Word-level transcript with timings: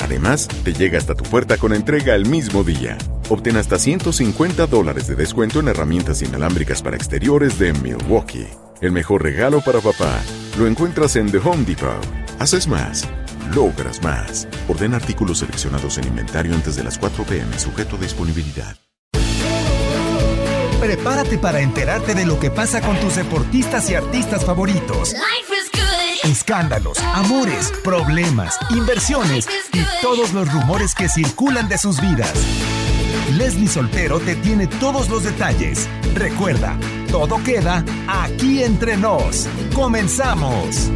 Además, 0.00 0.48
te 0.64 0.72
llega 0.72 0.98
hasta 0.98 1.14
tu 1.14 1.24
puerta 1.24 1.56
con 1.56 1.72
entrega 1.72 2.14
el 2.14 2.26
mismo 2.26 2.64
día. 2.64 2.96
Obtén 3.28 3.56
hasta 3.56 3.78
150 3.78 4.66
dólares 4.66 5.06
de 5.06 5.16
descuento 5.16 5.60
en 5.60 5.68
herramientas 5.68 6.22
inalámbricas 6.22 6.82
para 6.82 6.96
exteriores 6.96 7.58
de 7.58 7.72
Milwaukee. 7.74 8.48
El 8.80 8.92
mejor 8.92 9.22
regalo 9.22 9.60
para 9.60 9.80
papá 9.80 10.20
lo 10.58 10.66
encuentras 10.66 11.16
en 11.16 11.30
The 11.30 11.38
Home 11.38 11.64
Depot. 11.64 12.04
Haces 12.38 12.66
más, 12.66 13.06
logras 13.54 14.02
más. 14.02 14.48
Orden 14.68 14.94
artículos 14.94 15.38
seleccionados 15.38 15.98
en 15.98 16.06
inventario 16.06 16.54
antes 16.54 16.76
de 16.76 16.84
las 16.84 16.98
4 16.98 17.24
pm, 17.24 17.58
sujeto 17.58 17.96
a 17.96 18.00
disponibilidad. 18.00 18.76
Prepárate 20.80 21.36
para 21.36 21.60
enterarte 21.60 22.14
de 22.14 22.24
lo 22.24 22.40
que 22.40 22.50
pasa 22.50 22.80
con 22.80 22.98
tus 23.00 23.16
deportistas 23.16 23.90
y 23.90 23.94
artistas 23.96 24.46
favoritos. 24.46 25.14
Escándalos, 26.24 26.98
amores, 27.14 27.72
problemas, 27.82 28.58
inversiones 28.70 29.48
y 29.72 29.80
todos 30.02 30.34
los 30.34 30.52
rumores 30.52 30.94
que 30.94 31.08
circulan 31.08 31.68
de 31.68 31.78
sus 31.78 31.98
vidas. 32.00 32.32
Leslie 33.32 33.68
Soltero 33.68 34.20
te 34.20 34.36
tiene 34.36 34.66
todos 34.66 35.08
los 35.08 35.24
detalles. 35.24 35.88
Recuerda, 36.14 36.76
todo 37.10 37.42
queda 37.42 37.84
aquí 38.06 38.62
entre 38.62 38.98
nos. 38.98 39.48
Comenzamos. 39.74 40.90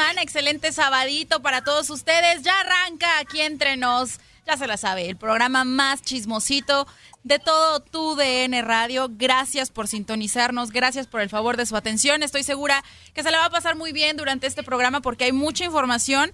Excelente 0.00 0.72
sabadito 0.72 1.40
para 1.42 1.62
todos 1.62 1.90
ustedes. 1.90 2.42
Ya 2.42 2.52
arranca 2.60 3.18
aquí 3.18 3.40
entre 3.40 3.76
nos, 3.76 4.20
ya 4.46 4.56
se 4.56 4.66
la 4.66 4.76
sabe, 4.76 5.08
el 5.08 5.16
programa 5.16 5.64
más 5.64 6.02
chismosito 6.02 6.86
de 7.24 7.38
todo 7.38 7.80
tu 7.80 8.14
DN 8.14 8.62
Radio. 8.62 9.08
Gracias 9.10 9.70
por 9.70 9.88
sintonizarnos, 9.88 10.70
gracias 10.70 11.06
por 11.06 11.20
el 11.20 11.28
favor 11.28 11.56
de 11.56 11.66
su 11.66 11.76
atención. 11.76 12.22
Estoy 12.22 12.42
segura 12.42 12.84
que 13.14 13.22
se 13.22 13.30
la 13.30 13.38
va 13.38 13.46
a 13.46 13.50
pasar 13.50 13.76
muy 13.76 13.92
bien 13.92 14.16
durante 14.16 14.46
este 14.46 14.62
programa 14.62 15.00
porque 15.00 15.24
hay 15.24 15.32
mucha 15.32 15.64
información. 15.64 16.30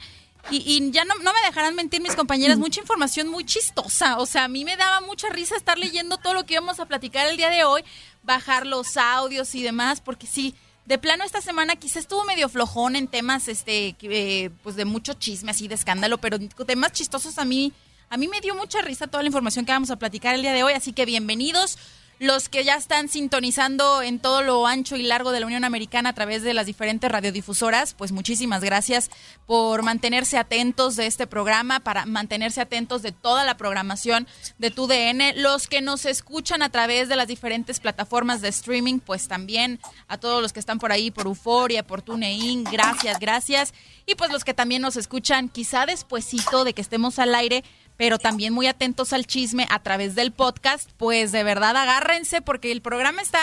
Y, 0.51 0.91
ya 0.91 1.05
no, 1.05 1.15
no, 1.23 1.33
me 1.33 1.47
dejarán 1.47 1.77
mentir 1.77 2.03
mis 2.03 2.17
compañeras, 2.17 2.59
mucha 2.59 2.81
información 2.81 3.29
muy 3.29 3.45
chistosa. 3.45 4.19
O 4.19 4.27
sea, 4.27 4.45
a 4.45 4.49
mí 4.49 4.65
me 4.65 4.77
daba 4.77 5.01
mucha 5.01 5.29
risa 5.29 5.55
estar 5.55 5.79
leyendo 5.79 6.19
todo 6.19 6.35
lo 6.35 6.45
que 6.45 6.55
íbamos 6.55 6.81
a 6.81 6.87
platicar 6.87 7.29
el 7.29 7.37
día 7.37 7.49
de 7.49 7.63
hoy, 7.63 7.85
bajar 8.25 8.67
los 8.67 8.97
audios 8.97 9.55
y 9.55 9.63
demás, 9.63 10.01
porque 10.01 10.27
sí, 10.27 10.57
de 10.85 10.99
plano 10.99 11.25
esta 11.25 11.41
semana 11.41 11.77
quizá 11.77 11.99
estuvo 11.99 12.25
medio 12.25 12.49
flojón 12.49 12.97
en 12.97 13.07
temas 13.07 13.49
este 13.49 13.97
eh, 14.03 14.51
pues 14.63 14.77
de 14.77 14.85
mucho 14.85 15.15
chisme 15.15 15.51
así 15.51 15.69
de 15.69 15.75
escándalo, 15.75 16.19
pero 16.19 16.39
temas 16.67 16.93
chistosos 16.93 17.39
a 17.39 17.45
mí 17.45 17.73
a 18.11 18.17
mí 18.17 18.29
me 18.29 18.41
dio 18.41 18.55
mucha 18.55 18.83
risa 18.83 19.07
toda 19.07 19.23
la 19.23 19.29
información 19.29 19.65
que 19.65 19.73
vamos 19.73 19.91
a 19.91 19.97
platicar 19.97 20.35
el 20.35 20.43
día 20.43 20.53
de 20.53 20.63
hoy, 20.63 20.75
así 20.75 20.93
que 20.93 21.07
bienvenidos 21.07 21.79
los 22.23 22.49
que 22.49 22.63
ya 22.63 22.77
están 22.77 23.09
sintonizando 23.09 24.01
en 24.01 24.21
todo 24.21 24.43
lo 24.43 24.65
ancho 24.69 24.95
y 24.95 25.03
largo 25.03 25.33
de 25.33 25.41
la 25.41 25.47
Unión 25.47 25.65
Americana 25.65 26.11
a 26.11 26.13
través 26.13 26.45
de 26.45 26.55
las 26.55 26.67
diferentes 26.67 27.11
radiodifusoras, 27.11 27.95
pues 27.95 28.13
muchísimas 28.13 28.63
gracias 28.63 29.11
por 29.45 29.83
mantenerse 29.83 30.39
atentos 30.39 30.95
de 30.95 31.09
este 31.09 31.27
programa, 31.27 31.81
para 31.81 32.07
mantenerse 32.07 32.61
atentos 32.61 33.03
de 33.03 33.11
toda 33.11 33.43
la 33.45 33.57
programación 33.57 34.29
de 34.59 34.71
tu 34.71 34.87
DN. 34.87 35.35
Los 35.35 35.67
que 35.67 35.81
nos 35.81 36.07
escuchan 36.07 36.63
a 36.63 36.71
través 36.71 37.09
de 37.09 37.17
las 37.17 37.27
diferentes 37.27 37.81
plataformas 37.81 38.41
de 38.41 38.51
streaming, 38.51 39.01
pues 39.01 39.27
también 39.27 39.81
a 40.07 40.17
todos 40.17 40.41
los 40.41 40.53
que 40.53 40.61
están 40.61 40.79
por 40.79 40.93
ahí, 40.93 41.11
por 41.11 41.27
Euforia, 41.27 41.85
por 41.85 42.03
TuneIn, 42.03 42.63
gracias, 42.63 43.19
gracias. 43.19 43.75
Y 44.07 44.15
pues 44.15 44.31
los 44.31 44.45
que 44.45 44.55
también 44.55 44.81
nos 44.81 44.97
escuchan 44.97 45.49
quizá 45.49 45.87
despuesito 45.87 46.63
de 46.63 46.73
que 46.73 46.83
estemos 46.83 47.19
al 47.19 47.35
aire, 47.35 47.65
pero 48.03 48.19
también 48.19 48.53
muy 48.53 48.67
atentos 48.67 49.13
al 49.13 49.29
chisme 49.29 49.69
a 49.71 49.79
través 49.79 50.17
del 50.17 50.33
podcast, 50.33 50.91
pues 50.97 51.31
de 51.31 51.45
verdad 51.45 51.77
agárrense 51.77 52.43
porque 52.43 52.73
el 52.73 52.83
programa 52.83 53.23
está 53.23 53.39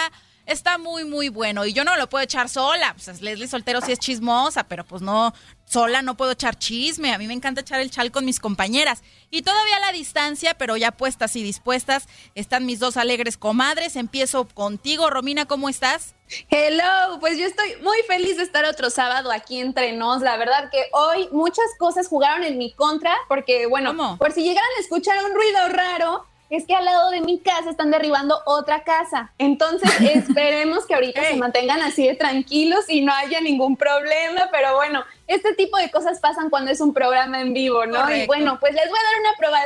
está 0.50 0.78
muy 0.78 1.06
muy 1.06 1.30
bueno 1.30 1.66
y 1.66 1.74
yo 1.74 1.84
no 1.84 1.96
lo 1.96 2.10
puedo 2.10 2.24
echar 2.24 2.50
sola, 2.50 2.94
pues 2.94 3.22
Leslie 3.22 3.48
Soltero 3.48 3.82
sí 3.82 3.92
es 3.92 4.00
chismosa, 4.00 4.64
pero 4.64 4.84
pues 4.84 5.02
no 5.02 5.34
sola 5.66 6.02
no 6.02 6.18
puedo 6.18 6.32
echar 6.32 6.58
chisme, 6.58 7.14
a 7.14 7.18
mí 7.18 7.28
me 7.28 7.34
encanta 7.34 7.62
echar 7.62 7.80
el 7.80 7.92
chal 7.92 8.12
con 8.12 8.26
mis 8.26 8.40
compañeras 8.40 9.04
y 9.30 9.44
todavía 9.44 9.78
a 9.78 9.80
la 9.80 9.92
distancia, 9.92 10.56
pero 10.56 10.76
ya 10.76 10.92
puestas 10.92 11.36
y 11.36 11.44
dispuestas 11.44 12.08
están 12.34 12.66
mis 12.66 12.80
dos 12.80 12.98
alegres 12.98 13.38
comadres. 13.38 13.96
Empiezo 13.96 14.48
contigo, 14.48 15.10
Romina, 15.10 15.46
¿cómo 15.46 15.70
estás? 15.70 16.16
Hello, 16.50 17.20
pues 17.20 17.38
yo 17.38 17.46
estoy 17.46 17.76
muy 17.82 17.98
feliz 18.08 18.38
de 18.38 18.44
estar 18.44 18.66
otro 18.66 18.90
sábado 18.90 19.32
aquí 19.32 19.60
entre 19.60 19.94
nos. 19.94 20.22
La 20.22 20.38
verdad 20.38 20.70
que 20.72 20.86
hoy 20.94 21.30
muchas 21.32 21.66
cosas 21.78 22.08
jugaron 22.08 22.44
en 22.44 22.58
mi 22.58 22.74
contra, 22.74 23.16
porque 23.28 23.68
bueno, 23.68 24.18
por 24.18 24.32
si 24.32 24.44
llegaran 24.44 24.70
a 24.78 24.82
escuchar 24.82 25.24
un 25.24 25.34
ruido 25.36 25.70
raro, 25.70 26.26
es 26.50 26.66
que 26.66 26.76
al 26.76 26.86
lado 26.86 27.12
de 27.12 27.22
mi 27.22 27.40
casa 27.40 27.70
están 27.70 27.92
derribando 27.92 28.40
otra 28.46 28.84
casa. 28.84 29.32
Entonces 29.38 29.90
esperemos 30.02 30.86
que 30.86 30.96
ahorita 30.96 31.24
se 31.24 31.36
mantengan 31.36 31.82
así 31.82 32.08
de 32.08 32.16
tranquilos 32.16 32.86
y 32.90 33.02
no 33.02 33.14
haya 33.14 33.42
ningún 33.42 33.78
problema, 33.78 34.50
pero 34.52 34.76
bueno, 34.76 35.04
este 35.28 35.54
tipo 35.54 35.78
de 35.78 35.92
cosas 35.92 36.20
pasan 36.20 36.50
cuando 36.50 36.72
es 36.72 36.82
un 36.82 36.94
programa 36.94 37.42
en 37.42 37.54
vivo, 37.54 37.86
¿no? 37.86 38.14
Y 38.14 38.26
bueno, 38.26 38.60
pues 38.60 38.74
les 38.74 38.90
voy 38.90 39.00
a 39.00 39.04
dar 39.04 39.22
una 39.22 39.38
prueba 39.38 39.60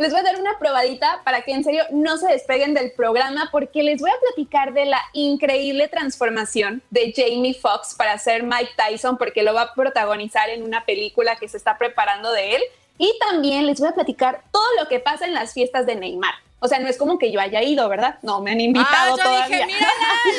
les 0.00 0.12
voy 0.12 0.20
a 0.20 0.22
dar 0.22 0.40
una 0.40 0.58
probadita 0.58 1.20
para 1.24 1.42
que 1.42 1.52
en 1.52 1.62
serio 1.62 1.84
no 1.90 2.16
se 2.16 2.28
despeguen 2.28 2.72
del 2.72 2.92
programa 2.92 3.50
porque 3.52 3.82
les 3.82 4.00
voy 4.00 4.10
a 4.10 4.20
platicar 4.20 4.72
de 4.72 4.86
la 4.86 5.00
increíble 5.12 5.88
transformación 5.88 6.82
de 6.88 7.12
Jamie 7.14 7.52
Foxx 7.52 7.94
para 7.96 8.16
ser 8.16 8.42
Mike 8.42 8.72
Tyson 8.76 9.18
porque 9.18 9.42
lo 9.42 9.52
va 9.52 9.62
a 9.62 9.74
protagonizar 9.74 10.48
en 10.48 10.62
una 10.62 10.86
película 10.86 11.36
que 11.36 11.48
se 11.48 11.58
está 11.58 11.76
preparando 11.76 12.32
de 12.32 12.56
él. 12.56 12.62
Y 13.00 13.18
también 13.18 13.64
les 13.66 13.80
voy 13.80 13.88
a 13.88 13.92
platicar 13.92 14.44
todo 14.52 14.66
lo 14.78 14.86
que 14.86 15.00
pasa 15.00 15.24
en 15.24 15.32
las 15.32 15.54
fiestas 15.54 15.86
de 15.86 15.96
Neymar. 15.96 16.34
O 16.58 16.68
sea, 16.68 16.78
no 16.80 16.86
es 16.86 16.98
como 16.98 17.18
que 17.18 17.32
yo 17.32 17.40
haya 17.40 17.62
ido, 17.62 17.88
¿verdad? 17.88 18.18
No, 18.20 18.42
me 18.42 18.50
han 18.50 18.60
invitado 18.60 19.14
ah, 19.14 19.22
todavía. 19.22 19.66
Dije, 19.66 19.78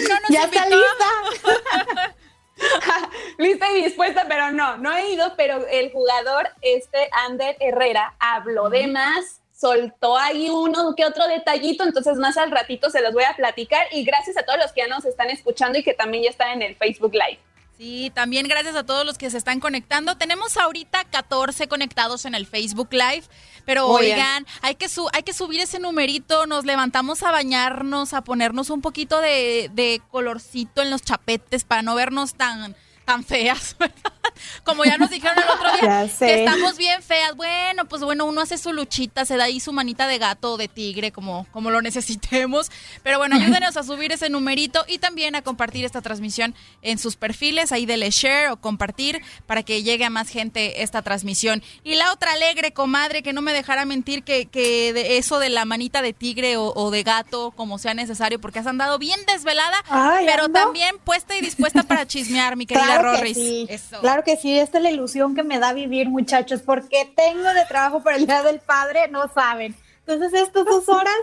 no 0.08 0.18
ya 0.30 0.44
está 0.44 0.66
lista. 0.68 2.16
lista 3.40 3.72
y 3.72 3.84
dispuesta, 3.84 4.26
pero 4.30 4.52
no, 4.52 4.78
no 4.78 4.96
he 4.96 5.12
ido, 5.12 5.34
pero 5.36 5.66
el 5.72 5.92
jugador, 5.92 6.50
este 6.62 7.10
Ander 7.26 7.58
Herrera, 7.60 8.14
habló 8.20 8.70
de 8.70 8.86
más 8.86 9.42
soltó 9.52 10.18
ahí 10.18 10.50
uno 10.50 10.96
que 10.96 11.06
otro 11.06 11.28
detallito, 11.28 11.84
entonces 11.84 12.18
más 12.18 12.36
al 12.38 12.50
ratito 12.50 12.90
se 12.90 13.02
los 13.02 13.14
voy 13.14 13.24
a 13.24 13.36
platicar 13.36 13.86
y 13.92 14.04
gracias 14.04 14.36
a 14.38 14.44
todos 14.44 14.58
los 14.58 14.72
que 14.72 14.82
ya 14.82 14.88
nos 14.88 15.06
están 15.06 15.30
escuchando 15.30 15.78
y 15.78 15.84
que 15.84 15.94
también 15.94 16.24
ya 16.24 16.32
están 16.32 16.50
en 16.50 16.62
el 16.64 16.76
Facebook 16.76 17.14
Live. 17.14 17.40
Sí, 17.82 18.12
también 18.14 18.48
gracias 18.48 18.76
a 18.76 18.86
todos 18.86 19.08
los 19.08 19.18
que 19.18 19.32
se 19.32 19.40
están 19.40 19.60
conectando. 19.60 20.16
Tenemos 20.16 20.56
ahorita 20.56 21.04
14 21.06 21.68
conectados 21.68 22.26
en 22.26 22.36
el 22.36 22.46
Facebook 22.46 22.90
Live, 22.92 23.24
pero 23.66 23.88
oigan, 23.88 24.46
hay 24.62 24.76
que, 24.76 24.86
hay 25.14 25.24
que 25.24 25.34
subir 25.34 25.62
ese 25.62 25.80
numerito, 25.80 26.46
nos 26.46 26.64
levantamos 26.64 27.24
a 27.24 27.32
bañarnos, 27.32 28.14
a 28.14 28.24
ponernos 28.24 28.70
un 28.70 28.82
poquito 28.82 29.20
de, 29.20 29.72
de 29.74 30.00
colorcito 30.12 30.84
en 30.84 30.92
los 30.92 31.02
chapetes 31.02 31.64
para 31.64 31.82
no 31.82 31.96
vernos 31.96 32.36
tan 32.36 32.76
tan 33.12 33.26
feas, 33.26 33.76
Como 34.64 34.86
ya 34.86 34.98
nos 34.98 35.10
dijeron 35.10 35.38
el 35.38 35.50
otro 35.50 35.72
día, 35.80 36.10
que 36.18 36.44
estamos 36.44 36.78
bien 36.78 37.02
feas. 37.04 37.36
Bueno, 37.36 37.86
pues 37.86 38.02
bueno, 38.04 38.26
uno 38.26 38.42
hace 38.42 38.58
su 38.58 38.74
luchita, 38.74 39.26
se 39.26 39.38
da 39.38 39.44
ahí 39.46 39.60
su 39.60 39.74
manita 39.74 40.08
de 40.08 40.18
gato 40.18 40.54
o 40.54 40.58
de 40.58 40.68
tigre, 40.68 41.12
como, 41.12 41.46
como 41.52 41.70
lo 41.70 41.82
necesitemos. 41.82 42.72
Pero 43.04 43.18
bueno, 43.18 43.36
ayúdenos 43.36 43.78
a 43.78 43.84
subir 43.84 44.12
ese 44.12 44.30
numerito 44.30 44.84
y 44.88 44.98
también 44.98 45.36
a 45.36 45.42
compartir 45.42 45.86
esta 45.86 46.02
transmisión 46.02 46.56
en 46.82 46.98
sus 46.98 47.18
perfiles, 47.18 47.72
ahí 47.72 47.86
dele 47.86 48.10
share 48.10 48.50
o 48.50 48.58
compartir 48.58 49.22
para 49.46 49.64
que 49.64 49.84
llegue 49.84 50.06
a 50.06 50.10
más 50.10 50.30
gente 50.30 50.82
esta 50.82 51.02
transmisión. 51.02 51.62
Y 51.84 51.96
la 51.96 52.12
otra 52.12 52.32
alegre, 52.34 52.72
comadre, 52.72 53.24
que 53.24 53.34
no 53.34 53.42
me 53.42 53.54
dejara 53.54 53.86
mentir 53.86 54.24
que, 54.24 54.46
que 54.46 54.94
de 54.94 55.18
eso 55.18 55.40
de 55.40 55.50
la 55.50 55.66
manita 55.66 56.02
de 56.02 56.14
tigre 56.14 56.56
o, 56.58 56.92
de 56.92 57.04
gato, 57.04 57.52
como 57.52 57.78
sea 57.78 57.94
necesario, 57.94 58.40
porque 58.40 58.60
has 58.60 58.68
andado 58.68 58.98
bien 58.98 59.20
desvelada, 59.28 59.84
pero 60.26 60.50
también 60.50 60.98
puesta 61.04 61.36
y 61.36 61.42
dispuesta 61.42 61.84
para 61.84 62.08
chismear, 62.08 62.56
mi 62.56 62.66
querida 62.66 63.01
claro 63.02 63.24
Que 63.24 63.34
sí. 63.34 63.68
Claro 64.00 64.24
que 64.24 64.38
sí, 64.38 64.58
esta 64.58 64.78
es 64.78 64.84
la 64.84 64.92
ilusión 64.92 65.36
que 65.36 65.44
me 65.44 65.60
da 65.60 65.74
vivir, 65.74 66.10
muchachos, 66.10 66.62
porque 66.62 67.12
tengo 67.16 67.54
de 67.54 67.66
trabajo 67.68 68.02
para 68.02 68.18
el 68.18 68.26
Día 68.26 68.44
del 68.44 68.60
Padre, 68.60 69.08
no 69.10 69.28
saben. 69.34 69.76
Entonces, 70.06 70.34
estas 70.34 70.66
dos 70.66 70.88
horas 70.90 71.16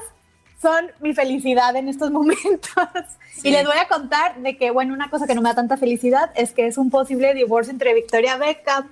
son 0.60 0.90
mi 1.00 1.14
felicidad 1.14 1.74
en 1.76 1.88
estos 1.88 2.10
momentos. 2.18 2.62
Y 3.42 3.50
les 3.50 3.64
voy 3.64 3.76
a 3.76 3.86
contar 3.86 4.40
de 4.40 4.56
que, 4.56 4.70
bueno, 4.70 4.94
una 4.94 5.10
cosa 5.10 5.26
que 5.26 5.34
no 5.34 5.42
me 5.42 5.48
da 5.48 5.54
tanta 5.54 5.76
felicidad 5.76 6.30
es 6.34 6.52
que 6.52 6.66
es 6.66 6.78
un 6.78 6.90
posible 6.90 7.34
divorcio 7.34 7.72
entre 7.72 7.94
Victoria 7.94 8.36
Beckham 8.36 8.88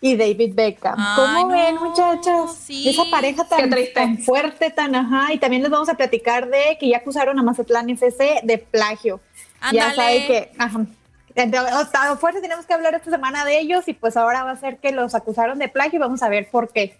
y 0.00 0.16
David 0.16 0.54
Beckham. 0.54 0.96
¿Cómo 1.14 1.48
ven, 1.48 1.76
muchachos? 1.76 2.54
Sí. 2.54 2.88
Esa 2.88 3.04
pareja 3.10 3.44
tan, 3.44 3.70
tan, 3.94 4.18
fuerte, 4.18 4.70
tan 4.70 4.94
ajá. 4.94 5.32
Y 5.32 5.38
también 5.38 5.62
les 5.62 5.70
vamos 5.70 5.88
a 5.88 5.94
platicar 5.94 6.48
de 6.48 6.76
que 6.78 6.88
ya 6.88 6.98
acusaron 6.98 7.38
a 7.38 7.42
Mazatlán 7.42 7.90
FC 7.90 8.40
de 8.42 8.58
plagio. 8.58 9.20
Ya 9.72 9.94
sabe 9.94 10.26
que, 10.26 10.52
ajá, 10.58 10.86
a 11.36 12.16
fuerte 12.16 12.40
tenemos 12.40 12.66
que 12.66 12.74
hablar 12.74 12.94
esta 12.94 13.10
semana 13.10 13.44
de 13.44 13.58
ellos 13.58 13.86
y 13.88 13.94
pues 13.94 14.16
ahora 14.16 14.44
va 14.44 14.52
a 14.52 14.56
ser 14.56 14.78
que 14.78 14.92
los 14.92 15.14
acusaron 15.14 15.58
de 15.58 15.68
plagio 15.68 15.96
y 15.96 16.00
vamos 16.00 16.22
a 16.22 16.28
ver 16.28 16.48
por 16.50 16.72
qué. 16.72 16.98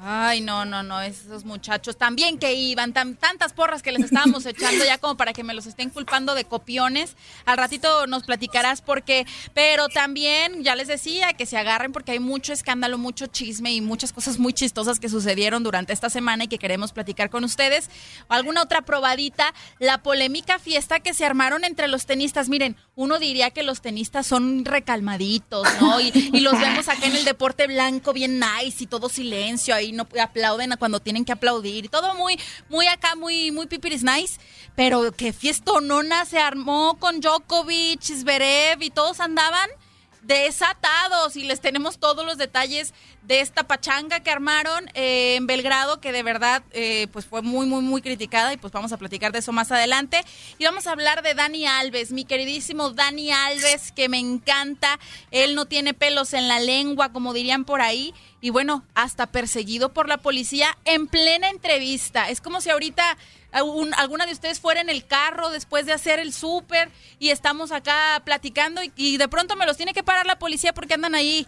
Ay, 0.00 0.42
no, 0.42 0.64
no, 0.64 0.84
no, 0.84 1.00
esos 1.00 1.44
muchachos 1.44 1.96
también 1.96 2.38
que 2.38 2.54
iban, 2.54 2.92
tan, 2.92 3.16
tantas 3.16 3.52
porras 3.52 3.82
que 3.82 3.90
les 3.90 4.04
estábamos 4.04 4.46
echando 4.46 4.84
ya 4.84 4.96
como 4.98 5.16
para 5.16 5.32
que 5.32 5.42
me 5.42 5.54
los 5.54 5.66
estén 5.66 5.90
culpando 5.90 6.36
de 6.36 6.44
copiones. 6.44 7.16
Al 7.46 7.58
ratito 7.58 8.06
nos 8.06 8.22
platicarás 8.22 8.80
por 8.80 9.02
qué, 9.02 9.26
pero 9.54 9.88
también 9.88 10.62
ya 10.62 10.76
les 10.76 10.86
decía 10.86 11.32
que 11.32 11.46
se 11.46 11.58
agarren 11.58 11.90
porque 11.90 12.12
hay 12.12 12.20
mucho 12.20 12.52
escándalo, 12.52 12.96
mucho 12.96 13.26
chisme 13.26 13.72
y 13.72 13.80
muchas 13.80 14.12
cosas 14.12 14.38
muy 14.38 14.52
chistosas 14.52 15.00
que 15.00 15.08
sucedieron 15.08 15.64
durante 15.64 15.92
esta 15.92 16.10
semana 16.10 16.44
y 16.44 16.48
que 16.48 16.60
queremos 16.60 16.92
platicar 16.92 17.28
con 17.28 17.42
ustedes. 17.42 17.90
Alguna 18.28 18.62
otra 18.62 18.82
probadita, 18.82 19.52
la 19.80 19.98
polémica 20.04 20.60
fiesta 20.60 21.00
que 21.00 21.12
se 21.12 21.24
armaron 21.24 21.64
entre 21.64 21.88
los 21.88 22.06
tenistas. 22.06 22.48
Miren, 22.48 22.76
uno 22.98 23.20
diría 23.20 23.52
que 23.52 23.62
los 23.62 23.80
tenistas 23.80 24.26
son 24.26 24.64
recalmaditos, 24.64 25.68
¿no? 25.80 26.00
Y, 26.00 26.40
los 26.40 26.58
vemos 26.58 26.88
acá 26.88 27.06
en 27.06 27.14
el 27.14 27.24
deporte 27.24 27.68
blanco 27.68 28.12
bien 28.12 28.40
nice 28.40 28.82
y 28.82 28.86
todo 28.88 29.08
silencio 29.08 29.72
ahí 29.72 29.92
no 29.92 30.08
aplauden 30.20 30.74
cuando 30.80 30.98
tienen 30.98 31.24
que 31.24 31.30
aplaudir 31.30 31.84
y 31.84 31.88
todo 31.88 32.16
muy, 32.16 32.40
muy 32.68 32.88
acá, 32.88 33.14
muy, 33.14 33.52
muy 33.52 33.66
pipiris 33.66 34.02
nice. 34.02 34.40
Pero 34.74 35.12
qué 35.12 35.32
fiestonona 35.32 36.24
se 36.24 36.40
armó 36.40 36.98
con 36.98 37.20
Djokovic, 37.20 38.02
Zverev 38.02 38.82
y 38.82 38.90
todos 38.90 39.20
andaban 39.20 39.70
desatados 40.28 41.36
y 41.36 41.42
les 41.42 41.60
tenemos 41.60 41.98
todos 41.98 42.24
los 42.24 42.36
detalles 42.36 42.92
de 43.22 43.40
esta 43.40 43.66
pachanga 43.66 44.20
que 44.20 44.30
armaron 44.30 44.88
eh, 44.92 45.36
en 45.36 45.46
Belgrado, 45.46 46.00
que 46.00 46.12
de 46.12 46.22
verdad 46.22 46.62
eh, 46.72 47.08
pues 47.12 47.24
fue 47.24 47.40
muy, 47.40 47.66
muy, 47.66 47.80
muy 47.80 48.02
criticada 48.02 48.52
y 48.52 48.58
pues 48.58 48.72
vamos 48.72 48.92
a 48.92 48.98
platicar 48.98 49.32
de 49.32 49.38
eso 49.38 49.52
más 49.52 49.72
adelante. 49.72 50.20
Y 50.58 50.64
vamos 50.64 50.86
a 50.86 50.92
hablar 50.92 51.22
de 51.22 51.34
Dani 51.34 51.66
Alves, 51.66 52.12
mi 52.12 52.26
queridísimo 52.26 52.90
Dani 52.90 53.32
Alves, 53.32 53.90
que 53.90 54.10
me 54.10 54.18
encanta. 54.18 55.00
Él 55.30 55.54
no 55.54 55.64
tiene 55.64 55.94
pelos 55.94 56.34
en 56.34 56.46
la 56.46 56.60
lengua, 56.60 57.10
como 57.10 57.32
dirían 57.32 57.64
por 57.64 57.80
ahí. 57.80 58.14
Y 58.42 58.50
bueno, 58.50 58.84
hasta 58.94 59.26
perseguido 59.26 59.94
por 59.94 60.08
la 60.08 60.18
policía 60.18 60.76
en 60.84 61.06
plena 61.08 61.48
entrevista. 61.48 62.28
Es 62.28 62.40
como 62.40 62.60
si 62.60 62.70
ahorita 62.70 63.16
alguna 63.52 64.26
de 64.26 64.32
ustedes 64.32 64.60
fuera 64.60 64.80
en 64.80 64.90
el 64.90 65.06
carro 65.06 65.50
después 65.50 65.86
de 65.86 65.92
hacer 65.92 66.18
el 66.18 66.32
súper 66.32 66.90
y 67.18 67.30
estamos 67.30 67.72
acá 67.72 68.20
platicando 68.24 68.80
y, 68.96 69.16
de 69.16 69.28
pronto 69.28 69.56
me 69.56 69.66
los 69.66 69.76
tiene 69.76 69.94
que 69.94 70.02
parar 70.02 70.26
la 70.26 70.38
policía 70.38 70.72
porque 70.72 70.94
andan 70.94 71.14
ahí 71.14 71.46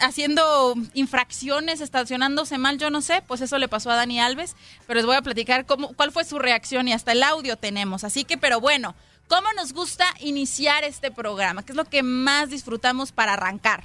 haciendo 0.00 0.74
infracciones, 0.94 1.82
estacionándose 1.82 2.56
mal, 2.56 2.78
yo 2.78 2.88
no 2.88 3.02
sé, 3.02 3.22
pues 3.26 3.42
eso 3.42 3.58
le 3.58 3.68
pasó 3.68 3.90
a 3.90 3.96
Dani 3.96 4.18
Alves, 4.18 4.56
pero 4.86 4.96
les 4.96 5.06
voy 5.06 5.16
a 5.16 5.22
platicar 5.22 5.66
cómo, 5.66 5.92
cuál 5.92 6.10
fue 6.10 6.24
su 6.24 6.38
reacción 6.38 6.88
y 6.88 6.94
hasta 6.94 7.12
el 7.12 7.22
audio 7.22 7.58
tenemos. 7.58 8.02
Así 8.02 8.24
que, 8.24 8.38
pero 8.38 8.60
bueno, 8.60 8.94
¿cómo 9.28 9.52
nos 9.52 9.74
gusta 9.74 10.06
iniciar 10.20 10.84
este 10.84 11.10
programa? 11.10 11.62
¿Qué 11.64 11.72
es 11.72 11.76
lo 11.76 11.84
que 11.84 12.02
más 12.02 12.48
disfrutamos 12.48 13.12
para 13.12 13.34
arrancar? 13.34 13.84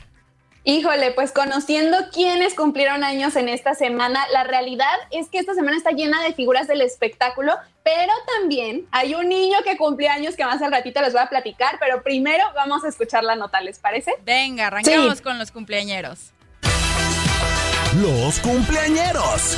Híjole, 0.66 1.12
pues 1.12 1.32
conociendo 1.32 1.98
quiénes 2.12 2.54
cumplieron 2.54 3.04
años 3.04 3.36
en 3.38 3.48
esta 3.48 3.76
semana, 3.76 4.26
la 4.34 4.44
realidad 4.44 4.94
es 5.10 5.30
que 5.30 5.40
esta 5.40 5.54
semana 5.54 5.78
está 5.78 5.92
llena 5.92 6.22
de 6.22 6.34
figuras 6.34 6.68
del 6.68 6.82
espectáculo, 6.82 7.54
pero 7.84 8.12
también 8.38 8.86
hay 8.92 9.16
un 9.16 9.30
niño 9.30 9.58
que 9.64 9.78
cumple 9.78 10.10
años 10.10 10.36
que 10.36 10.44
más 10.44 10.62
al 10.62 10.72
ratito 10.72 11.02
les 11.02 11.14
voy 11.14 11.22
a 11.22 11.28
platicar, 11.28 11.78
pero 11.80 12.04
primero 12.04 12.44
vamos 12.56 12.84
a 12.84 12.90
escuchar 12.90 13.24
la 13.24 13.36
nota, 13.36 13.62
¿les 13.62 13.80
parece? 13.80 14.14
Venga, 14.26 14.68
arrancamos 14.68 15.22
con 15.22 15.40
los 15.40 15.50
cumpleañeros. 15.52 16.34
Los 17.96 18.40
cumpleañeros. 18.42 19.58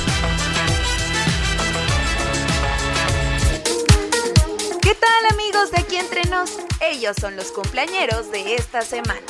¿Qué 4.80 4.94
tal 4.94 5.32
amigos 5.32 5.72
de 5.72 5.80
aquí 5.80 5.96
entre 5.96 6.24
nos? 6.30 6.52
Ellos 6.80 7.16
son 7.20 7.34
los 7.36 7.50
cumpleañeros 7.50 8.30
de 8.30 8.54
esta 8.54 8.82
semana. 8.82 9.20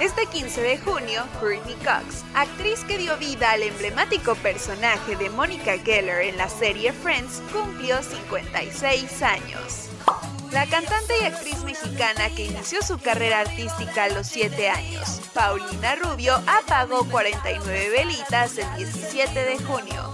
Este 0.00 0.26
15 0.26 0.62
de 0.62 0.78
junio, 0.78 1.24
Courtney 1.40 1.74
Cox, 1.78 2.22
actriz 2.32 2.84
que 2.84 2.98
dio 2.98 3.16
vida 3.16 3.50
al 3.50 3.64
emblemático 3.64 4.36
personaje 4.36 5.16
de 5.16 5.28
Monica 5.28 5.76
Geller 5.76 6.20
en 6.20 6.36
la 6.36 6.48
serie 6.48 6.92
Friends, 6.92 7.42
cumplió 7.52 8.00
56 8.00 9.22
años. 9.22 9.88
La 10.52 10.66
cantante 10.66 11.14
y 11.20 11.24
actriz 11.24 11.64
mexicana 11.64 12.30
que 12.30 12.46
inició 12.46 12.80
su 12.80 13.00
carrera 13.00 13.40
artística 13.40 14.04
a 14.04 14.08
los 14.10 14.28
7 14.28 14.68
años, 14.70 15.20
Paulina 15.34 15.96
Rubio, 15.96 16.40
apagó 16.46 17.04
49 17.10 17.90
velitas 17.90 18.56
el 18.56 18.72
17 18.76 19.44
de 19.44 19.58
junio. 19.58 20.12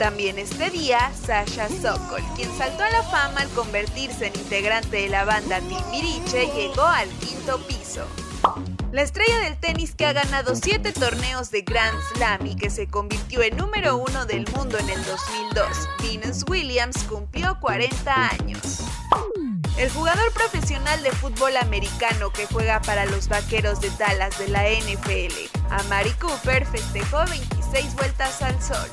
También 0.00 0.36
este 0.36 0.68
día, 0.70 1.12
Sasha 1.14 1.68
Sokol, 1.68 2.24
quien 2.34 2.50
saltó 2.58 2.82
a 2.82 2.90
la 2.90 3.04
fama 3.04 3.42
al 3.42 3.48
convertirse 3.50 4.26
en 4.26 4.34
integrante 4.34 4.96
de 4.96 5.08
la 5.10 5.24
banda 5.24 5.60
Timbiriche, 5.60 6.50
llegó 6.56 6.82
al 6.82 7.08
quinto 7.20 7.58
piso. 7.68 8.04
La 8.96 9.02
estrella 9.02 9.40
del 9.40 9.58
tenis 9.58 9.94
que 9.94 10.06
ha 10.06 10.14
ganado 10.14 10.56
7 10.56 10.90
torneos 10.94 11.50
de 11.50 11.60
Grand 11.60 11.98
Slam 12.14 12.46
y 12.46 12.56
que 12.56 12.70
se 12.70 12.86
convirtió 12.86 13.42
en 13.42 13.54
número 13.54 13.98
uno 13.98 14.24
del 14.24 14.50
mundo 14.52 14.78
en 14.78 14.88
el 14.88 15.04
2002, 15.04 15.66
Venus 16.02 16.44
Williams, 16.48 17.04
cumplió 17.04 17.60
40 17.60 18.30
años. 18.30 18.84
El 19.76 19.90
jugador 19.90 20.32
profesional 20.32 21.02
de 21.02 21.10
fútbol 21.10 21.58
americano 21.58 22.32
que 22.32 22.46
juega 22.46 22.80
para 22.80 23.04
los 23.04 23.28
Vaqueros 23.28 23.82
de 23.82 23.90
Dallas 23.98 24.38
de 24.38 24.48
la 24.48 24.64
NFL, 24.66 25.34
Amari 25.68 26.12
Cooper, 26.12 26.64
festejó 26.64 27.22
26 27.26 27.96
vueltas 27.96 28.40
al 28.40 28.62
sol. 28.62 28.88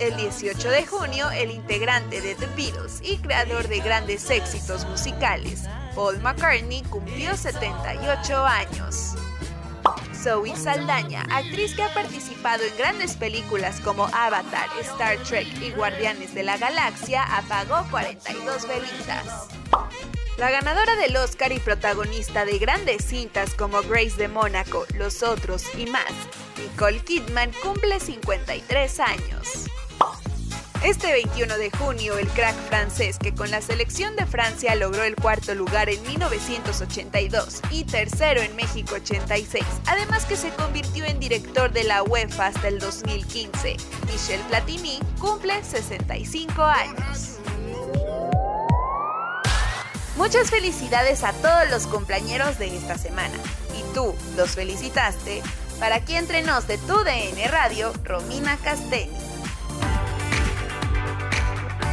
El 0.00 0.16
18 0.16 0.70
de 0.70 0.86
junio, 0.86 1.30
el 1.30 1.50
integrante 1.50 2.20
de 2.20 2.34
The 2.34 2.46
Beatles 2.56 3.00
y 3.02 3.18
creador 3.18 3.68
de 3.68 3.80
grandes 3.80 4.28
éxitos 4.30 4.84
musicales, 4.86 5.64
Paul 5.94 6.20
McCartney, 6.20 6.82
cumplió 6.82 7.36
78 7.36 8.44
años. 8.44 9.14
Zoe 10.14 10.56
Saldaña, 10.56 11.26
actriz 11.30 11.74
que 11.74 11.82
ha 11.82 11.92
participado 11.92 12.64
en 12.64 12.76
grandes 12.78 13.14
películas 13.16 13.80
como 13.80 14.06
Avatar, 14.06 14.68
Star 14.80 15.18
Trek 15.18 15.46
y 15.60 15.70
Guardianes 15.72 16.34
de 16.34 16.42
la 16.42 16.56
Galaxia, 16.56 17.22
apagó 17.22 17.86
42 17.90 18.66
velitas. 18.66 19.48
La 20.38 20.50
ganadora 20.50 20.96
del 20.96 21.16
Oscar 21.16 21.52
y 21.52 21.60
protagonista 21.60 22.44
de 22.44 22.58
grandes 22.58 23.04
cintas 23.04 23.54
como 23.54 23.82
Grace 23.82 24.16
de 24.16 24.28
Mónaco, 24.28 24.86
Los 24.94 25.22
Otros 25.22 25.64
y 25.76 25.86
más, 25.86 26.12
Nicole 26.58 27.00
Kidman 27.00 27.52
cumple 27.62 28.00
53 28.00 29.00
años. 29.00 29.66
Este 30.84 31.10
21 31.10 31.56
de 31.56 31.70
junio, 31.70 32.18
el 32.18 32.28
crack 32.28 32.54
francés 32.68 33.18
que 33.18 33.34
con 33.34 33.50
la 33.50 33.62
selección 33.62 34.16
de 34.16 34.26
Francia 34.26 34.74
logró 34.74 35.02
el 35.02 35.16
cuarto 35.16 35.54
lugar 35.54 35.88
en 35.88 36.02
1982 36.06 37.62
y 37.70 37.84
tercero 37.84 38.42
en 38.42 38.54
México 38.54 38.96
86, 38.96 39.64
además 39.86 40.26
que 40.26 40.36
se 40.36 40.50
convirtió 40.50 41.06
en 41.06 41.18
director 41.18 41.72
de 41.72 41.84
la 41.84 42.02
UEFA 42.02 42.48
hasta 42.48 42.68
el 42.68 42.80
2015. 42.80 43.78
Michel 44.12 44.40
Platini 44.42 44.98
cumple 45.18 45.64
65 45.64 46.62
años. 46.62 47.38
Muchas 50.18 50.50
felicidades 50.50 51.24
a 51.24 51.32
todos 51.32 51.70
los 51.70 51.86
compañeros 51.86 52.58
de 52.58 52.76
esta 52.76 52.98
semana. 52.98 53.38
Y 53.74 53.94
tú, 53.94 54.14
¿los 54.36 54.50
felicitaste? 54.50 55.42
Para 55.80 55.96
aquí 55.96 56.14
entre 56.14 56.42
nos 56.42 56.68
de 56.68 56.76
tu 56.76 56.98
DN 56.98 57.48
Radio, 57.48 57.90
Romina 58.04 58.58
Castelli. 58.58 59.33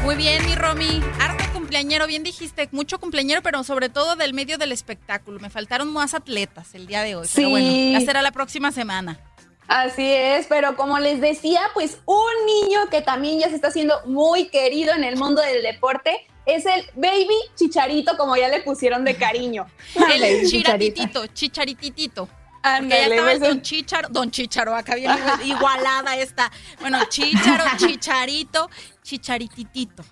Muy 0.03 0.15
bien, 0.15 0.43
mi 0.45 0.55
Romy. 0.55 1.01
Harto 1.19 1.43
cumpleañero, 1.53 2.07
bien 2.07 2.23
dijiste, 2.23 2.67
mucho 2.71 2.99
cumpleañero, 2.99 3.41
pero 3.43 3.63
sobre 3.63 3.87
todo 3.89 4.15
del 4.15 4.33
medio 4.33 4.57
del 4.57 4.71
espectáculo. 4.71 5.39
Me 5.39 5.49
faltaron 5.49 5.93
más 5.93 6.13
atletas 6.15 6.73
el 6.73 6.87
día 6.87 7.03
de 7.03 7.15
hoy. 7.15 7.27
Pero 7.33 7.49
bueno, 7.49 7.99
ya 7.99 8.01
será 8.01 8.21
la 8.21 8.31
próxima 8.31 8.71
semana. 8.71 9.19
Así 9.67 10.05
es, 10.05 10.47
pero 10.47 10.75
como 10.75 10.99
les 10.99 11.21
decía, 11.21 11.61
pues 11.73 11.99
un 12.05 12.31
niño 12.45 12.89
que 12.89 13.01
también 13.01 13.39
ya 13.39 13.49
se 13.49 13.55
está 13.55 13.67
haciendo 13.67 13.95
muy 14.05 14.49
querido 14.49 14.93
en 14.93 15.03
el 15.03 15.17
mundo 15.17 15.41
del 15.41 15.61
deporte 15.61 16.27
es 16.45 16.65
el 16.65 16.83
baby 16.95 17.35
chicharito, 17.55 18.17
como 18.17 18.35
ya 18.35 18.49
le 18.49 18.61
pusieron 18.61 19.05
de 19.05 19.15
cariño. 19.15 19.67
el 20.13 20.47
chicharitito, 20.47 21.27
chicharititito. 21.27 22.27
Porque 22.61 22.89
ya 22.89 23.05
estaba 23.07 23.31
el 23.31 23.39
Don 23.39 23.61
Chicharo, 23.61 24.09
Don 24.09 24.31
Chicharo, 24.31 24.75
acá 24.75 24.95
viene 24.95 25.15
igualada 25.45 26.15
esta. 26.17 26.51
Bueno, 26.79 26.99
Chicharo, 27.05 27.63
Chicharito, 27.77 28.69
Chicharititito. 29.03 30.03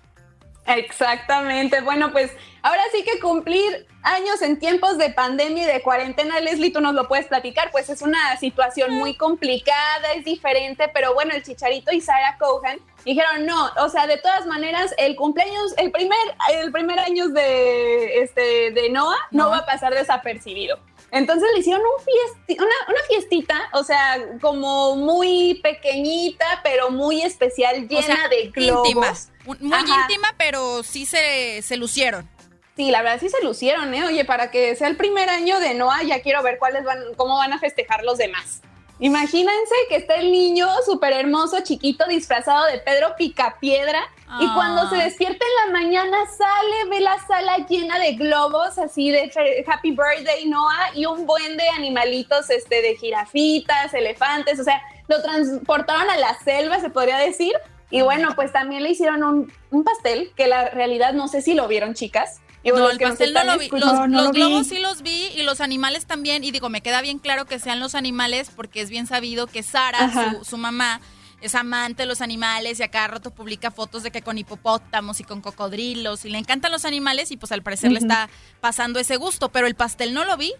Exactamente. 0.66 1.80
Bueno, 1.80 2.12
pues 2.12 2.30
ahora 2.62 2.82
sí 2.92 3.02
que 3.02 3.18
cumplir 3.20 3.86
años 4.02 4.40
en 4.42 4.58
tiempos 4.58 4.98
de 4.98 5.10
pandemia 5.10 5.64
y 5.64 5.66
de 5.66 5.82
cuarentena, 5.82 6.40
Leslie, 6.40 6.72
tú 6.72 6.80
nos 6.80 6.94
lo 6.94 7.08
puedes 7.08 7.26
platicar, 7.26 7.70
pues 7.70 7.90
es 7.90 8.02
una 8.02 8.36
situación 8.38 8.94
muy 8.94 9.16
complicada, 9.16 10.12
es 10.16 10.24
diferente, 10.24 10.90
pero 10.92 11.14
bueno, 11.14 11.34
el 11.34 11.42
Chicharito 11.42 11.92
y 11.92 12.00
Sarah 12.00 12.36
Cohen 12.38 12.80
dijeron 13.04 13.46
no, 13.46 13.70
o 13.78 13.88
sea, 13.88 14.06
de 14.06 14.18
todas 14.18 14.46
maneras, 14.46 14.94
el 14.98 15.16
cumpleaños, 15.16 15.74
el 15.76 15.90
primer, 15.90 16.18
el 16.52 16.70
primer 16.72 16.98
año 16.98 17.28
de, 17.28 18.22
este, 18.22 18.70
de 18.70 18.90
Noah 18.90 19.18
no 19.30 19.50
va 19.50 19.58
a 19.58 19.66
pasar 19.66 19.92
desapercibido. 19.94 20.78
Entonces 21.12 21.48
le 21.54 21.60
hicieron 21.60 21.82
un 21.82 22.56
una, 22.56 22.74
una, 22.88 23.00
fiestita, 23.08 23.68
o 23.72 23.82
sea, 23.82 24.18
como 24.40 24.96
muy 24.96 25.60
pequeñita, 25.62 26.60
pero 26.62 26.90
muy 26.90 27.22
especial, 27.22 27.88
llena 27.88 28.28
de 28.28 28.50
globos. 28.50 28.88
Íntima, 28.88 29.14
muy 29.44 29.80
íntima, 29.80 30.34
pero 30.38 30.82
sí 30.82 31.06
se, 31.06 31.62
se 31.62 31.76
lucieron. 31.76 32.28
Sí, 32.76 32.90
la 32.90 33.02
verdad 33.02 33.20
sí 33.20 33.28
se 33.28 33.42
lucieron, 33.42 33.92
¿eh? 33.92 34.04
Oye, 34.04 34.24
para 34.24 34.50
que 34.50 34.74
sea 34.76 34.88
el 34.88 34.96
primer 34.96 35.28
año 35.28 35.58
de 35.60 35.74
Noah, 35.74 36.02
ya 36.02 36.22
quiero 36.22 36.42
ver 36.42 36.58
cuáles 36.58 36.84
van, 36.84 36.98
cómo 37.16 37.36
van 37.36 37.52
a 37.52 37.58
festejar 37.58 38.04
los 38.04 38.16
demás. 38.16 38.62
Imagínense 39.00 39.74
que 39.88 39.96
está 39.96 40.16
el 40.16 40.30
niño 40.30 40.68
súper 40.84 41.14
hermoso, 41.14 41.60
chiquito, 41.62 42.04
disfrazado 42.06 42.66
de 42.66 42.78
Pedro 42.78 43.14
Picapiedra. 43.16 44.02
Y 44.38 44.46
cuando 44.52 44.88
se 44.90 44.96
despierta 44.96 45.42
en 45.44 45.72
la 45.72 45.80
mañana, 45.80 46.18
sale, 46.36 46.90
ve 46.90 47.00
la 47.00 47.18
sala 47.26 47.66
llena 47.66 47.98
de 47.98 48.12
globos, 48.12 48.78
así 48.78 49.10
de 49.10 49.32
Happy 49.66 49.90
Birthday, 49.90 50.46
Noah, 50.46 50.90
y 50.94 51.06
un 51.06 51.26
buen 51.26 51.56
de 51.56 51.66
animalitos, 51.70 52.50
este, 52.50 52.82
de 52.82 52.94
jirafitas, 52.94 53.94
elefantes, 53.94 54.60
o 54.60 54.64
sea, 54.64 54.82
lo 55.08 55.20
transportaron 55.22 56.08
a 56.10 56.18
la 56.18 56.38
selva, 56.38 56.78
se 56.78 56.90
podría 56.90 57.16
decir. 57.16 57.52
Y 57.90 58.02
bueno, 58.02 58.34
pues 58.36 58.52
también 58.52 58.82
le 58.82 58.90
hicieron 58.90 59.24
un, 59.24 59.52
un 59.70 59.82
pastel, 59.82 60.30
que 60.36 60.46
la 60.46 60.68
realidad 60.68 61.14
no 61.14 61.26
sé 61.26 61.40
si 61.40 61.54
lo 61.54 61.66
vieron, 61.66 61.94
chicas 61.94 62.40
no, 62.64 62.90
el 62.90 62.98
pastel 62.98 63.32
no 63.32 63.44
lo 63.44 63.58
vi. 63.58 63.68
Los, 63.68 64.32
globos 64.32 64.66
sí 64.66 64.78
los 64.78 65.02
vi 65.02 65.28
y 65.34 65.42
los 65.42 65.60
animales 65.60 66.06
también. 66.06 66.44
Y 66.44 66.50
digo, 66.50 66.68
me 66.68 66.82
queda 66.82 67.00
bien 67.00 67.18
claro 67.18 67.46
que 67.46 67.58
sean 67.58 67.80
los 67.80 67.94
animales 67.94 68.50
porque 68.54 68.80
es 68.80 68.90
bien 68.90 69.06
sabido 69.06 69.46
que 69.46 69.62
Sara, 69.62 70.40
su, 70.42 70.56
mamá, 70.58 71.00
es 71.40 71.54
amante 71.54 72.02
de 72.02 72.06
los 72.06 72.20
animales 72.20 72.80
y 72.80 72.82
a 72.82 72.88
cada 72.88 73.08
rato 73.08 73.30
publica 73.30 73.70
fotos 73.70 74.02
de 74.02 74.10
que 74.10 74.22
con 74.22 74.36
hipopótamos 74.36 75.20
y 75.20 75.24
con 75.24 75.40
cocodrilos 75.40 76.24
y 76.24 76.30
le 76.30 76.38
encantan 76.38 76.70
los 76.70 76.84
animales 76.84 77.30
y 77.30 77.36
pues 77.36 77.50
al 77.52 77.62
parecer 77.62 77.92
le 77.92 77.98
está 77.98 78.28
pasando 78.60 79.00
ese 79.00 79.16
gusto. 79.16 79.48
Pero 79.48 79.66
el 79.66 79.74
pastel 79.74 80.12
no 80.12 80.24
lo 80.24 80.36
vi. 80.36 80.52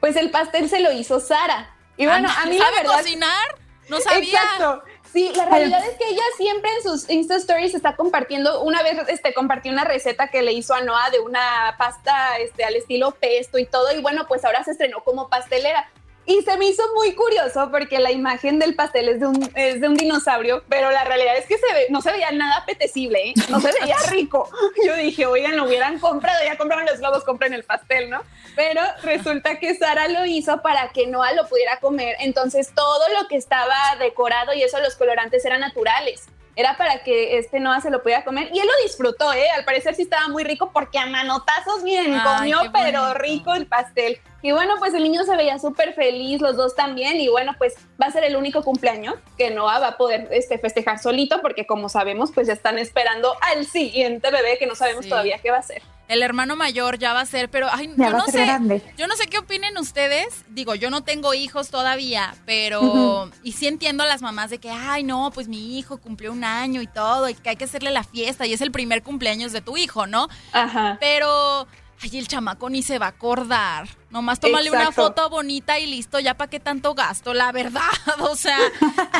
Pues 0.00 0.16
el 0.16 0.30
pastel 0.30 0.68
se 0.68 0.80
lo 0.80 0.92
hizo 0.92 1.20
Sara. 1.20 1.74
Y 1.96 2.06
bueno, 2.06 2.28
a 2.30 2.46
mí 2.46 2.58
la 2.58 2.70
verdad... 2.70 2.98
cocinar? 2.98 3.58
No 3.88 4.00
sabía. 4.00 4.40
Exacto. 4.40 4.82
Sí, 5.12 5.32
la 5.34 5.46
realidad 5.46 5.82
es 5.84 5.96
que 5.96 6.08
ella 6.08 6.22
siempre 6.36 6.70
en 6.76 6.82
sus 6.82 7.08
Insta 7.08 7.36
Stories 7.36 7.74
está 7.74 7.96
compartiendo, 7.96 8.62
una 8.62 8.82
vez 8.82 8.98
este, 9.08 9.32
compartió 9.32 9.72
una 9.72 9.84
receta 9.84 10.28
que 10.28 10.42
le 10.42 10.52
hizo 10.52 10.74
a 10.74 10.82
Noah 10.82 11.10
de 11.10 11.20
una 11.20 11.74
pasta 11.78 12.36
este, 12.38 12.64
al 12.64 12.76
estilo 12.76 13.12
pesto 13.12 13.58
y 13.58 13.66
todo, 13.66 13.92
y 13.96 14.02
bueno, 14.02 14.26
pues 14.28 14.44
ahora 14.44 14.62
se 14.64 14.72
estrenó 14.72 15.02
como 15.04 15.28
pastelera. 15.28 15.90
Y 16.28 16.42
se 16.42 16.58
me 16.58 16.66
hizo 16.66 16.82
muy 16.94 17.14
curioso 17.14 17.70
porque 17.70 17.98
la 17.98 18.12
imagen 18.12 18.58
del 18.58 18.74
pastel 18.74 19.08
es 19.08 19.18
de 19.18 19.26
un, 19.26 19.50
es 19.54 19.80
de 19.80 19.88
un 19.88 19.94
dinosaurio, 19.94 20.62
pero 20.68 20.90
la 20.90 21.02
realidad 21.04 21.38
es 21.38 21.46
que 21.46 21.56
se 21.56 21.72
ve, 21.72 21.86
no 21.88 22.02
se 22.02 22.12
veía 22.12 22.30
nada 22.32 22.58
apetecible, 22.58 23.30
¿eh? 23.30 23.34
no 23.48 23.58
se 23.60 23.72
veía 23.72 23.96
rico. 24.10 24.46
Yo 24.84 24.94
dije, 24.96 25.24
oigan, 25.24 25.56
lo 25.56 25.64
hubieran 25.64 25.98
comprado, 25.98 26.44
ya 26.44 26.58
compraron 26.58 26.84
los 26.84 26.98
globos, 26.98 27.24
compren 27.24 27.54
el 27.54 27.64
pastel, 27.64 28.10
¿no? 28.10 28.22
Pero 28.54 28.82
resulta 29.04 29.58
que 29.58 29.74
Sara 29.74 30.06
lo 30.08 30.26
hizo 30.26 30.60
para 30.60 30.90
que 30.90 31.06
Noah 31.06 31.32
lo 31.32 31.48
pudiera 31.48 31.80
comer. 31.80 32.16
Entonces 32.20 32.72
todo 32.74 33.08
lo 33.18 33.26
que 33.26 33.36
estaba 33.36 33.74
decorado 33.98 34.52
y 34.52 34.62
eso, 34.62 34.78
los 34.80 34.96
colorantes 34.96 35.46
eran 35.46 35.60
naturales 35.60 36.28
era 36.58 36.76
para 36.76 37.04
que 37.04 37.38
este 37.38 37.60
Noah 37.60 37.80
se 37.80 37.88
lo 37.88 38.02
pudiera 38.02 38.24
comer 38.24 38.50
y 38.52 38.58
él 38.58 38.66
lo 38.66 38.82
disfrutó, 38.82 39.32
¿eh? 39.32 39.48
Al 39.56 39.64
parecer 39.64 39.94
sí 39.94 40.02
estaba 40.02 40.26
muy 40.26 40.42
rico 40.42 40.72
porque 40.72 40.98
a 40.98 41.06
manotazos, 41.06 41.84
miren, 41.84 42.18
comió 42.18 42.58
pero 42.72 43.14
rico 43.14 43.54
el 43.54 43.68
pastel. 43.68 44.20
Y 44.42 44.50
bueno, 44.50 44.74
pues 44.80 44.92
el 44.92 45.04
niño 45.04 45.22
se 45.22 45.36
veía 45.36 45.60
súper 45.60 45.94
feliz, 45.94 46.40
los 46.40 46.56
dos 46.56 46.74
también, 46.74 47.20
y 47.20 47.28
bueno, 47.28 47.54
pues 47.58 47.76
va 48.00 48.06
a 48.06 48.10
ser 48.10 48.24
el 48.24 48.34
único 48.34 48.64
cumpleaños 48.64 49.14
que 49.36 49.52
Noah 49.52 49.78
va 49.78 49.86
a 49.88 49.96
poder 49.96 50.26
este, 50.32 50.58
festejar 50.58 50.98
solito, 50.98 51.40
porque 51.42 51.64
como 51.64 51.88
sabemos, 51.88 52.32
pues 52.32 52.48
ya 52.48 52.54
están 52.54 52.76
esperando 52.78 53.36
al 53.40 53.64
siguiente 53.64 54.28
bebé 54.32 54.58
que 54.58 54.66
no 54.66 54.74
sabemos 54.74 55.08
todavía 55.08 55.38
qué 55.38 55.52
va 55.52 55.58
a 55.58 55.62
ser. 55.62 55.82
El 56.08 56.22
hermano 56.22 56.56
mayor 56.56 56.98
ya 56.98 57.12
va 57.12 57.20
a 57.20 57.26
ser, 57.26 57.50
pero 57.50 57.68
ay, 57.70 57.92
yo 57.96 58.10
no 58.10 58.24
sé, 58.26 58.82
yo 58.96 59.06
no 59.06 59.14
sé 59.14 59.26
qué 59.26 59.38
opinen 59.38 59.76
ustedes. 59.76 60.44
Digo, 60.48 60.74
yo 60.74 60.88
no 60.90 61.02
tengo 61.02 61.34
hijos 61.34 61.68
todavía, 61.68 62.34
pero 62.46 63.30
y 63.42 63.52
sí 63.52 63.66
entiendo 63.66 64.02
a 64.02 64.06
las 64.06 64.22
mamás 64.22 64.48
de 64.48 64.58
que, 64.58 64.70
ay, 64.70 65.04
no, 65.04 65.30
pues 65.32 65.48
mi 65.48 65.78
hijo 65.78 65.98
cumplió 65.98 66.32
un 66.32 66.44
año 66.44 66.80
y 66.80 66.86
todo, 66.86 67.28
y 67.28 67.34
que 67.34 67.50
hay 67.50 67.56
que 67.56 67.64
hacerle 67.64 67.90
la 67.90 68.04
fiesta 68.04 68.46
y 68.46 68.54
es 68.54 68.62
el 68.62 68.72
primer 68.72 69.02
cumpleaños 69.02 69.52
de 69.52 69.60
tu 69.60 69.76
hijo, 69.76 70.06
¿no? 70.06 70.28
Ajá. 70.52 70.96
Pero 70.98 71.66
Ay, 72.00 72.16
el 72.18 72.28
chamaco 72.28 72.70
ni 72.70 72.82
se 72.82 72.98
va 72.98 73.06
a 73.06 73.10
acordar. 73.10 73.88
Nomás 74.10 74.38
tómale 74.38 74.70
una 74.70 74.92
foto 74.92 75.28
bonita 75.28 75.78
y 75.78 75.86
listo, 75.86 76.20
ya 76.20 76.34
para 76.34 76.48
qué 76.48 76.60
tanto 76.60 76.94
gasto, 76.94 77.34
la 77.34 77.52
verdad. 77.52 77.82
O 78.20 78.36
sea, 78.36 78.58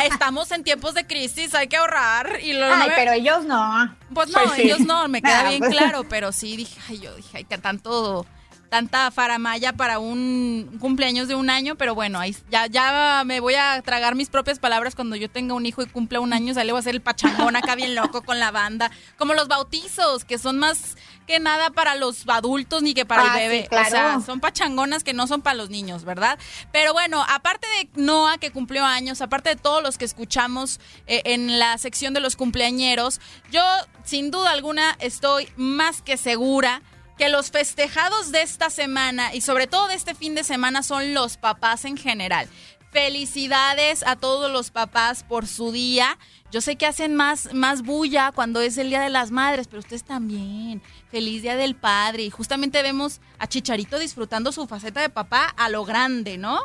estamos 0.04 0.50
en 0.50 0.64
tiempos 0.64 0.94
de 0.94 1.06
crisis, 1.06 1.54
hay 1.54 1.68
que 1.68 1.76
ahorrar. 1.76 2.40
Y 2.42 2.52
lo, 2.52 2.66
ay, 2.72 2.90
pero 2.94 3.12
ellos 3.12 3.44
no. 3.44 3.96
Pues 4.12 4.30
no, 4.30 4.42
pues 4.44 4.58
ellos 4.58 4.80
no, 4.80 5.08
me 5.08 5.22
queda 5.22 5.48
bien 5.48 5.60
pues. 5.60 5.70
claro, 5.70 6.08
pero 6.08 6.32
sí 6.32 6.56
dije, 6.56 6.80
ay, 6.88 6.98
yo 7.00 7.14
dije, 7.14 7.38
ay, 7.38 7.44
que 7.44 7.58
tanto 7.58 8.26
tanta 8.68 9.10
faramaya 9.10 9.72
para 9.72 9.98
un 9.98 10.78
cumpleaños 10.80 11.28
de 11.28 11.34
un 11.34 11.50
año, 11.50 11.76
pero 11.76 11.94
bueno, 11.94 12.18
ahí 12.20 12.36
ya, 12.50 12.66
ya 12.66 13.22
me 13.24 13.40
voy 13.40 13.54
a 13.54 13.80
tragar 13.82 14.14
mis 14.14 14.28
propias 14.28 14.58
palabras 14.58 14.94
cuando 14.94 15.16
yo 15.16 15.30
tenga 15.30 15.54
un 15.54 15.66
hijo 15.66 15.82
y 15.82 15.86
cumpla 15.86 16.20
un 16.20 16.32
año, 16.32 16.54
sale 16.54 16.72
a 16.72 16.78
hacer 16.78 16.94
el 16.94 17.00
pachangón 17.00 17.56
acá 17.56 17.74
bien 17.74 17.94
loco 17.94 18.22
con 18.22 18.38
la 18.38 18.50
banda, 18.50 18.90
como 19.16 19.34
los 19.34 19.48
bautizos, 19.48 20.24
que 20.24 20.38
son 20.38 20.58
más 20.58 20.96
que 21.26 21.40
nada 21.40 21.70
para 21.70 21.94
los 21.94 22.26
adultos 22.28 22.82
ni 22.82 22.94
que 22.94 23.04
para 23.04 23.22
el 23.22 23.28
ah, 23.28 23.36
bebé. 23.36 23.68
O 23.70 23.90
sea, 23.90 24.20
son 24.24 24.40
pachangonas 24.40 25.04
que 25.04 25.12
no 25.12 25.26
son 25.26 25.42
para 25.42 25.54
los 25.54 25.68
niños, 25.68 26.04
¿verdad? 26.04 26.38
Pero 26.72 26.94
bueno, 26.94 27.24
aparte 27.28 27.66
de 27.68 28.02
Noah 28.02 28.38
que 28.38 28.50
cumplió 28.50 28.84
años, 28.84 29.20
aparte 29.20 29.50
de 29.50 29.56
todos 29.56 29.82
los 29.82 29.98
que 29.98 30.06
escuchamos 30.06 30.80
eh, 31.06 31.22
en 31.24 31.58
la 31.58 31.76
sección 31.78 32.14
de 32.14 32.20
los 32.20 32.34
cumpleañeros, 32.34 33.20
yo 33.50 33.62
sin 34.04 34.30
duda 34.30 34.50
alguna 34.50 34.96
estoy 35.00 35.48
más 35.56 36.00
que 36.00 36.16
segura 36.16 36.82
que 37.18 37.28
los 37.28 37.50
festejados 37.50 38.30
de 38.30 38.42
esta 38.42 38.70
semana 38.70 39.34
y 39.34 39.40
sobre 39.40 39.66
todo 39.66 39.88
de 39.88 39.94
este 39.94 40.14
fin 40.14 40.36
de 40.36 40.44
semana 40.44 40.82
son 40.84 41.14
los 41.14 41.36
papás 41.36 41.84
en 41.84 41.96
general. 41.96 42.48
Felicidades 42.92 44.06
a 44.06 44.16
todos 44.16 44.50
los 44.50 44.70
papás 44.70 45.24
por 45.24 45.46
su 45.46 45.72
día. 45.72 46.16
Yo 46.50 46.62
sé 46.62 46.76
que 46.76 46.86
hacen 46.86 47.14
más, 47.14 47.52
más 47.52 47.82
bulla 47.82 48.32
cuando 48.32 48.62
es 48.62 48.78
el 48.78 48.88
Día 48.88 49.02
de 49.02 49.10
las 49.10 49.30
Madres, 49.30 49.66
pero 49.66 49.80
ustedes 49.80 50.04
también. 50.04 50.80
Feliz 51.10 51.42
Día 51.42 51.56
del 51.56 51.74
Padre. 51.74 52.22
Y 52.22 52.30
justamente 52.30 52.82
vemos 52.82 53.20
a 53.38 53.46
Chicharito 53.46 53.98
disfrutando 53.98 54.52
su 54.52 54.66
faceta 54.66 55.02
de 55.02 55.10
papá 55.10 55.52
a 55.56 55.68
lo 55.68 55.84
grande, 55.84 56.38
¿no? 56.38 56.60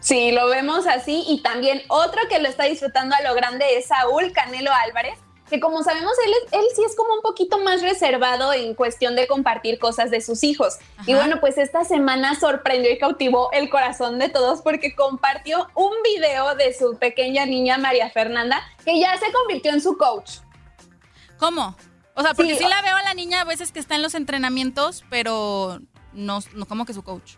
Sí, 0.00 0.32
lo 0.32 0.46
vemos 0.46 0.86
así. 0.86 1.24
Y 1.28 1.42
también 1.42 1.82
otro 1.88 2.20
que 2.30 2.38
lo 2.38 2.48
está 2.48 2.64
disfrutando 2.64 3.14
a 3.14 3.20
lo 3.20 3.34
grande 3.34 3.76
es 3.76 3.88
Saúl 3.88 4.32
Canelo 4.32 4.72
Álvarez 4.72 5.18
que 5.52 5.60
como 5.60 5.82
sabemos, 5.82 6.12
él, 6.26 6.32
él 6.50 6.64
sí 6.74 6.82
es 6.82 6.96
como 6.96 7.14
un 7.14 7.20
poquito 7.20 7.58
más 7.58 7.82
reservado 7.82 8.54
en 8.54 8.74
cuestión 8.74 9.14
de 9.14 9.26
compartir 9.26 9.78
cosas 9.78 10.10
de 10.10 10.22
sus 10.22 10.42
hijos. 10.42 10.78
Y 11.06 11.12
bueno, 11.12 11.40
pues 11.40 11.58
esta 11.58 11.84
semana 11.84 12.34
sorprendió 12.34 12.90
y 12.90 12.98
cautivó 12.98 13.52
el 13.52 13.68
corazón 13.68 14.18
de 14.18 14.30
todos 14.30 14.62
porque 14.62 14.96
compartió 14.96 15.68
un 15.74 15.92
video 16.02 16.54
de 16.54 16.72
su 16.72 16.96
pequeña 16.98 17.44
niña 17.44 17.76
María 17.76 18.08
Fernanda, 18.08 18.62
que 18.82 18.98
ya 18.98 19.14
se 19.18 19.30
convirtió 19.30 19.72
en 19.72 19.82
su 19.82 19.98
coach. 19.98 20.38
¿Cómo? 21.38 21.76
O 22.14 22.22
sea, 22.22 22.32
porque 22.32 22.56
sí, 22.56 22.64
la 22.66 22.80
veo 22.80 22.96
a 22.96 23.02
la 23.02 23.12
niña 23.12 23.42
a 23.42 23.44
veces 23.44 23.72
que 23.72 23.78
está 23.78 23.94
en 23.94 24.02
los 24.02 24.14
entrenamientos, 24.14 25.04
pero 25.10 25.80
no, 26.14 26.40
no 26.54 26.66
como 26.66 26.86
que 26.86 26.94
su 26.94 27.02
coach. 27.02 27.34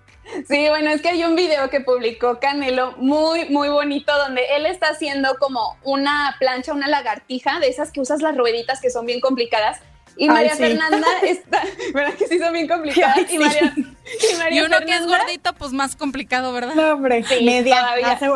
Sí, 0.48 0.68
bueno, 0.68 0.90
es 0.90 1.02
que 1.02 1.10
hay 1.10 1.24
un 1.24 1.36
video 1.36 1.70
que 1.70 1.80
publicó 1.80 2.40
Canelo 2.40 2.92
muy, 2.96 3.48
muy 3.50 3.68
bonito 3.68 4.16
donde 4.16 4.42
él 4.56 4.66
está 4.66 4.88
haciendo 4.88 5.36
como 5.38 5.76
una 5.82 6.36
plancha, 6.38 6.72
una 6.72 6.88
lagartija, 6.88 7.60
de 7.60 7.68
esas 7.68 7.90
que 7.90 8.00
usas 8.00 8.22
las 8.22 8.36
rueditas 8.36 8.80
que 8.80 8.90
son 8.90 9.06
bien 9.06 9.20
complicadas. 9.20 9.80
Y 10.16 10.28
María 10.28 10.54
Fernanda 10.54 11.06
está, 11.22 11.62
¿verdad 11.92 12.14
que 12.14 12.26
sí 12.26 12.38
son 12.38 12.52
bien 12.52 12.68
complicadas? 12.68 13.18
y, 13.30 13.38
María, 13.38 13.74
y, 14.50 14.60
uno 14.64 14.78
que 14.86 14.96
es 14.96 15.06
gordito, 15.06 15.52
pues 15.54 15.72
más 15.72 15.96
complicado, 15.96 16.52
¿verdad? 16.52 16.74
No, 16.74 16.92
hombre, 16.94 17.24
sí, 17.24 17.44
media. 17.44 17.84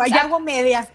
ya 0.08 0.22
hago 0.22 0.40
media. 0.40 0.88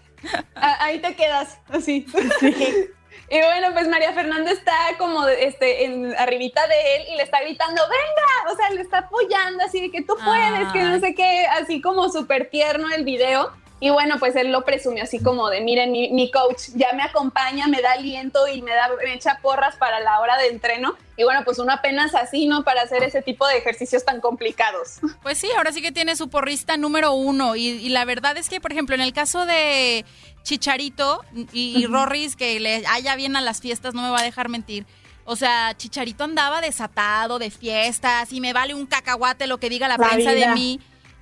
Ahí 0.54 1.00
te 1.00 1.14
quedas, 1.14 1.58
así. 1.68 2.06
Sí. 2.40 2.54
Y 3.30 3.38
bueno, 3.38 3.68
pues 3.72 3.88
María 3.88 4.12
Fernanda 4.12 4.50
está 4.50 4.74
como 4.98 5.26
este, 5.26 5.84
en 5.84 6.14
arribita 6.16 6.66
de 6.66 6.96
él 6.96 7.02
y 7.12 7.16
le 7.16 7.22
está 7.22 7.40
gritando, 7.40 7.82
venga, 7.82 8.52
o 8.52 8.56
sea, 8.56 8.70
le 8.70 8.82
está 8.82 8.98
apoyando 8.98 9.64
así 9.64 9.80
de 9.80 9.90
que 9.90 10.02
tú 10.02 10.14
puedes, 10.24 10.72
que 10.72 10.82
no 10.82 11.00
sé 11.00 11.14
qué, 11.14 11.46
así 11.46 11.80
como 11.80 12.10
súper 12.10 12.50
tierno 12.50 12.88
el 12.94 13.04
video. 13.04 13.50
Y 13.80 13.90
bueno, 13.90 14.18
pues 14.18 14.34
él 14.36 14.50
lo 14.50 14.64
presumió 14.64 15.02
así 15.02 15.18
como 15.22 15.50
de, 15.50 15.60
miren, 15.60 15.92
mi, 15.92 16.30
coach 16.30 16.70
ya 16.74 16.92
me 16.94 17.02
acompaña, 17.02 17.66
me 17.66 17.82
da 17.82 17.92
aliento 17.92 18.48
y 18.48 18.62
me, 18.62 18.70
da, 18.70 18.88
me 19.02 19.12
echa 19.12 19.40
porras 19.42 19.76
para 19.76 20.00
la 20.00 20.20
hora 20.20 20.38
de 20.38 20.48
entreno. 20.48 20.96
Y 21.16 21.24
bueno, 21.24 21.42
pues 21.44 21.58
uno 21.58 21.72
apenas 21.72 22.14
así, 22.14 22.46
¿no? 22.46 22.64
Para 22.64 22.82
hacer 22.82 23.02
ese 23.02 23.20
tipo 23.20 23.46
de 23.46 23.58
ejercicios 23.58 24.04
tan 24.04 24.20
complicados. 24.20 25.00
Pues 25.22 25.38
sí, 25.38 25.48
ahora 25.56 25.72
sí 25.72 25.82
que 25.82 25.92
tiene 25.92 26.16
su 26.16 26.28
porrista 26.28 26.76
número 26.76 27.12
uno. 27.12 27.56
Y, 27.56 27.68
y 27.68 27.88
la 27.88 28.04
verdad 28.04 28.36
es 28.36 28.48
que, 28.48 28.60
por 28.60 28.72
ejemplo, 28.72 28.94
en 28.94 29.00
el 29.00 29.12
caso 29.12 29.44
de 29.44 30.04
Chicharito 30.44 31.24
y, 31.52 31.86
Rorris, 31.86 32.36
que 32.36 32.60
le 32.60 32.86
haya 32.86 33.16
bien 33.16 33.34
a 33.34 33.40
las 33.40 33.60
fiestas, 33.60 33.94
no 33.94 34.02
me 34.02 34.10
va 34.10 34.20
a 34.20 34.22
dejar 34.22 34.48
mentir. 34.48 34.86
O 35.24 35.36
sea, 35.36 35.74
Chicharito 35.76 36.22
andaba 36.22 36.60
desatado 36.60 37.38
de 37.38 37.50
fiestas 37.50 38.30
y 38.30 38.40
me 38.40 38.52
vale 38.52 38.74
un 38.74 38.86
cacahuate 38.86 39.46
lo 39.46 39.58
que 39.58 39.70
diga 39.70 39.88
la, 39.88 39.96
prensa 39.96 40.32
de 40.32 40.46
mí. 40.48 40.80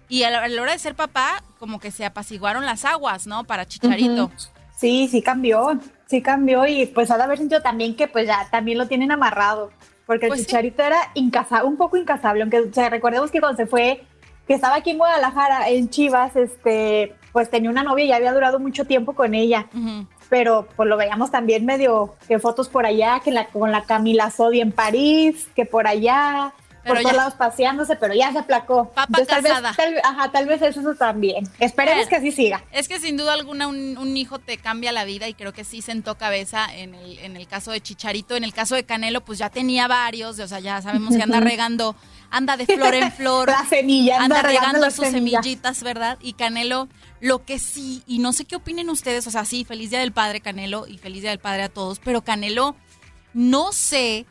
Y 0.08 0.24
a 0.24 0.30
la, 0.30 0.60
hora 0.60 0.72
de 0.72 0.78
ser 0.78 0.96
papá, 0.96 1.42
como 1.58 1.78
que 1.78 1.92
se 1.92 2.04
apaciguaron 2.04 2.66
las 2.66 2.84
aguas, 2.84 3.26
¿no? 3.26 3.44
Para 3.44 3.64
Chicharito. 3.64 4.30
Sí, 4.76 5.06
sí 5.08 5.22
cambió, 5.22 5.78
sí 6.06 6.20
cambió 6.20 6.66
y 6.66 6.86
pues 6.86 7.12
ha 7.12 7.16
de 7.16 7.22
haber 7.22 7.38
sentido 7.38 7.62
también 7.62 7.94
que 7.94 8.08
pues 8.08 8.26
ya 8.26 8.48
también 8.50 8.78
lo 8.78 8.88
tienen 8.88 9.12
amarrado, 9.12 9.70
porque 10.06 10.26
el 10.26 10.30
pues 10.30 10.40
Chicharito 10.40 10.82
era 10.82 11.12
incasable, 11.14 11.68
un 11.68 11.76
poco 11.76 11.96
incasable, 11.96 12.42
aunque 12.42 12.58
o 12.58 12.72
sea, 12.72 12.90
recordemos 12.90 13.30
que 13.30 13.38
cuando 13.38 13.56
se 13.56 13.68
fue, 13.68 14.02
que 14.48 14.54
estaba 14.54 14.74
aquí 14.74 14.90
en 14.90 14.98
Guadalajara, 14.98 15.68
en 15.68 15.88
Chivas, 15.88 16.34
este, 16.34 17.14
pues 17.32 17.50
tenía 17.50 17.70
una 17.70 17.82
novia 17.82 18.04
y 18.04 18.08
ya 18.08 18.16
había 18.16 18.32
durado 18.32 18.58
mucho 18.58 18.84
tiempo 18.84 19.14
con 19.14 19.34
ella. 19.34 19.66
Pero 20.28 20.68
pues 20.76 20.88
lo 20.88 20.96
veíamos 20.96 21.30
también 21.30 21.66
medio 21.66 22.14
que 22.28 22.38
fotos 22.38 22.68
por 22.68 22.86
allá, 22.86 23.20
que 23.20 23.30
la, 23.30 23.46
con 23.46 23.70
la 23.70 23.84
Camila 23.84 24.30
Sodi 24.30 24.60
en 24.60 24.72
París, 24.72 25.48
que 25.54 25.66
por 25.66 25.86
allá, 25.86 26.54
por 26.84 27.00
todos 27.00 27.16
lados 27.16 27.34
paseándose, 27.34 27.96
pero 27.96 28.14
ya 28.14 28.32
se 28.32 28.38
aplacó. 28.38 28.90
Papa 28.90 29.24
tal 29.24 29.42
vez, 29.42 29.52
ajá, 30.02 30.32
tal 30.32 30.46
vez 30.46 30.62
eso 30.62 30.94
también. 30.94 31.48
Esperemos 31.60 32.06
que 32.06 32.16
así 32.16 32.32
siga. 32.32 32.64
Es 32.72 32.88
que 32.88 32.98
sin 32.98 33.16
duda 33.16 33.34
alguna 33.34 33.68
un, 33.68 34.16
hijo 34.16 34.38
te 34.38 34.58
cambia 34.58 34.92
la 34.92 35.04
vida 35.04 35.28
y 35.28 35.34
creo 35.34 35.52
que 35.52 35.64
sí 35.64 35.80
sentó 35.80 36.16
cabeza 36.16 36.66
en 36.74 36.94
el, 36.94 37.18
en 37.20 37.36
el 37.36 37.46
caso 37.46 37.70
de 37.70 37.80
Chicharito. 37.80 38.36
En 38.36 38.44
el 38.44 38.52
caso 38.52 38.74
de 38.74 38.84
Canelo, 38.84 39.22
pues 39.22 39.38
ya 39.38 39.48
tenía 39.48 39.88
varios, 39.88 40.38
o 40.38 40.48
sea, 40.48 40.60
ya 40.60 40.82
sabemos 40.82 41.16
que 41.16 41.22
anda 41.22 41.40
regando, 41.40 41.94
anda 42.32 42.56
de 42.56 42.66
flor 42.66 42.94
en 42.94 43.12
flor. 43.12 43.48
la 43.50 43.64
semilla, 43.66 44.20
anda, 44.20 44.42
regando, 44.42 44.90
sus 44.90 45.06
semillitas, 45.06 45.82
¿verdad? 45.82 46.18
Y 46.20 46.32
Canelo 46.32 46.88
lo 47.20 47.44
que 47.44 47.60
sí, 47.60 48.02
y 48.06 48.18
no 48.18 48.32
sé 48.32 48.46
qué 48.46 48.56
opinen 48.56 48.90
ustedes, 48.90 49.26
o 49.28 49.30
sea, 49.30 49.44
sí, 49.44 49.64
feliz 49.64 49.90
día 49.90 50.00
del 50.00 50.12
padre 50.12 50.40
Canelo 50.40 50.88
y 50.88 50.98
feliz 50.98 51.22
día 51.22 51.30
del 51.30 51.38
padre 51.38 51.62
a 51.62 51.68
todos, 51.68 52.00
pero 52.00 52.22
Canelo, 52.22 52.74
no 53.32 53.72
sé 53.72 54.26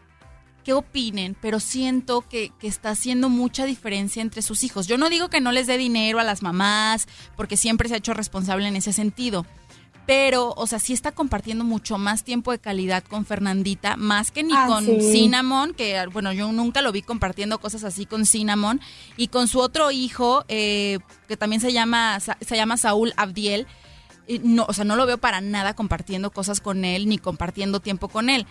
qué 0.66 0.74
opinen, 0.74 1.36
pero 1.40 1.60
siento 1.60 2.28
que, 2.28 2.52
que, 2.60 2.68
está 2.68 2.90
haciendo 2.90 3.30
mucha 3.30 3.66
diferencia 3.66 4.22
entre 4.22 4.42
sus 4.42 4.64
hijos. 4.64 4.88
Yo 4.88 4.98
no 4.98 5.10
digo 5.10 5.30
que 5.30 5.42
no 5.42 5.52
les 5.52 5.68
dé 5.68 5.78
dinero 5.78 6.20
a 6.20 6.24
las 6.24 6.42
mamás, 6.42 7.08
porque 7.38 7.58
siempre 7.58 7.88
se 7.88 7.96
ha 7.96 7.98
hecho 7.98 8.14
responsable 8.14 8.68
en 8.68 8.76
ese 8.76 8.94
sentido, 8.94 9.46
pero, 10.12 10.54
o 10.58 10.68
sea, 10.68 10.78
sí 10.78 10.92
está 10.92 11.14
compartiendo 11.14 11.64
mucho 11.64 11.98
más 11.98 12.26
tiempo 12.26 12.52
de 12.52 12.60
calidad 12.60 13.02
con 13.02 13.26
Fernandita, 13.26 13.96
más 13.96 14.30
que 14.30 14.44
ni 14.44 14.52
ah, 14.54 14.66
con 14.68 14.84
Cinnamon, 14.84 15.74
que, 15.74 16.06
bueno, 16.12 16.34
yo 16.34 16.52
nunca 16.52 16.82
lo 16.82 16.92
vi 16.92 17.02
compartiendo 17.02 17.62
cosas 17.62 17.86
así 17.86 18.06
con 18.06 18.26
Cinnamon, 18.26 18.82
y 19.16 19.30
con 19.30 19.48
su 19.48 19.62
otro 19.62 19.90
hijo, 19.90 20.44
eh, 20.50 21.00
que 21.30 21.38
también 21.38 21.62
se 21.62 21.72
llama, 21.72 22.20
se 22.20 22.58
llama 22.58 22.76
Saúl 22.76 23.14
Abdiel, 23.16 23.68
no, 24.44 24.66
o 24.68 24.74
sea, 24.74 24.84
no 24.84 24.98
lo 24.98 25.06
veo 25.06 25.18
para 25.18 25.40
nada 25.40 25.76
compartiendo 25.76 26.30
cosas 26.32 26.60
con 26.60 26.84
él, 26.84 27.08
ni 27.08 27.18
compartiendo 27.18 27.80
tiempo 27.80 28.10
con 28.10 28.30
él. 28.30 28.46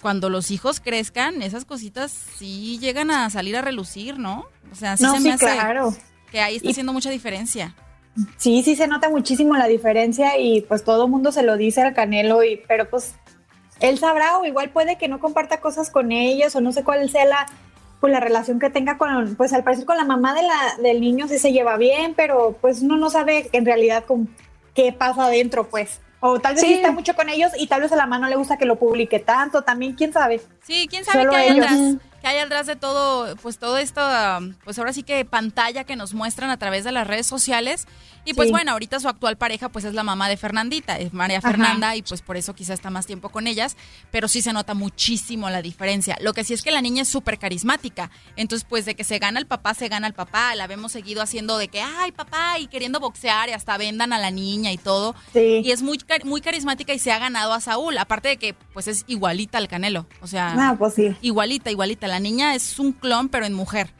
Cuando 0.00 0.30
los 0.30 0.50
hijos 0.50 0.80
crezcan, 0.80 1.42
esas 1.42 1.66
cositas 1.66 2.10
sí 2.10 2.78
llegan 2.78 3.10
a 3.10 3.28
salir 3.28 3.54
a 3.56 3.60
relucir, 3.60 4.18
¿no? 4.18 4.46
O 4.72 4.74
sea, 4.74 4.96
sí 4.96 5.04
se 5.04 5.20
me 5.20 5.32
hace 5.32 5.58
que 6.30 6.40
ahí 6.40 6.56
está 6.56 6.70
haciendo 6.70 6.94
mucha 6.94 7.10
diferencia. 7.10 7.74
Sí, 8.38 8.62
sí 8.62 8.76
se 8.76 8.86
nota 8.86 9.10
muchísimo 9.10 9.56
la 9.56 9.66
diferencia 9.66 10.38
y 10.38 10.62
pues 10.62 10.84
todo 10.84 11.04
el 11.04 11.10
mundo 11.10 11.32
se 11.32 11.42
lo 11.42 11.56
dice 11.56 11.82
al 11.82 11.94
Canelo, 11.94 12.42
y, 12.42 12.62
pero 12.68 12.88
pues 12.88 13.14
él 13.80 13.98
sabrá 13.98 14.38
o 14.38 14.44
igual 14.44 14.70
puede 14.70 14.96
que 14.96 15.08
no 15.08 15.20
comparta 15.20 15.60
cosas 15.60 15.90
con 15.90 16.12
ellos 16.12 16.56
o 16.56 16.60
no 16.60 16.72
sé 16.72 16.82
cuál 16.82 17.08
sea 17.10 17.26
la, 17.26 17.46
pues, 18.00 18.12
la 18.12 18.20
relación 18.20 18.58
que 18.58 18.70
tenga 18.70 18.96
con, 18.96 19.36
pues 19.36 19.52
al 19.52 19.64
parecer 19.64 19.84
con 19.84 19.96
la 19.96 20.04
mamá 20.04 20.34
de 20.34 20.42
la, 20.42 20.82
del 20.82 21.00
niño 21.00 21.28
sí 21.28 21.38
se 21.38 21.52
lleva 21.52 21.76
bien, 21.76 22.14
pero 22.14 22.56
pues 22.60 22.82
uno 22.82 22.96
no 22.96 23.10
sabe 23.10 23.48
en 23.52 23.66
realidad 23.66 24.04
con 24.04 24.28
qué 24.74 24.92
pasa 24.92 25.26
adentro, 25.26 25.68
pues. 25.68 26.00
O 26.20 26.38
tal 26.40 26.54
vez 26.54 26.62
sí. 26.62 26.72
está 26.72 26.92
mucho 26.92 27.14
con 27.14 27.28
ellos 27.28 27.52
y 27.58 27.66
tal 27.66 27.82
vez 27.82 27.92
a 27.92 27.96
la 27.96 28.06
mano 28.06 28.26
le 28.28 28.36
gusta 28.36 28.56
que 28.56 28.64
lo 28.64 28.76
publique 28.76 29.18
tanto, 29.18 29.62
también, 29.62 29.94
quién 29.94 30.12
sabe. 30.12 30.40
Sí, 30.62 30.86
quién 30.88 31.04
sabe 31.04 31.26
qué 31.28 31.36
hay 31.36 31.98
que 32.20 32.26
hay 32.26 32.38
atrás 32.38 32.66
de 32.66 32.76
todo, 32.76 33.36
pues 33.36 33.58
todo 33.58 33.78
esto, 33.78 34.00
pues 34.64 34.78
ahora 34.78 34.92
sí 34.92 35.02
que 35.02 35.24
pantalla 35.24 35.84
que 35.84 35.96
nos 35.96 36.14
muestran 36.14 36.50
a 36.50 36.56
través 36.56 36.84
de 36.84 36.92
las 36.92 37.06
redes 37.06 37.26
sociales. 37.26 37.86
Y 38.26 38.34
pues 38.34 38.50
bueno, 38.50 38.72
ahorita 38.72 38.98
su 38.98 39.08
actual 39.08 39.36
pareja 39.38 39.68
pues 39.68 39.84
es 39.84 39.94
la 39.94 40.02
mamá 40.02 40.28
de 40.28 40.36
Fernandita, 40.36 40.98
es 40.98 41.14
María 41.14 41.40
Fernanda, 41.40 41.94
y 41.94 42.02
pues 42.02 42.22
por 42.22 42.36
eso 42.36 42.54
quizá 42.54 42.74
está 42.74 42.90
más 42.90 43.06
tiempo 43.06 43.28
con 43.28 43.46
ellas, 43.46 43.76
pero 44.10 44.26
sí 44.26 44.42
se 44.42 44.52
nota 44.52 44.74
muchísimo 44.74 45.48
la 45.48 45.62
diferencia. 45.62 46.16
Lo 46.20 46.34
que 46.34 46.42
sí 46.42 46.52
es 46.52 46.62
que 46.62 46.72
la 46.72 46.82
niña 46.82 47.02
es 47.02 47.08
súper 47.08 47.38
carismática, 47.38 48.10
entonces 48.34 48.66
pues 48.68 48.84
de 48.84 48.96
que 48.96 49.04
se 49.04 49.18
gana 49.18 49.38
el 49.38 49.46
papá, 49.46 49.74
se 49.74 49.88
gana 49.88 50.08
el 50.08 50.12
papá, 50.12 50.54
la 50.56 50.66
vemos 50.66 50.92
seguido 50.92 51.22
haciendo 51.22 51.56
de 51.56 51.68
que, 51.68 51.80
ay 51.80 52.12
papá, 52.12 52.58
y 52.58 52.66
queriendo 52.66 52.98
boxear 52.98 53.48
y 53.48 53.52
hasta 53.52 53.76
vendan 53.78 54.12
a 54.12 54.18
la 54.18 54.32
niña 54.32 54.72
y 54.72 54.78
todo. 54.78 55.14
Y 55.34 55.70
es 55.70 55.82
muy, 55.82 55.98
muy 56.24 56.40
carismática 56.40 56.92
y 56.92 56.98
se 56.98 57.12
ha 57.12 57.18
ganado 57.18 57.52
a 57.52 57.60
Saúl, 57.60 57.96
aparte 57.98 58.28
de 58.28 58.36
que 58.38 58.54
pues 58.72 58.88
es 58.88 59.04
igualita 59.06 59.58
al 59.58 59.68
Canelo, 59.68 60.06
o 60.20 60.26
sea, 60.26 60.54
ah, 60.58 60.76
pues 60.76 60.96
igualita, 61.22 61.70
igualita. 61.70 62.08
La 62.08 62.18
niña 62.18 62.54
es 62.54 62.78
un 62.78 62.92
clon, 62.92 63.28
pero 63.28 63.46
en 63.46 63.54
mujer 63.54 63.94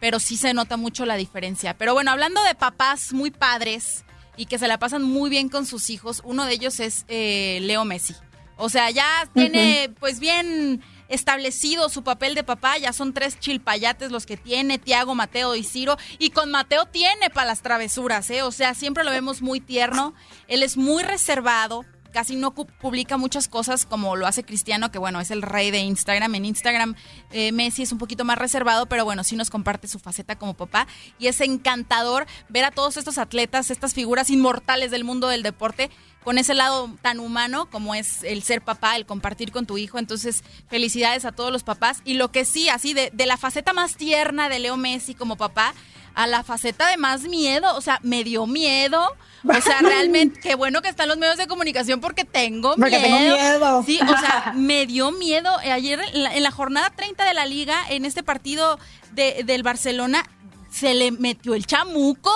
pero 0.00 0.20
sí 0.20 0.36
se 0.36 0.54
nota 0.54 0.76
mucho 0.76 1.06
la 1.06 1.16
diferencia. 1.16 1.76
Pero 1.76 1.94
bueno, 1.94 2.10
hablando 2.10 2.42
de 2.44 2.54
papás 2.54 3.12
muy 3.12 3.30
padres 3.30 4.04
y 4.36 4.46
que 4.46 4.58
se 4.58 4.68
la 4.68 4.78
pasan 4.78 5.02
muy 5.02 5.30
bien 5.30 5.48
con 5.48 5.66
sus 5.66 5.90
hijos, 5.90 6.22
uno 6.24 6.44
de 6.44 6.54
ellos 6.54 6.80
es 6.80 7.04
eh, 7.08 7.58
Leo 7.62 7.84
Messi. 7.84 8.14
O 8.56 8.68
sea, 8.68 8.90
ya 8.90 9.28
tiene 9.34 9.90
pues 10.00 10.18
bien 10.18 10.82
establecido 11.08 11.88
su 11.88 12.02
papel 12.02 12.34
de 12.34 12.42
papá, 12.42 12.78
ya 12.78 12.92
son 12.92 13.12
tres 13.12 13.38
chilpayates 13.38 14.10
los 14.10 14.26
que 14.26 14.36
tiene, 14.36 14.78
Tiago, 14.78 15.14
Mateo 15.14 15.54
y 15.54 15.62
Ciro, 15.62 15.96
y 16.18 16.30
con 16.30 16.50
Mateo 16.50 16.86
tiene 16.86 17.30
para 17.30 17.48
las 17.48 17.62
travesuras, 17.62 18.28
¿eh? 18.30 18.42
O 18.42 18.50
sea, 18.50 18.74
siempre 18.74 19.04
lo 19.04 19.10
vemos 19.10 19.42
muy 19.42 19.60
tierno, 19.60 20.14
él 20.48 20.62
es 20.62 20.76
muy 20.76 21.02
reservado, 21.02 21.84
casi 22.16 22.34
no 22.34 22.54
publica 22.54 23.18
muchas 23.18 23.46
cosas 23.46 23.84
como 23.84 24.16
lo 24.16 24.26
hace 24.26 24.42
Cristiano, 24.42 24.90
que 24.90 24.96
bueno, 24.98 25.20
es 25.20 25.30
el 25.30 25.42
rey 25.42 25.70
de 25.70 25.80
Instagram. 25.80 26.34
En 26.34 26.46
Instagram 26.46 26.94
eh, 27.30 27.52
Messi 27.52 27.82
es 27.82 27.92
un 27.92 27.98
poquito 27.98 28.24
más 28.24 28.38
reservado, 28.38 28.86
pero 28.86 29.04
bueno, 29.04 29.22
sí 29.22 29.36
nos 29.36 29.50
comparte 29.50 29.86
su 29.86 29.98
faceta 29.98 30.34
como 30.38 30.54
papá. 30.54 30.86
Y 31.18 31.26
es 31.26 31.42
encantador 31.42 32.24
ver 32.48 32.64
a 32.64 32.70
todos 32.70 32.96
estos 32.96 33.18
atletas, 33.18 33.70
estas 33.70 33.92
figuras 33.92 34.30
inmortales 34.30 34.90
del 34.90 35.04
mundo 35.04 35.28
del 35.28 35.42
deporte, 35.42 35.90
con 36.24 36.38
ese 36.38 36.54
lado 36.54 36.90
tan 37.02 37.20
humano 37.20 37.68
como 37.68 37.94
es 37.94 38.22
el 38.22 38.42
ser 38.42 38.62
papá, 38.62 38.96
el 38.96 39.04
compartir 39.04 39.52
con 39.52 39.66
tu 39.66 39.76
hijo. 39.76 39.98
Entonces, 39.98 40.42
felicidades 40.70 41.26
a 41.26 41.32
todos 41.32 41.52
los 41.52 41.64
papás. 41.64 42.00
Y 42.06 42.14
lo 42.14 42.32
que 42.32 42.46
sí, 42.46 42.70
así 42.70 42.94
de, 42.94 43.10
de 43.12 43.26
la 43.26 43.36
faceta 43.36 43.74
más 43.74 43.96
tierna 43.96 44.48
de 44.48 44.58
Leo 44.58 44.78
Messi 44.78 45.14
como 45.14 45.36
papá, 45.36 45.74
a 46.16 46.26
la 46.26 46.42
faceta 46.42 46.88
de 46.88 46.96
más 46.96 47.24
miedo, 47.24 47.76
o 47.76 47.80
sea, 47.82 48.00
me 48.02 48.24
dio 48.24 48.46
miedo. 48.46 49.06
O 49.46 49.60
sea, 49.60 49.80
realmente, 49.80 50.40
qué 50.40 50.54
bueno 50.54 50.80
que 50.80 50.88
están 50.88 51.08
los 51.08 51.18
medios 51.18 51.36
de 51.36 51.46
comunicación 51.46 52.00
porque 52.00 52.24
tengo 52.24 52.74
porque 52.74 52.98
miedo. 52.98 53.06
Tengo 53.06 53.18
miedo. 53.18 53.82
Sí, 53.84 54.00
o 54.02 54.18
sea, 54.18 54.52
me 54.56 54.86
dio 54.86 55.12
miedo. 55.12 55.54
Ayer 55.58 56.00
en 56.14 56.42
la, 56.42 56.50
jornada 56.50 56.88
30 56.88 57.22
de 57.22 57.34
la 57.34 57.44
liga, 57.44 57.84
en 57.90 58.06
este 58.06 58.22
partido 58.22 58.78
de, 59.12 59.42
del 59.44 59.62
Barcelona, 59.62 60.24
se 60.70 60.94
le 60.94 61.12
metió 61.12 61.54
el 61.54 61.66
chamuco 61.66 62.32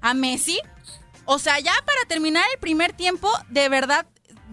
a 0.00 0.14
Messi. 0.14 0.58
O 1.26 1.38
sea, 1.38 1.60
ya 1.60 1.74
para 1.84 2.08
terminar 2.08 2.44
el 2.54 2.58
primer 2.58 2.94
tiempo, 2.94 3.30
de 3.50 3.68
verdad, 3.68 4.06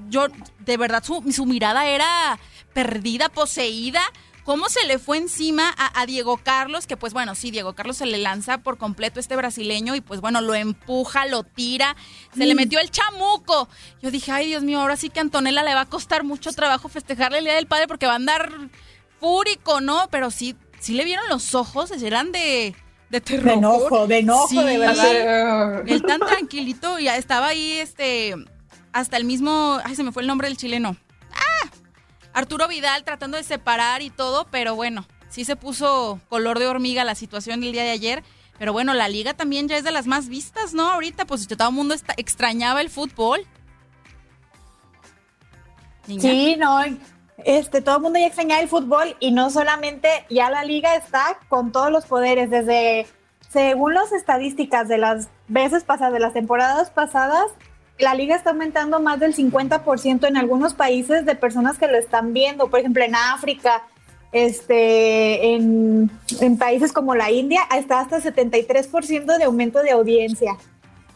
yo, 0.09 0.27
de 0.59 0.75
verdad, 0.75 1.01
su, 1.01 1.23
su 1.31 1.45
mirada 1.45 1.87
era 1.87 2.37
perdida, 2.73 3.29
poseída 3.29 4.01
cómo 4.45 4.69
se 4.69 4.85
le 4.85 4.99
fue 4.99 5.17
encima 5.17 5.73
a, 5.75 6.05
Diego 6.05 6.37
Carlos, 6.37 6.85
que 6.85 6.95
pues 6.95 7.13
bueno, 7.13 7.33
sí, 7.33 7.49
Diego 7.49 7.73
Carlos 7.73 7.97
se 7.97 8.05
le 8.05 8.19
lanza 8.19 8.59
por 8.59 8.77
completo 8.77 9.19
este 9.19 9.35
brasileño 9.35 9.95
y 9.95 10.01
pues 10.01 10.21
bueno, 10.21 10.39
lo 10.39 10.53
empuja, 10.53 11.25
lo 11.25 11.43
tira, 11.43 11.95
se 12.37 12.45
le 12.45 12.53
mm. 12.53 12.57
metió 12.57 12.79
el 12.79 12.91
chamuco. 12.91 13.67
Yo 14.01 14.11
dije, 14.11 14.31
ay 14.31 14.47
Dios 14.47 14.63
mío, 14.63 14.79
ahora 14.79 14.97
sí 14.97 15.09
que 15.09 15.19
a 15.19 15.23
Antonella 15.23 15.63
le 15.63 15.73
va 15.73 15.81
a 15.81 15.85
costar 15.89 16.23
mucho 16.23 16.53
trabajo 16.53 16.87
festejarle 16.87 17.39
el 17.39 17.45
Día 17.45 17.55
del 17.55 17.65
Padre 17.65 17.87
porque 17.87 18.05
va 18.05 18.13
a 18.13 18.17
andar 18.17 18.51
fúrico, 19.19 19.81
¿no? 19.81 20.07
Pero 20.11 20.29
sí, 20.29 20.55
sí 20.79 20.93
le 20.93 21.03
vieron 21.03 21.27
los 21.27 21.55
ojos, 21.55 21.91
eran 21.91 22.31
de... 22.31 22.75
De 23.09 23.21
terror. 23.21 23.45
De 23.45 23.53
enojo, 23.53 24.07
de 24.07 24.17
enojo, 24.19 24.63
de 24.63 24.77
verdad. 24.77 25.83
Él 25.87 26.01
tan 26.03 26.19
tranquilito, 26.19 26.99
ya 26.99 27.17
estaba 27.17 27.47
ahí, 27.47 27.73
este, 27.77 28.35
hasta 28.91 29.17
el 29.17 29.25
mismo, 29.25 29.79
ay, 29.83 29.95
se 29.95 30.03
me 30.03 30.11
fue 30.11 30.21
el 30.21 30.27
nombre 30.27 30.47
del 30.47 30.57
chileno. 30.57 30.97
Arturo 32.35 32.67
Vidal 32.67 33.05
tratando 33.05 33.37
de 33.37 33.43
separar 33.43 34.01
y 34.01 34.09
todo, 34.09 34.45
pero 34.51 34.75
bueno, 34.75 35.07
sí 35.29 35.45
se 35.45 35.55
puso 35.55 36.19
color 36.27 36.59
de 36.59 36.67
hormiga 36.67 37.05
la 37.05 37.15
situación 37.15 37.61
del 37.61 37.71
día 37.71 37.83
de 37.83 37.91
ayer. 37.91 38.23
Pero 38.59 38.73
bueno, 38.73 38.93
la 38.93 39.09
liga 39.09 39.33
también 39.33 39.67
ya 39.67 39.77
es 39.77 39.83
de 39.83 39.91
las 39.91 40.05
más 40.05 40.27
vistas, 40.27 40.73
¿no? 40.73 40.89
Ahorita, 40.89 41.25
pues 41.25 41.47
todo 41.47 41.69
el 41.69 41.75
mundo 41.75 41.93
está, 41.93 42.13
extrañaba 42.17 42.81
el 42.81 42.89
fútbol. 42.89 43.45
Sí, 46.05 46.55
no, 46.57 46.79
este, 47.37 47.81
todo 47.81 47.97
el 47.97 48.01
mundo 48.01 48.19
ya 48.19 48.27
extrañaba 48.27 48.61
el 48.61 48.67
fútbol 48.67 49.15
y 49.19 49.31
no 49.31 49.49
solamente, 49.49 50.25
ya 50.29 50.49
la 50.49 50.63
liga 50.63 50.95
está 50.95 51.39
con 51.49 51.71
todos 51.71 51.91
los 51.91 52.05
poderes, 52.05 52.49
desde, 52.49 53.07
según 53.49 53.93
las 53.93 54.11
estadísticas 54.11 54.87
de 54.87 54.97
las 54.97 55.29
veces 55.47 55.83
pasadas, 55.83 56.13
de 56.13 56.19
las 56.19 56.33
temporadas 56.33 56.91
pasadas, 56.91 57.47
la 57.99 58.13
liga 58.13 58.35
está 58.35 58.49
aumentando 58.49 58.99
más 58.99 59.19
del 59.19 59.35
50% 59.35 60.27
en 60.27 60.37
algunos 60.37 60.73
países 60.73 61.25
de 61.25 61.35
personas 61.35 61.77
que 61.77 61.87
lo 61.87 61.97
están 61.97 62.33
viendo, 62.33 62.69
por 62.69 62.79
ejemplo 62.79 63.03
en 63.03 63.15
África, 63.15 63.83
este, 64.31 65.55
en, 65.55 66.09
países 66.59 66.91
como 66.91 67.15
la 67.15 67.31
India, 67.31 67.61
está 67.75 68.01
hasta 68.01 68.19
73% 68.19 69.37
de 69.37 69.43
aumento 69.45 69.81
de 69.81 69.91
audiencia. 69.91 70.57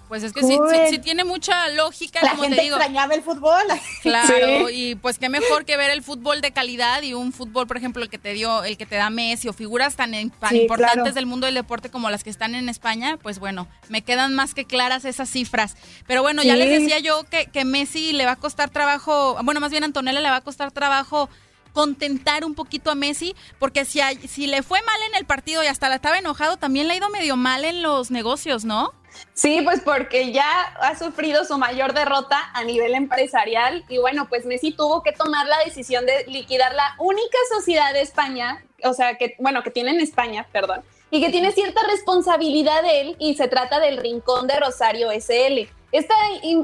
Pues 0.10 0.24
es 0.24 0.34
que 0.34 0.41
sí, 0.41 0.58
sí, 0.89 0.98
tiene 0.98 1.24
mucha 1.24 1.69
lógica, 1.69 2.19
la 2.24 2.36
gente 2.36 2.65
extrañaba 2.65 3.13
el 3.13 3.22
fútbol. 3.22 3.62
Claro, 4.02 4.69
y 4.69 4.95
pues 4.95 5.19
qué 5.19 5.30
mejor 5.30 5.65
que 5.65 5.78
ver 5.78 5.91
el 5.91 6.02
fútbol 6.02 6.41
de 6.41 6.52
calidad 6.52 7.04
y 7.04 7.13
un 7.13 7.32
fútbol, 7.32 7.67
por 7.67 7.78
ejemplo, 7.78 8.02
el 8.02 8.10
que 8.10 8.17
te 8.17 8.34
dio, 8.34 8.63
el 8.63 8.76
que 8.76 8.88
te 8.88 8.95
da 8.95 9.12
Messi 9.12 9.48
o 9.50 9.54
figuras 9.54 9.95
tan, 9.95 10.15
importantes 10.15 11.13
del 11.13 11.28
mundo 11.28 11.45
del 11.45 11.54
deporte 11.54 11.91
como 11.91 12.10
las 12.10 12.24
que 12.24 12.32
están 12.32 12.56
en 12.56 12.69
España, 12.69 13.17
pues 13.22 13.38
bueno, 13.38 13.67
me 13.88 14.02
quedan 14.02 14.34
más 14.34 14.56
que 14.56 14.65
claras 14.65 15.06
esas 15.06 15.30
cifras. 15.30 15.78
Pero 16.08 16.24
bueno, 16.24 16.41
ya 16.41 16.56
les 16.56 16.82
decía 16.82 16.98
yo 16.98 17.24
que, 17.26 17.45
que 17.45 17.63
Messi 17.63 18.12
le 18.13 18.26
va 18.26 18.32
a 18.32 18.36
costar 18.38 18.72
trabajo, 18.72 19.38
bueno, 19.43 19.60
más 19.60 19.69
bien 19.69 19.84
Antonella 19.84 20.22
le 20.22 20.30
va 20.30 20.38
a 20.38 20.41
costar 20.41 20.72
trabajo 20.72 21.30
contentar 21.72 22.45
un 22.45 22.56
poquito 22.56 22.89
a 22.89 22.95
Messi, 22.95 23.36
porque 23.60 23.86
si, 23.86 24.00
si 24.28 24.48
le 24.48 24.63
fue 24.63 24.82
mal 24.82 25.00
en 25.10 25.15
el 25.17 25.26
partido 25.26 25.63
y 25.63 25.67
hasta 25.67 25.88
la 25.88 25.95
estaba 25.95 26.17
enojado, 26.17 26.58
también 26.58 26.88
le 26.88 26.93
ha 26.93 26.98
ido 26.98 27.10
medio 27.10 27.36
mal 27.36 27.63
en 27.63 27.84
los 27.84 28.10
negocios, 28.12 28.65
¿no? 28.65 28.91
Sí, 29.34 29.62
pues 29.63 29.82
porque 29.82 30.32
ya 30.32 30.50
ha 30.82 30.98
sufrido 30.98 31.45
su 31.45 31.58
mayor 31.58 31.93
derrota 31.93 32.50
a 32.54 32.63
nivel 32.63 32.93
empresarial 32.93 33.86
y 33.88 33.98
bueno, 33.98 34.28
pues 34.28 34.45
Messi 34.45 34.72
tuvo 34.72 35.02
que 35.02 35.12
tomar 35.12 35.48
la 35.48 35.60
decisión 35.65 36.06
de 36.06 36.26
liquidar 36.28 36.76
la 36.76 36.95
única 37.00 37.38
sociedad 37.56 37.93
de 37.93 38.02
España, 38.02 38.63
o 38.84 38.93
sea, 38.93 39.17
que 39.17 39.36
bueno, 39.39 39.63
que 39.63 39.72
tiene 39.72 39.91
en 39.91 40.02
España, 40.02 40.48
perdón, 40.52 40.84
y 41.12 41.22
que 41.22 41.30
tiene 41.30 41.52
cierta 41.52 41.82
responsabilidad 41.89 42.84
de 42.84 43.02
él 43.02 43.15
y 43.19 43.36
se 43.36 43.48
trata 43.48 43.80
del 43.80 43.98
Rincón 43.98 44.48
de 44.48 44.60
Rosario 44.60 45.10
SL. 45.12 45.69
Esta, 45.91 46.13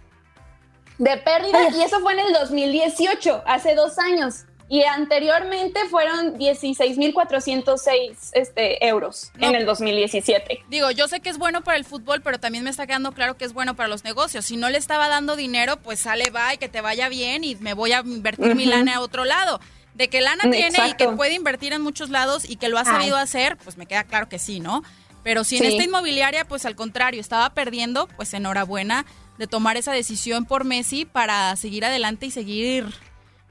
de 1.01 1.17
pérdida 1.17 1.69
y 1.75 1.81
eso 1.81 1.99
fue 1.99 2.13
en 2.13 2.19
el 2.19 2.31
2018, 2.33 3.43
hace 3.47 3.73
dos 3.73 3.97
años. 3.97 4.45
Y 4.69 4.83
anteriormente 4.83 5.81
fueron 5.89 6.37
16.406 6.37 8.29
este, 8.33 8.87
euros 8.87 9.31
en 9.37 9.55
el 9.55 9.65
2017. 9.65 10.63
Digo, 10.69 10.91
yo 10.91 11.09
sé 11.09 11.19
que 11.19 11.29
es 11.29 11.37
bueno 11.37 11.61
para 11.61 11.77
el 11.77 11.83
fútbol, 11.83 12.21
pero 12.21 12.39
también 12.39 12.63
me 12.63 12.69
está 12.69 12.87
quedando 12.87 13.11
claro 13.11 13.35
que 13.35 13.43
es 13.43 13.51
bueno 13.51 13.75
para 13.75 13.89
los 13.89 14.05
negocios. 14.05 14.45
Si 14.45 14.55
no 14.55 14.69
le 14.69 14.77
estaba 14.77 15.09
dando 15.09 15.35
dinero, 15.35 15.75
pues 15.77 15.99
sale, 15.99 16.29
va 16.29 16.53
y 16.53 16.57
que 16.57 16.69
te 16.69 16.79
vaya 16.79 17.09
bien 17.09 17.43
y 17.43 17.55
me 17.55 17.73
voy 17.73 17.91
a 17.91 17.99
invertir 17.99 18.55
mi 18.55 18.65
lana 18.65 18.95
a 18.97 19.01
otro 19.01 19.25
lado. 19.25 19.59
De 19.95 20.07
que 20.07 20.21
lana 20.21 20.49
tiene 20.49 20.77
y 20.87 20.93
que 20.93 21.09
puede 21.09 21.33
invertir 21.33 21.73
en 21.73 21.81
muchos 21.81 22.09
lados 22.09 22.49
y 22.49 22.55
que 22.55 22.69
lo 22.69 22.77
ha 22.77 22.85
sabido 22.85 23.17
hacer, 23.17 23.57
pues 23.57 23.75
me 23.75 23.87
queda 23.87 24.05
claro 24.05 24.29
que 24.29 24.39
sí, 24.39 24.61
¿no? 24.61 24.83
Pero 25.23 25.43
si 25.43 25.57
en 25.57 25.65
esta 25.65 25.83
inmobiliaria, 25.83 26.45
pues 26.45 26.65
al 26.65 26.75
contrario, 26.75 27.19
estaba 27.19 27.49
perdiendo, 27.49 28.07
pues 28.15 28.33
enhorabuena 28.33 29.05
de 29.41 29.47
tomar 29.47 29.75
esa 29.75 29.91
decisión 29.91 30.45
por 30.45 30.65
Messi 30.65 31.03
para 31.03 31.55
seguir 31.55 31.83
adelante 31.83 32.27
y 32.27 32.31
seguir, 32.31 32.85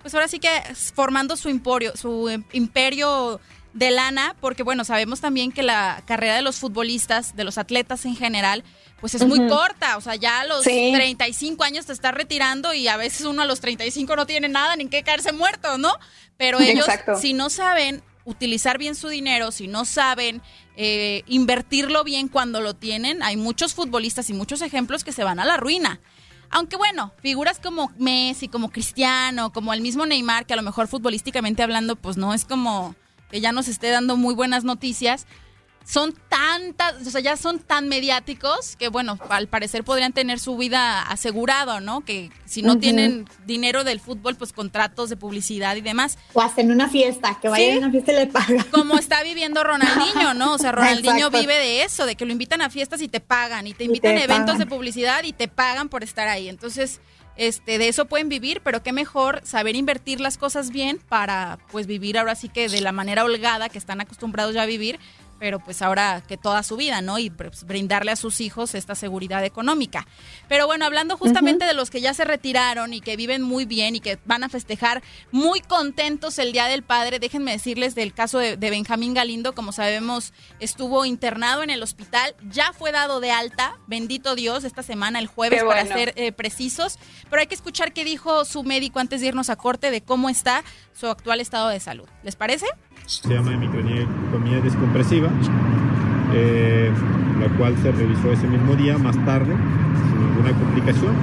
pues 0.00 0.14
ahora 0.14 0.29
sí 0.29 0.38
que 0.38 0.48
formando 0.94 1.37
su 1.37 1.48
imperio, 1.48 1.96
su 1.96 2.31
imperio 2.53 3.40
de 3.72 3.90
lana, 3.90 4.37
porque 4.40 4.62
bueno, 4.62 4.85
sabemos 4.85 5.20
también 5.20 5.50
que 5.50 5.64
la 5.64 6.05
carrera 6.07 6.37
de 6.37 6.42
los 6.42 6.61
futbolistas, 6.61 7.35
de 7.35 7.42
los 7.42 7.59
atletas 7.59 8.05
en 8.05 8.14
general, 8.14 8.62
pues 9.00 9.16
es 9.16 9.26
muy 9.26 9.48
corta, 9.48 9.96
o 9.96 10.00
sea, 10.00 10.14
ya 10.14 10.42
a 10.42 10.44
los 10.44 10.62
35 10.62 11.64
años 11.64 11.87
te 11.87 11.92
estás 11.92 12.14
retirando 12.14 12.72
y 12.72 12.87
a 12.87 12.96
veces 12.96 13.26
uno 13.26 13.42
a 13.42 13.46
los 13.46 13.61
35 13.61 14.14
no 14.14 14.26
tiene 14.26 14.48
nada 14.48 14.76
ni 14.76 14.87
que 14.87 15.03
caerse 15.03 15.33
muerto, 15.33 15.76
¿no? 15.76 15.92
Pero 16.37 16.61
ellos, 16.61 16.87
si 17.20 17.33
no 17.33 17.50
saben 17.50 18.00
utilizar 18.24 18.78
bien 18.78 18.94
su 18.94 19.09
dinero, 19.09 19.52
si 19.52 19.66
no 19.66 19.85
saben 19.85 20.42
eh, 20.76 21.22
invertirlo 21.26 22.04
bien 22.04 22.28
cuando 22.28 22.61
lo 22.61 22.74
tienen, 22.74 23.22
hay 23.22 23.37
muchos 23.37 23.74
futbolistas 23.74 24.30
y 24.30 24.35
muchos 24.35 24.62
ejemplos 24.62 25.04
que 25.04 25.12
se 25.12 25.24
van 25.24 25.40
a 25.40 25.44
la 25.44 25.56
ruina. 25.56 26.00
Aunque 26.50 26.76
bueno, 26.76 27.12
figuras 27.22 27.61
como 27.61 27.92
Messi, 27.98 28.48
como 28.48 28.70
Cristiano, 28.70 29.52
como 29.52 29.72
el 29.72 29.80
mismo 29.80 30.04
Neymar, 30.04 30.46
que 30.46 30.54
a 30.54 30.56
lo 30.56 30.62
mejor 30.62 30.88
futbolísticamente 30.88 31.62
hablando, 31.62 31.96
pues 31.96 32.16
no 32.16 32.35
es 32.35 32.44
como 32.44 32.96
que 33.30 33.40
ya 33.40 33.52
nos 33.52 33.68
esté 33.68 33.88
dando 33.90 34.16
muy 34.16 34.35
buenas 34.35 34.64
noticias, 34.64 35.26
son 35.85 36.14
tantas, 36.29 37.07
o 37.07 37.11
sea, 37.11 37.21
ya 37.21 37.37
son 37.37 37.59
tan 37.59 37.88
mediáticos 37.88 38.77
que, 38.77 38.88
bueno, 38.88 39.19
al 39.29 39.49
parecer 39.49 39.83
podrían 39.83 40.12
tener 40.12 40.38
su 40.38 40.57
vida 40.57 41.03
asegurado, 41.03 41.81
¿no? 41.81 42.03
Que 42.03 42.31
si 42.45 42.62
no 42.62 42.79
tienen 42.79 43.27
dinero 43.45 43.83
del 43.83 43.99
fútbol, 43.99 44.37
pues 44.37 44.53
contratos 44.53 45.11
de 45.11 45.16
publicidad 45.16 45.75
y 45.77 45.81
demás. 45.81 46.19
O 46.33 46.40
hacen 46.40 46.71
una 46.71 46.88
fiesta, 46.88 47.38
que 47.40 47.49
vayan 47.49 47.77
a 47.77 47.79
una 47.79 47.90
fiesta 47.90 48.12
y 48.12 48.16
le 48.16 48.27
pagan. 48.27 48.64
Como 48.71 48.99
está 48.99 49.23
viviendo 49.23 49.64
Ronaldinho, 49.64 50.35
¿no? 50.35 50.55
O 50.55 50.59
sea, 50.59 50.73
Ronaldinho 50.73 51.31
vive 51.31 51.55
de 51.55 51.83
eso, 51.83 52.07
de 52.07 52.14
que 52.14 52.25
lo 52.25 52.33
invitan 52.33 52.62
a 52.62 52.71
fiestas 52.71 53.03
y 53.03 53.09
te 53.09 53.21
pagan, 53.21 53.66
y 53.66 53.75
te 53.75 53.85
invitan 53.85 54.16
a 54.16 54.23
eventos 54.23 54.59
de 54.59 54.66
publicidad 54.66 55.25
y 55.25 55.33
te 55.33 55.49
pagan 55.49 55.88
por 55.88 56.05
estar 56.05 56.29
ahí. 56.29 56.49
Entonces, 56.49 57.01
este, 57.37 57.79
de 57.79 57.88
eso 57.88 58.05
pueden 58.05 58.29
vivir, 58.29 58.61
pero 58.62 58.83
qué 58.83 58.93
mejor 58.93 59.40
saber 59.45 59.75
invertir 59.75 60.21
las 60.21 60.37
cosas 60.37 60.71
bien 60.71 61.01
para, 61.09 61.59
pues, 61.71 61.87
vivir 61.87 62.19
ahora 62.19 62.35
sí 62.35 62.49
que 62.49 62.69
de 62.69 62.81
la 62.81 62.93
manera 62.93 63.25
holgada 63.25 63.69
que 63.69 63.79
están 63.79 64.01
acostumbrados 64.01 64.55
ya 64.55 64.62
a 64.62 64.66
vivir 64.66 65.01
pero 65.40 65.59
pues 65.59 65.81
ahora 65.81 66.22
que 66.29 66.37
toda 66.37 66.62
su 66.62 66.76
vida, 66.76 67.00
¿no? 67.00 67.18
Y 67.18 67.31
pues, 67.31 67.64
brindarle 67.64 68.12
a 68.12 68.16
sus 68.16 68.40
hijos 68.42 68.74
esta 68.74 68.94
seguridad 68.94 69.42
económica. 69.44 70.07
Pero 70.48 70.66
bueno, 70.66 70.85
hablando 70.85 71.16
justamente 71.16 71.64
de 71.64 71.72
los 71.72 71.90
que 71.90 72.03
ya 72.03 72.12
se 72.12 72.24
retiraron 72.24 72.92
y 72.92 73.00
que 73.00 73.16
viven 73.16 73.40
muy 73.40 73.64
bien 73.64 73.96
y 73.96 74.00
que 74.00 74.18
van 74.26 74.44
a 74.44 74.50
festejar 74.50 75.03
muy 75.33 75.61
contentos 75.61 76.38
el 76.38 76.53
Día 76.53 76.66
del 76.66 76.83
Padre, 76.83 77.18
déjenme 77.18 77.53
decirles 77.53 77.94
del 77.94 78.12
caso 78.12 78.38
de, 78.38 78.57
Benjamín 78.57 79.14
Galindo, 79.14 79.55
como 79.55 79.72
sabemos, 79.72 80.35
estuvo 80.61 81.07
internado 81.07 81.62
en 81.62 81.70
el 81.70 81.83
hospital, 81.83 82.37
ya 82.50 82.72
fue 82.74 82.92
dado 82.92 83.18
de 83.20 83.33
alta, 83.33 83.79
bendito 83.87 84.35
Dios, 84.35 84.64
esta 84.64 84.83
semana, 84.83 85.18
el 85.18 85.26
jueves, 85.26 85.64
para 85.64 85.87
ser 85.87 86.12
eh, 86.16 86.33
precisos, 86.33 86.98
pero 87.31 87.40
hay 87.40 87.46
que 87.46 87.55
escuchar 87.55 87.92
qué 87.94 88.05
dijo 88.05 88.44
su 88.44 88.62
médico 88.62 89.00
antes 89.00 89.22
de 89.22 89.29
irnos 89.29 89.48
a 89.48 89.57
corte 89.57 89.90
de 89.90 90.03
cómo 90.03 90.29
está 90.29 90.62
su 90.92 91.07
actual 91.07 91.40
estado 91.40 91.70
de 91.70 91.81
salud. 91.81 92.07
¿Les 92.22 92.37
parece? 92.37 92.66
Se 93.11 93.35
llama 93.35 93.53
hemicronía 93.53 94.07
descompresiva, 94.62 95.29
eh, 96.33 96.90
la 97.40 97.49
cual 97.57 97.75
se 97.83 97.90
revisó 97.90 98.31
ese 98.31 98.46
mismo 98.46 98.77
día, 98.77 98.99
más 98.99 99.16
tarde, 99.25 99.53
sin 99.53 100.29
ninguna 100.29 100.53
complicación. 100.53 101.14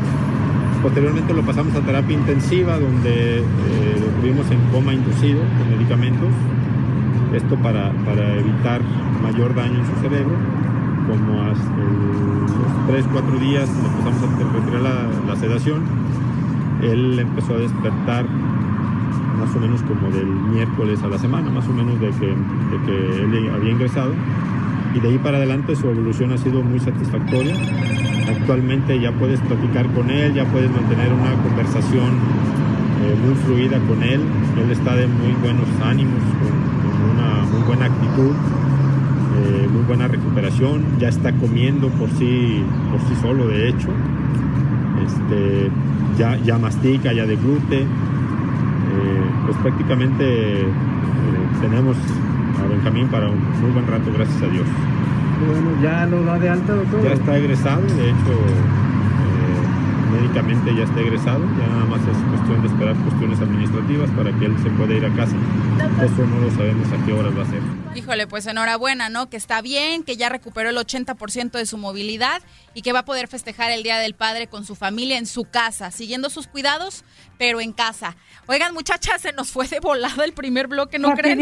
Posteriormente 0.83 1.33
lo 1.33 1.43
pasamos 1.43 1.73
a 1.75 1.79
terapia 1.79 2.17
intensiva, 2.17 2.77
donde 2.77 3.39
eh, 3.39 3.43
lo 4.01 4.07
tuvimos 4.19 4.51
en 4.51 4.59
coma 4.71 4.93
inducido 4.93 5.39
con 5.39 5.69
medicamentos, 5.77 6.29
esto 7.33 7.55
para, 7.55 7.93
para 8.03 8.35
evitar 8.35 8.81
mayor 9.23 9.55
daño 9.55 9.79
en 9.79 9.85
su 9.85 10.01
cerebro. 10.01 10.35
como 11.07 11.41
a 11.41 11.47
los 11.47 11.57
3, 12.87 13.05
4 13.13 13.39
días 13.39 13.69
empezamos 13.69 14.23
a 14.23 14.59
retirar 14.59 14.81
la, 14.81 15.33
la 15.33 15.35
sedación, 15.39 15.83
él 16.81 17.17
empezó 17.17 17.53
a 17.53 17.59
despertar 17.59 18.25
más 19.39 19.55
o 19.55 19.59
menos 19.59 19.81
como 19.83 20.09
del 20.11 20.27
miércoles 20.27 21.01
a 21.03 21.07
la 21.07 21.17
semana, 21.17 21.49
más 21.49 21.67
o 21.67 21.73
menos 21.73 21.99
de 21.99 22.09
que, 22.09 22.27
de 22.27 22.85
que 22.85 23.23
él 23.23 23.51
había 23.53 23.71
ingresado. 23.71 24.13
Y 24.95 24.99
de 24.99 25.09
ahí 25.09 25.17
para 25.17 25.37
adelante 25.37 25.75
su 25.75 25.87
evolución 25.87 26.31
ha 26.31 26.37
sido 26.37 26.63
muy 26.63 26.79
satisfactoria. 26.79 27.55
Actualmente 28.27 28.99
ya 28.99 29.11
puedes 29.11 29.39
platicar 29.41 29.87
con 29.93 30.09
él, 30.09 30.33
ya 30.33 30.45
puedes 30.45 30.71
mantener 30.71 31.13
una 31.13 31.31
conversación 31.43 32.17
eh, 33.03 33.15
muy 33.23 33.35
fluida 33.35 33.79
con 33.87 34.01
él. 34.01 34.21
Él 34.57 34.71
está 34.71 34.95
de 34.95 35.07
muy 35.07 35.33
buenos 35.41 35.67
ánimos, 35.83 36.21
con, 36.41 37.11
una 37.11 37.43
muy 37.51 37.61
buena 37.67 37.85
actitud, 37.85 38.35
eh, 39.37 39.67
muy 39.71 39.83
buena 39.83 40.07
recuperación. 40.07 40.83
Ya 40.99 41.09
está 41.09 41.31
comiendo 41.33 41.89
por 41.89 42.09
sí, 42.11 42.63
por 42.91 42.99
sí 43.01 43.21
solo, 43.21 43.47
de 43.47 43.69
hecho. 43.69 43.89
Este, 45.05 45.69
ya, 46.17 46.37
ya 46.37 46.57
mastica, 46.57 47.13
ya 47.13 47.25
deglute. 47.25 47.85
Pues 49.47 49.57
prácticamente 49.59 50.61
eh, 50.61 50.67
tenemos 51.61 51.95
a 52.61 52.67
Benjamín 52.67 53.07
para 53.07 53.29
un 53.29 53.39
muy 53.61 53.71
buen 53.71 53.87
rato, 53.87 54.11
gracias 54.13 54.43
a 54.43 54.47
Dios. 54.47 54.67
Bueno, 55.47 55.69
¿ya 55.81 56.05
lo 56.05 56.21
da 56.25 56.37
de 56.37 56.49
alta, 56.49 56.73
doctor? 56.73 57.01
Ya 57.01 57.13
está 57.13 57.37
egresado, 57.37 57.81
de 57.81 58.09
hecho, 58.09 58.33
médicamente 60.11 60.75
ya 60.75 60.83
está 60.83 60.99
egresado, 60.99 61.43
ya 61.57 61.67
nada 61.67 61.85
más 61.85 62.01
es 62.01 62.17
cuestión 62.29 62.61
de 62.61 62.67
esperar 62.67 62.95
cuestiones 62.95 63.39
administrativas 63.39 64.09
para 64.11 64.31
que 64.37 64.45
él 64.45 64.55
se 64.61 64.69
pueda 64.71 64.93
ir 64.93 65.05
a 65.05 65.15
casa. 65.15 65.35
Eso 66.03 66.25
no 66.25 66.39
lo 66.39 66.51
sabemos 66.51 66.87
a 66.91 67.05
qué 67.05 67.13
horas 67.13 67.37
va 67.37 67.43
a 67.43 67.45
ser. 67.45 67.61
Híjole, 67.95 68.27
pues 68.27 68.45
enhorabuena, 68.45 69.09
¿no? 69.09 69.29
Que 69.29 69.37
está 69.37 69.61
bien, 69.61 70.03
que 70.03 70.17
ya 70.17 70.29
recuperó 70.29 70.69
el 70.69 70.77
80% 70.77 71.51
de 71.51 71.65
su 71.65 71.77
movilidad 71.77 72.43
y 72.73 72.83
que 72.83 72.93
va 72.93 72.99
a 72.99 73.05
poder 73.05 73.27
festejar 73.27 73.71
el 73.71 73.81
Día 73.81 73.97
del 73.97 74.13
Padre 74.13 74.47
con 74.47 74.65
su 74.65 74.75
familia 74.75 75.17
en 75.17 75.25
su 75.25 75.45
casa, 75.45 75.89
siguiendo 75.89 76.29
sus 76.29 76.45
cuidados, 76.45 77.03
pero 77.39 77.59
en 77.59 77.71
casa. 77.73 78.15
Oigan, 78.45 78.73
muchachas, 78.73 79.21
se 79.21 79.33
nos 79.33 79.49
fue 79.49 79.67
de 79.67 79.79
volada 79.79 80.23
el 80.23 80.33
primer 80.33 80.67
bloque, 80.67 80.99
¿no 80.99 81.13
creen? 81.15 81.39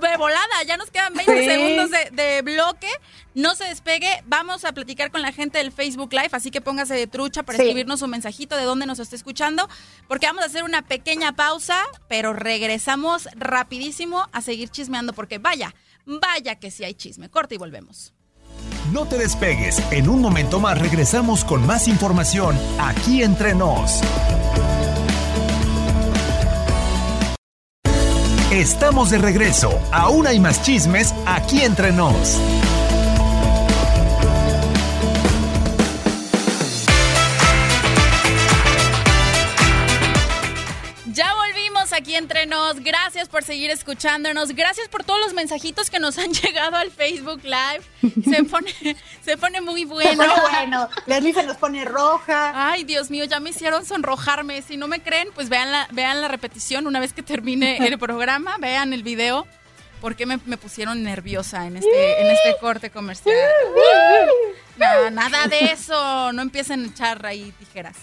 De 0.00 0.16
volada, 0.16 0.62
ya 0.66 0.76
nos 0.76 0.90
quedan 0.90 1.12
20 1.14 1.44
segundos 1.44 1.90
de, 2.12 2.42
bloque. 2.42 2.88
No 3.34 3.54
se 3.54 3.64
despegue, 3.64 4.22
vamos 4.26 4.64
a 4.64 4.72
platicar 4.72 5.10
con 5.10 5.20
la 5.20 5.32
gente 5.32 5.58
del 5.58 5.70
Facebook 5.70 6.12
Live, 6.12 6.30
así 6.32 6.50
que 6.50 6.60
póngase 6.60 6.94
de 6.94 7.06
trucha 7.06 7.42
para 7.42 7.58
escribirnos 7.84 8.02
un 8.02 8.10
mensajito 8.10 8.56
de 8.56 8.64
dónde 8.64 8.86
nos 8.86 8.98
está 8.98 9.14
escuchando, 9.14 9.68
porque 10.08 10.26
vamos 10.26 10.42
a 10.42 10.46
hacer 10.46 10.64
una 10.64 10.82
pequeña 10.82 11.36
pausa, 11.36 11.76
pero 12.08 12.32
regresamos 12.32 13.28
rapidísimo 13.36 14.26
a 14.32 14.40
seguir 14.40 14.70
chismeando, 14.70 15.12
porque 15.12 15.38
vaya, 15.38 15.74
vaya 16.06 16.54
que 16.54 16.70
si 16.70 16.84
hay 16.84 16.94
chisme. 16.94 17.28
Corta 17.28 17.54
y 17.54 17.58
volvemos. 17.58 18.14
No 18.92 19.06
te 19.06 19.18
despegues, 19.18 19.82
en 19.90 20.08
un 20.08 20.22
momento 20.22 20.60
más 20.60 20.78
regresamos 20.78 21.44
con 21.44 21.66
más 21.66 21.86
información 21.86 22.58
aquí 22.78 23.22
entre 23.22 23.54
nos. 23.54 24.00
Estamos 28.50 29.10
de 29.10 29.18
regreso. 29.18 29.78
Aún 29.92 30.26
hay 30.26 30.40
más 30.40 30.62
chismes 30.62 31.14
aquí 31.26 31.60
entre 31.60 31.92
nos. 31.92 32.40
Aquí 41.94 42.14
entre 42.14 42.46
nos. 42.46 42.80
Gracias 42.80 43.28
por 43.28 43.42
seguir 43.42 43.70
escuchándonos. 43.70 44.50
Gracias 44.54 44.88
por 44.88 45.04
todos 45.04 45.20
los 45.20 45.32
mensajitos 45.32 45.90
que 45.90 45.98
nos 45.98 46.18
han 46.18 46.32
llegado 46.42 46.76
al 46.76 46.90
Facebook 46.90 47.40
Live. 47.44 47.82
Se 48.24 48.44
pone, 48.44 48.72
se 49.24 49.36
pone 49.36 49.60
muy 49.60 49.84
bueno. 49.84 50.24
bueno. 50.50 50.88
Leslie 51.06 51.32
se 51.32 51.42
nos 51.44 51.56
pone 51.56 51.84
roja. 51.84 52.52
Ay, 52.72 52.84
Dios 52.84 53.10
mío, 53.10 53.24
ya 53.24 53.40
me 53.40 53.50
hicieron 53.50 53.86
sonrojarme. 53.86 54.62
Si 54.62 54.76
no 54.76 54.88
me 54.88 55.00
creen, 55.00 55.28
pues 55.34 55.48
vean 55.48 55.70
la, 55.70 55.88
vean 55.92 56.20
la 56.20 56.28
repetición 56.28 56.86
una 56.86 57.00
vez 57.00 57.12
que 57.12 57.22
termine 57.22 57.78
el 57.86 57.98
programa. 57.98 58.56
Vean 58.58 58.92
el 58.92 59.02
video. 59.02 59.46
Porque 60.00 60.26
me, 60.26 60.38
me 60.44 60.58
pusieron 60.58 61.02
nerviosa 61.02 61.66
en 61.66 61.78
este, 61.78 62.20
en 62.20 62.30
este 62.30 62.56
corte 62.60 62.90
comercial. 62.90 63.34
nada 65.12 65.46
de 65.48 65.60
eso. 65.72 66.30
No 66.32 66.42
empiecen 66.42 66.84
a 66.84 66.88
echar 66.88 67.24
ahí 67.24 67.54
tijeras. 67.58 67.96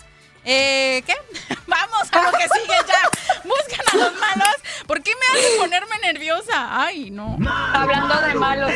Eh, 0.44 1.04
¿Qué? 1.06 1.14
Vamos 1.68 2.08
a 2.12 2.24
lo 2.24 2.32
que 2.38 2.44
sigue 2.44 2.76
ya. 2.88 3.10
Buscan 3.44 3.86
a 3.92 4.06
los 4.06 4.20
malos. 4.20 4.56
¿Por 4.88 5.04
qué 5.04 5.12
me 5.16 5.40
hacen 5.40 5.60
ponerme 5.60 6.00
nerviosa? 6.00 6.84
Ay, 6.84 7.12
no. 7.12 7.38
Hablando 7.74 8.22
de 8.22 8.34
malos. 8.36 8.72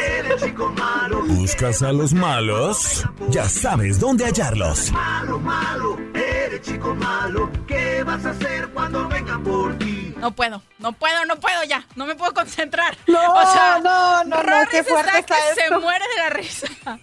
¿Buscas 1.28 1.82
a 1.82 1.91
los 1.91 2.13
malos? 2.13 3.04
Ya 3.30 3.49
sabes 3.49 3.99
dónde 3.99 4.25
hallarlos. 4.25 4.91
Malo, 4.91 5.39
malo, 5.39 5.97
eres 6.13 6.62
chico 6.62 6.95
malo. 6.95 7.51
¿Qué 7.67 8.04
vas 8.04 8.25
a 8.25 8.30
hacer 8.30 8.69
cuando 8.69 9.08
vengan 9.08 9.43
por 9.43 9.78
ti? 9.78 10.13
No 10.17 10.32
puedo, 10.32 10.62
no 10.80 10.93
puedo, 10.93 11.25
no 11.25 11.39
puedo 11.39 11.63
ya. 11.65 11.86
No 11.95 12.06
me 12.06 12.15
puedo 12.15 12.34
concentrar. 12.34 12.95
No, 13.08 13.34
o 13.34 13.51
sea, 13.51 13.80
no, 13.84 14.23
no, 14.25 14.43
no, 14.43 14.69
qué 14.69 14.84
fuerte 14.84 15.19
está, 15.19 15.36
que 15.36 15.62
se 15.62 15.78
muere 15.78 16.06
de 16.08 16.15
la 16.17 16.30
risa. 16.30 16.67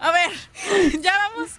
A 0.00 0.10
ver, 0.10 0.30
ya 1.00 1.16
vamos. 1.16 1.52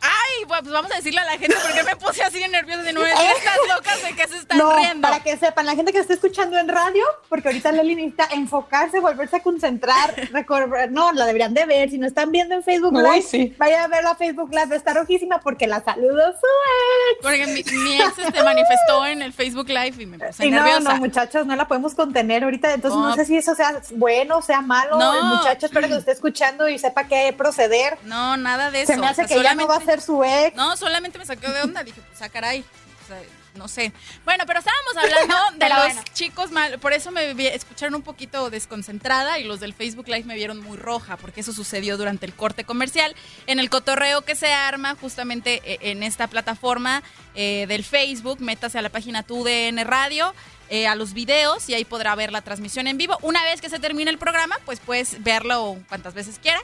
Ay, 0.00 0.44
pues 0.48 0.64
vamos 0.64 0.90
a 0.92 0.96
decirle 0.96 1.20
a 1.20 1.24
la 1.24 1.32
gente 1.32 1.54
porque 1.62 1.82
me 1.82 1.96
puse 1.96 2.22
así 2.22 2.40
nerviosa 2.48 2.82
de 2.82 2.92
nuevo. 2.92 3.20
Estas 3.36 3.56
locas 3.68 4.02
de 4.02 4.14
que 4.14 4.28
se 4.28 4.36
están 4.38 4.58
no, 4.58 4.74
riendo. 4.74 5.02
Para 5.02 5.22
que 5.22 5.36
sepan, 5.36 5.66
la 5.66 5.74
gente 5.74 5.92
que 5.92 5.98
está 5.98 6.14
escuchando 6.14 6.58
en 6.58 6.68
radio, 6.68 7.04
porque 7.28 7.48
ahorita 7.48 7.72
Loli 7.72 7.94
necesita 7.94 8.28
enfocarse, 8.32 8.98
volverse 9.00 9.36
a 9.36 9.42
concentrar, 9.42 10.14
no, 10.90 11.12
la 11.12 11.26
deberían 11.26 11.52
de 11.52 11.66
ver. 11.66 11.90
Si 11.90 11.98
no 11.98 12.06
están 12.06 12.32
viendo 12.32 12.54
en 12.54 12.62
Facebook 12.62 12.94
Live, 12.94 13.22
sí. 13.22 13.54
vaya 13.58 13.84
a 13.84 13.88
ver 13.88 14.02
la 14.02 14.14
Facebook 14.14 14.50
Live, 14.52 14.74
está 14.74 14.94
rojísima 14.94 15.40
porque 15.40 15.66
la 15.66 15.82
saludo 15.82 16.32
su 16.32 16.46
ex. 17.10 17.22
Porque 17.22 17.46
mi, 17.46 17.60
ex 17.60 18.14
se 18.14 18.22
este, 18.22 18.42
manifestó 18.42 19.06
en 19.06 19.22
el 19.22 19.32
Facebook 19.32 19.68
Live 19.68 19.94
y 19.98 20.06
me 20.06 20.18
puse 20.18 20.46
y 20.46 20.50
nerviosa. 20.50 20.80
No, 20.80 20.90
no, 20.92 20.96
muchachos, 20.96 21.46
no 21.46 21.56
la 21.56 21.68
podemos 21.68 21.94
contener 21.94 22.44
ahorita, 22.44 22.72
entonces 22.72 22.98
no, 22.98 23.14
sé 23.14 23.26
si 23.26 23.36
eso 23.36 23.54
sea 23.54 23.80
bueno 23.92 24.38
o 24.38 24.42
sea 24.42 24.62
malo. 24.62 24.98
No. 24.98 25.14
El 25.14 25.24
muchacho 25.24 25.66
espero 25.66 25.86
que 25.86 25.94
lo 25.94 25.98
esté 25.98 26.12
escuchando 26.12 26.68
y 26.68 26.78
sepa 26.78 27.04
qué 27.04 27.34
proceder. 27.36 27.98
No, 28.04 28.36
nada 28.36 28.70
de 28.70 28.82
eso. 28.82 28.94
Se 28.94 28.98
me 28.98 29.06
hace 29.06 29.26
que 29.26 29.42
ya 29.42 29.54
no 29.54 29.66
va 29.66 29.76
a 29.76 29.80
ser 29.90 30.00
su 30.00 30.22
ex. 30.22 30.56
No, 30.56 30.76
solamente 30.76 31.18
me 31.18 31.26
saqué 31.26 31.48
de 31.48 31.62
onda. 31.62 31.82
Dije, 31.82 32.00
pues, 32.00 32.22
ah, 32.22 32.28
caray. 32.28 32.64
no 33.54 33.66
sé. 33.66 33.92
Bueno, 34.24 34.44
pero 34.46 34.60
estábamos 34.60 34.96
hablando 34.96 35.34
de 35.56 35.68
los 35.68 36.04
chicos 36.14 36.50
mal. 36.52 36.78
Por 36.78 36.92
eso 36.92 37.10
me 37.10 37.32
escucharon 37.54 37.96
un 37.96 38.02
poquito 38.02 38.50
desconcentrada 38.50 39.38
y 39.38 39.44
los 39.44 39.58
del 39.58 39.74
Facebook 39.74 40.06
Live 40.06 40.24
me 40.24 40.36
vieron 40.36 40.62
muy 40.62 40.76
roja, 40.76 41.16
porque 41.16 41.40
eso 41.40 41.52
sucedió 41.52 41.96
durante 41.96 42.26
el 42.26 42.34
corte 42.34 42.64
comercial. 42.64 43.16
En 43.46 43.58
el 43.58 43.68
cotorreo 43.68 44.22
que 44.22 44.36
se 44.36 44.52
arma 44.52 44.94
justamente 44.94 45.60
eh, 45.64 45.78
en 45.90 46.02
esta 46.02 46.28
plataforma 46.28 47.02
eh, 47.34 47.66
del 47.66 47.84
Facebook, 47.84 48.40
métase 48.40 48.78
a 48.78 48.82
la 48.82 48.90
página 48.90 49.22
TUDN 49.22 49.84
Radio. 49.84 50.34
Eh, 50.72 50.86
a 50.86 50.94
los 50.94 51.14
videos 51.14 51.68
y 51.68 51.74
ahí 51.74 51.84
podrá 51.84 52.14
ver 52.14 52.30
la 52.30 52.42
transmisión 52.42 52.86
en 52.86 52.96
vivo. 52.96 53.18
Una 53.22 53.42
vez 53.42 53.60
que 53.60 53.68
se 53.68 53.80
termine 53.80 54.08
el 54.08 54.18
programa, 54.18 54.56
pues 54.64 54.78
puedes 54.78 55.20
verlo 55.20 55.76
cuantas 55.88 56.14
veces 56.14 56.38
quiera 56.40 56.62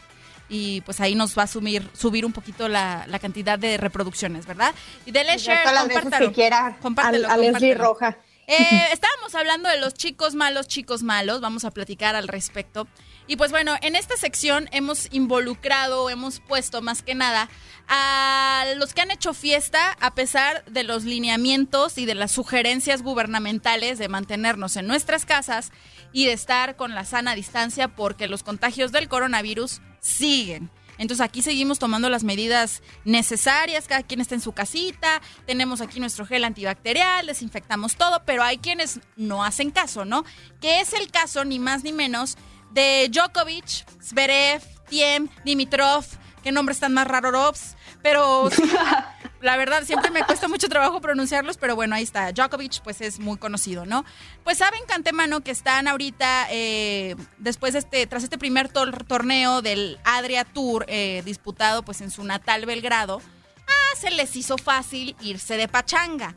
y 0.48 0.80
pues 0.82 1.00
ahí 1.00 1.14
nos 1.14 1.36
va 1.36 1.44
a 1.44 1.46
subir, 1.46 1.88
subir 1.92 2.24
un 2.24 2.32
poquito 2.32 2.68
la, 2.68 3.06
cantidad 3.20 3.58
de 3.58 3.76
reproducciones, 3.76 4.46
¿verdad? 4.46 4.74
Y 5.04 5.10
dele 5.10 5.36
share, 5.38 5.64
compártalo. 5.64 6.32
Quiera 6.32 6.76
compártelo, 6.80 7.28
a, 7.28 7.36
Leslie 7.36 7.74
Roja. 7.74 8.18
Eh, 8.46 8.54
estábamos 8.92 9.34
hablando 9.34 9.68
de 9.68 9.80
los 9.80 9.94
chicos 9.94 10.34
malos, 10.34 10.68
chicos 10.68 11.02
malos, 11.02 11.40
vamos 11.40 11.64
a 11.64 11.70
platicar 11.70 12.14
al 12.14 12.28
respecto. 12.28 12.86
Y 13.26 13.36
pues 13.36 13.50
bueno, 13.50 13.74
en 13.82 13.96
esta 13.96 14.16
sección 14.16 14.68
hemos 14.70 15.08
involucrado, 15.12 16.10
hemos 16.10 16.38
puesto 16.38 16.80
más 16.80 17.02
que 17.02 17.16
nada 17.16 17.48
a 17.88 18.64
los 18.76 18.94
que 18.94 19.00
han 19.00 19.10
hecho 19.10 19.34
fiesta 19.34 19.96
a 20.00 20.14
pesar 20.14 20.64
de 20.66 20.84
los 20.84 21.04
lineamientos 21.04 21.98
y 21.98 22.06
de 22.06 22.14
las 22.14 22.30
sugerencias 22.30 23.02
gubernamentales 23.02 23.98
de 23.98 24.08
mantenernos 24.08 24.76
en 24.76 24.86
nuestras 24.86 25.26
casas 25.26 25.72
y 26.12 26.26
de 26.26 26.32
estar 26.32 26.76
con 26.76 26.94
la 26.94 27.04
sana 27.04 27.34
distancia 27.34 27.88
porque 27.88 28.28
los 28.28 28.44
contagios 28.44 28.92
del 28.92 29.08
coronavirus 29.08 29.80
siguen. 30.06 30.70
Entonces 30.98 31.24
aquí 31.24 31.42
seguimos 31.42 31.78
tomando 31.78 32.08
las 32.08 32.24
medidas 32.24 32.82
necesarias, 33.04 33.86
cada 33.86 34.02
quien 34.02 34.20
está 34.20 34.34
en 34.34 34.40
su 34.40 34.52
casita, 34.52 35.20
tenemos 35.44 35.80
aquí 35.82 36.00
nuestro 36.00 36.24
gel 36.24 36.44
antibacterial, 36.44 37.26
desinfectamos 37.26 37.96
todo, 37.96 38.22
pero 38.24 38.42
hay 38.42 38.58
quienes 38.58 39.00
no 39.16 39.44
hacen 39.44 39.70
caso, 39.70 40.04
¿no? 40.06 40.24
Que 40.60 40.80
es 40.80 40.94
el 40.94 41.10
caso 41.10 41.44
ni 41.44 41.58
más 41.58 41.84
ni 41.84 41.92
menos 41.92 42.38
de 42.72 43.10
Djokovic, 43.12 43.84
Zverev, 44.02 44.62
Tiem, 44.88 45.28
Dimitrov, 45.44 46.04
qué 46.42 46.50
nombres 46.50 46.78
tan 46.78 46.94
más 46.94 47.06
raros, 47.06 47.76
pero 48.02 48.48
la 49.46 49.56
verdad 49.56 49.84
siempre 49.84 50.10
me 50.10 50.24
cuesta 50.24 50.48
mucho 50.48 50.68
trabajo 50.68 51.00
pronunciarlos, 51.00 51.56
pero 51.56 51.76
bueno, 51.76 51.94
ahí 51.94 52.02
está. 52.02 52.32
Djokovic 52.32 52.82
pues 52.82 53.00
es 53.00 53.20
muy 53.20 53.38
conocido, 53.38 53.86
¿no? 53.86 54.04
Pues 54.42 54.58
saben 54.58 54.80
Cantemano 54.88 55.40
que 55.40 55.52
están 55.52 55.86
ahorita, 55.86 56.48
eh, 56.50 57.14
después 57.38 57.72
de 57.72 57.78
este, 57.78 58.08
tras 58.08 58.24
este 58.24 58.38
primer 58.38 58.68
torneo 58.68 59.62
del 59.62 60.00
Adria 60.02 60.44
Tour 60.44 60.84
eh, 60.88 61.22
disputado 61.24 61.84
pues 61.84 62.00
en 62.00 62.10
su 62.10 62.24
natal 62.24 62.66
Belgrado, 62.66 63.22
ah, 63.68 63.96
se 63.96 64.10
les 64.10 64.34
hizo 64.34 64.58
fácil 64.58 65.14
irse 65.20 65.56
de 65.56 65.68
pachanga. 65.68 66.34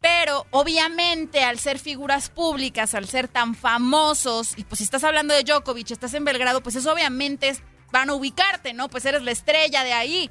Pero 0.00 0.46
obviamente 0.52 1.42
al 1.42 1.58
ser 1.58 1.80
figuras 1.80 2.30
públicas, 2.30 2.94
al 2.94 3.08
ser 3.08 3.26
tan 3.26 3.56
famosos, 3.56 4.56
y 4.56 4.62
pues 4.62 4.78
si 4.78 4.84
estás 4.84 5.02
hablando 5.02 5.34
de 5.34 5.42
Djokovic, 5.42 5.90
estás 5.90 6.14
en 6.14 6.24
Belgrado, 6.24 6.62
pues 6.62 6.76
eso 6.76 6.92
obviamente 6.92 7.56
van 7.90 8.10
a 8.10 8.14
ubicarte, 8.14 8.74
¿no? 8.74 8.88
Pues 8.88 9.04
eres 9.06 9.22
la 9.24 9.32
estrella 9.32 9.82
de 9.82 9.92
ahí. 9.92 10.30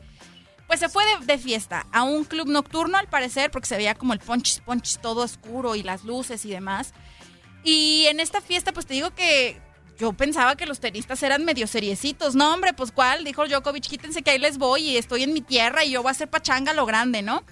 Pues 0.68 0.82
se 0.82 0.90
fue 0.90 1.04
de, 1.26 1.38
fiesta 1.38 1.88
a 1.94 2.04
un 2.04 2.26
club 2.26 2.48
nocturno, 2.48 2.98
al 2.98 3.08
parecer, 3.08 3.52
porque 3.52 3.68
se 3.68 3.78
veía 3.78 3.96
como 3.96 4.14
el 4.14 4.20
ponchis, 4.20 4.60
ponchis 4.60 5.00
todo 5.00 5.22
oscuro 5.22 5.76
y 5.76 5.84
las 5.84 6.04
luces 6.04 6.44
y 6.46 6.50
demás. 6.50 6.94
Y 7.64 8.06
en 8.08 8.20
esta 8.20 8.42
fiesta, 8.42 8.74
pues 8.74 8.86
te 8.86 8.94
digo 8.94 9.12
que 9.12 9.62
yo 9.98 10.14
pensaba 10.14 10.56
que 10.56 10.66
los 10.66 10.80
tenistas 10.80 11.24
eran 11.24 11.46
medio 11.46 11.68
seriecitos. 11.68 12.36
No, 12.36 12.54
hombre, 12.54 12.74
pues 12.74 12.92
cuál, 12.92 13.24
dijo 13.24 13.48
Djokovic, 13.48 13.88
quítense 13.88 14.22
que 14.22 14.32
ahí 14.32 14.40
les 14.40 14.58
voy 14.58 14.82
y 14.82 14.98
estoy 14.98 15.24
en 15.24 15.34
mi 15.34 15.42
tierra 15.42 15.86
y 15.86 15.92
yo 15.92 16.02
voy 16.02 16.10
a 16.10 16.12
hacer 16.12 16.30
pachanga 16.30 16.74
lo 16.74 16.86
grande, 16.86 17.22
¿no? 17.22 17.44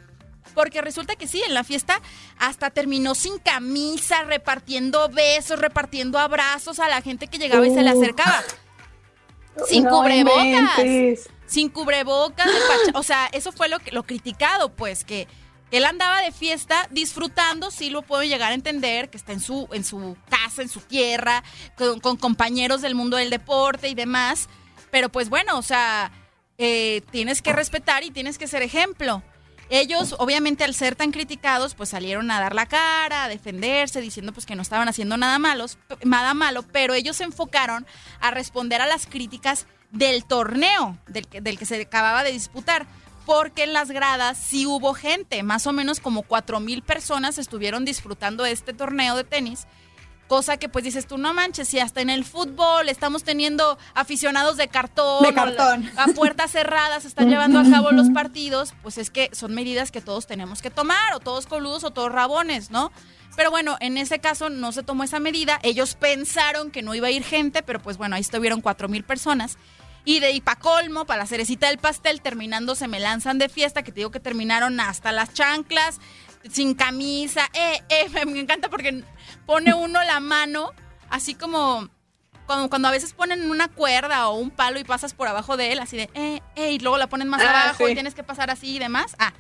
Porque 0.54 0.82
resulta 0.82 1.16
que 1.16 1.28
sí, 1.28 1.42
en 1.42 1.54
la 1.54 1.64
fiesta 1.64 2.02
hasta 2.38 2.70
terminó 2.70 3.16
sin 3.16 3.40
camisa, 3.40 4.24
repartiendo 4.24 5.10
besos, 5.10 5.60
repartiendo 5.60 6.20
abrazos 6.20 6.80
a 6.80 6.88
la 6.88 7.02
gente 7.02 7.28
que 7.28 7.38
llegaba 7.38 7.66
y 7.66 7.74
se 7.74 7.82
le 7.82 7.90
acercaba. 7.90 8.44
Sin 9.68 9.86
cubrebocas. 9.86 11.30
Sin 11.46 11.70
cubrebocas. 11.70 12.48
o 12.94 13.04
sea, 13.04 13.28
eso 13.32 13.52
fue 13.52 13.70
lo, 13.70 13.78
lo 13.92 14.04
criticado, 14.04 14.70
pues, 14.70 15.04
que 15.04 15.28
él 15.72 15.84
andaba 15.86 16.22
de 16.22 16.32
fiesta 16.32 16.88
disfrutando, 16.92 17.72
sí 17.72 17.90
lo 17.90 18.02
puedo 18.02 18.24
llegar 18.24 18.52
a 18.52 18.56
entender, 18.56 19.10
que 19.10 19.18
está 19.18 19.34
en 19.34 19.40
su, 19.40 19.68
en 19.72 19.84
su 19.84 20.16
casa, 20.30 20.62
en 20.62 20.70
su 20.70 20.80
tierra, 20.80 21.44
con, 21.76 22.18
compañeros 22.18 22.82
del 22.82 22.96
mundo 22.96 23.18
del 23.18 23.30
deporte 23.30 23.90
y 23.90 23.96
demás. 23.96 24.48
Pero 24.92 25.10
pues 25.10 25.30
bueno, 25.30 25.58
o 25.58 25.62
sea, 25.62 26.12
eh, 26.58 27.02
tienes 27.12 27.42
que 27.42 27.52
respetar 27.52 28.04
y 28.04 28.12
tienes 28.12 28.38
que 28.38 28.48
ser 28.48 28.62
ejemplo. 28.62 29.24
Ellos, 29.70 30.16
obviamente, 30.20 30.64
al 30.64 30.74
ser 30.74 30.96
tan 30.96 31.12
criticados, 31.12 31.76
pues 31.76 31.90
salieron 31.90 32.30
a 32.32 32.40
dar 32.40 32.54
la 32.54 32.68
cara, 32.68 33.24
a 33.24 33.30
defenderse, 33.30 34.02
diciendo 34.02 34.32
pues 34.32 34.46
que 34.46 34.56
no 34.56 34.62
estaban 34.62 34.88
haciendo 34.88 35.18
nada 35.18 35.40
malos, 35.40 35.78
nada 36.04 36.34
malo, 36.34 36.64
pero 36.64 36.94
ellos 36.94 37.18
se 37.18 37.24
enfocaron 37.24 37.86
a 38.20 38.32
responder 38.32 38.82
a 38.82 38.88
las 38.88 39.08
críticas 39.08 39.66
del 39.92 40.26
torneo 40.26 40.98
del 41.08 41.26
del 41.42 41.58
que 41.58 41.66
se 41.66 41.82
acababa 41.82 42.24
de 42.24 42.32
disputar 42.32 42.86
porque 43.26 43.64
en 43.64 43.74
las 43.74 43.90
gradas 43.90 44.38
sí 44.38 44.66
hubo 44.66 44.94
gente, 44.94 45.42
más 45.44 45.66
o 45.68 45.74
menos 45.74 46.00
como 46.00 46.22
cuatro 46.22 46.60
mil 46.60 46.84
personas 46.84 47.38
estuvieron 47.38 47.84
disfrutando 47.84 48.46
este 48.46 48.74
torneo 48.74 49.16
de 49.16 49.24
tenis. 49.24 49.66
Cosa 50.28 50.58
que 50.58 50.70
pues 50.70 50.84
dices 50.84 51.06
tú, 51.06 51.20
no 51.20 51.36
manches, 51.36 51.68
si 51.68 51.80
hasta 51.80 52.02
en 52.02 52.10
el 52.10 52.26
fútbol 52.26 52.90
estamos 52.90 53.24
teniendo 53.24 53.78
aficionados 53.94 54.58
de 54.58 54.68
cartón, 54.68 55.24
A, 55.98 56.08
puertas 56.08 56.52
cerradas 56.52 57.04
se 57.04 57.10
están 57.10 57.30
llevando 57.30 57.60
a 57.60 57.70
cabo 57.70 57.92
los 57.92 58.10
partidos, 58.10 58.74
pues 58.82 58.98
es 58.98 59.12
que 59.12 59.30
son 59.34 59.54
medidas 59.54 59.92
que 59.92 60.02
todos 60.02 60.26
tenemos 60.26 60.64
que 60.64 60.72
tomar, 60.72 61.14
o 61.14 61.20
todos 61.20 61.46
coludos 61.46 61.84
o 61.84 61.92
todos 61.92 62.12
rabones, 62.12 62.72
¿no? 62.72 62.92
Pero 63.36 63.52
bueno, 63.52 63.78
en 63.82 63.98
ese 63.98 64.20
caso 64.20 64.50
no 64.50 64.72
se 64.72 64.82
tomó 64.82 65.04
esa 65.04 65.20
medida, 65.20 65.60
ellos 65.62 65.94
pensaron 65.94 66.72
que 66.72 66.82
no 66.82 66.96
iba 66.96 67.08
a 67.08 67.12
ir 67.12 67.24
gente, 67.24 67.62
pero 67.62 67.80
pues 67.80 67.98
bueno, 67.98 68.16
ahí 68.16 68.22
estuvieron 68.22 68.62
cuatro 68.62 68.88
mil 68.88 69.04
personas. 69.04 69.58
Y 70.08 70.20
de 70.20 70.40
pa' 70.44 70.56
colmo, 70.56 71.06
para 71.06 71.24
la 71.24 71.26
cerecita 71.26 71.68
del 71.68 71.80
pastel, 71.80 72.22
terminando 72.22 72.76
se 72.76 72.88
me 72.88 73.00
lanzan 73.00 73.40
de 73.40 73.50
fiesta, 73.50 73.82
que 73.82 73.92
te 73.92 74.02
digo 74.02 74.12
que 74.12 74.20
terminaron 74.20 74.80
hasta 74.80 75.12
las 75.12 75.34
chanclas, 75.34 76.00
sin 76.50 76.74
camisa. 76.74 77.50
Eh, 77.54 77.82
eh, 77.90 78.26
me 78.26 78.40
encanta 78.40 78.70
porque 78.70 79.04
pone 79.46 79.74
uno 79.74 80.04
la 80.04 80.20
mano 80.20 80.72
así 81.10 81.36
como 81.36 81.90
cuando, 82.46 82.70
cuando, 82.70 82.88
a 82.88 82.92
veces 82.92 83.14
ponen 83.14 83.50
una 83.50 83.68
cuerda 83.68 84.30
o 84.30 84.36
un 84.36 84.52
palo 84.52 84.80
y 84.80 84.84
pasas 84.84 85.14
por 85.14 85.28
abajo 85.28 85.58
de 85.58 85.72
él, 85.72 85.80
así 85.80 85.98
de, 85.98 86.10
eh, 86.14 86.42
eh, 86.56 86.74
y 86.74 86.80
luego 86.80 86.98
la 86.98 87.08
ponen 87.08 87.28
más 87.28 87.42
ah, 87.42 87.64
abajo 87.64 87.90
y 87.90 87.94
tienes 87.94 88.14
que 88.14 88.24
pasar 88.24 88.52
así 88.52 88.76
y 88.76 88.80
demás. 88.80 89.16
Ah, 89.18 89.34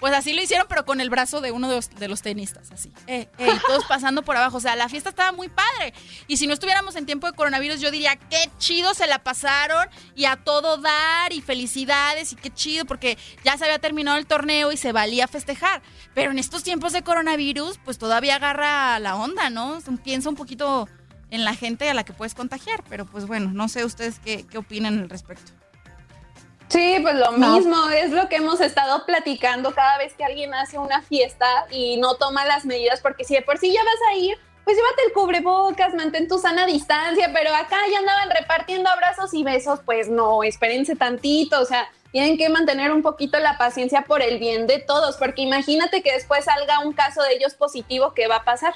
pues 0.00 0.14
así 0.14 0.32
lo 0.32 0.42
hicieron, 0.42 0.66
pero 0.68 0.84
con 0.84 1.00
el 1.00 1.10
brazo 1.10 1.40
de 1.40 1.50
uno 1.50 1.68
de 1.68 2.08
los, 2.08 2.22
tenistas, 2.22 2.70
así. 2.70 2.92
Eh, 3.06 3.28
eh, 3.38 3.48
todos 3.66 3.84
pasando 3.84 4.22
por 4.22 4.36
abajo. 4.36 4.58
O 4.58 4.60
sea, 4.60 4.76
la 4.76 4.88
fiesta 4.88 5.10
estaba 5.10 5.32
muy 5.32 5.48
padre. 5.48 5.92
Y 6.26 6.36
si 6.36 6.46
no 6.46 6.52
estuviéramos 6.52 6.96
en 6.96 7.06
tiempo 7.06 7.26
de 7.26 7.32
coronavirus, 7.32 7.80
yo 7.80 7.90
diría, 7.90 8.16
qué 8.16 8.50
chido 8.58 8.94
se 8.94 9.06
la 9.06 9.18
pasaron 9.20 9.88
y 10.14 10.26
a 10.26 10.36
todo 10.36 10.76
dar 10.78 11.32
y 11.32 11.40
felicidades 11.40 12.32
y 12.32 12.36
qué 12.36 12.50
chido, 12.50 12.84
porque 12.84 13.18
ya 13.44 13.56
se 13.56 13.64
había 13.64 13.78
terminado 13.78 14.18
el 14.18 14.26
torneo 14.26 14.72
y 14.72 14.76
se 14.76 14.92
valía 14.92 15.26
festejar. 15.26 15.82
Pero 16.14 16.30
en 16.30 16.38
estos 16.38 16.62
tiempos 16.62 16.92
de 16.92 17.02
coronavirus, 17.02 17.78
pues 17.84 17.98
todavía 17.98 18.36
agarra 18.36 18.98
la 18.98 19.16
onda, 19.16 19.50
¿no? 19.50 19.78
Piensa 20.04 20.28
un 20.28 20.36
poquito 20.36 20.88
en 21.30 21.44
la 21.44 21.54
gente 21.54 21.88
a 21.90 21.94
la 21.94 22.04
que 22.04 22.12
puedes 22.12 22.34
contagiar. 22.34 22.84
Pero 22.88 23.04
pues 23.06 23.26
bueno, 23.26 23.50
no 23.52 23.68
sé 23.68 23.84
ustedes 23.84 24.20
qué, 24.20 24.46
qué 24.46 24.58
opinan 24.58 24.98
al 24.98 25.08
respecto. 25.08 25.52
Sí, 26.68 26.98
pues 27.00 27.14
lo 27.14 27.32
mismo, 27.32 27.88
es 27.88 28.10
lo 28.10 28.28
que 28.28 28.36
hemos 28.36 28.60
estado 28.60 29.06
platicando 29.06 29.74
cada 29.74 29.96
vez 29.98 30.12
que 30.14 30.24
alguien 30.24 30.52
hace 30.52 30.78
una 30.78 31.00
fiesta 31.00 31.66
y 31.70 31.96
no 31.96 32.16
toma 32.16 32.44
las 32.44 32.66
medidas, 32.66 33.00
porque 33.00 33.24
si 33.24 33.34
de 33.34 33.42
por 33.42 33.58
sí 33.58 33.72
ya 33.72 33.82
vas 33.82 34.00
a 34.10 34.16
ir, 34.16 34.38
pues 34.64 34.76
llévate 34.76 35.02
el 35.06 35.12
cubrebocas, 35.14 35.94
mantén 35.94 36.28
tu 36.28 36.38
sana 36.38 36.66
distancia, 36.66 37.30
pero 37.32 37.54
acá 37.54 37.78
ya 37.90 38.00
andaban 38.00 38.28
repartiendo 38.38 38.90
abrazos 38.90 39.32
y 39.32 39.42
besos, 39.42 39.80
pues 39.86 40.10
no, 40.10 40.42
espérense 40.42 40.94
tantito, 40.94 41.58
o 41.58 41.64
sea, 41.64 41.88
tienen 42.12 42.36
que 42.36 42.50
mantener 42.50 42.92
un 42.92 43.00
poquito 43.00 43.38
la 43.38 43.56
paciencia 43.56 44.02
por 44.02 44.20
el 44.20 44.38
bien 44.38 44.66
de 44.66 44.78
todos, 44.78 45.16
porque 45.16 45.40
imagínate 45.40 46.02
que 46.02 46.12
después 46.12 46.44
salga 46.44 46.80
un 46.80 46.92
caso 46.92 47.22
de 47.22 47.32
ellos 47.32 47.54
positivo, 47.54 48.12
¿qué 48.14 48.28
va 48.28 48.36
a 48.36 48.44
pasar? 48.44 48.74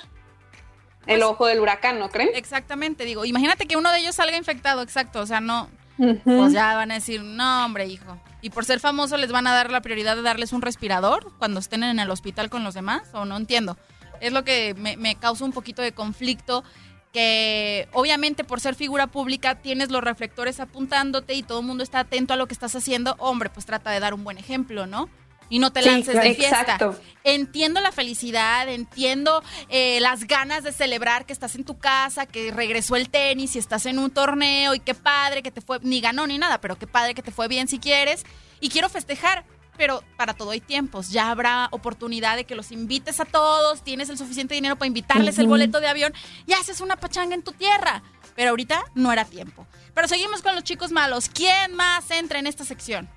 El 1.06 1.18
pues 1.18 1.30
ojo 1.30 1.46
del 1.46 1.60
huracán, 1.60 1.98
¿no 1.98 2.08
creen? 2.08 2.30
Exactamente, 2.34 3.04
digo, 3.04 3.26
imagínate 3.26 3.66
que 3.66 3.76
uno 3.76 3.92
de 3.92 3.98
ellos 3.98 4.14
salga 4.14 4.38
infectado, 4.38 4.80
exacto, 4.80 5.20
o 5.20 5.26
sea, 5.26 5.42
no, 5.42 5.68
pues 5.96 6.52
ya 6.52 6.74
van 6.74 6.90
a 6.90 6.94
decir, 6.94 7.22
no, 7.22 7.64
hombre, 7.64 7.86
hijo. 7.86 8.18
Y 8.40 8.50
por 8.50 8.64
ser 8.64 8.80
famoso 8.80 9.16
les 9.16 9.30
van 9.30 9.46
a 9.46 9.52
dar 9.52 9.70
la 9.70 9.82
prioridad 9.82 10.16
de 10.16 10.22
darles 10.22 10.52
un 10.52 10.62
respirador 10.62 11.32
cuando 11.38 11.60
estén 11.60 11.82
en 11.82 11.98
el 11.98 12.10
hospital 12.10 12.50
con 12.50 12.64
los 12.64 12.74
demás, 12.74 13.02
o 13.12 13.24
no 13.24 13.36
entiendo. 13.36 13.76
Es 14.20 14.32
lo 14.32 14.44
que 14.44 14.74
me, 14.74 14.96
me 14.96 15.14
causa 15.16 15.44
un 15.44 15.52
poquito 15.52 15.82
de 15.82 15.92
conflicto 15.92 16.64
que 17.12 17.88
obviamente 17.92 18.42
por 18.42 18.60
ser 18.60 18.74
figura 18.74 19.06
pública 19.06 19.56
tienes 19.56 19.90
los 19.90 20.02
reflectores 20.02 20.60
apuntándote 20.60 21.34
y 21.34 21.42
todo 21.42 21.60
el 21.60 21.66
mundo 21.66 21.84
está 21.84 22.00
atento 22.00 22.32
a 22.32 22.36
lo 22.36 22.46
que 22.46 22.54
estás 22.54 22.74
haciendo, 22.74 23.14
hombre, 23.18 23.50
pues 23.50 23.66
trata 23.66 23.90
de 23.90 24.00
dar 24.00 24.14
un 24.14 24.24
buen 24.24 24.38
ejemplo, 24.38 24.86
¿no? 24.86 25.10
Y 25.52 25.58
no 25.58 25.70
te 25.70 25.82
lances 25.82 26.14
de 26.14 26.34
fiesta. 26.34 26.78
Entiendo 27.24 27.82
la 27.82 27.92
felicidad, 27.92 28.70
entiendo 28.70 29.42
eh, 29.68 30.00
las 30.00 30.26
ganas 30.26 30.64
de 30.64 30.72
celebrar 30.72 31.26
que 31.26 31.34
estás 31.34 31.56
en 31.56 31.64
tu 31.64 31.76
casa, 31.76 32.24
que 32.24 32.50
regresó 32.50 32.96
el 32.96 33.10
tenis 33.10 33.54
y 33.54 33.58
estás 33.58 33.84
en 33.84 33.98
un 33.98 34.10
torneo 34.10 34.74
y 34.74 34.80
qué 34.80 34.94
padre 34.94 35.42
que 35.42 35.50
te 35.50 35.60
fue, 35.60 35.78
ni 35.82 36.00
ganó 36.00 36.26
ni 36.26 36.38
nada, 36.38 36.58
pero 36.58 36.78
qué 36.78 36.86
padre 36.86 37.12
que 37.12 37.20
te 37.20 37.32
fue 37.32 37.48
bien 37.48 37.68
si 37.68 37.78
quieres. 37.78 38.24
Y 38.60 38.70
quiero 38.70 38.88
festejar, 38.88 39.44
pero 39.76 40.02
para 40.16 40.32
todo 40.32 40.52
hay 40.52 40.62
tiempos. 40.62 41.10
Ya 41.10 41.30
habrá 41.30 41.68
oportunidad 41.70 42.36
de 42.36 42.44
que 42.44 42.54
los 42.54 42.72
invites 42.72 43.20
a 43.20 43.26
todos, 43.26 43.84
tienes 43.84 44.08
el 44.08 44.16
suficiente 44.16 44.54
dinero 44.54 44.76
para 44.76 44.86
invitarles 44.86 45.38
el 45.38 45.48
boleto 45.48 45.80
de 45.80 45.88
avión 45.88 46.14
y 46.46 46.54
haces 46.54 46.80
una 46.80 46.96
pachanga 46.96 47.34
en 47.34 47.42
tu 47.42 47.52
tierra. 47.52 48.02
Pero 48.34 48.50
ahorita 48.50 48.82
no 48.94 49.12
era 49.12 49.26
tiempo. 49.26 49.66
Pero 49.92 50.08
seguimos 50.08 50.40
con 50.40 50.54
los 50.54 50.64
chicos 50.64 50.92
malos. 50.92 51.28
¿Quién 51.28 51.74
más 51.74 52.10
entra 52.10 52.38
en 52.38 52.46
esta 52.46 52.64
sección? 52.64 53.10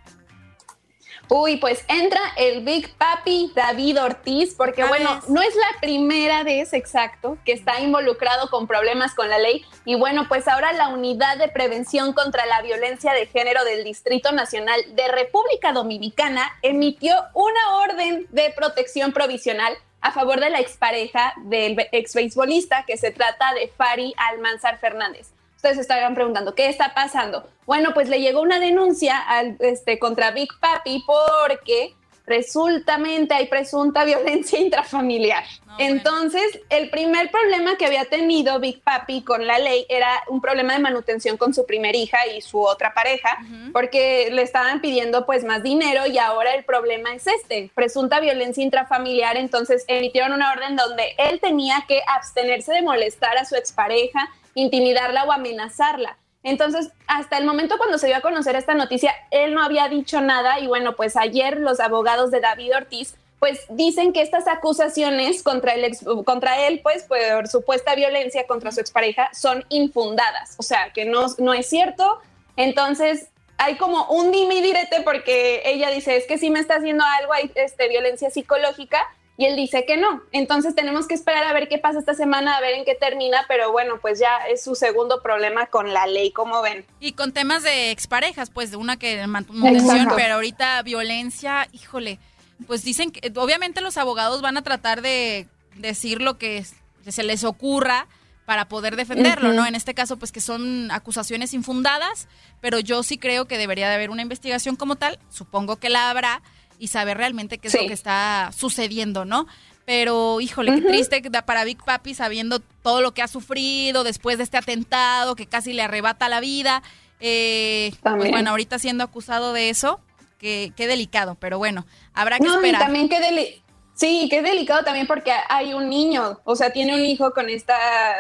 Uy, 1.28 1.58
pues 1.58 1.84
entra 1.88 2.20
el 2.38 2.64
Big 2.64 2.94
Papi 2.96 3.52
David 3.56 4.02
Ortiz, 4.02 4.54
porque 4.56 4.84
bueno, 4.84 5.22
no 5.28 5.42
es 5.42 5.56
la 5.56 5.80
primera 5.82 6.44
vez 6.44 6.74
exacto 6.74 7.38
que 7.46 7.54
está 7.54 7.80
involucrado 7.80 8.50
con 8.50 8.68
problemas 8.68 9.16
con 9.16 9.30
la 9.30 9.40
ley. 9.40 9.66
Y 9.86 9.96
bueno, 9.96 10.28
pues 10.28 10.48
ahora 10.48 10.72
la 10.74 10.90
Unidad 10.90 11.38
de 11.38 11.48
Prevención 11.48 12.14
contra 12.14 12.46
la 12.46 12.62
Violencia 12.62 13.14
de 13.14 13.26
Género 13.26 13.64
del 13.64 13.84
Distrito 13.84 14.32
Nacional 14.32 14.80
de 14.96 15.08
República 15.08 15.72
Dominicana 15.72 16.52
emitió 16.62 17.16
una 17.34 17.78
orden 17.78 18.28
de 18.30 18.54
protección 18.56 19.12
provisional 19.12 19.76
a 20.02 20.12
favor 20.12 20.40
de 20.40 20.52
la 20.52 20.60
expareja 20.60 21.34
del 21.46 21.76
ex 21.92 22.14
beisbolista 22.14 22.84
que 22.86 22.98
se 22.98 23.10
trata 23.12 23.54
de 23.56 23.68
Fari 23.76 24.14
Almanzar 24.18 24.78
Fernández 24.78 25.35
ustedes 25.66 25.80
estarán 25.80 26.14
preguntando, 26.14 26.54
¿qué 26.54 26.68
está 26.70 26.94
pasando? 26.94 27.48
Bueno, 27.66 27.96
pues 27.96 28.08
le 28.08 28.22
llegó 28.22 28.42
una 28.42 28.60
denuncia 28.60 29.18
al, 29.18 29.58
este, 29.60 29.98
contra 29.98 30.30
Big 30.30 30.50
Papi 30.60 31.04
porque 31.08 31.96
resultamente 32.28 33.34
hay 33.34 33.48
presunta 33.48 34.04
violencia 34.06 34.60
intrafamiliar. 34.60 35.44
Entonces, 35.80 36.44
el 36.70 36.92
primer 36.92 37.32
problema 37.32 37.78
que 37.78 37.88
había 37.88 38.06
tenido 38.06 38.60
Big 38.60 38.82
Papi 38.84 39.24
con 39.24 39.48
la 39.48 39.58
ley 39.58 39.88
era 39.90 40.08
un 40.30 40.40
problema 40.40 40.74
de 40.74 40.80
manutención 40.80 41.36
con 41.36 41.52
su 41.54 41.66
primer 41.66 41.96
hija 41.96 42.28
y 42.28 42.42
su 42.42 42.62
otra 42.62 42.94
pareja, 42.94 43.40
porque 43.74 44.30
le 44.32 44.44
estaban 44.44 44.82
pidiendo 44.82 45.26
pues 45.26 45.44
más 45.44 45.64
dinero 45.64 46.06
y 46.06 46.20
ahora 46.20 46.54
el 46.54 46.64
problema 46.64 47.16
es 47.16 47.26
este, 47.26 47.72
presunta 47.74 48.20
violencia 48.20 48.64
intrafamiliar. 48.64 49.36
Entonces, 49.36 49.84
emitieron 49.88 50.32
una 50.32 50.52
orden 50.52 50.76
donde 50.76 51.16
él 51.18 51.40
tenía 51.42 51.84
que 51.88 52.02
abstenerse 52.08 52.72
de 52.72 52.84
molestar 52.84 53.36
a 53.38 53.46
su 53.46 53.56
expareja 53.56 54.30
intimidarla 54.56 55.24
o 55.26 55.32
amenazarla. 55.32 56.18
Entonces, 56.44 56.90
hasta 57.08 57.38
el 57.38 57.46
momento 57.46 57.78
cuando 57.78 57.98
se 57.98 58.08
dio 58.08 58.18
a 58.18 58.22
conocer 58.22 58.56
esta 58.56 58.74
noticia, 58.74 59.14
él 59.32 59.54
no 59.54 59.64
había 59.64 59.88
dicho 59.88 60.22
nada 60.22 60.60
y 60.60 60.68
bueno, 60.68 60.96
pues 60.96 61.18
ayer 61.18 61.60
los 61.60 61.80
abogados 61.80 62.32
de 62.32 62.40
David 62.40 62.76
Ortiz 62.76 63.16
pues 63.40 63.66
dicen 63.70 64.14
que 64.14 64.22
estas 64.22 64.48
acusaciones 64.48 65.44
contra, 65.44 65.74
el 65.74 65.96
contra 66.24 66.68
él, 66.68 66.80
pues 66.82 67.04
por 67.04 67.48
supuesta 67.48 67.94
violencia 67.94 68.48
contra 68.48 68.72
su 68.72 68.80
expareja, 68.80 69.30
son 69.34 69.66
infundadas, 69.70 70.56
o 70.58 70.64
sea, 70.64 70.92
que 70.94 71.06
no, 71.06 71.28
no 71.38 71.54
es 71.54 71.68
cierto. 71.70 72.20
Entonces, 72.56 73.28
hay 73.58 73.78
como 73.78 74.06
un 74.08 74.32
dime 74.32 74.56
y 74.56 74.62
direte 74.62 75.02
porque 75.02 75.62
ella 75.66 75.90
dice, 75.90 76.16
es 76.16 76.26
que 76.26 76.38
si 76.38 76.50
me 76.50 76.60
está 76.60 76.76
haciendo 76.76 77.04
algo, 77.20 77.34
hay 77.34 77.52
este, 77.56 77.88
violencia 77.88 78.30
psicológica, 78.30 79.00
y 79.38 79.46
él 79.46 79.56
dice 79.56 79.86
que 79.86 79.98
no. 79.98 80.22
Entonces 80.32 80.76
tenemos 80.76 81.08
que 81.08 81.14
esperar 81.14 81.44
a 81.44 81.54
ver 81.54 81.68
qué 81.68 81.78
pasa 81.78 82.00
esta 82.00 82.14
semana, 82.14 82.56
a 82.56 82.62
ver 82.62 82.76
en 82.76 82.86
qué 82.86 82.96
termina, 82.96 83.46
pero 83.48 83.72
bueno, 83.72 84.00
pues 84.02 84.20
ya 84.20 84.38
es 84.50 84.64
su 84.64 84.76
segundo 84.76 85.22
problema 85.22 85.66
con 85.68 85.94
la 85.94 86.08
ley, 86.08 86.32
como 86.32 86.62
ven. 86.62 86.86
Y 87.00 87.14
con 87.14 87.34
temas 87.34 87.64
de 87.64 87.92
exparejas, 87.92 88.50
pues 88.50 88.72
de 88.72 88.78
una 88.78 88.98
que 88.98 89.26
manutención, 89.28 90.08
pero 90.16 90.36
ahorita 90.36 90.82
violencia, 90.84 91.68
híjole, 91.74 92.20
pues 92.68 92.84
dicen 92.84 93.12
que 93.12 93.32
obviamente 93.38 93.82
los 93.82 93.98
abogados 93.98 94.42
van 94.42 94.58
a 94.58 94.62
tratar 94.62 95.02
de 95.02 95.48
decir 95.76 96.22
lo 96.22 96.38
que 96.38 96.66
se 97.08 97.24
les 97.24 97.44
ocurra 97.44 98.08
para 98.46 98.68
poder 98.68 98.96
defenderlo, 98.96 99.54
¿no? 99.54 99.66
En 99.66 99.74
este 99.74 99.96
caso, 99.96 100.18
pues 100.18 100.32
que 100.32 100.40
son 100.40 100.92
acusaciones 100.92 101.54
infundadas, 101.54 102.28
pero 102.62 102.80
yo 102.80 103.02
sí 103.02 103.18
creo 103.18 103.46
que 103.46 103.58
debería 103.58 103.90
de 103.90 103.96
haber 103.96 104.12
una 104.12 104.22
investigación 104.22 104.76
como 104.76 104.96
tal, 104.96 105.20
supongo 105.30 105.78
que 105.78 105.90
la 105.90 106.12
habrá, 106.12 106.44
y 106.80 106.88
saber 106.88 107.18
realmente 107.18 107.58
qué 107.58 107.68
es 107.68 107.74
lo 107.74 107.88
que 107.88 107.94
está 107.94 108.52
sucediendo, 108.56 109.26
¿no? 109.26 109.48
Pero, 109.86 110.42
híjole, 110.42 110.74
qué 110.76 110.82
triste 110.82 111.22
para 111.46 111.64
Big 111.64 111.78
Papi 111.84 112.16
sabiendo 112.16 112.60
todo 112.60 113.02
lo 113.02 113.14
que 113.14 113.22
ha 113.22 113.28
sufrido 113.28 114.04
después 114.04 114.38
de 114.38 114.44
este 114.44 114.58
atentado 114.58 115.36
que 115.36 115.46
casi 115.46 115.74
le 115.74 115.84
arrebata 115.84 116.28
la 116.28 116.40
vida. 116.40 116.82
Eh, 117.20 117.94
pues 118.02 118.32
bueno, 118.32 118.50
ahorita 118.50 118.80
siendo 118.80 119.04
acusado 119.04 119.54
de 119.54 119.70
eso, 119.70 120.00
qué, 120.40 120.74
qué 120.76 120.88
delicado, 120.88 121.36
pero 121.36 121.60
bueno, 121.60 121.86
habrá 122.14 122.40
que 122.40 122.48
esperar. 122.48 122.82
también 122.82 123.10
qué, 123.10 123.62
Sí, 123.96 124.28
que 124.30 124.38
es 124.40 124.44
delicado 124.44 124.84
también 124.84 125.08
porque 125.08 125.32
hay 125.48 125.74
un 125.74 125.90
niño, 125.90 126.40
o 126.44 126.56
sea, 126.58 126.72
tiene 126.72 126.94
un 126.94 127.06
hijo 127.06 127.32
con 127.32 127.50
esta, 127.50 127.78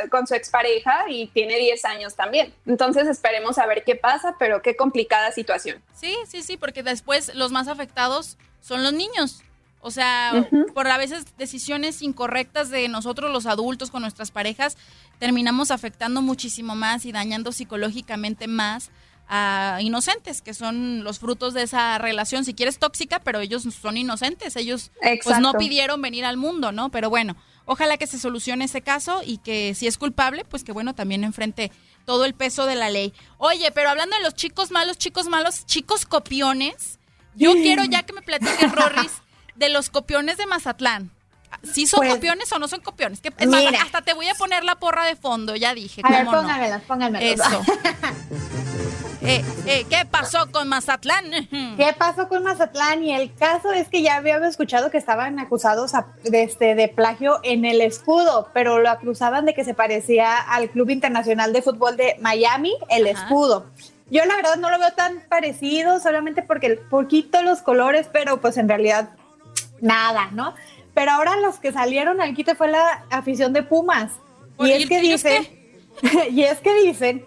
con 0.10 0.26
su 0.26 0.34
expareja 0.34 1.06
y 1.10 1.28
tiene 1.28 1.58
10 1.58 1.84
años 1.86 2.16
también. 2.16 2.54
Entonces 2.66 3.08
esperemos 3.08 3.58
a 3.58 3.66
ver 3.66 3.84
qué 3.84 3.96
pasa, 3.96 4.36
pero 4.40 4.62
qué 4.62 4.78
complicada 4.78 5.34
situación. 5.34 5.82
Sí, 5.94 6.16
sí, 6.28 6.44
sí, 6.44 6.56
porque 6.56 6.82
después 6.82 7.36
los 7.36 7.52
más 7.52 7.68
afectados 7.68 8.38
son 8.62 8.84
los 8.84 8.94
niños. 8.94 9.44
O 9.82 9.92
sea, 9.92 10.48
por 10.74 10.88
a 10.88 10.98
veces 10.98 11.26
decisiones 11.38 12.02
incorrectas 12.02 12.70
de 12.70 12.88
nosotros 12.88 13.30
los 13.32 13.46
adultos 13.46 13.92
con 13.92 14.02
nuestras 14.02 14.32
parejas, 14.32 14.78
terminamos 15.20 15.72
afectando 15.72 16.22
muchísimo 16.22 16.74
más 16.74 17.06
y 17.06 17.12
dañando 17.12 17.52
psicológicamente 17.52 18.48
más 18.48 18.90
a 19.28 19.80
inocentes, 19.82 20.42
que 20.42 20.54
son 20.54 21.04
los 21.04 21.20
frutos 21.20 21.54
de 21.54 21.64
esa 21.64 21.98
relación, 21.98 22.46
si 22.46 22.54
quieres 22.54 22.78
tóxica, 22.78 23.20
pero 23.20 23.40
ellos 23.40 23.64
son 23.82 23.98
inocentes, 23.98 24.56
ellos 24.56 24.92
pues 25.24 25.40
no 25.40 25.54
pidieron 25.54 26.02
venir 26.02 26.26
al 26.26 26.38
mundo, 26.38 26.72
¿no? 26.72 26.90
Pero 26.90 27.10
bueno, 27.10 27.36
ojalá 27.66 27.98
que 27.98 28.08
se 28.08 28.20
solucione 28.20 28.66
ese 28.66 28.82
caso 28.82 29.22
y 29.26 29.38
que 29.40 29.74
si 29.74 29.88
es 29.88 29.98
culpable, 29.98 30.46
pues 30.46 30.64
que 30.64 30.72
bueno, 30.72 30.94
también 30.94 31.24
enfrente 31.24 31.72
todo 32.06 32.26
el 32.26 32.36
peso 32.36 32.66
de 32.66 32.76
la 32.76 32.90
ley. 32.90 33.14
Oye, 33.38 33.72
pero 33.72 33.90
hablando 33.90 34.16
de 34.16 34.24
los 34.24 34.36
chicos 34.36 34.72
malos, 34.72 34.98
chicos 34.98 35.28
malos, 35.28 35.66
chicos 35.66 36.06
copiones, 36.06 37.00
yo 37.36 37.54
quiero 37.54 37.84
ya 37.84 38.04
que 38.04 38.14
me 38.14 38.22
platiques, 38.22 38.72
Rorris, 38.72 39.12
de 39.56 39.70
los 39.70 39.90
copiones 39.90 40.38
de 40.38 40.46
Mazatlán. 40.46 41.12
¿Sí 41.64 41.88
son 41.88 42.00
pues, 42.00 42.14
copiones 42.14 42.52
o 42.52 42.60
no 42.60 42.68
son 42.68 42.82
copiones? 42.82 43.22
Que, 43.22 43.34
hasta 43.82 44.02
te 44.02 44.14
voy 44.14 44.28
a 44.28 44.36
poner 44.36 44.64
la 44.64 44.76
porra 44.76 45.06
de 45.06 45.16
fondo, 45.16 45.56
ya 45.56 45.74
dije. 45.74 46.02
A 46.04 46.10
ver, 46.10 46.26
póngamelas, 46.26 46.82
póngamelas. 46.84 47.40
Eso. 47.40 47.64
Eh, 49.22 49.44
eh, 49.66 49.86
¿Qué 49.90 50.06
pasó 50.10 50.52
con 50.52 50.68
Mazatlán? 50.68 51.26
¿Qué 51.78 51.96
pasó 51.98 52.28
con 52.28 52.44
Mazatlán? 52.44 53.04
Y 53.04 53.14
el 53.14 53.34
caso 53.34 53.72
es 53.72 53.88
que 53.88 54.02
ya 54.02 54.18
habíamos 54.18 54.50
escuchado 54.50 54.92
que 54.92 54.98
estaban 54.98 55.40
acusados 55.40 55.92
de, 56.24 56.44
este, 56.44 56.76
de 56.76 56.88
plagio 56.88 57.40
en 57.44 57.66
el 57.66 57.82
escudo, 57.82 58.50
pero 58.54 58.80
lo 58.80 58.90
acusaban 58.90 59.46
de 59.46 59.54
que 59.54 59.64
se 59.64 59.74
parecía 59.74 60.36
al 60.38 60.70
Club 60.70 60.90
Internacional 60.90 61.54
de 61.54 61.62
Fútbol 61.62 61.98
de 61.98 62.18
Miami, 62.22 62.74
el 62.90 63.08
escudo. 63.08 63.66
Yo 64.10 64.24
la 64.26 64.36
verdad 64.36 64.58
no 64.58 64.70
lo 64.70 64.78
veo 64.78 64.92
tan 64.94 65.22
parecido, 65.28 66.00
solamente 66.00 66.44
porque 66.44 66.68
el 66.68 66.78
poquito 66.78 67.42
los 67.42 67.62
colores, 67.62 68.08
pero 68.12 68.40
pues 68.40 68.58
en 68.58 68.70
realidad 68.70 69.10
nada, 69.82 70.30
¿no? 70.32 70.54
Pero 70.94 71.12
ahora 71.12 71.36
los 71.38 71.60
que 71.60 71.72
salieron 71.72 72.22
al 72.22 72.36
quite 72.36 72.56
fue 72.56 72.70
la 72.70 73.06
afición 73.10 73.54
de 73.54 73.64
Pumas. 73.64 74.12
Y 74.58 74.72
es 74.72 74.88
que 74.88 75.02
dicen, 75.02 75.48
y 76.32 76.44
es 76.44 76.60
que 76.60 76.74
dicen 76.82 77.26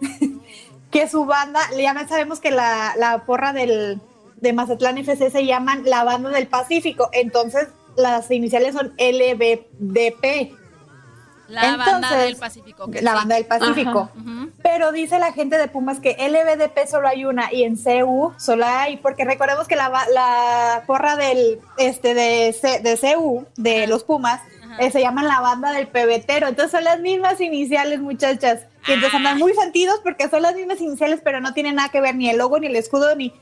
que 0.91 1.09
su 1.09 1.25
banda, 1.25 1.61
ya 1.77 1.95
sabemos 2.09 2.41
que 2.41 2.51
la, 2.51 2.95
la 2.97 3.25
porra 3.25 3.53
del, 3.53 4.01
de 4.37 4.53
Mazatlán 4.53 4.99
FC 4.99 5.31
se 5.31 5.47
llaman 5.47 5.83
la 5.85 6.05
banda 6.05 6.31
del 6.31 6.47
Pacífico, 6.47 7.11
entonces 7.13 7.69
las 7.97 8.31
iniciales 8.31 8.75
son 8.75 8.95
LBDP. 8.99 10.57
La 11.49 11.77
banda 11.79 12.15
del 12.15 12.37
Pacífico. 12.37 12.91
la 13.01 13.15
banda 13.15 13.37
del 13.37 13.47
Pacífico. 13.47 14.11
Pero 14.63 14.93
dice 14.93 15.19
la 15.19 15.33
gente 15.33 15.57
de 15.57 15.69
Pumas 15.69 15.99
que 15.99 16.11
LBDP 16.13 16.87
solo 16.87 17.09
hay 17.09 17.25
una 17.25 17.53
y 17.53 17.65
en 17.65 17.77
CU 17.77 18.35
solo 18.39 18.67
hay, 18.67 18.99
porque 18.99 19.25
recordemos 19.25 19.67
que 19.67 19.75
la, 19.75 19.91
la 20.13 20.85
porra 20.87 21.17
del, 21.17 21.61
este, 21.79 22.13
de, 22.13 22.55
de 22.83 22.99
CU, 22.99 23.47
de 23.57 23.87
los 23.87 24.05
Pumas, 24.05 24.43
eh, 24.79 24.91
se 24.91 25.01
llaman 25.01 25.27
la 25.27 25.41
banda 25.41 25.73
del 25.73 25.89
pebetero. 25.89 26.49
Entonces 26.49 26.73
son 26.73 26.85
las 26.85 27.01
mismas 27.01 27.41
iniciales, 27.41 28.01
muchachas. 28.01 28.61
Y 28.87 28.93
entonces 28.93 29.15
andan 29.17 29.37
ah. 29.37 29.39
muy 29.39 29.55
sentidos 29.55 30.01
porque 30.03 30.29
son 30.29 30.43
las 30.43 30.55
mismas 30.55 30.81
iniciales, 30.81 31.21
pero 31.23 31.41
no 31.41 31.53
tienen 31.55 31.77
nada 31.77 31.91
que 31.91 32.01
ver 32.01 32.15
ni 32.15 32.29
el 32.31 32.39
logo, 32.39 32.59
ni 32.59 32.67
el 32.67 32.77
escudo, 32.77 33.15
ni 33.17 33.33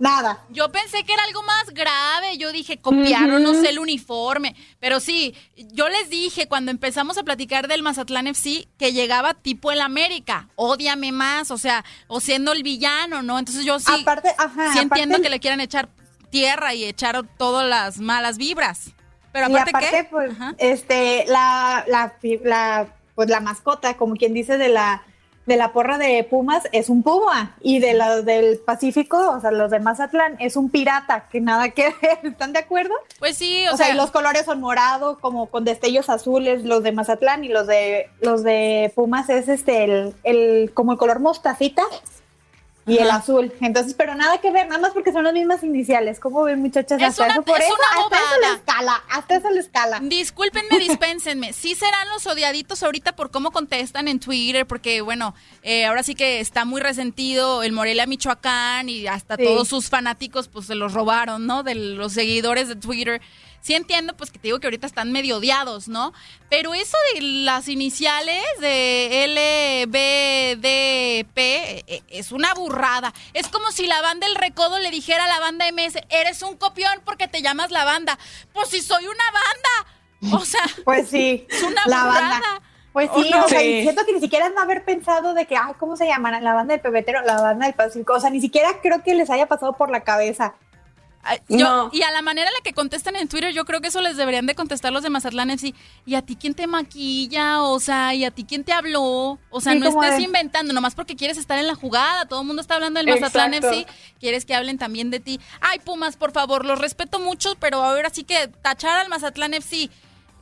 nada. 0.00 0.44
Yo 0.48 0.72
pensé 0.72 1.04
que 1.04 1.12
era 1.12 1.22
algo 1.24 1.42
más 1.42 1.70
grave. 1.70 2.36
Yo 2.38 2.50
dije, 2.50 2.78
copiaron, 2.78 3.42
no 3.42 3.54
sé, 3.54 3.68
el 3.70 3.78
uniforme. 3.78 4.56
Pero 4.80 4.98
sí, 4.98 5.34
yo 5.56 5.88
les 5.88 6.10
dije 6.10 6.48
cuando 6.48 6.70
empezamos 6.70 7.18
a 7.18 7.22
platicar 7.22 7.68
del 7.68 7.82
Mazatlán 7.82 8.26
FC 8.26 8.66
que 8.78 8.92
llegaba 8.92 9.34
tipo 9.34 9.70
el 9.70 9.80
América. 9.80 10.48
Ódiame 10.56 11.12
más, 11.12 11.50
o 11.50 11.58
sea, 11.58 11.84
o 12.08 12.20
siendo 12.20 12.52
el 12.52 12.62
villano, 12.62 13.22
¿no? 13.22 13.38
Entonces 13.38 13.64
yo 13.64 13.78
sí, 13.78 13.92
aparte, 14.00 14.34
ajá, 14.36 14.72
sí 14.72 14.78
entiendo 14.80 15.20
que 15.20 15.30
le 15.30 15.38
quieran 15.38 15.60
echar 15.60 15.88
tierra 16.30 16.74
y 16.74 16.84
echar 16.84 17.22
todas 17.36 17.68
las 17.68 17.98
malas 17.98 18.38
vibras. 18.38 18.92
Pero 19.32 19.46
aparte, 19.46 19.88
¿qué? 19.90 20.04
pues, 20.10 20.32
este, 20.58 21.24
la, 21.26 21.84
la, 21.86 22.12
la, 22.42 22.86
pues 23.14 23.28
la 23.28 23.40
mascota, 23.40 23.94
como 23.94 24.16
quien 24.16 24.34
dice, 24.34 24.58
de 24.58 24.68
la 24.68 25.02
de 25.50 25.56
la 25.56 25.72
porra 25.72 25.98
de 25.98 26.22
Pumas 26.22 26.68
es 26.70 26.88
un 26.88 27.02
puma 27.02 27.56
y 27.60 27.80
de 27.80 27.94
los 27.94 28.24
del 28.24 28.58
Pacífico, 28.58 29.30
o 29.30 29.40
sea, 29.40 29.50
los 29.50 29.70
de 29.70 29.80
Mazatlán 29.80 30.36
es 30.38 30.54
un 30.56 30.70
pirata, 30.70 31.26
que 31.30 31.40
nada 31.40 31.70
que 31.70 31.94
ver, 32.00 32.18
¿están 32.22 32.52
de 32.52 32.60
acuerdo? 32.60 32.94
Pues 33.18 33.36
sí, 33.36 33.64
o, 33.72 33.76
sea, 33.76 33.94
los 33.94 34.10
colores 34.10 34.44
son 34.44 34.60
morado, 34.60 35.18
como 35.18 35.46
con 35.46 35.64
destellos 35.64 36.08
azules 36.08 36.64
los 36.64 36.82
de 36.82 36.92
Mazatlán 36.92 37.42
y 37.42 37.48
los 37.48 37.66
de 37.66 38.08
los 38.20 38.42
de 38.44 38.92
Pumas 38.94 39.28
es 39.28 39.48
este 39.48 39.84
el, 39.84 40.14
el 40.22 40.72
como 40.72 40.92
el 40.92 40.98
color 40.98 41.20
mostacita 41.20 41.82
y 42.86 42.98
el 42.98 43.10
azul. 43.10 43.52
Entonces, 43.60 43.94
pero 43.94 44.14
nada 44.14 44.38
que 44.38 44.50
ver, 44.50 44.66
nada 44.66 44.80
más 44.80 44.92
porque 44.92 45.12
son 45.12 45.24
las 45.24 45.32
mismas 45.32 45.62
iniciales. 45.62 46.18
¿Cómo 46.18 46.42
ven, 46.42 46.60
muchachas? 46.60 47.00
hasta 47.02 47.28
eso, 47.28 47.42
por 47.42 47.60
eso, 47.60 47.74
hasta 47.98 48.16
eso 48.16 48.40
la 48.40 48.54
escala, 48.54 49.04
hasta 49.10 49.36
eso 49.36 49.50
la 49.50 49.60
escala. 49.60 50.00
Discúlpenme, 50.02 50.78
dispénsenme. 50.78 51.52
Sí 51.52 51.74
serán 51.74 52.08
los 52.08 52.26
odiaditos 52.26 52.82
ahorita 52.82 53.16
por 53.16 53.30
cómo 53.30 53.50
contestan 53.50 54.08
en 54.08 54.18
Twitter, 54.18 54.66
porque, 54.66 55.00
bueno, 55.00 55.34
eh, 55.62 55.86
ahora 55.86 56.02
sí 56.02 56.14
que 56.14 56.40
está 56.40 56.64
muy 56.64 56.80
resentido 56.80 57.62
el 57.62 57.72
Morelia 57.72 58.06
Michoacán 58.06 58.88
y 58.88 59.06
hasta 59.06 59.36
todos 59.36 59.68
sus 59.68 59.88
fanáticos, 59.88 60.48
pues 60.48 60.66
se 60.66 60.74
los 60.74 60.92
robaron, 60.92 61.46
¿no? 61.46 61.62
De 61.62 61.74
los 61.74 62.12
seguidores 62.12 62.68
de 62.68 62.76
Twitter 62.76 63.20
sí 63.60 63.74
entiendo, 63.74 64.16
pues 64.16 64.30
que 64.30 64.38
te 64.38 64.48
digo 64.48 64.60
que 64.60 64.66
ahorita 64.66 64.86
están 64.86 65.12
medio 65.12 65.36
odiados, 65.38 65.88
¿no? 65.88 66.12
Pero 66.48 66.74
eso 66.74 66.96
de 67.14 67.22
las 67.22 67.68
iniciales 67.68 68.42
de 68.60 69.26
LBDP 69.86 71.38
eh, 71.38 71.84
eh, 71.86 72.02
es 72.08 72.32
una 72.32 72.54
burrada. 72.54 73.12
Es 73.34 73.48
como 73.48 73.70
si 73.70 73.86
la 73.86 74.00
banda 74.02 74.26
El 74.26 74.34
Recodo 74.34 74.78
le 74.78 74.90
dijera 74.90 75.24
a 75.24 75.28
la 75.28 75.40
banda 75.40 75.66
MS, 75.72 75.98
eres 76.08 76.42
un 76.42 76.56
copión 76.56 76.92
porque 77.04 77.28
te 77.28 77.42
llamas 77.42 77.70
la 77.70 77.84
banda. 77.84 78.18
Pues 78.52 78.68
si 78.68 78.80
soy 78.80 79.04
una 79.06 79.24
banda. 79.24 80.36
O 80.36 80.44
sea, 80.44 80.64
pues 80.84 81.08
sí, 81.08 81.46
es 81.48 81.62
una 81.62 81.82
burrada. 81.84 82.62
Pues 82.92 83.08
sí, 83.14 83.30
o, 83.32 83.48
sea, 83.48 83.60
siento 83.60 84.04
que 84.04 84.12
ni 84.12 84.20
siquiera 84.20 84.48
no 84.48 84.60
haber 84.60 84.84
pensado 84.84 85.32
de 85.32 85.46
que, 85.46 85.56
ay, 85.56 85.74
¿cómo 85.78 85.96
se 85.96 86.06
llaman? 86.06 86.42
La 86.42 86.54
banda 86.54 86.74
del 86.74 86.80
pebetero, 86.80 87.22
la 87.22 87.40
banda 87.40 87.66
del 87.66 87.74
Pacífico. 87.74 88.14
O 88.14 88.20
sea, 88.20 88.30
ni 88.30 88.40
siquiera 88.40 88.80
creo 88.82 89.04
que 89.04 89.14
les 89.14 89.30
haya 89.30 89.46
pasado 89.46 89.74
por 89.74 89.90
la 89.90 90.00
cabeza. 90.00 90.54
Y 91.48 92.02
a 92.02 92.10
la 92.10 92.22
manera 92.22 92.48
en 92.48 92.54
la 92.54 92.60
que 92.62 92.72
contestan 92.72 93.14
en 93.16 93.28
Twitter, 93.28 93.52
yo 93.52 93.64
creo 93.64 93.80
que 93.80 93.88
eso 93.88 94.00
les 94.00 94.16
deberían 94.16 94.46
de 94.46 94.54
contestar 94.54 94.92
los 94.92 95.02
de 95.02 95.10
Mazatlán 95.10 95.50
FC. 95.50 95.74
¿Y 96.06 96.14
a 96.14 96.22
ti 96.22 96.36
quién 96.36 96.54
te 96.54 96.66
maquilla? 96.66 97.62
O 97.62 97.78
sea, 97.78 98.14
¿y 98.14 98.24
a 98.24 98.30
ti 98.30 98.44
quién 98.44 98.64
te 98.64 98.72
habló? 98.72 99.38
O 99.50 99.60
sea, 99.60 99.74
no 99.74 99.86
estés 99.86 100.20
inventando, 100.20 100.72
nomás 100.72 100.94
porque 100.94 101.16
quieres 101.16 101.36
estar 101.36 101.58
en 101.58 101.66
la 101.66 101.74
jugada. 101.74 102.26
Todo 102.26 102.40
el 102.40 102.46
mundo 102.46 102.62
está 102.62 102.74
hablando 102.74 102.98
del 102.98 103.08
Mazatlán 103.08 103.54
FC. 103.54 103.86
Quieres 104.18 104.44
que 104.44 104.54
hablen 104.54 104.78
también 104.78 105.10
de 105.10 105.20
ti. 105.20 105.40
Ay, 105.60 105.78
Pumas, 105.80 106.16
por 106.16 106.32
favor, 106.32 106.64
los 106.64 106.78
respeto 106.78 107.20
mucho, 107.20 107.54
pero 107.60 107.82
ahora 107.84 108.10
sí 108.10 108.24
que 108.24 108.48
tachar 108.48 109.00
al 109.00 109.08
Mazatlán 109.08 109.54
FC 109.54 109.90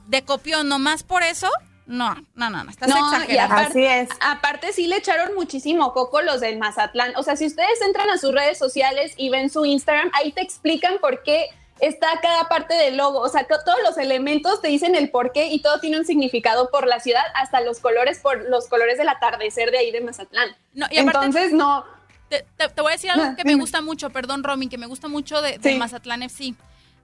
de 0.07 0.23
copión 0.23 0.69
nomás 0.69 1.03
por 1.03 1.23
eso, 1.23 1.49
no, 1.89 2.15
no, 2.35 2.51
no, 2.51 2.65
no, 2.65 2.71
estás 2.71 2.91
exagerando. 2.91 3.57
Así 3.57 3.83
es. 3.83 4.11
Aparte 4.21 4.75
sí 4.75 4.87
le 4.87 4.97
echaron 4.97 5.35
muchísimo 5.35 5.95
coco 5.95 6.21
los 6.21 6.41
del 6.41 6.59
Mazatlán. 6.59 7.17
O 7.17 7.23
sea, 7.23 7.35
si 7.35 7.47
ustedes 7.47 7.81
entran 7.81 8.11
a 8.11 8.19
sus 8.19 8.33
redes 8.35 8.59
sociales 8.59 9.15
y 9.17 9.31
ven 9.31 9.49
su 9.49 9.65
Instagram, 9.65 10.11
ahí 10.13 10.31
te 10.33 10.43
explican 10.43 10.99
por 10.99 11.23
qué 11.23 11.47
está 11.81 12.09
cada 12.21 12.47
parte 12.47 12.75
del 12.75 12.99
logo. 12.99 13.21
O 13.21 13.29
sea, 13.31 13.47
todos 13.47 13.79
los 13.83 13.97
elementos 13.97 14.61
te 14.61 14.69
dicen 14.69 14.95
el 14.95 15.11
por 15.11 15.33
qué 15.33 15.47
y 15.47 15.63
todo 15.63 15.81
tiene 15.81 15.99
un 15.99 16.05
significado 16.05 16.71
por 16.71 16.87
la 16.87 17.01
ciudad, 17.01 17.25
hasta 17.35 17.63
los 17.63 17.81
colores, 17.81 18.19
por 18.19 18.49
los 18.51 18.69
colores 18.69 18.99
del 18.99 19.09
atardecer 19.09 19.71
de 19.71 19.79
ahí 19.79 19.91
de 19.91 20.03
Mazatlán. 20.03 20.55
No, 20.75 20.87
y 20.91 20.99
Entonces, 20.99 21.53
no. 21.53 21.87
Te, 22.29 22.45
voy 22.83 22.91
a 22.91 22.97
decir 22.97 23.11
algo 23.11 23.35
que 23.35 23.45
me 23.45 23.55
gusta 23.55 23.81
mucho, 23.81 24.11
perdón, 24.11 24.45
Romy, 24.45 24.69
que 24.69 24.77
me 24.77 24.87
gusta 24.87 25.09
mucho 25.09 25.41
de, 25.41 25.57
de 25.57 25.77
Mazatlán 25.77 26.23
FC 26.23 26.55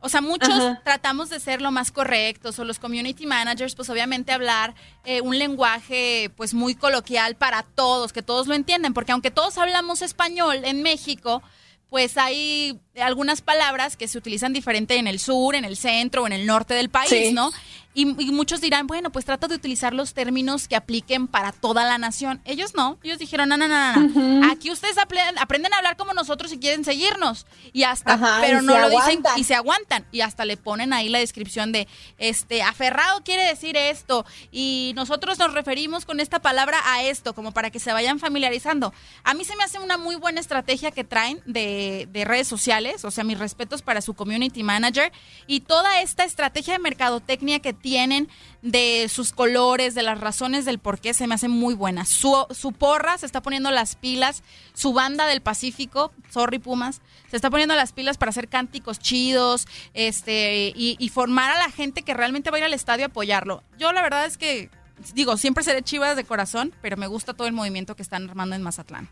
O 0.05 0.11
sea, 0.11 0.21
muchos 0.21 0.53
tratamos 0.85 1.31
de 1.31 1.41
ser 1.41 1.63
lo 1.63 1.71
más 1.71 1.91
correctos 1.91 2.59
o 2.59 2.65
los 2.65 2.79
community 2.79 3.25
managers, 3.25 3.75
pues 3.75 3.89
obviamente 3.89 4.33
hablar 4.33 4.75
eh, 5.07 5.23
un 5.23 5.39
lenguaje 5.39 6.31
pues 6.37 6.53
muy 6.53 6.75
coloquial 6.75 7.37
para 7.37 7.63
todos, 7.63 8.13
que 8.13 8.23
todos 8.23 8.47
lo 8.47 8.55
entienden, 8.55 8.93
porque 8.93 9.13
aunque 9.13 9.31
todos 9.31 9.57
hablamos 9.57 10.03
español 10.03 10.61
en 10.65 10.83
México, 10.83 11.43
pues 11.89 12.19
hay 12.19 12.79
algunas 13.01 13.41
palabras 13.41 13.97
que 13.97 14.07
se 14.07 14.19
utilizan 14.19 14.53
diferente 14.53 14.97
en 14.97 15.07
el 15.07 15.19
sur, 15.19 15.55
en 15.55 15.65
el 15.65 15.79
centro 15.79 16.25
o 16.25 16.27
en 16.27 16.35
el 16.35 16.45
norte 16.45 16.75
del 16.75 16.91
país, 16.91 17.33
¿no? 17.33 17.51
Y, 17.97 18.07
muchos 18.07 18.61
dirán, 18.61 18.89
bueno, 18.89 19.11
pues 19.11 19.25
trato 19.25 19.47
de 19.47 19.55
utilizar 19.55 19.95
los 19.95 20.15
términos 20.15 20.67
que 20.67 20.75
apliquen 20.75 21.29
para 21.29 21.53
toda 21.53 21.85
la 21.85 21.97
nación. 21.97 22.41
Ellos 22.45 22.75
no, 22.75 22.99
ellos 23.05 23.21
dijeron, 23.21 23.49
no, 23.49 23.57
no, 23.57 23.69
no, 23.69 23.97
no. 23.97 24.51
Aquí 24.51 24.73
ustedes 24.73 24.97
aprenden 24.99 25.73
a 25.73 25.77
hablar 25.77 25.97
como 25.97 26.13
nosotros 26.13 26.51
si 26.51 26.59
quieren 26.59 26.85
seguirnos. 26.85 27.47
Y 27.73 27.85
hasta, 27.85 28.41
pero 28.41 28.63
no 28.63 28.77
lo 28.77 28.91
dicen 28.91 29.23
y 29.37 29.45
se 29.45 29.55
aguantan. 29.55 30.05
Y 30.11 30.23
hasta 30.23 30.45
le 30.45 30.57
ponen 30.57 30.93
ahí 30.93 31.09
la 31.09 31.21
descripción 31.21 31.71
de, 31.71 31.87
este, 32.19 32.63
aferrado 32.63 33.23
quiere 33.23 33.45
decir 33.45 33.77
esto. 33.77 34.27
Y 34.51 34.93
nosotros 34.97 35.39
nos 35.39 35.55
referimos 35.55 36.05
con 36.05 36.19
esta 36.19 36.41
palabra 36.41 36.81
a 36.85 37.05
esto, 37.05 37.33
como 37.33 37.53
para 37.53 37.71
que 37.71 37.79
se 37.79 37.93
vayan 37.93 38.19
familiarizando. 38.19 38.93
A 39.23 39.35
mí 39.35 39.45
se 39.45 39.55
me 39.55 39.63
hace 39.63 39.79
una 39.79 39.99
muy 39.99 40.17
buena 40.17 40.41
estrategia 40.41 40.91
que 40.91 41.05
traen 41.05 41.41
de, 41.47 42.09
de 42.11 42.25
redes 42.25 42.49
sociales. 42.49 43.05
O 43.05 43.13
sea, 43.13 43.23
mis 43.23 43.39
respetos 43.39 43.83
para 43.83 44.01
su 44.01 44.15
community 44.15 44.65
manager. 44.65 45.13
Y 45.47 45.61
toda 45.61 46.01
esta 46.01 46.25
estrategia 46.25 46.73
de 46.73 46.81
mercadotecnia 46.81 47.61
que 47.61 47.73
tienen 47.85 48.31
de 48.63 49.11
sus 49.11 49.35
colores, 49.35 49.95
de 49.95 50.03
las 50.03 50.19
razones 50.19 50.65
del 50.65 50.79
por 50.79 50.99
qué, 50.99 51.13
se 51.13 51.27
me 51.27 51.35
hace 51.35 51.49
muy 51.49 51.75
buena. 51.75 52.07
Su, 52.07 52.47
porra 52.79 53.19
se 53.19 53.27
está 53.27 53.43
poniendo 53.43 53.71
las 53.71 53.95
pilas, 53.95 54.43
su 54.73 54.95
banda 54.95 55.27
del 55.27 55.43
Pacífico, 55.43 56.11
sorry 56.31 56.59
Pumas, 56.59 57.03
se 57.31 57.37
está 57.37 57.51
poniendo 57.51 57.75
las 57.75 57.93
pilas 57.93 58.17
para 58.17 58.31
hacer 58.31 58.49
cánticos 58.49 59.01
chidos 59.01 59.67
este, 59.93 60.73
y, 60.75 61.09
formar 61.11 61.51
a 61.51 61.59
la 61.59 61.71
gente 61.71 62.01
que 62.01 62.15
realmente 62.15 62.51
va 62.51 62.57
a 62.57 62.61
ir 62.61 62.65
al 62.65 62.73
estadio 62.73 63.05
a 63.05 63.09
apoyarlo. 63.09 63.63
Yo 63.79 63.93
la 63.93 64.01
verdad 64.01 64.25
es 64.25 64.39
que, 64.39 64.71
digo, 65.13 65.37
siempre 65.37 65.63
seré 65.63 65.83
chivas 65.83 66.17
de 66.17 66.25
corazón, 66.25 66.73
pero 66.81 66.97
me 66.97 67.07
gusta 67.07 67.35
todo 67.35 67.47
el 67.47 67.53
movimiento 67.53 67.97
que 67.97 68.03
están 68.03 68.31
armando 68.31 68.57
en 68.57 68.63
Mazatlán. 68.63 69.11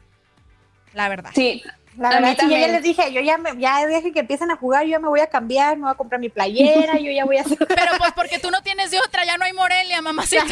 La 0.94 1.08
verdad. 1.08 1.30
Sí, 1.34 1.62
la 1.96 2.08
verdad, 2.08 2.36
sí, 2.40 2.46
yo 2.48 2.56
ya 2.56 2.68
les 2.68 2.82
dije, 2.82 3.12
yo 3.12 3.20
ya, 3.20 3.36
me, 3.36 3.50
ya 3.58 3.86
deje 3.86 4.12
que 4.12 4.20
empiecen 4.20 4.50
a 4.50 4.56
jugar, 4.56 4.84
yo 4.84 4.92
ya 4.92 4.98
me 4.98 5.08
voy 5.08 5.20
a 5.20 5.26
cambiar, 5.26 5.76
me 5.76 5.82
voy 5.82 5.90
a 5.90 5.94
comprar 5.94 6.20
mi 6.20 6.30
playera, 6.30 6.98
yo 6.98 7.10
ya 7.10 7.26
voy 7.26 7.36
a 7.36 7.42
hacer... 7.42 7.58
Pero 7.58 7.92
pues 7.98 8.12
porque 8.12 8.38
tú 8.38 8.50
no 8.50 8.62
tienes 8.62 8.90
de 8.90 8.98
otra, 8.98 9.26
ya 9.26 9.36
no 9.36 9.44
hay 9.44 9.52
Morelia, 9.52 10.00
mamacita. 10.00 10.44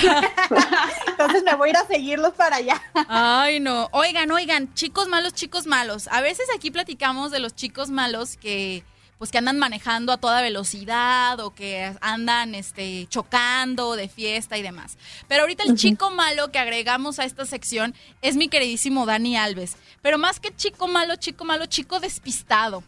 Entonces 1.07 1.43
me 1.43 1.55
voy 1.55 1.69
a 1.69 1.71
ir 1.71 1.77
a 1.79 1.87
seguirlos 1.87 2.35
para 2.35 2.57
allá. 2.57 2.81
Ay, 3.09 3.59
no. 3.59 3.89
Oigan, 3.93 4.31
oigan, 4.31 4.75
chicos 4.75 5.09
malos, 5.09 5.33
chicos 5.33 5.67
malos. 5.67 6.09
A 6.13 6.21
veces 6.21 6.47
aquí 6.55 6.71
platicamos 6.71 7.31
de 7.31 7.39
los 7.39 7.55
chicos 7.55 7.89
malos 7.89 8.37
que 8.37 8.85
pues 9.21 9.31
que 9.31 9.37
andan 9.37 9.59
manejando 9.59 10.13
a 10.13 10.17
toda 10.17 10.41
velocidad 10.41 11.39
o 11.41 11.51
que 11.51 11.95
andan 12.01 12.55
este, 12.55 13.07
chocando 13.11 13.95
de 13.95 14.09
fiesta 14.09 14.57
y 14.57 14.63
demás. 14.63 14.97
Pero 15.29 15.43
ahorita 15.43 15.63
el 15.65 15.77
chico 15.77 16.11
malo 16.11 16.51
que 16.51 16.59
agregamos 16.59 17.19
a 17.19 17.27
esta 17.27 17.45
sección 17.45 17.95
es 18.23 18.37
mi 18.37 18.49
queridísimo 18.49 19.05
Dani 19.05 19.37
Alves. 19.37 19.77
Pero 20.01 20.17
más 20.17 20.41
que 20.41 20.57
chico 20.57 20.89
malo, 20.89 21.17
chico 21.17 21.45
malo, 21.45 21.67
chico 21.67 22.01
despistado. 22.01 22.83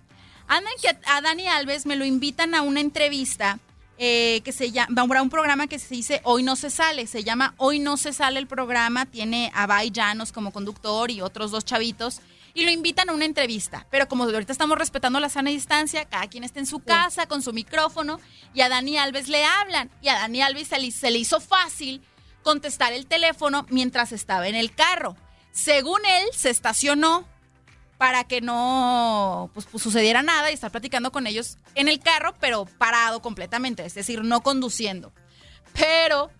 Andan 0.48 0.72
que 0.80 0.96
a 1.04 1.20
Dani 1.20 1.48
Alves 1.48 1.84
me 1.84 1.96
lo 1.96 2.06
invitan 2.06 2.54
a 2.54 2.62
una 2.62 2.80
entrevista 2.80 3.58
eh, 3.98 4.40
que 4.42 4.52
se 4.52 4.72
llama, 4.72 5.02
a 5.02 5.22
un 5.22 5.28
programa 5.28 5.66
que 5.66 5.78
se 5.78 5.94
dice 5.94 6.22
Hoy 6.24 6.42
no 6.42 6.56
se 6.56 6.70
sale, 6.70 7.06
se 7.06 7.24
llama 7.24 7.52
Hoy 7.58 7.78
no 7.78 7.98
se 7.98 8.14
sale 8.14 8.38
el 8.38 8.46
programa, 8.46 9.04
tiene 9.04 9.52
a 9.54 9.66
Bay 9.66 9.90
Llanos 9.90 10.32
como 10.32 10.50
conductor 10.50 11.10
y 11.10 11.20
otros 11.20 11.50
dos 11.50 11.66
chavitos 11.66 12.22
y 12.54 12.64
lo 12.64 12.70
invitan 12.70 13.10
a 13.10 13.12
una 13.12 13.24
entrevista. 13.24 13.86
Pero 13.90 14.08
como 14.08 14.24
ahorita 14.24 14.52
estamos 14.52 14.78
respetando 14.78 15.20
la 15.20 15.28
sana 15.28 15.50
distancia, 15.50 16.04
cada 16.04 16.28
quien 16.28 16.44
está 16.44 16.60
en 16.60 16.66
su 16.66 16.80
casa 16.80 17.26
con 17.26 17.42
su 17.42 17.52
micrófono 17.52 18.20
y 18.54 18.60
a 18.60 18.68
Dani 18.68 18.98
Alves 18.98 19.28
le 19.28 19.44
hablan 19.44 19.90
y 20.00 20.08
a 20.08 20.14
Dani 20.14 20.42
Alves 20.42 20.68
se 20.68 20.78
le, 20.78 20.90
se 20.90 21.10
le 21.10 21.18
hizo 21.18 21.40
fácil 21.40 22.02
contestar 22.42 22.92
el 22.92 23.06
teléfono 23.06 23.66
mientras 23.70 24.12
estaba 24.12 24.48
en 24.48 24.54
el 24.54 24.74
carro. 24.74 25.16
Según 25.52 26.00
él, 26.06 26.26
se 26.32 26.50
estacionó 26.50 27.26
para 27.98 28.24
que 28.24 28.40
no 28.40 29.50
pues, 29.54 29.66
pues, 29.66 29.82
sucediera 29.82 30.22
nada 30.22 30.50
y 30.50 30.54
estar 30.54 30.72
platicando 30.72 31.12
con 31.12 31.26
ellos 31.28 31.58
en 31.76 31.88
el 31.88 32.00
carro, 32.00 32.34
pero 32.40 32.64
parado 32.64 33.22
completamente, 33.22 33.84
es 33.84 33.94
decir, 33.94 34.24
no 34.24 34.40
conduciendo. 34.40 35.12
Pero 35.74 36.30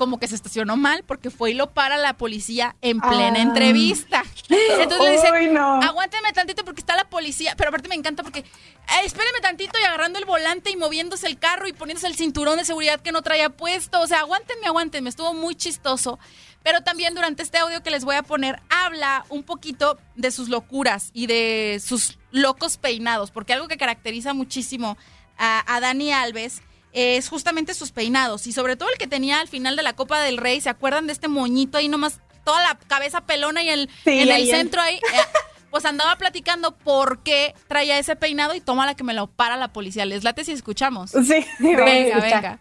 como 0.00 0.18
que 0.18 0.28
se 0.28 0.34
estacionó 0.34 0.78
mal 0.78 1.04
porque 1.06 1.28
fue 1.28 1.50
y 1.50 1.54
lo 1.54 1.74
para 1.74 1.98
la 1.98 2.14
policía 2.14 2.74
en 2.80 3.02
plena 3.02 3.36
ah. 3.36 3.42
entrevista. 3.42 4.24
Entonces 4.48 4.98
le 4.98 5.10
dice, 5.10 5.58
aguánteme 5.58 6.32
tantito 6.32 6.64
porque 6.64 6.80
está 6.80 6.96
la 6.96 7.04
policía. 7.04 7.52
Pero 7.54 7.68
aparte 7.68 7.90
me 7.90 7.96
encanta 7.96 8.22
porque, 8.22 8.38
eh, 8.38 9.04
espéreme 9.04 9.40
tantito 9.42 9.78
y 9.78 9.84
agarrando 9.84 10.18
el 10.18 10.24
volante 10.24 10.70
y 10.70 10.76
moviéndose 10.76 11.26
el 11.26 11.38
carro 11.38 11.68
y 11.68 11.74
poniéndose 11.74 12.06
el 12.06 12.14
cinturón 12.14 12.56
de 12.56 12.64
seguridad 12.64 12.98
que 13.00 13.12
no 13.12 13.20
traía 13.20 13.50
puesto. 13.50 14.00
O 14.00 14.06
sea, 14.06 14.20
aguántenme, 14.20 14.68
aguántenme. 14.68 15.10
Estuvo 15.10 15.34
muy 15.34 15.54
chistoso. 15.54 16.18
Pero 16.62 16.80
también 16.80 17.14
durante 17.14 17.42
este 17.42 17.58
audio 17.58 17.82
que 17.82 17.90
les 17.90 18.06
voy 18.06 18.16
a 18.16 18.22
poner, 18.22 18.58
habla 18.70 19.26
un 19.28 19.42
poquito 19.42 19.98
de 20.14 20.30
sus 20.30 20.48
locuras 20.48 21.10
y 21.12 21.26
de 21.26 21.78
sus 21.84 22.18
locos 22.30 22.78
peinados. 22.78 23.30
Porque 23.32 23.52
algo 23.52 23.68
que 23.68 23.76
caracteriza 23.76 24.32
muchísimo 24.32 24.96
a, 25.36 25.62
a 25.74 25.78
Dani 25.80 26.10
Alves 26.10 26.62
es 26.92 27.28
justamente 27.28 27.74
sus 27.74 27.92
peinados 27.92 28.46
y 28.46 28.52
sobre 28.52 28.76
todo 28.76 28.88
el 28.90 28.98
que 28.98 29.06
tenía 29.06 29.40
al 29.40 29.48
final 29.48 29.76
de 29.76 29.82
la 29.82 29.92
Copa 29.94 30.20
del 30.20 30.36
Rey, 30.36 30.60
¿se 30.60 30.70
acuerdan 30.70 31.06
de 31.06 31.12
este 31.12 31.28
moñito 31.28 31.78
ahí 31.78 31.88
nomás, 31.88 32.20
toda 32.44 32.62
la 32.62 32.78
cabeza 32.86 33.26
pelona 33.26 33.62
y 33.62 33.68
el, 33.68 33.88
en 34.06 34.28
el 34.28 34.46
centro 34.46 34.80
ahí? 34.80 34.96
Eh, 34.96 35.38
pues 35.70 35.84
andaba 35.84 36.16
platicando 36.16 36.76
por 36.76 37.22
qué 37.22 37.54
traía 37.68 37.98
ese 37.98 38.16
peinado 38.16 38.54
y 38.54 38.60
toma 38.60 38.86
la 38.86 38.94
que 38.94 39.04
me 39.04 39.14
lo 39.14 39.28
para 39.28 39.56
la 39.56 39.72
policía. 39.72 40.04
Les 40.04 40.24
late 40.24 40.44
si 40.44 40.52
escuchamos. 40.52 41.10
Sí, 41.12 41.44
venga, 41.60 41.84
venga. 42.20 42.60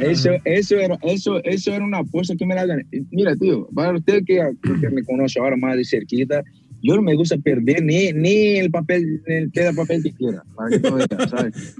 Eso, 0.00 0.30
eso, 0.44 0.76
era, 0.76 0.98
eso, 1.02 1.42
eso 1.42 1.72
era 1.72 1.84
una 1.84 1.98
apuesta 1.98 2.36
que 2.36 2.44
me 2.44 2.54
la 2.54 2.66
gané. 2.66 2.86
Mira, 3.10 3.34
tío, 3.34 3.66
para 3.74 3.96
usted 3.96 4.22
que, 4.26 4.40
me 4.90 5.02
conoce 5.04 5.40
ahora 5.40 5.56
más 5.56 5.76
de 5.76 5.84
cerquita, 5.84 6.44
yo 6.82 6.94
no 6.94 7.02
me 7.02 7.16
gusta 7.16 7.36
perder 7.38 7.82
ni, 7.82 8.12
ni 8.12 8.58
el 8.58 8.70
papel, 8.70 9.22
ni 9.26 9.34
el 9.36 9.74
papel 9.74 10.02
que 10.02 10.12
quiera, 10.12 10.44
para 10.54 10.70
que 10.70 10.78
no 10.78 11.28
¿sabes? 11.28 11.74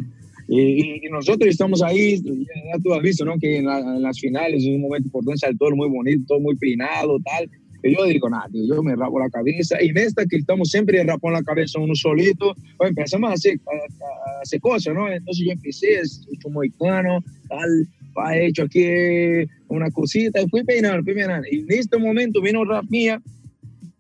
Y, 0.49 1.03
nosotros 1.11 1.51
estamos 1.51 1.83
ahí, 1.83 2.17
ya 2.17 2.79
tú 2.83 2.95
has 2.95 3.03
visto, 3.03 3.25
¿no? 3.25 3.39
Que 3.39 3.59
en, 3.59 3.67
las 3.67 4.19
finales 4.19 4.63
es 4.63 4.69
un 4.69 4.81
momento 4.81 5.07
importante, 5.07 5.41
sale 5.41 5.57
todo 5.59 5.77
muy 5.77 5.89
bonito, 5.89 6.25
todo 6.27 6.41
muy 6.41 6.57
peinado, 6.57 7.19
tal. 7.23 7.51
Y 7.83 7.95
yo 7.95 8.05
digo, 8.07 8.29
nada, 8.31 8.49
yo 8.53 8.83
me 8.83 8.97
rapo 8.97 9.21
la 9.21 9.29
cabeza. 9.29 9.77
Y 9.83 9.91
en 9.91 9.99
esta 9.99 10.25
que 10.25 10.37
estamos 10.37 10.71
siempre 10.71 11.05
rapando 11.05 11.39
la 11.39 11.45
cabeza 11.45 11.79
uno 11.79 11.95
solito, 11.95 12.55
pues 12.79 12.91
empezamos 12.91 13.31
a 13.31 13.35
hacer, 13.35 13.61
a, 13.67 14.41
hacer 14.43 14.61
cosas, 14.61 14.95
¿no? 14.95 15.13
Entonces 15.13 15.45
yo 15.45 15.53
empecé, 15.53 16.01
hecho 16.33 16.49
muy 16.49 16.71
plano, 16.71 17.23
tal, 17.49 17.87
he 18.35 18.47
hecho 18.47 18.65
aquí 18.65 18.85
una 19.69 19.91
cosita, 19.91 20.41
y 20.41 20.49
fui 20.49 20.65
peinando, 20.65 21.05
fui 21.05 21.15
peinando. 21.15 21.47
Y 21.51 21.59
en 21.59 21.73
este 21.73 21.99
momento 21.99 22.41
vino 22.41 22.65
Rafinha 22.65 23.23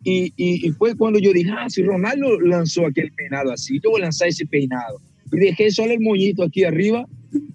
y, 0.02 0.32
y, 0.36 0.66
y, 0.66 0.70
fue 0.70 0.96
cuando 0.96 1.18
yo 1.18 1.32
dije, 1.32 1.50
ah, 1.56 1.68
si 1.68 1.82
Ronaldo 1.82 2.40
lanzó 2.40 2.86
aquel 2.86 3.12
peinado 3.12 3.52
así, 3.52 3.78
yo 3.84 3.90
voy 3.90 4.00
a 4.00 4.04
lanzar 4.04 4.28
ese 4.28 4.46
peinado 4.46 4.98
y 5.32 5.38
dejé 5.38 5.70
solo 5.70 5.92
el 5.92 6.00
moñito 6.00 6.42
aquí 6.42 6.64
arriba, 6.64 7.06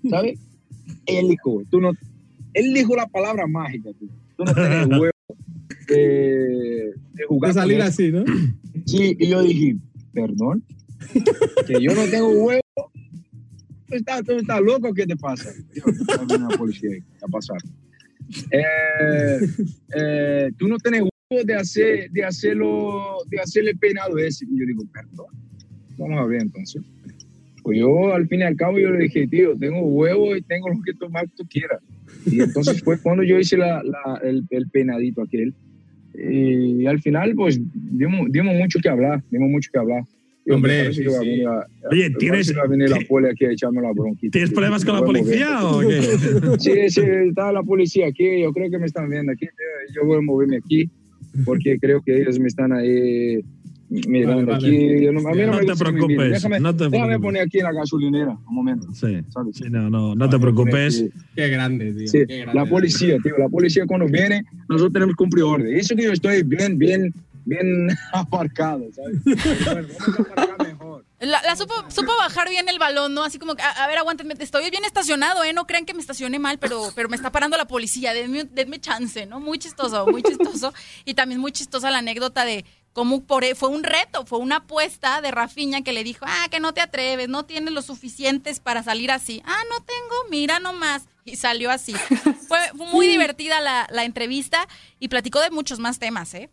¿sabes? 0.10 0.40
Él 1.06 1.30
dijo, 1.30 1.64
tú 1.70 1.82
no, 1.82 1.92
él 2.54 2.74
dijo 2.74 2.96
la 2.96 3.08
palabra 3.08 3.48
mágica, 3.48 3.90
tú, 4.00 4.08
tú 4.38 4.46
no 4.46 4.54
tienes 4.54 4.88
huevo 5.00 5.12
de, 5.88 6.94
jugar. 7.28 7.54
De 7.54 7.60
salir 7.60 7.82
así, 7.82 8.12
¿no? 8.12 8.24
Sí, 8.86 9.16
y 9.20 9.28
yo 9.28 9.42
dije, 9.42 9.76
perdón, 10.14 10.64
que 11.68 11.82
yo 11.82 11.94
no 11.94 12.06
tengo 12.06 12.30
huevo. 12.30 12.62
Tú 13.88 13.96
estás, 13.96 14.24
tú 14.24 14.34
estás 14.34 14.62
loco, 14.62 14.94
¿qué 14.94 15.06
te 15.06 15.16
pasa? 15.16 15.52
Yo, 15.74 15.84
una 16.36 16.50
policía 16.50 16.90
a 17.22 17.28
pasar. 17.28 17.58
Eh, 18.50 19.40
eh, 19.96 20.50
tú 20.58 20.68
no 20.68 20.78
tienes 20.78 21.02
huevo 21.02 21.44
de 21.46 21.56
hacer, 21.56 22.10
de 22.10 22.24
hacerlo, 22.24 23.18
de 23.28 23.40
hacerle 23.40 23.76
peinado 23.76 24.18
ese. 24.18 24.46
Y 24.46 24.60
yo 24.60 24.66
digo, 24.66 24.84
perdón. 24.92 25.28
Vamos 25.98 26.20
a 26.20 26.26
ver 26.26 26.42
entonces. 26.42 26.82
Pues 27.64 27.80
yo 27.80 28.14
al 28.14 28.28
fin 28.28 28.41
y 28.41 28.43
al 28.43 28.57
cabo 28.57 28.78
yo 28.78 28.91
le 28.91 29.05
dije, 29.05 29.26
tío, 29.28 29.57
tengo 29.57 29.82
huevo 29.82 30.36
y 30.36 30.41
tengo 30.41 30.70
lo 30.70 30.82
que 30.82 30.93
tomar 30.93 31.28
tú 31.36 31.45
quieras. 31.49 31.80
Y 32.26 32.41
entonces 32.41 32.84
fue 32.84 32.99
cuando 33.01 33.24
yo 33.24 33.39
hice 33.39 33.57
la, 33.57 33.82
el, 34.22 34.45
el, 34.49 34.70
penadito 34.70 35.22
aquel. 35.22 35.53
Y 36.14 36.86
al 36.86 37.01
final, 37.01 37.34
pues, 37.36 37.59
dimos, 37.74 38.28
dimos 38.32 38.55
mucho 38.55 38.80
que 38.80 38.89
hablar, 38.89 39.24
dimos 39.32 39.49
mucho 39.49 39.70
que 39.72 39.80
hablar. 39.80 40.03
Hombre, 40.49 40.89
Oye, 41.89 42.09
¿tienes, 42.20 42.53
la 42.53 42.99
poli 43.07 43.28
aquí 43.30 43.45
a 43.45 43.51
echarme 43.51 43.82
la 43.82 43.93
bronquita. 43.93 44.32
¿Tienes 44.32 44.51
problemas 44.51 44.84
con 44.84 44.95
la 44.95 45.01
policía 45.01 45.66
o 45.66 45.80
qué? 45.80 46.01
Sí, 46.59 46.89
sí, 46.89 47.01
está 47.30 47.53
la 47.53 47.64
policía 47.64 48.07
aquí. 48.07 48.41
Yo 48.41 48.51
creo 48.51 48.70
que 48.70 48.78
me 48.78 48.86
están 48.86 49.09
viendo 49.09 49.32
aquí. 49.32 49.47
Yo 49.95 50.05
voy 50.05 50.18
a 50.18 50.22
moverme 50.22 50.57
aquí 50.57 50.89
porque 51.45 51.78
creo 51.80 52.01
que 52.01 52.22
ellos 52.22 52.39
me 52.39 52.47
están 52.47 52.74
ahí 52.74 53.39
Mira, 54.08 54.34
aquí, 54.56 55.06
no, 55.12 55.30
a 55.30 55.34
mí 55.34 55.41
no, 55.46 55.62
no 55.62 55.66
te 55.66 55.76
preocupes. 55.76 56.32
Déjame, 56.32 56.60
no 56.60 56.76
te 56.76 56.89
déjame 56.89 57.20
poner 57.20 57.44
aquí 57.44 57.60
en 57.60 57.66
la 57.66 57.74
gasolinera 57.74 58.32
un 58.32 58.56
momento. 58.56 58.88
Sí, 58.91 59.22
sí 59.52 59.66
no, 59.70 59.88
no, 59.88 60.16
no 60.16 60.30
te 60.30 60.39
preocupes. 60.39 61.06
Qué 61.36 61.48
grande, 61.50 61.94
tío. 61.94 62.08
Sí, 62.08 62.26
qué 62.28 62.39
grande, 62.39 62.60
la 62.60 62.66
policía, 62.66 63.18
tío. 63.22 63.38
La 63.38 63.50
policía 63.50 63.86
cuando 63.86 64.08
viene, 64.08 64.46
nosotros 64.68 64.94
tenemos 64.94 65.14
que 65.14 65.18
cumplir 65.18 65.44
orden. 65.44 65.78
Eso 65.78 65.96
que 65.96 66.06
yo 66.06 66.12
estoy 66.12 66.41
bien, 66.41 66.80
bien, 66.80 67.14
bien 67.46 67.88
aparcado, 68.14 68.84
¿sabes? 68.96 69.24
bueno, 69.24 69.88
vamos 70.00 70.18
a 70.18 70.22
aparcar 70.22 70.68
mejor. 70.68 71.06
La, 71.20 71.56
supo, 71.56 71.74
supo, 71.89 72.12
bajar 72.18 72.50
bien 72.50 72.68
el 72.70 72.80
balón, 72.80 73.14
¿no? 73.14 73.24
Así 73.24 73.38
como, 73.38 73.54
a, 73.54 73.84
a, 73.84 73.88
ver, 73.88 74.00
aguántenme, 74.00 74.34
estoy 74.39 74.70
bien 74.72 74.86
estacionado, 74.86 75.44
¿eh? 75.44 75.54
No 75.54 75.68
crean 75.68 75.86
que 75.86 75.94
me 75.94 76.02
estacioné 76.02 76.39
mal, 76.39 76.58
pero, 76.58 76.89
pero 76.96 77.10
me 77.10 77.16
está 77.16 77.32
parando 77.32 77.58
la 77.58 77.66
policía, 77.66 78.14
denme, 78.14 78.46
denme 78.46 78.80
chance, 78.80 79.28
¿no? 79.28 79.39
Muy 79.39 79.60
chistoso, 79.60 80.08
muy 80.08 80.24
chistoso. 80.24 80.74
Y 81.06 81.14
también 81.14 81.39
muy 81.39 81.52
chistosa 81.52 81.91
la 81.91 82.00
anécdota 82.00 82.44
de 82.44 82.66
cómo 82.94 83.24
por, 83.24 83.44
e, 83.44 83.56
fue 83.56 83.70
un 83.70 83.84
reto, 83.84 84.26
fue 84.26 84.39
una 84.39 84.58
apuesta 84.58 85.22
de 85.22 85.32
Rafiña 85.32 85.82
que 85.82 85.94
le 85.94 86.04
dijo, 86.04 86.26
ah, 86.28 86.48
que 86.50 86.60
no 86.60 86.74
te 86.74 86.82
atreves, 86.82 87.28
no 87.28 87.46
tienes 87.46 87.74
lo 87.74 87.82
suficientes 87.82 88.60
para 88.60 88.84
salir 88.84 89.12
así. 89.12 89.41
Ah, 89.46 89.64
no 89.70 89.84
tengo, 89.84 90.16
mira 90.30 90.60
nomás. 90.60 91.04
Y 91.26 91.38
salió 91.38 91.72
así. 91.72 91.94
fue, 92.48 92.60
muy 92.74 93.08
divertida 93.08 93.60
la, 93.62 93.88
la 93.89 94.04
entrevista 94.04 94.68
y 95.00 95.08
platicó 95.08 95.39
de 95.41 95.50
muchos 95.50 95.80
más 95.80 96.00
temas, 96.00 96.34
¿eh? 96.34 96.50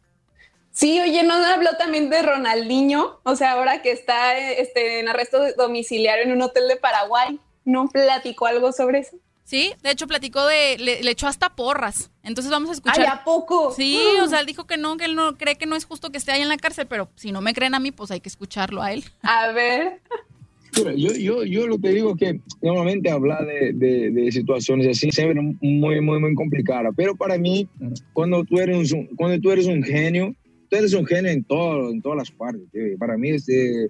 Sí, 0.73 1.01
oye, 1.01 1.23
¿no 1.25 1.35
habló 1.35 1.77
también 1.77 2.11
de 2.11 2.23
Ronaldinho? 2.23 3.21
O 3.25 3.35
sea, 3.35 3.53
ahora 3.53 3.83
que 3.83 3.91
está 3.91 4.39
este, 4.39 5.01
en 5.01 5.09
arresto 5.09 5.53
domiciliario 5.57 6.25
en 6.25 6.33
un 6.33 6.43
hotel 6.43 6.69
de 6.69 6.77
Paraguay, 6.77 7.41
¿no 7.65 7.89
platicó 7.89 8.47
algo 8.47 8.73
sobre 8.73 9.01
eso? 9.01 9.17
Sí, 9.51 9.73
de 9.83 9.91
hecho 9.91 10.07
platicó 10.07 10.47
de, 10.47 10.77
le, 10.79 11.11
echó 11.11 11.27
hasta 11.27 11.57
porras. 11.57 12.13
Entonces 12.23 12.53
vamos 12.53 12.71
a 12.71 12.73
escuchar. 12.73 13.01
¿Ay, 13.01 13.07
a 13.13 13.25
poco? 13.25 13.73
Sí, 13.73 13.99
o 14.23 14.29
sea, 14.29 14.39
él 14.39 14.47
dijo 14.47 14.65
que 14.65 14.77
no, 14.77 14.97
que 14.97 15.07
él 15.07 15.17
no 15.17 15.37
cree 15.37 15.57
que 15.57 15.67
no 15.67 15.75
es 15.75 15.87
justo 15.87 16.11
que 16.11 16.19
esté 16.19 16.31
ahí 16.31 16.41
en 16.41 16.49
la 16.49 16.57
cárcel, 16.57 16.87
pero 16.87 17.11
si 17.17 17.33
no 17.33 17.41
me 17.41 17.53
creen 17.53 17.75
a 17.75 17.81
mí, 17.81 17.91
pues 17.91 18.13
hay 18.13 18.21
que 18.21 18.29
escucharlo 18.29 18.81
a 18.81 18.93
él. 18.93 19.03
A 19.23 19.51
ver. 19.51 20.03
yo, 20.97 21.15
yo, 21.15 21.43
yo 21.43 21.67
lo 21.67 21.81
que 21.81 21.89
digo 21.89 22.13
es 22.13 22.17
que 22.17 22.41
normalmente 22.63 23.11
hablar 23.11 23.45
de, 23.45 23.73
de, 23.73 24.31
situaciones 24.31 24.87
así 24.87 25.11
se 25.11 25.27
ve 25.27 25.35
muy, 25.35 26.01
muy, 26.01 26.21
muy 26.21 26.35
complicada, 26.37 26.91
pero 26.97 27.17
para 27.17 27.37
mí, 27.37 27.69
cuando 28.13 28.45
tú 28.45 28.61
eres 28.61 28.93
un, 28.93 29.07
cuando 29.17 29.41
tú 29.41 29.51
eres 29.51 29.67
un 29.67 29.83
genio, 29.83 30.33
tú 30.69 30.77
eres 30.77 30.95
un 30.95 31.05
genio 31.05 31.33
en, 31.33 31.43
todo, 31.43 31.91
en 31.91 32.01
todas 32.01 32.19
las 32.19 32.31
partes. 32.31 32.63
Para 33.01 33.19
mí, 33.19 33.31
este, 33.31 33.89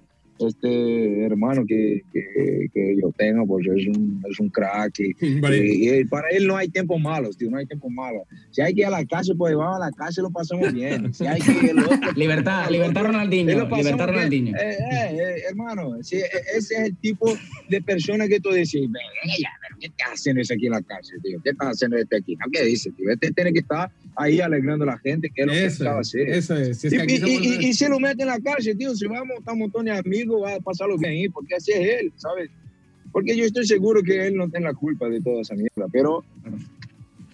este 0.49 1.25
hermano 1.25 1.65
que, 1.67 2.03
que, 2.13 2.67
que, 2.73 2.97
yo 3.01 3.13
tengo, 3.17 3.47
pues 3.47 3.67
es 3.67 3.87
un, 3.89 4.23
es 4.29 4.41
un 4.41 4.49
crack. 4.49 5.01
Y, 5.01 6.05
para 6.11 6.29
él 6.31 6.47
no 6.47 6.57
hay 6.57 6.69
tiempo 6.69 6.99
malos, 6.99 7.37
tío, 7.37 7.51
no 7.51 7.59
hay 7.59 7.67
tiempo 7.67 7.89
malo. 7.91 8.25
Si 8.51 8.61
hay 8.61 8.75
que 8.75 8.81
ir 8.81 8.87
a 8.87 8.91
la 8.91 9.05
casa, 9.05 9.33
pues 9.37 9.55
vamos 9.55 9.77
a 9.77 9.87
la 9.87 9.93
casa 9.93 10.21
y 10.21 10.25
lo 10.25 10.31
pasamos 10.31 10.73
bien. 10.73 11.13
Si 11.13 11.27
hay 11.27 11.41
que 11.41 11.51
ir 11.53 11.75
libertad, 12.17 12.71
libertad 12.71 13.05
Ronaldinho, 13.05 13.69
libertad 13.77 14.09
Ronaldinho. 14.09 14.57
Eh, 14.57 14.77
eh, 14.93 15.19
eh, 15.19 15.43
hermano, 15.49 16.03
si, 16.03 16.17
e, 16.17 16.25
ese 16.57 16.75
es 16.75 16.81
el 16.81 16.97
tipo 16.97 17.33
de 17.69 17.83
persona 17.83 18.27
que 18.29 18.41
tú 18.41 18.51
decís, 18.51 18.83
venga, 18.83 19.51
¿qué 19.79 19.87
estás 19.87 20.13
haciendo 20.13 20.43
ese 20.43 20.55
aquí 20.55 20.67
en 20.67 20.73
la 20.73 20.83
casa, 20.83 21.15
tío? 21.23 21.41
¿Qué 21.43 21.51
estás 21.51 21.69
haciendo 21.69 21.97
este 21.97 22.17
aquí? 22.17 22.37
¿Qué 22.53 22.65
dice, 22.65 22.91
tío? 22.93 23.11
Este 23.11 23.31
tiene 23.33 23.53
que 23.53 23.61
estar 23.61 23.91
ahí 24.17 24.41
alegrando 24.41 24.85
a 24.85 24.89
la 24.89 24.99
gente, 24.99 25.31
que 25.31 25.43
es 25.43 25.47
lo 25.47 25.53
que 25.53 25.65
estaba 25.65 26.01
haciendo. 26.01 26.33
Eso 26.33 26.57
es. 26.57 26.85
y, 26.85 26.97
y, 26.97 27.69
y, 27.69 27.75
si 27.75 27.89
lo 27.89 27.99
mete 27.99 28.23
en 28.23 28.29
la 28.29 28.41
calle, 28.41 28.75
tío, 28.75 28.95
si 28.95 29.07
vamos 29.07 29.31
a 29.37 29.39
estar 29.39 29.55
un 29.55 29.61
montón 29.61 29.85
de 29.85 29.93
amigos, 29.93 30.43
va 30.43 30.55
a 30.55 30.61
pasar 30.61 30.89
lo 30.89 30.99
que 30.99 31.09
ahí, 31.09 31.29
porque 31.29 31.55
así 31.55 31.73
es 31.73 32.01
él, 32.01 32.13
¿sabes? 32.17 32.51
Porque 33.13 33.37
yo 33.37 33.45
estoy 33.45 33.67
seguro 33.67 34.03
que 34.03 34.27
él 34.27 34.37
no 34.37 34.49
tiene 34.49 34.67
la 34.67 34.75
culpa 34.75 35.09
de 35.09 35.21
toda 35.21 35.41
esa 35.41 35.55
mierda, 35.55 35.87
pero, 35.93 36.25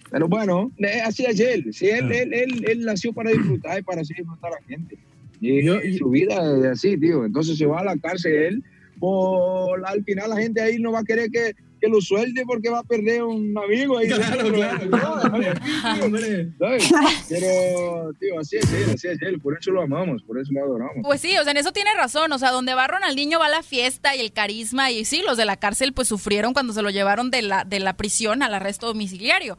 pero 0.09 0.27
bueno, 0.27 0.71
así 1.05 1.25
es 1.25 1.39
él. 1.39 1.73
Si 1.73 1.87
él, 1.87 2.11
él, 2.11 2.33
él, 2.33 2.65
él, 2.67 2.85
nació 2.85 3.13
para 3.13 3.31
disfrutar 3.31 3.79
y 3.79 3.83
para 3.83 4.01
así 4.01 4.13
disfrutar 4.13 4.51
a 4.53 4.59
la 4.59 4.67
gente. 4.67 4.97
Y, 5.39 5.97
su 5.97 6.09
vida 6.09 6.35
es 6.59 6.65
así, 6.65 6.97
tío. 6.97 7.25
Entonces 7.25 7.57
se 7.57 7.65
va 7.65 7.81
a 7.81 7.85
la 7.85 7.97
cárcel 7.97 8.33
él, 8.33 8.63
por, 8.99 9.85
al 9.85 10.03
final 10.03 10.29
la 10.31 10.37
gente 10.37 10.61
ahí 10.61 10.79
no 10.79 10.91
va 10.91 10.99
a 10.99 11.03
querer 11.03 11.29
que, 11.29 11.53
que 11.79 11.87
lo 11.87 12.01
suelte 12.01 12.43
porque 12.45 12.69
va 12.69 12.79
a 12.79 12.83
perder 12.83 13.23
un 13.23 13.57
amigo 13.57 13.97
ahí. 13.97 14.07
Claro, 14.07 14.53
claro, 14.53 14.89
claro. 14.89 15.31
Pero, 17.29 18.13
tío, 18.19 18.39
así 18.39 18.57
es 18.57 18.73
él, 18.73 18.91
así 18.93 19.07
es 19.07 19.21
él. 19.21 19.39
Por 19.39 19.57
eso 19.57 19.71
lo 19.71 19.81
amamos, 19.81 20.23
por 20.23 20.39
eso 20.39 20.51
lo 20.53 20.63
adoramos. 20.63 20.97
Pues 21.03 21.21
sí, 21.21 21.37
o 21.37 21.43
sea, 21.43 21.51
en 21.51 21.57
eso 21.57 21.71
tiene 21.71 21.93
razón. 21.95 22.31
O 22.31 22.39
sea, 22.39 22.51
donde 22.51 22.73
va 22.73 22.87
Ronaldinho 22.87 23.39
va 23.39 23.49
la 23.49 23.63
fiesta 23.63 24.15
y 24.15 24.21
el 24.21 24.31
carisma. 24.31 24.91
Y 24.91 25.05
sí, 25.05 25.21
los 25.25 25.37
de 25.37 25.45
la 25.45 25.57
cárcel 25.57 25.93
pues 25.93 26.07
sufrieron 26.07 26.53
cuando 26.53 26.73
se 26.73 26.81
lo 26.81 26.89
llevaron 26.89 27.31
de 27.31 27.41
la, 27.41 27.63
de 27.63 27.79
la 27.79 27.97
prisión 27.97 28.43
al 28.43 28.53
arresto 28.53 28.87
domiciliario. 28.87 29.57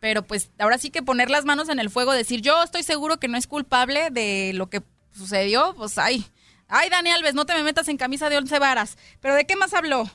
Pero 0.00 0.22
pues 0.26 0.50
ahora 0.58 0.78
sí 0.78 0.90
que 0.90 1.02
poner 1.02 1.30
las 1.30 1.44
manos 1.44 1.68
en 1.68 1.78
el 1.78 1.90
fuego, 1.90 2.12
decir 2.12 2.40
yo 2.40 2.62
estoy 2.62 2.82
seguro 2.82 3.18
que 3.18 3.28
no 3.28 3.36
es 3.36 3.46
culpable 3.46 4.10
de 4.10 4.52
lo 4.54 4.70
que 4.70 4.82
sucedió, 5.12 5.74
pues 5.76 5.98
ay. 5.98 6.24
Ay, 6.72 6.88
Dani 6.88 7.10
Alves, 7.10 7.34
no 7.34 7.46
te 7.46 7.54
me 7.54 7.64
metas 7.64 7.88
en 7.88 7.96
camisa 7.96 8.30
de 8.30 8.38
once 8.38 8.58
varas. 8.60 8.96
¿Pero 9.20 9.34
de 9.34 9.44
qué 9.44 9.56
más 9.56 9.74
habló? 9.74 10.08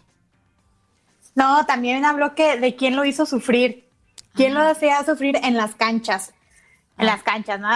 No, 1.35 1.65
también 1.65 2.05
habló 2.05 2.33
que 2.33 2.57
de 2.57 2.75
quién 2.75 2.95
lo 2.95 3.05
hizo 3.05 3.25
sufrir. 3.25 3.85
¿Quién 4.33 4.53
lo 4.53 4.61
hacía 4.61 5.03
sufrir 5.05 5.37
en 5.43 5.55
las 5.55 5.75
canchas? 5.75 6.33
En 6.97 7.07
las 7.07 7.23
canchas, 7.23 7.59
¿no? 7.59 7.69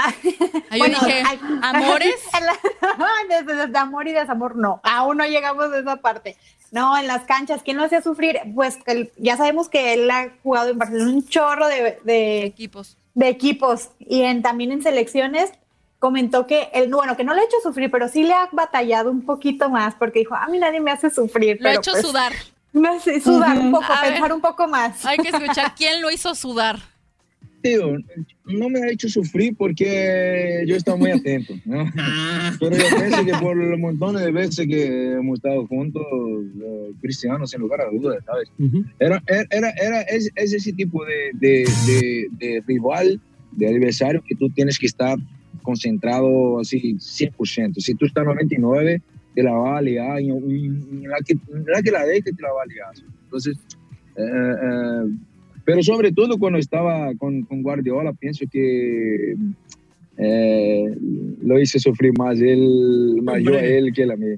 Yo 0.72 0.86
dije, 0.86 1.24
¿amores? 1.62 2.16
de, 3.72 3.78
amor 3.78 4.08
y 4.08 4.14
desamor, 4.14 4.56
no. 4.56 4.80
Aún 4.84 5.18
no 5.18 5.26
llegamos 5.26 5.72
a 5.72 5.80
esa 5.80 5.98
parte. 5.98 6.38
No, 6.72 6.98
en 6.98 7.08
las 7.08 7.24
canchas, 7.24 7.62
¿quién 7.64 7.78
lo 7.78 7.84
hacía 7.84 8.02
sufrir? 8.02 8.40
Pues 8.54 8.80
ya 9.18 9.36
sabemos 9.36 9.68
que 9.70 9.94
él 9.94 10.10
ha 10.10 10.30
jugado 10.44 10.70
en 10.70 10.78
Barcelona 10.78 11.12
un 11.12 11.28
chorro 11.28 11.68
de, 11.68 12.44
equipos. 12.44 12.98
De 13.14 13.28
equipos. 13.28 13.90
Y 14.00 14.22
en, 14.22 14.42
también 14.42 14.72
en 14.72 14.84
selecciones 14.84 15.52
comentó 15.98 16.48
que 16.48 16.70
él, 16.74 16.90
bueno, 16.94 17.18
que 17.18 17.26
no 17.26 17.34
le 17.34 17.42
ha 17.42 17.46
hecho 17.46 17.58
sufrir, 17.62 17.92
pero 17.92 18.08
sí 18.08 18.24
le 18.24 18.34
ha 18.34 18.48
batallado 18.52 19.12
un 19.12 19.26
poquito 19.26 19.70
más, 19.70 19.96
porque 19.96 20.20
dijo, 20.20 20.36
a 20.36 20.48
mí 20.48 20.60
nadie 20.60 20.80
me 20.80 20.92
hace 20.92 21.10
sufrir. 21.10 21.58
Lo 21.60 21.70
ha 21.70 21.74
hecho 21.74 21.92
pues 21.92 22.06
sudar. 22.06 22.32
Me 22.80 22.90
hace 22.90 23.20
sudar 23.20 23.58
un 23.58 23.72
poco, 23.72 23.86
pensar 24.02 24.34
un 24.34 24.42
poco 24.42 24.68
más. 24.68 25.06
Hay 25.06 25.18
que 25.18 25.30
escuchar 25.30 25.74
quién 25.78 26.02
lo 26.02 26.10
hizo 26.12 26.34
sudar. 26.36 26.80
Tío, 27.62 27.98
no 28.46 28.70
me 28.70 28.80
ha 28.80 28.90
hecho 28.90 29.10
sufrir 29.10 29.54
porque 29.58 30.64
yo 30.66 30.78
estaba 30.78 30.98
muy 30.98 31.12
atento, 31.12 31.56
¿no? 31.66 31.92
Pero 32.60 32.78
yo 32.78 32.98
pienso 32.98 33.26
que 33.26 33.34
por 33.34 33.58
los 33.58 33.78
montones 33.78 34.24
de 34.24 34.32
veces 34.32 34.66
que 34.66 35.12
hemos 35.14 35.40
estado 35.40 35.68
juntos, 35.68 36.04
eh, 36.04 36.92
cristianos, 37.02 37.52
sin 37.52 37.60
lugar 37.60 37.82
a 37.82 37.90
dudas, 37.92 38.24
¿sabes? 38.26 38.50
Era, 38.98 39.22
era, 39.50 39.72
era 39.72 40.02
ese, 40.02 40.72
tipo 40.72 41.04
de, 41.04 41.32
de, 41.34 41.66
de, 41.86 42.28
de, 42.32 42.64
rival, 42.66 43.20
de 43.52 43.68
adversario 43.68 44.24
que 44.26 44.36
tú 44.36 44.50
tienes 44.50 44.80
que 44.80 44.86
estar 44.86 45.18
concentrado 45.62 46.60
así 46.60 46.96
100%. 46.96 47.76
Si 47.80 47.94
tú 47.96 48.06
estás 48.06 48.24
99, 48.24 49.02
te 49.36 49.44
la 49.44 49.54
va 49.54 49.78
a 49.78 49.82
y, 49.82 49.90
la, 49.90 51.18
que, 51.26 51.36
la 51.66 51.82
que 51.82 51.92
la 51.92 52.06
deje 52.06 52.32
te 52.34 52.42
la 52.42 52.52
va 52.52 52.62
a. 52.62 52.92
Entonces, 53.24 53.58
eh, 54.16 54.22
eh, 54.24 55.14
pero 55.66 55.84
sobre 55.84 56.12
todo 56.12 56.38
cuando 56.38 56.58
estaba 56.58 57.14
con, 57.16 57.44
con 57.44 57.62
Guardiola, 57.62 58.14
pienso 58.14 58.46
que 58.52 59.36
eh, 60.18 60.96
lo 61.42 61.60
hice 61.60 61.80
sufrir 61.80 62.12
más 62.18 62.42
él, 62.42 63.22
yo 63.42 63.54
a 63.54 63.62
él 63.62 63.94
que 63.94 64.04
él 64.04 64.12
a 64.12 64.16
mí. 64.16 64.36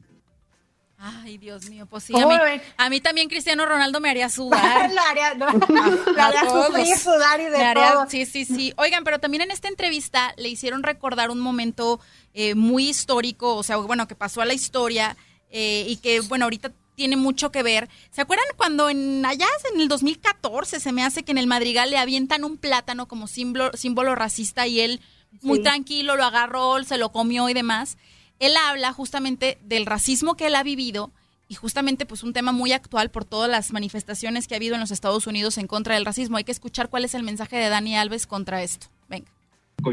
Ay, 1.04 1.40
Dios 1.40 1.68
mío, 1.68 1.88
pues 1.88 2.04
sí. 2.04 2.14
A 2.16 2.28
mí, 2.28 2.36
a 2.78 2.90
mí, 2.92 3.02
también 3.02 3.28
Cristiano 3.28 3.66
Ronaldo 3.66 4.00
me 4.00 4.12
haría 4.12 4.30
sudar. 4.30 4.92
la 4.92 5.02
haría, 5.10 5.34
no, 5.34 5.48
haría 6.18 6.96
sudar 6.96 7.40
y 7.42 7.46
de 7.46 7.74
todo. 7.74 8.08
Sí, 8.08 8.28
sí, 8.28 8.46
sí. 8.46 8.72
Oigan, 8.78 9.04
pero 9.04 9.18
también 9.18 9.42
en 9.42 9.50
esta 9.50 9.68
entrevista 9.68 10.36
le 10.38 10.50
hicieron 10.50 10.84
recordar 10.84 11.32
un 11.32 11.40
momento 11.40 12.00
eh, 12.36 12.54
muy 12.54 12.90
histórico, 12.90 13.56
o 13.56 13.64
sea, 13.64 13.78
bueno, 13.78 14.08
que 14.08 14.14
pasó 14.14 14.42
a 14.42 14.46
la 14.46 14.54
historia 14.54 15.18
eh, 15.50 15.86
y 15.88 15.98
que, 15.98 16.20
bueno, 16.22 16.46
ahorita 16.46 16.72
tiene 16.94 17.16
mucho 17.16 17.52
que 17.52 17.64
ver. 17.64 17.90
¿Se 18.12 18.22
acuerdan 18.22 18.46
cuando 18.56 18.88
en 18.88 19.26
allá 19.26 19.48
en 19.74 19.82
el 19.82 19.88
2014 19.88 20.80
se 20.80 20.92
me 20.92 21.04
hace 21.04 21.24
que 21.24 21.32
en 21.32 21.40
el 21.40 21.48
Madrigal 21.48 21.90
le 21.90 21.98
avientan 21.98 22.44
un 22.44 22.58
plátano 22.58 23.08
como 23.08 23.26
símbolo, 23.26 23.72
símbolo 23.74 24.14
racista 24.14 24.68
y 24.68 24.82
él 24.82 25.02
muy 25.42 25.64
tranquilo 25.64 26.16
lo 26.16 26.26
agarró, 26.26 26.84
se 26.84 26.98
lo 27.00 27.12
comió 27.12 27.50
y 27.50 27.56
demás? 27.56 27.98
Él 28.42 28.54
habla 28.58 28.92
justamente 28.92 29.60
del 29.64 29.86
racismo 29.86 30.36
que 30.36 30.48
él 30.48 30.56
ha 30.56 30.64
vivido 30.64 31.12
y 31.48 31.54
justamente 31.54 32.08
pues 32.08 32.24
un 32.24 32.34
tema 32.34 32.52
muy 32.52 32.72
actual 32.72 33.12
por 33.12 33.24
todas 33.24 33.50
las 33.50 33.72
manifestaciones 33.72 34.48
que 34.48 34.56
ha 34.56 34.58
habido 34.58 34.74
en 34.74 34.82
los 34.82 34.90
Estados 34.90 35.28
Unidos 35.28 35.60
en 35.60 35.68
contra 35.68 35.94
del 35.94 36.06
racismo. 36.06 36.38
Hay 36.38 36.44
que 36.44 36.52
escuchar 36.52 36.90
cuál 36.90 37.06
es 37.06 37.14
el 37.14 37.22
mensaje 37.22 37.58
de 37.58 37.70
Dani 37.70 37.96
Alves 37.96 38.26
contra 38.26 38.64
esto. 38.64 38.88
Venga. 39.08 39.28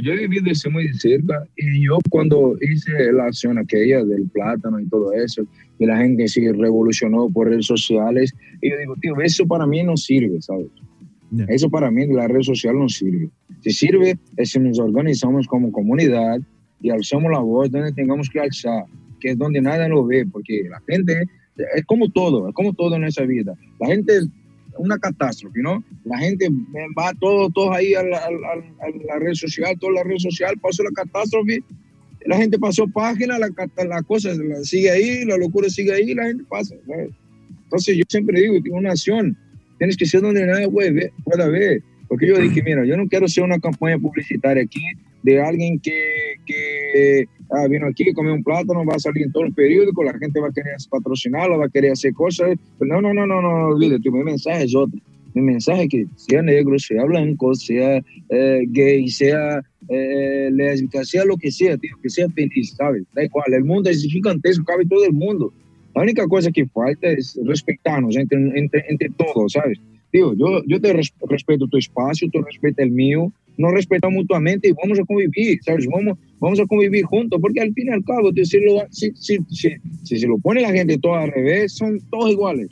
Yo 0.03 0.13
he 0.13 0.27
vivido 0.27 0.51
eso 0.51 0.71
muy 0.71 0.89
cerca 0.95 1.45
y 1.57 1.85
yo 1.85 1.99
cuando 2.09 2.57
hice 2.63 3.13
la 3.13 3.27
acción 3.27 3.59
aquella 3.59 4.03
del 4.03 4.29
plátano 4.31 4.81
y 4.81 4.89
todo 4.89 5.13
eso, 5.13 5.43
y 5.79 5.85
la 5.85 5.99
gente 5.99 6.27
se 6.27 6.51
revolucionó 6.53 7.29
por 7.29 7.49
redes 7.49 7.67
sociales, 7.67 8.35
y 8.63 8.71
yo 8.71 8.79
digo, 8.79 8.95
tío, 9.01 9.21
eso 9.21 9.47
para 9.47 9.67
mí 9.67 9.83
no 9.83 9.97
sirve, 9.97 10.41
¿sabes? 10.41 10.69
Eso 11.49 11.69
para 11.69 11.91
mí, 11.91 12.07
la 12.07 12.29
red 12.29 12.43
social 12.43 12.79
no 12.79 12.89
sirve. 12.89 13.29
Si 13.61 13.71
sirve 13.73 14.19
es 14.37 14.51
si 14.51 14.59
nos 14.59 14.79
organizamos 14.79 15.47
como 15.47 15.71
comunidad 15.71 16.41
y 16.81 16.91
alzamos 16.91 17.31
la 17.31 17.41
voz 17.41 17.71
donde 17.71 17.93
tengamos 17.93 18.29
que 18.29 18.41
alzar, 18.41 18.85
que 19.21 19.31
es 19.31 19.39
donde 19.39 19.61
nadie 19.61 19.89
lo 19.89 20.05
ve, 20.07 20.27
porque 20.27 20.63
la 20.69 20.81
gente 20.89 21.25
es 21.75 21.85
como 21.87 22.09
todo, 22.09 22.49
es 22.49 22.55
como 22.55 22.73
todo 22.73 22.97
en 22.97 23.05
esa 23.05 23.25
vida. 23.25 23.55
La 23.81 23.89
gente 23.89 24.21
una 24.79 24.99
catástrofe, 24.99 25.61
¿no? 25.61 25.83
La 26.05 26.19
gente 26.19 26.49
va 26.97 27.13
todo, 27.15 27.51
todos 27.51 27.77
ahí 27.77 27.95
a 27.95 28.03
la, 28.03 29.19
red 29.19 29.35
social, 29.35 29.77
toda 29.79 29.93
la 29.93 30.05
red 30.05 30.19
social 30.19 30.55
pasó 30.61 30.83
la 30.85 30.91
catástrofe, 30.91 31.63
la 32.27 32.37
gente 32.37 32.59
pasó 32.59 32.87
página, 32.87 33.39
la, 33.39 33.49
la 33.89 34.03
cosa 34.03 34.31
sigue 34.63 34.91
ahí, 34.91 35.25
la 35.25 35.37
locura 35.37 35.69
sigue 35.69 35.93
ahí, 35.93 36.15
la 36.15 36.27
gente 36.27 36.45
pasa. 36.49 36.75
Entonces 37.65 37.97
yo 37.97 38.05
siempre 38.09 38.41
digo 38.41 38.63
que 38.63 38.71
una 38.71 38.91
acción 38.91 39.37
tienes 39.79 39.97
que 39.97 40.07
ser 40.07 40.21
donde 40.21 40.47
nadie 40.47 40.69
puede 40.69 41.13
pueda 41.25 41.49
ver. 41.49 41.83
Porque 42.09 42.27
yo 42.27 42.39
dije, 42.39 42.63
mira, 42.63 42.85
yo 42.87 42.97
no 42.97 43.07
quiero 43.07 43.29
ser 43.29 43.45
una 43.45 43.59
campaña 43.59 43.99
publicitaria 43.99 44.63
aquí 44.63 44.83
de 45.23 45.41
alguien 45.41 45.79
que, 45.81 46.35
que, 46.47 47.27
ah, 47.51 47.67
vino 47.69 47.87
aquí, 47.87 48.13
comió 48.13 48.35
un 48.35 48.45
plátano, 48.45 48.85
va 48.85 48.95
a 48.95 48.99
salir 48.99 49.25
en 49.25 49.33
todo 49.33 49.45
el 49.45 49.53
periódico, 49.53 50.05
la 50.05 50.17
gente 50.19 50.41
va 50.41 50.49
a 50.49 50.53
querer 50.53 50.75
patrocinarlo, 50.91 51.59
va 51.59 51.67
a 51.67 51.71
querer 51.71 51.93
hacer 51.93 52.13
cosas. 52.13 52.57
Pero 52.79 53.01
no, 53.01 53.01
no, 53.01 53.15
no, 53.15 53.27
no, 53.27 53.43
no, 53.43 53.69
olvídate, 53.69 54.11
mi 54.11 54.23
mensaje 54.23 54.65
es 54.65 54.75
otro. 54.75 54.99
Mi 55.35 55.43
mensaje 55.43 55.83
es 55.83 55.89
que 55.89 56.07
sea 56.17 56.43
negro, 56.43 56.79
sea 56.79 57.05
blanco, 57.05 57.55
sea 57.55 58.03
eh, 58.31 58.65
gay, 58.69 59.09
sea 59.09 59.63
eh, 59.89 60.51
lésbica, 60.53 61.05
sea 61.05 61.25
lo 61.25 61.37
que 61.37 61.51
sea, 61.51 61.77
tío, 61.77 61.97
que 62.03 62.11
sea 62.11 62.29
feliz, 62.31 62.75
¿sabes? 62.77 63.05
Da 63.15 63.25
igual, 63.25 63.53
el 63.53 63.65
mundo 63.65 63.91
es 63.91 64.03
gigantesco, 64.03 64.65
cabe 64.65 64.87
todo 64.87 65.05
el 65.05 65.13
mundo. 65.13 65.53
La 65.95 66.03
única 66.03 66.27
cosa 66.27 66.51
que 66.51 66.67
falta 66.67 67.09
es 67.09 67.39
respetarnos 67.45 68.17
entre, 68.17 68.39
entre, 68.59 68.85
entre 68.89 69.11
todos, 69.11 69.53
¿sabes? 69.53 69.79
Tío, 70.11 70.35
yo, 70.35 70.63
yo 70.67 70.81
te 70.81 70.93
respeto 70.93 71.67
tu 71.67 71.77
espacio, 71.77 72.29
tú 72.31 72.41
respetas 72.41 72.85
el 72.85 72.91
mío, 72.91 73.33
nos 73.59 73.73
respetamos 73.73 74.15
mutuamente 74.17 74.69
y 74.69 74.73
vamos 74.73 74.99
a 74.99 75.05
convivir, 75.05 75.59
¿sabes? 75.63 75.87
Vamos, 75.89 76.17
vamos 76.39 76.61
a 76.61 76.67
convivir 76.67 77.05
juntos, 77.05 77.39
porque 77.43 77.61
al 77.61 77.75
fin 77.75 77.89
y 77.89 77.91
al 77.91 78.05
cabo, 78.05 78.31
si, 78.33 78.61
lo, 78.61 78.87
si, 78.91 79.11
si, 79.17 79.39
si, 79.51 79.71
si, 80.05 80.19
se 80.19 80.27
lo 80.27 80.39
pone 80.39 80.63
la 80.63 80.73
gente 80.73 80.97
todo 80.97 81.17
al 81.17 81.31
revés, 81.33 81.73
son 81.73 82.01
todos 82.09 82.31
iguales. 82.31 82.69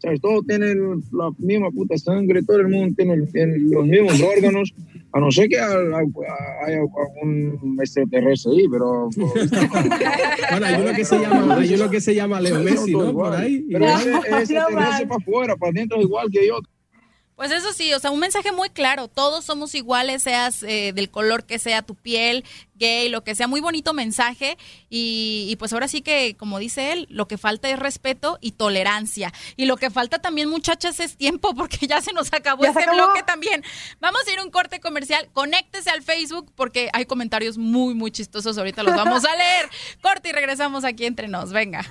¿Sabes? 0.00 0.20
Todos 0.20 0.46
tienen 0.46 1.02
la 1.10 1.30
misma 1.38 1.72
puta 1.72 1.98
sangre, 1.98 2.40
todo 2.44 2.60
el 2.60 2.68
mundo 2.68 2.94
tiene 2.96 3.58
los 3.58 3.84
mismos 3.84 4.22
órganos, 4.22 4.72
a 5.12 5.18
no 5.18 5.28
ser 5.32 5.48
que 5.48 5.58
haya 5.58 6.78
algún 6.78 7.76
extraterrestre 7.80 8.52
ahí, 8.52 8.68
pero... 8.70 9.10
bueno, 9.16 10.66
hay 10.66 10.80
uno 10.80 10.92
que 10.94 11.04
se 11.04 11.18
llama, 11.18 11.56
hay 11.56 11.74
uno 11.74 11.90
que 11.90 12.00
se 12.00 12.14
llama 12.14 12.40
Leo 12.40 12.62
Messi, 12.62 12.92
¿no? 12.92 13.12
Por 13.12 13.34
ahí. 13.34 13.66
Pero 13.72 13.86
ese, 13.86 14.10
ese 14.10 14.18
extraterrestre 14.38 15.06
para 15.08 15.16
afuera, 15.16 15.56
para 15.56 15.70
adentro 15.70 15.98
es 15.98 16.04
igual 16.04 16.30
que 16.30 16.46
yo. 16.46 16.60
Pues 17.38 17.52
eso 17.52 17.72
sí, 17.72 17.94
o 17.94 18.00
sea, 18.00 18.10
un 18.10 18.18
mensaje 18.18 18.50
muy 18.50 18.68
claro. 18.68 19.06
Todos 19.06 19.44
somos 19.44 19.72
iguales, 19.76 20.24
seas 20.24 20.64
eh, 20.64 20.92
del 20.92 21.08
color 21.08 21.44
que 21.44 21.60
sea 21.60 21.82
tu 21.82 21.94
piel, 21.94 22.44
gay, 22.74 23.08
lo 23.08 23.22
que 23.22 23.36
sea. 23.36 23.46
Muy 23.46 23.60
bonito 23.60 23.94
mensaje. 23.94 24.58
Y, 24.90 25.46
y, 25.48 25.54
pues 25.54 25.72
ahora 25.72 25.86
sí 25.86 26.02
que, 26.02 26.34
como 26.36 26.58
dice 26.58 26.90
él, 26.90 27.06
lo 27.10 27.28
que 27.28 27.38
falta 27.38 27.70
es 27.70 27.78
respeto 27.78 28.38
y 28.40 28.50
tolerancia. 28.50 29.32
Y 29.54 29.66
lo 29.66 29.76
que 29.76 29.88
falta 29.88 30.18
también, 30.18 30.48
muchachas, 30.48 30.98
es 30.98 31.16
tiempo, 31.16 31.54
porque 31.56 31.86
ya 31.86 32.00
se 32.00 32.12
nos 32.12 32.32
acabó 32.32 32.64
¿Ya 32.64 32.70
este 32.70 32.82
acabó? 32.82 32.96
bloque 32.96 33.22
también. 33.22 33.62
Vamos 34.00 34.22
a 34.26 34.32
ir 34.32 34.40
a 34.40 34.42
un 34.42 34.50
corte 34.50 34.80
comercial. 34.80 35.28
Conéctese 35.32 35.90
al 35.90 36.02
Facebook 36.02 36.50
porque 36.56 36.90
hay 36.92 37.06
comentarios 37.06 37.56
muy, 37.56 37.94
muy 37.94 38.10
chistosos. 38.10 38.58
Ahorita 38.58 38.82
los 38.82 38.96
vamos 38.96 39.24
a 39.24 39.36
leer. 39.36 39.70
Corte 40.02 40.30
y 40.30 40.32
regresamos 40.32 40.82
aquí 40.82 41.06
entre 41.06 41.28
nos. 41.28 41.52
Venga. 41.52 41.86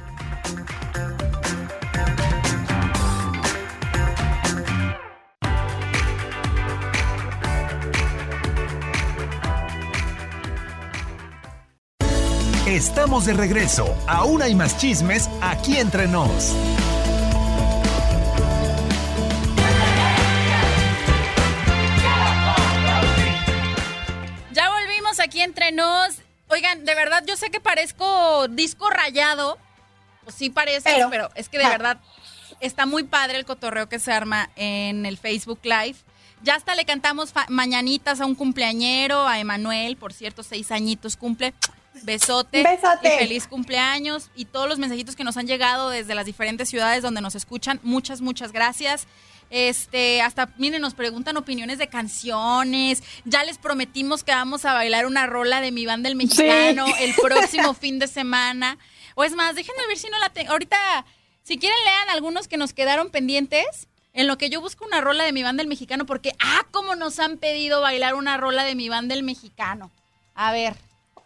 Estamos 12.67 13.25
de 13.25 13.31
regreso. 13.33 13.95
Aún 14.07 14.41
hay 14.41 14.53
más 14.53 14.77
chismes 14.77 15.29
aquí 15.41 15.77
entre 15.77 16.05
nos. 16.05 16.53
Ya 24.53 24.69
volvimos 24.69 25.19
aquí 25.19 25.41
entre 25.41 25.71
nos. 25.71 26.15
Oigan, 26.49 26.85
de 26.85 26.95
verdad, 26.95 27.23
yo 27.27 27.35
sé 27.35 27.49
que 27.49 27.59
parezco 27.59 28.47
disco 28.47 28.89
rayado. 28.89 29.57
Pues 30.23 30.35
sí 30.35 30.49
parece, 30.49 30.89
pero, 30.93 31.09
Pero- 31.09 31.29
es 31.35 31.49
que 31.49 31.57
de 31.57 31.67
verdad 31.67 31.97
está 32.59 32.85
muy 32.85 33.03
padre 33.03 33.37
el 33.37 33.45
cotorreo 33.45 33.87
que 33.87 33.99
se 33.99 34.11
arma 34.11 34.49
en 34.55 35.05
el 35.05 35.17
Facebook 35.17 35.59
Live. 35.63 35.95
Ya 36.43 36.55
hasta 36.55 36.75
le 36.75 36.85
cantamos 36.85 37.33
mañanitas 37.49 38.21
a 38.21 38.25
un 38.25 38.35
cumpleañero, 38.35 39.27
a 39.27 39.39
Emanuel, 39.39 39.97
por 39.97 40.13
cierto, 40.13 40.43
seis 40.43 40.71
añitos 40.71 41.17
cumple. 41.17 41.53
Besote. 42.03 42.63
Besote. 42.63 43.15
Y 43.15 43.17
feliz 43.19 43.47
cumpleaños. 43.47 44.29
Y 44.35 44.45
todos 44.45 44.67
los 44.67 44.79
mensajitos 44.79 45.15
que 45.15 45.23
nos 45.23 45.37
han 45.37 45.47
llegado 45.47 45.89
desde 45.89 46.15
las 46.15 46.25
diferentes 46.25 46.69
ciudades 46.69 47.03
donde 47.03 47.21
nos 47.21 47.35
escuchan. 47.35 47.79
Muchas, 47.83 48.21
muchas 48.21 48.51
gracias. 48.51 49.07
Este, 49.49 50.21
hasta, 50.21 50.49
miren, 50.57 50.81
nos 50.81 50.93
preguntan 50.93 51.37
opiniones 51.37 51.77
de 51.77 51.87
canciones. 51.87 53.03
Ya 53.25 53.43
les 53.43 53.57
prometimos 53.57 54.23
que 54.23 54.31
vamos 54.31 54.65
a 54.65 54.73
bailar 54.73 55.05
una 55.05 55.25
rola 55.27 55.61
de 55.61 55.71
mi 55.71 55.85
banda 55.85 56.09
el 56.09 56.15
mexicano 56.15 56.85
el 56.99 57.13
próximo 57.15 57.73
fin 57.73 57.99
de 57.99 58.07
semana. 58.07 58.77
O 59.15 59.23
es 59.23 59.33
más, 59.33 59.55
déjenme 59.55 59.87
ver 59.87 59.97
si 59.97 60.09
no 60.09 60.19
la 60.19 60.29
tengo. 60.29 60.51
Ahorita, 60.51 60.77
si 61.43 61.57
quieren, 61.57 61.77
lean 61.85 62.09
algunos 62.09 62.47
que 62.47 62.57
nos 62.57 62.73
quedaron 62.73 63.09
pendientes. 63.09 63.87
En 64.13 64.25
lo 64.25 64.39
que 64.39 64.49
yo 64.49 64.61
busco 64.61 64.83
una 64.83 64.99
rola 64.99 65.25
de 65.25 65.31
mi 65.31 65.43
banda 65.43 65.61
el 65.61 65.67
mexicano, 65.67 66.07
porque, 66.07 66.33
ah, 66.39 66.65
cómo 66.71 66.95
nos 66.95 67.19
han 67.19 67.37
pedido 67.37 67.81
bailar 67.81 68.15
una 68.15 68.35
rola 68.35 68.63
de 68.63 68.73
mi 68.73 68.89
banda 68.89 69.13
el 69.13 69.21
mexicano. 69.21 69.91
A 70.33 70.51
ver, 70.51 70.75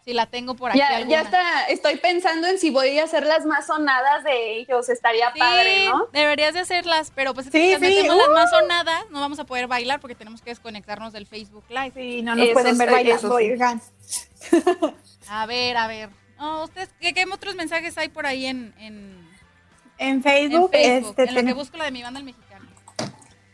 si 0.04 0.14
la 0.14 0.26
tengo 0.26 0.56
por 0.56 0.72
aquí. 0.72 0.80
Ya, 0.80 0.98
alguna. 0.98 1.10
ya 1.12 1.22
está, 1.22 1.64
estoy 1.66 1.98
pensando 1.98 2.48
en 2.48 2.58
si 2.58 2.70
voy 2.72 2.98
a 3.00 3.04
hacer 3.04 3.26
las 3.26 3.46
más 3.46 3.68
sonadas 3.68 4.24
de 4.24 4.58
ellos, 4.58 4.90
estaría 4.90 5.32
Sí, 5.32 5.40
padre, 5.40 5.86
¿no? 5.88 6.08
deberías 6.12 6.54
de 6.54 6.62
hacerlas, 6.62 7.12
pero 7.16 7.34
pues 7.34 7.48
Sí, 7.48 7.52
si 7.52 7.76
sí, 7.76 7.80
metemos 7.82 8.18
las 8.18 8.28
uh. 8.30 8.34
más 8.34 8.50
sonadas, 8.50 9.06
no 9.12 9.20
vamos 9.20 9.40
a 9.40 9.46
poder 9.46 9.68
bailar 9.68 10.00
porque 10.00 10.16
tenemos 10.16 10.42
que 10.42 10.50
desconectarnos 10.50 11.14
del 11.14 11.28
Facebook 11.28 11.66
Live. 11.70 11.92
Sí, 11.96 12.22
no 12.22 12.36
nos 12.36 12.46
Eso 12.46 12.54
pueden 12.54 12.78
ver 12.78 12.88
sí, 12.90 12.94
bailando, 12.96 13.28
sí. 13.28 13.34
oigan. 13.34 13.82
A 15.30 15.46
ver, 15.46 15.78
a 15.78 15.88
ver. 15.88 16.10
No, 16.38 16.64
ustedes, 16.64 16.90
¿qué, 17.00 17.14
qué 17.14 17.26
otros 17.32 17.56
mensajes 17.56 17.98
hay 17.98 18.10
por 18.10 18.26
ahí 18.26 18.48
en, 18.48 18.74
en, 18.80 19.30
En 20.00 20.16
en 20.16 20.24
Facebook, 20.24 20.72
Facebook? 20.72 21.10
este, 21.20 21.24
en 21.30 21.36
lo 21.36 21.44
que 21.44 21.54
busco 21.54 21.78
la 21.78 21.86
de 21.86 21.92
mi 21.92 22.02
banda 22.02 22.20
el 22.20 22.26
mexicano. 22.26 22.51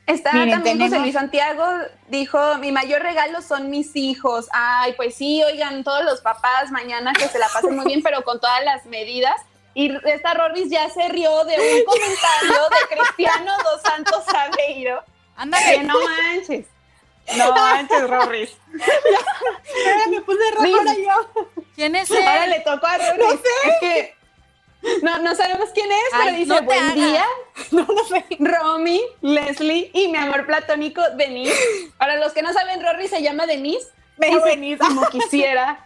Está 0.07 0.31
Miren, 0.31 0.51
también 0.51 0.79
José 0.79 0.99
Luis 0.99 1.13
Santiago, 1.13 1.65
dijo, 2.07 2.57
mi 2.59 2.71
mayor 2.71 3.01
regalo 3.01 3.41
son 3.41 3.69
mis 3.69 3.93
hijos. 3.97 4.47
Ay, 4.53 4.93
pues 4.93 5.15
sí, 5.15 5.43
oigan, 5.43 5.83
todos 5.83 6.05
los 6.05 6.21
papás 6.21 6.71
mañana 6.71 7.11
que 7.11 7.27
se 7.27 7.37
la 7.37 7.49
pasen 7.49 7.75
muy 7.75 7.85
bien, 7.85 8.01
pero 8.01 8.23
con 8.23 8.39
todas 8.39 8.63
las 8.63 8.85
medidas. 8.85 9.35
Y 9.73 9.93
esta 10.07 10.33
Rorbis 10.33 10.69
ya 10.69 10.89
se 10.89 11.09
rió 11.09 11.43
de 11.43 11.55
un 11.55 11.83
comentario 11.85 12.63
de 12.69 12.95
Cristiano 12.95 13.51
Dos 13.63 13.81
Santos 13.81 14.23
Aveiro. 14.33 15.03
Ándale. 15.35 15.83
No 15.83 15.95
manches. 16.01 16.65
No 17.35 17.51
manches, 17.51 18.09
Rorbis. 18.09 18.57
Espera, 18.73 20.07
me 20.09 20.21
puse 20.21 20.51
roja 20.51 20.77
ahora 20.77 20.93
yo. 20.95 21.53
¿Quién 21.75 21.95
es 21.97 22.09
él? 22.09 22.25
Ahora 22.25 22.47
le 22.47 22.61
tocó 22.61 22.87
a 22.87 22.97
Rorbis. 22.97 23.19
No 23.19 23.31
sé. 23.31 23.69
Es 23.69 23.79
que 23.81 24.16
no, 25.01 25.19
no 25.19 25.35
sabemos 25.35 25.69
quién 25.73 25.91
es, 25.91 26.13
Ay, 26.13 26.21
pero 26.25 26.37
dice, 26.37 26.53
no 26.53 26.61
buen 26.63 26.93
día. 26.95 27.25
No, 27.71 27.81
no 27.81 28.03
sé. 28.05 28.23
Romy, 28.39 29.01
Leslie 29.21 29.89
y 29.91 30.09
mi 30.09 30.17
amor 30.17 30.45
platónico, 30.45 31.01
Denise. 31.15 31.57
Para 31.97 32.17
los 32.17 32.31
que 32.31 32.43
no 32.43 32.53
saben, 32.53 32.83
Rory 32.83 33.07
se 33.07 33.21
llama 33.21 33.47
Denise. 33.47 33.87
Me 34.17 34.27
Dice, 34.27 34.41
Denise. 34.45 34.77
Como 34.77 35.07
quisiera, 35.09 35.85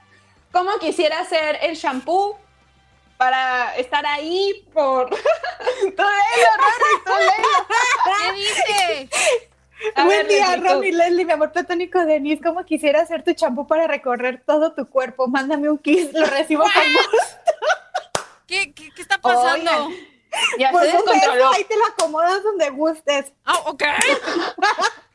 como 0.52 0.78
quisiera 0.80 1.20
hacer 1.22 1.60
el 1.62 1.76
shampoo 1.76 2.38
para 3.16 3.76
estar 3.78 4.06
ahí 4.06 4.66
por... 4.74 5.10
tú 5.10 5.16
léelo, 5.86 6.52
Rory, 6.58 7.04
tú 7.06 7.12
léelo. 7.20 7.68
¿Qué 8.06 8.34
dice? 8.34 9.10
A 9.96 10.06
Buen 10.06 10.20
ver, 10.20 10.28
día, 10.28 10.56
Leslie. 10.56 10.70
Romy 10.70 10.92
Leslie, 10.92 11.26
mi 11.26 11.32
amor 11.32 11.52
platónico 11.52 12.06
Denise. 12.06 12.44
¿Cómo 12.44 12.64
quisiera 12.66 13.02
hacer 13.02 13.24
tu 13.24 13.34
champú 13.34 13.66
para 13.66 13.88
recorrer 13.88 14.44
todo 14.46 14.74
tu 14.74 14.88
cuerpo? 14.88 15.28
Mándame 15.28 15.70
un 15.70 15.78
kiss, 15.78 16.14
lo 16.14 16.26
recibo 16.26 16.64
con 16.64 16.72
gusto. 16.72 17.41
¿Qué, 18.52 18.74
qué, 18.74 18.92
qué 18.92 19.02
está 19.02 19.18
pasando? 19.18 19.86
Oigan, 19.88 20.08
ya 20.60 20.72
Pues 20.72 20.92
se 20.92 20.98
beso, 20.98 21.52
ahí 21.54 21.64
te 21.64 21.78
lo 21.78 21.86
acomodas 21.86 22.44
donde 22.44 22.70
gustes. 22.72 23.32
Ah, 23.46 23.60
ok. 23.66 23.84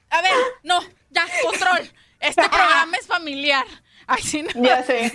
A 0.08 0.22
ver, 0.22 0.32
no, 0.62 0.80
ya, 1.10 1.26
control. 1.42 1.92
Este 2.18 2.42
programa 2.48 2.96
es 2.96 3.06
familiar. 3.06 3.66
Ay, 4.06 4.22
sí, 4.22 4.42
no. 4.42 4.62
Ya 4.64 4.82
sé. 4.84 5.06
Eh, 5.06 5.12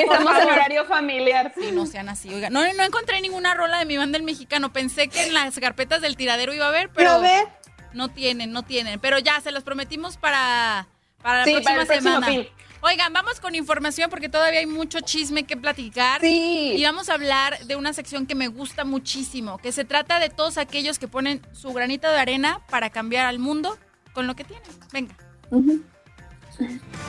Estamos 0.00 0.36
en 0.38 0.48
horario 0.50 0.84
familiar. 0.86 1.52
Sí, 1.56 1.70
no 1.72 1.86
sean 1.86 2.08
así. 2.08 2.32
Oiga, 2.34 2.50
no, 2.50 2.60
no 2.72 2.82
encontré 2.82 3.20
ninguna 3.20 3.54
rola 3.54 3.78
de 3.78 3.84
mi 3.84 3.96
banda 3.98 4.18
el 4.18 4.24
mexicano. 4.24 4.72
Pensé 4.72 5.06
que 5.08 5.22
en 5.26 5.34
las 5.34 5.58
carpetas 5.60 6.00
del 6.00 6.16
tiradero 6.16 6.52
iba 6.52 6.64
a 6.64 6.70
haber, 6.70 6.88
pero 6.90 7.10
Pero 7.10 7.20
ve, 7.20 7.46
no 7.92 8.08
tienen, 8.08 8.50
no 8.50 8.64
tienen. 8.64 8.98
Pero 8.98 9.18
ya, 9.20 9.40
se 9.40 9.52
las 9.52 9.62
prometimos 9.62 10.16
para, 10.16 10.88
para 11.22 11.40
la 11.40 11.44
Sí, 11.44 11.52
próxima 11.52 11.70
para 11.70 11.82
el 11.82 11.86
próximo 11.86 12.14
semana. 12.14 12.26
fin. 12.26 12.48
Oigan, 12.82 13.12
vamos 13.12 13.40
con 13.40 13.54
información 13.54 14.08
porque 14.08 14.30
todavía 14.30 14.60
hay 14.60 14.66
mucho 14.66 15.00
chisme 15.00 15.44
que 15.44 15.56
platicar. 15.56 16.22
Sí. 16.22 16.74
Y 16.76 16.82
vamos 16.82 17.10
a 17.10 17.14
hablar 17.14 17.58
de 17.66 17.76
una 17.76 17.92
sección 17.92 18.26
que 18.26 18.34
me 18.34 18.48
gusta 18.48 18.84
muchísimo, 18.84 19.58
que 19.58 19.70
se 19.70 19.84
trata 19.84 20.18
de 20.18 20.30
todos 20.30 20.56
aquellos 20.56 20.98
que 20.98 21.06
ponen 21.06 21.42
su 21.52 21.72
granito 21.74 22.08
de 22.08 22.18
arena 22.18 22.60
para 22.70 22.88
cambiar 22.88 23.26
al 23.26 23.38
mundo 23.38 23.76
con 24.14 24.26
lo 24.26 24.34
que 24.34 24.44
tienen. 24.44 24.66
Venga. 24.92 25.14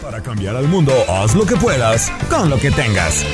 Para 0.02 0.22
cambiar 0.22 0.58
al 0.58 0.68
mundo, 0.68 0.94
haz 1.08 1.36
lo 1.36 1.46
que 1.46 1.56
puedas 1.56 2.12
con 2.30 2.50
lo 2.50 2.58
que 2.60 2.72
tengas. 2.72 3.26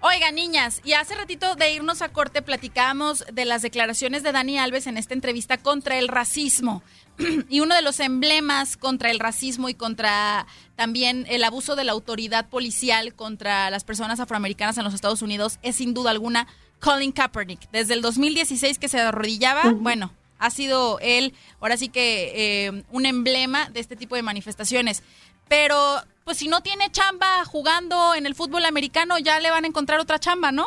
Oigan, 0.00 0.34
niñas, 0.34 0.80
y 0.84 0.92
hace 0.92 1.14
ratito 1.14 1.56
de 1.56 1.72
irnos 1.72 2.00
a 2.00 2.10
corte 2.10 2.40
platicábamos 2.40 3.24
de 3.32 3.44
las 3.44 3.62
declaraciones 3.62 4.22
de 4.22 4.32
Dani 4.32 4.58
Alves 4.58 4.86
en 4.86 4.98
esta 4.98 5.14
entrevista 5.14 5.58
contra 5.58 5.98
el 5.98 6.08
racismo. 6.08 6.82
y 7.48 7.60
uno 7.60 7.74
de 7.74 7.82
los 7.82 8.00
emblemas 8.00 8.76
contra 8.76 9.10
el 9.10 9.18
racismo 9.18 9.68
y 9.68 9.74
contra 9.74 10.46
también 10.74 11.26
el 11.28 11.44
abuso 11.44 11.76
de 11.76 11.84
la 11.84 11.92
autoridad 11.92 12.48
policial 12.48 13.14
contra 13.14 13.70
las 13.70 13.84
personas 13.84 14.20
afroamericanas 14.20 14.78
en 14.78 14.84
los 14.84 14.94
Estados 14.94 15.22
Unidos 15.22 15.58
es 15.62 15.76
sin 15.76 15.94
duda 15.94 16.10
alguna 16.10 16.46
Colin 16.80 17.12
Kaepernick. 17.12 17.70
Desde 17.70 17.94
el 17.94 18.02
2016 18.02 18.78
que 18.78 18.88
se 18.88 19.00
arrodillaba, 19.00 19.72
bueno, 19.72 20.12
ha 20.38 20.50
sido 20.50 20.98
él, 21.00 21.34
ahora 21.60 21.76
sí 21.76 21.88
que 21.88 22.32
eh, 22.66 22.84
un 22.90 23.06
emblema 23.06 23.70
de 23.70 23.80
este 23.80 23.96
tipo 23.96 24.14
de 24.14 24.22
manifestaciones. 24.22 25.02
Pero, 25.48 26.02
pues 26.24 26.38
si 26.38 26.48
no 26.48 26.60
tiene 26.60 26.90
chamba 26.90 27.44
jugando 27.44 28.14
en 28.14 28.26
el 28.26 28.34
fútbol 28.34 28.64
americano, 28.64 29.18
ya 29.18 29.40
le 29.40 29.50
van 29.50 29.64
a 29.64 29.68
encontrar 29.68 30.00
otra 30.00 30.18
chamba, 30.18 30.52
¿no? 30.52 30.66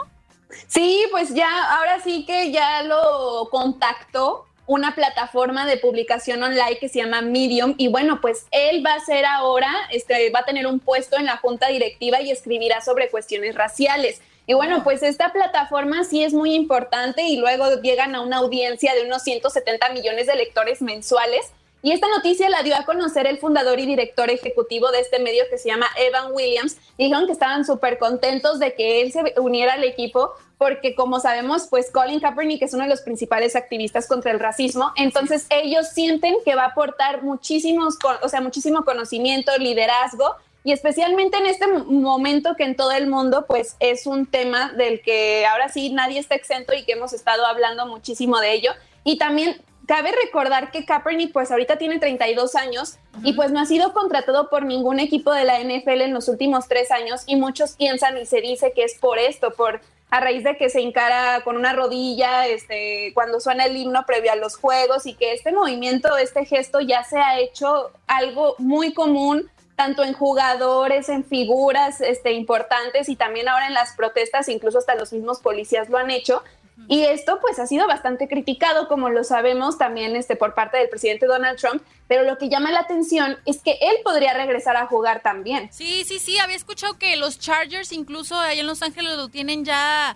Sí, 0.68 1.04
pues 1.12 1.34
ya, 1.34 1.76
ahora 1.76 2.02
sí 2.02 2.26
que 2.26 2.52
ya 2.52 2.82
lo 2.84 3.50
contactó 3.52 4.49
una 4.70 4.93
plataforma 4.93 5.65
de 5.65 5.78
publicación 5.78 6.43
online 6.43 6.78
que 6.80 6.89
se 6.89 6.99
llama 6.99 7.24
Medium 7.24 7.74
y 7.80 7.88
bueno, 7.88 8.22
pues 8.22 8.45
él 8.51 8.86
va 8.86 8.93
a 8.93 8.99
ser 8.99 9.26
ahora, 9.26 9.74
este, 9.91 10.30
va 10.30 10.41
a 10.41 10.45
tener 10.45 10.67
un 10.67 10.80
puesto 10.80 11.17
en 11.17 11.26
la 11.26 11.38
junta 11.38 11.70
directiva 11.70 12.22
y 12.22 12.30
escribirá 12.30 12.80
sobre 12.80 13.09
cuestiones 13.09 13.55
raciales. 13.55 14.22
Y 14.45 14.53
bueno, 14.53 14.84
pues 14.84 15.01
esta 15.01 15.34
plataforma 15.34 16.03
sí 16.03 16.24
es 16.24 16.34
muy 16.34 16.53
importante 16.53 17.24
y 17.24 17.38
luego 17.38 17.82
llegan 17.82 18.13
a 18.13 18.22
una 18.22 18.38
audiencia 18.38 18.93
de 18.93 19.05
unos 19.05 19.24
170 19.24 19.89
millones 19.89 20.28
de 20.28 20.36
lectores 20.36 20.84
mensuales. 20.84 21.51
Y 21.82 21.93
esta 21.93 22.07
noticia 22.09 22.49
la 22.49 22.61
dio 22.61 22.75
a 22.75 22.84
conocer 22.84 23.25
el 23.25 23.38
fundador 23.38 23.80
y 23.80 23.86
director 23.86 24.30
ejecutivo 24.30 24.91
de 24.91 24.99
este 24.99 25.19
medio 25.19 25.43
que 25.49 25.57
se 25.57 25.69
llama 25.69 25.88
Evan 25.97 26.34
Williams. 26.34 26.77
Dijeron 26.97 27.25
que 27.25 27.32
estaban 27.32 27.65
súper 27.65 27.97
contentos 27.97 28.59
de 28.59 28.73
que 28.73 29.01
él 29.01 29.13
se 29.13 29.34
uniera 29.39 29.73
al 29.73 29.84
equipo 29.84 30.34
porque 30.57 30.93
como 30.93 31.21
sabemos, 31.21 31.67
pues 31.69 31.89
Colin 31.89 32.19
Kaepernick 32.19 32.61
es 32.61 32.73
uno 32.73 32.84
de 32.84 32.89
los 32.89 33.01
principales 33.01 33.55
activistas 33.55 34.07
contra 34.07 34.32
el 34.32 34.41
racismo. 34.41 34.91
Entonces 34.97 35.47
ellos 35.49 35.88
sienten 35.88 36.36
que 36.43 36.53
va 36.53 36.63
a 36.63 36.67
aportar 36.67 37.23
muchísimos, 37.23 37.97
o 38.21 38.27
sea, 38.27 38.41
muchísimo 38.41 38.84
conocimiento, 38.84 39.57
liderazgo 39.57 40.36
y 40.65 40.73
especialmente 40.73 41.38
en 41.38 41.45
este 41.45 41.65
momento 41.67 42.55
que 42.57 42.65
en 42.65 42.75
todo 42.75 42.91
el 42.91 43.07
mundo 43.07 43.45
pues 43.47 43.77
es 43.80 44.05
un 44.05 44.25
tema 44.25 44.73
del 44.73 45.01
que 45.01 45.45
ahora 45.45 45.69
sí 45.69 45.93
nadie 45.93 46.19
está 46.19 46.36
exento 46.36 46.73
y 46.73 46.84
que 46.84 46.91
hemos 46.91 47.13
estado 47.13 47.45
hablando 47.45 47.86
muchísimo 47.86 48.39
de 48.41 48.53
ello. 48.53 48.71
Y 49.05 49.17
también 49.17 49.61
cabe 49.89 50.11
recordar 50.23 50.69
que 50.69 50.85
Kaepernick 50.85 51.33
pues 51.33 51.49
ahorita 51.49 51.79
tiene 51.79 51.97
32 51.97 52.53
años 52.55 52.99
y 53.23 53.33
pues 53.33 53.51
no 53.51 53.59
ha 53.59 53.65
sido 53.65 53.91
contratado 53.91 54.47
por 54.47 54.63
ningún 54.63 54.99
equipo 54.99 55.33
de 55.33 55.45
la 55.45 55.59
NFL 55.59 56.01
en 56.01 56.13
los 56.13 56.27
últimos 56.27 56.67
tres 56.67 56.91
años 56.91 57.23
y 57.25 57.37
muchos 57.37 57.71
piensan 57.71 58.15
y 58.19 58.27
se 58.27 58.39
dice 58.39 58.71
que 58.75 58.83
es 58.83 58.99
por 58.99 59.17
esto, 59.17 59.49
por 59.49 59.81
a 60.11 60.19
raíz 60.19 60.43
de 60.43 60.57
que 60.57 60.69
se 60.69 60.81
encara 60.81 61.41
con 61.43 61.57
una 61.57 61.73
rodilla 61.73 62.45
este, 62.45 63.11
cuando 63.15 63.39
suena 63.39 63.65
el 63.65 63.75
himno 63.75 64.05
previo 64.05 64.31
a 64.31 64.35
los 64.35 64.57
juegos 64.57 65.07
y 65.07 65.15
que 65.15 65.33
este 65.33 65.51
movimiento, 65.51 66.17
este 66.17 66.45
gesto 66.45 66.81
ya 66.81 67.03
se 67.03 67.17
ha 67.17 67.39
hecho 67.39 67.89
algo 68.05 68.53
muy 68.59 68.93
común 68.93 69.49
tanto 69.75 70.03
en 70.03 70.13
jugadores, 70.13 71.09
en 71.09 71.23
figuras 71.23 71.99
este, 72.01 72.33
importantes 72.33 73.09
y 73.09 73.15
también 73.15 73.47
ahora 73.47 73.65
en 73.65 73.73
las 73.73 73.95
protestas, 73.95 74.49
incluso 74.49 74.77
hasta 74.77 74.93
los 74.93 75.13
mismos 75.13 75.39
policías 75.39 75.89
lo 75.89 75.97
han 75.97 76.11
hecho. 76.11 76.43
Y 76.88 77.03
esto 77.03 77.39
pues 77.41 77.59
ha 77.59 77.67
sido 77.67 77.88
bastante 77.88 78.27
criticado, 78.27 78.88
como 78.88 79.09
lo 79.09 79.23
sabemos 79.23 79.77
también 79.77 80.15
este, 80.15 80.36
por 80.36 80.55
parte 80.55 80.77
del 80.77 80.89
presidente 80.89 81.25
Donald 81.27 81.59
Trump, 81.59 81.84
pero 82.07 82.23
lo 82.23 82.38
que 82.38 82.49
llama 82.49 82.71
la 82.71 82.80
atención 82.80 83.38
es 83.45 83.61
que 83.61 83.77
él 83.82 83.97
podría 84.03 84.34
regresar 84.34 84.75
a 84.75 84.88
jugar 84.88 85.21
también. 85.21 85.69
Sí, 85.71 86.03
sí, 86.05 86.19
sí, 86.19 86.39
había 86.39 86.55
escuchado 86.55 86.97
que 86.97 87.15
los 87.15 87.39
Chargers 87.39 87.91
incluso 87.91 88.39
ahí 88.39 88.59
en 88.59 88.67
Los 88.67 88.82
Ángeles 88.82 89.17
lo 89.17 89.30
tienen 89.30 89.65
ya 89.65 90.15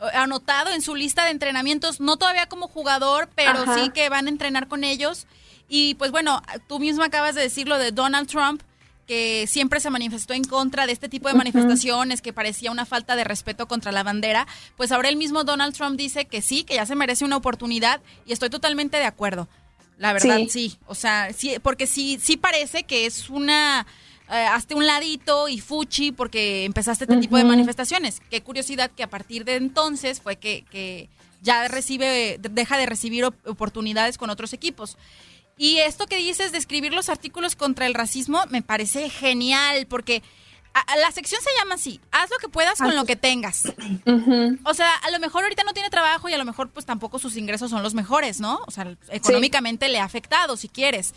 eh, 0.00 0.04
anotado 0.14 0.70
en 0.70 0.82
su 0.82 0.94
lista 0.94 1.24
de 1.24 1.30
entrenamientos, 1.30 2.00
no 2.00 2.16
todavía 2.16 2.46
como 2.46 2.68
jugador, 2.68 3.28
pero 3.34 3.74
sí 3.74 3.90
que 3.90 4.08
van 4.08 4.26
a 4.26 4.30
entrenar 4.30 4.68
con 4.68 4.84
ellos. 4.84 5.26
Y 5.68 5.94
pues 5.94 6.10
bueno, 6.10 6.42
tú 6.68 6.78
mismo 6.78 7.02
acabas 7.04 7.34
de 7.34 7.42
decir 7.42 7.68
lo 7.68 7.78
de 7.78 7.90
Donald 7.90 8.28
Trump 8.28 8.62
que 9.06 9.46
siempre 9.46 9.80
se 9.80 9.90
manifestó 9.90 10.34
en 10.34 10.44
contra 10.44 10.86
de 10.86 10.92
este 10.92 11.08
tipo 11.08 11.28
de 11.28 11.34
manifestaciones, 11.34 12.22
que 12.22 12.32
parecía 12.32 12.70
una 12.70 12.86
falta 12.86 13.16
de 13.16 13.24
respeto 13.24 13.68
contra 13.68 13.92
la 13.92 14.02
bandera, 14.02 14.46
pues 14.76 14.92
ahora 14.92 15.08
el 15.08 15.16
mismo 15.16 15.44
Donald 15.44 15.74
Trump 15.74 15.96
dice 15.96 16.24
que 16.24 16.42
sí, 16.42 16.64
que 16.64 16.74
ya 16.74 16.86
se 16.86 16.94
merece 16.94 17.24
una 17.24 17.36
oportunidad 17.36 18.00
y 18.26 18.32
estoy 18.32 18.50
totalmente 18.50 18.96
de 18.96 19.04
acuerdo. 19.04 19.48
La 19.98 20.12
verdad, 20.12 20.38
sí. 20.48 20.76
O 20.86 20.94
sea, 20.94 21.32
sí, 21.32 21.56
porque 21.62 21.86
sí, 21.86 22.18
sí 22.20 22.36
parece 22.36 22.82
que 22.82 23.06
es 23.06 23.30
una 23.30 23.86
eh, 24.30 24.46
hazte 24.46 24.74
un 24.74 24.86
ladito 24.86 25.48
y 25.48 25.60
fuchi 25.60 26.10
porque 26.10 26.64
empezaste 26.64 27.04
este 27.04 27.18
tipo 27.18 27.36
de 27.36 27.44
manifestaciones. 27.44 28.22
Qué 28.30 28.42
curiosidad 28.42 28.90
que 28.90 29.02
a 29.02 29.10
partir 29.10 29.44
de 29.44 29.56
entonces 29.56 30.20
fue 30.20 30.36
que, 30.36 30.64
que 30.70 31.10
ya 31.42 31.68
recibe, 31.68 32.38
deja 32.40 32.78
de 32.78 32.86
recibir 32.86 33.24
oportunidades 33.24 34.16
con 34.16 34.30
otros 34.30 34.54
equipos. 34.54 34.96
Y 35.56 35.78
esto 35.78 36.06
que 36.06 36.16
dices 36.16 36.52
de 36.52 36.58
escribir 36.58 36.92
los 36.92 37.08
artículos 37.08 37.56
contra 37.56 37.86
el 37.86 37.94
racismo 37.94 38.42
me 38.50 38.62
parece 38.62 39.08
genial 39.10 39.86
porque 39.86 40.22
la 41.00 41.12
sección 41.12 41.40
se 41.40 41.50
llama 41.58 41.76
así, 41.76 42.00
haz 42.10 42.30
lo 42.30 42.38
que 42.38 42.48
puedas 42.48 42.78
con 42.78 42.96
lo 42.96 43.04
que 43.04 43.16
tengas. 43.16 43.72
O 44.64 44.74
sea, 44.74 44.94
a 44.94 45.10
lo 45.10 45.18
mejor 45.20 45.44
ahorita 45.44 45.62
no 45.62 45.72
tiene 45.72 45.90
trabajo 45.90 46.28
y 46.28 46.32
a 46.32 46.38
lo 46.38 46.44
mejor 46.44 46.70
pues 46.70 46.86
tampoco 46.86 47.18
sus 47.18 47.36
ingresos 47.36 47.70
son 47.70 47.82
los 47.82 47.94
mejores, 47.94 48.40
¿no? 48.40 48.60
O 48.66 48.70
sea, 48.70 48.96
económicamente 49.10 49.88
le 49.88 50.00
ha 50.00 50.04
afectado 50.04 50.56
si 50.56 50.68
quieres 50.68 51.14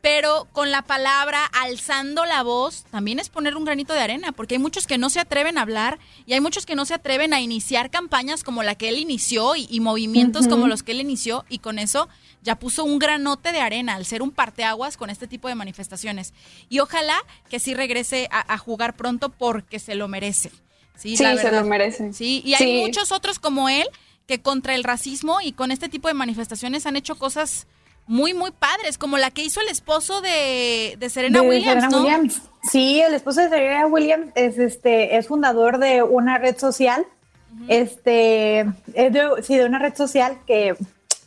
pero 0.00 0.46
con 0.52 0.70
la 0.70 0.82
palabra, 0.82 1.44
alzando 1.44 2.24
la 2.24 2.42
voz, 2.42 2.84
también 2.90 3.18
es 3.18 3.28
poner 3.28 3.56
un 3.56 3.64
granito 3.64 3.92
de 3.92 4.00
arena, 4.00 4.32
porque 4.32 4.54
hay 4.54 4.60
muchos 4.60 4.86
que 4.86 4.98
no 4.98 5.10
se 5.10 5.20
atreven 5.20 5.58
a 5.58 5.62
hablar 5.62 5.98
y 6.26 6.34
hay 6.34 6.40
muchos 6.40 6.66
que 6.66 6.76
no 6.76 6.84
se 6.84 6.94
atreven 6.94 7.32
a 7.34 7.40
iniciar 7.40 7.90
campañas 7.90 8.44
como 8.44 8.62
la 8.62 8.74
que 8.76 8.88
él 8.88 8.98
inició 8.98 9.56
y, 9.56 9.80
movimientos 9.80 10.48
como 10.48 10.66
los 10.66 10.82
que 10.82 10.92
él 10.92 11.00
inició 11.00 11.44
y 11.48 11.58
con 11.58 11.78
eso 11.78 12.08
ya 12.48 12.58
puso 12.58 12.82
un 12.82 12.98
granote 12.98 13.52
de 13.52 13.60
arena 13.60 13.94
al 13.94 14.06
ser 14.06 14.22
un 14.22 14.30
parteaguas 14.30 14.96
con 14.96 15.10
este 15.10 15.26
tipo 15.26 15.48
de 15.48 15.54
manifestaciones. 15.54 16.32
Y 16.70 16.78
ojalá 16.78 17.22
que 17.50 17.58
sí 17.58 17.74
regrese 17.74 18.26
a, 18.30 18.56
jugar 18.56 18.96
pronto 18.96 19.28
porque 19.28 19.78
se 19.78 19.94
lo 19.94 20.08
merece. 20.08 20.50
Sí, 20.96 21.14
se 21.18 21.52
lo 21.52 21.64
merece. 21.64 22.14
Sí, 22.14 22.40
y 22.46 22.54
hay 22.54 22.80
muchos 22.80 23.12
otros 23.12 23.38
como 23.38 23.68
él 23.68 23.86
que 24.26 24.40
contra 24.40 24.74
el 24.74 24.82
racismo 24.82 25.42
y 25.42 25.52
con 25.52 25.70
este 25.70 25.90
tipo 25.90 26.08
de 26.08 26.14
manifestaciones 26.14 26.86
han 26.86 26.96
hecho 26.96 27.16
cosas 27.16 27.66
muy, 28.06 28.32
muy 28.32 28.50
padres, 28.50 28.96
como 28.96 29.18
la 29.18 29.30
que 29.30 29.44
hizo 29.44 29.60
el 29.60 29.68
esposo 29.68 30.22
de, 30.22 30.96
Serena 31.10 31.42
Williams, 31.42 31.90
¿no? 31.90 32.06
Sí, 32.62 33.02
el 33.02 33.12
esposo 33.12 33.42
de 33.42 33.50
Serena 33.50 33.86
Williams 33.88 34.32
es, 34.34 34.58
este, 34.58 35.18
es 35.18 35.28
fundador 35.28 35.76
de 35.76 36.02
una 36.02 36.38
red 36.38 36.56
social, 36.56 37.04
este, 37.68 38.64
sí, 39.42 39.56
de 39.58 39.66
una 39.66 39.78
red 39.78 39.94
social 39.94 40.38
que 40.46 40.74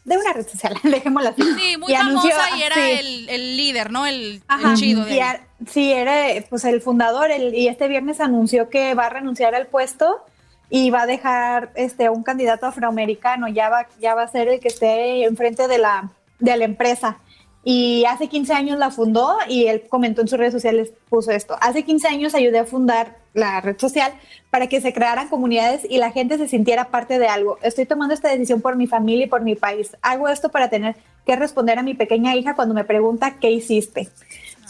de 0.04 0.18
una 0.18 0.34
red 0.34 0.48
social, 0.48 0.76
dejémosla 0.84 1.30
así. 1.30 1.42
Sí, 1.42 1.78
muy 1.78 1.94
famosa 1.94 2.58
y 2.58 2.64
era 2.64 2.90
el, 2.90 3.58
líder, 3.58 3.92
¿no? 3.92 4.06
El, 4.06 4.42
chido. 4.76 5.06
De 5.06 5.22
sí, 5.70 5.92
era 5.92 6.26
pues 6.50 6.66
el 6.66 6.82
fundador 6.82 7.30
y 7.32 7.68
este 7.68 7.88
viernes 7.88 8.20
anunció 8.20 8.70
que 8.70 8.94
va 8.94 9.08
a 9.08 9.10
renunciar 9.10 9.56
al 9.56 9.68
puesto 9.68 10.26
y 10.70 10.90
va 10.90 11.02
a 11.02 11.06
dejar 11.06 11.72
este 11.76 12.10
un 12.10 12.24
candidato 12.24 12.66
afroamericano, 12.66 13.48
ya 13.50 13.70
va, 13.70 13.88
ya 14.00 14.16
va 14.16 14.24
a 14.24 14.28
ser 14.28 14.48
el 14.48 14.60
que 14.60 14.70
esté 14.70 15.26
enfrente 15.26 15.68
de 15.68 15.78
la, 15.78 16.12
de 16.40 16.58
la 16.58 16.66
empresa. 16.66 17.18
Y 17.64 18.06
hace 18.06 18.28
15 18.28 18.54
años 18.54 18.80
la 18.80 18.90
fundó 18.90 19.38
y 19.48 19.68
él 19.68 19.84
comentó 19.88 20.22
en 20.22 20.28
sus 20.28 20.40
redes 20.40 20.54
sociales, 20.54 20.92
puso 21.10 21.32
esto. 21.32 21.56
Hace 21.62 21.84
15 21.84 22.08
años 22.08 22.34
ayudé 22.34 22.60
a 22.60 22.66
fundar 22.66 23.18
la 23.34 23.62
red 23.62 23.78
social 23.78 24.14
para 24.50 24.68
que 24.68 24.82
se 24.82 24.94
crearan 24.94 25.30
comunidades 25.30 25.86
y 25.88 26.00
la 26.00 26.12
gente 26.12 26.38
se 26.38 26.48
sintiera 26.48 26.90
parte 26.90 27.20
de 27.20 27.28
algo. 27.28 27.60
Estoy 27.62 27.86
tomando 27.86 28.14
esta 28.14 28.30
decisión 28.30 28.62
por 28.62 28.76
mi 28.76 28.88
familia 28.88 29.26
y 29.26 29.30
por 29.30 29.42
mi 29.42 29.56
país. 29.56 29.96
Hago 30.02 30.28
esto 30.28 30.50
para 30.50 30.70
tener 30.70 30.96
que 31.26 31.36
responder 31.36 31.78
a 31.78 31.84
mi 31.84 31.94
pequeña 31.94 32.36
hija 32.36 32.56
cuando 32.56 32.74
me 32.74 32.84
pregunta 32.84 33.36
qué 33.40 33.52
hiciste. 33.52 34.10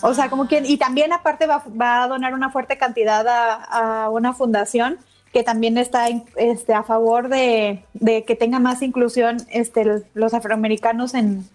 O 0.01 0.13
sea, 0.13 0.29
como 0.29 0.47
que, 0.47 0.61
y 0.65 0.77
también 0.77 1.13
aparte 1.13 1.47
va, 1.47 2.03
a 2.03 2.07
donar 2.07 2.33
una 2.33 2.49
fuerte 2.49 2.77
cantidad 2.77 3.25
a, 3.27 4.09
una 4.09 4.33
fundación 4.33 4.97
que 5.31 5.43
también 5.43 5.77
está 5.77 6.07
este, 6.35 6.73
a 6.73 6.83
favor 6.83 7.29
de, 7.29 7.85
de, 7.93 8.25
que 8.25 8.35
tenga 8.35 8.59
más 8.59 8.81
inclusión 8.81 9.37
este, 9.49 10.03
los 10.13 10.33
afroamericanos 10.33 11.13
en, 11.13 11.47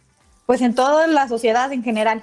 pues 0.46 0.60
en 0.62 0.74
toda 0.74 1.06
la 1.06 1.28
sociedad 1.28 1.72
en 1.72 1.82
general. 1.82 2.22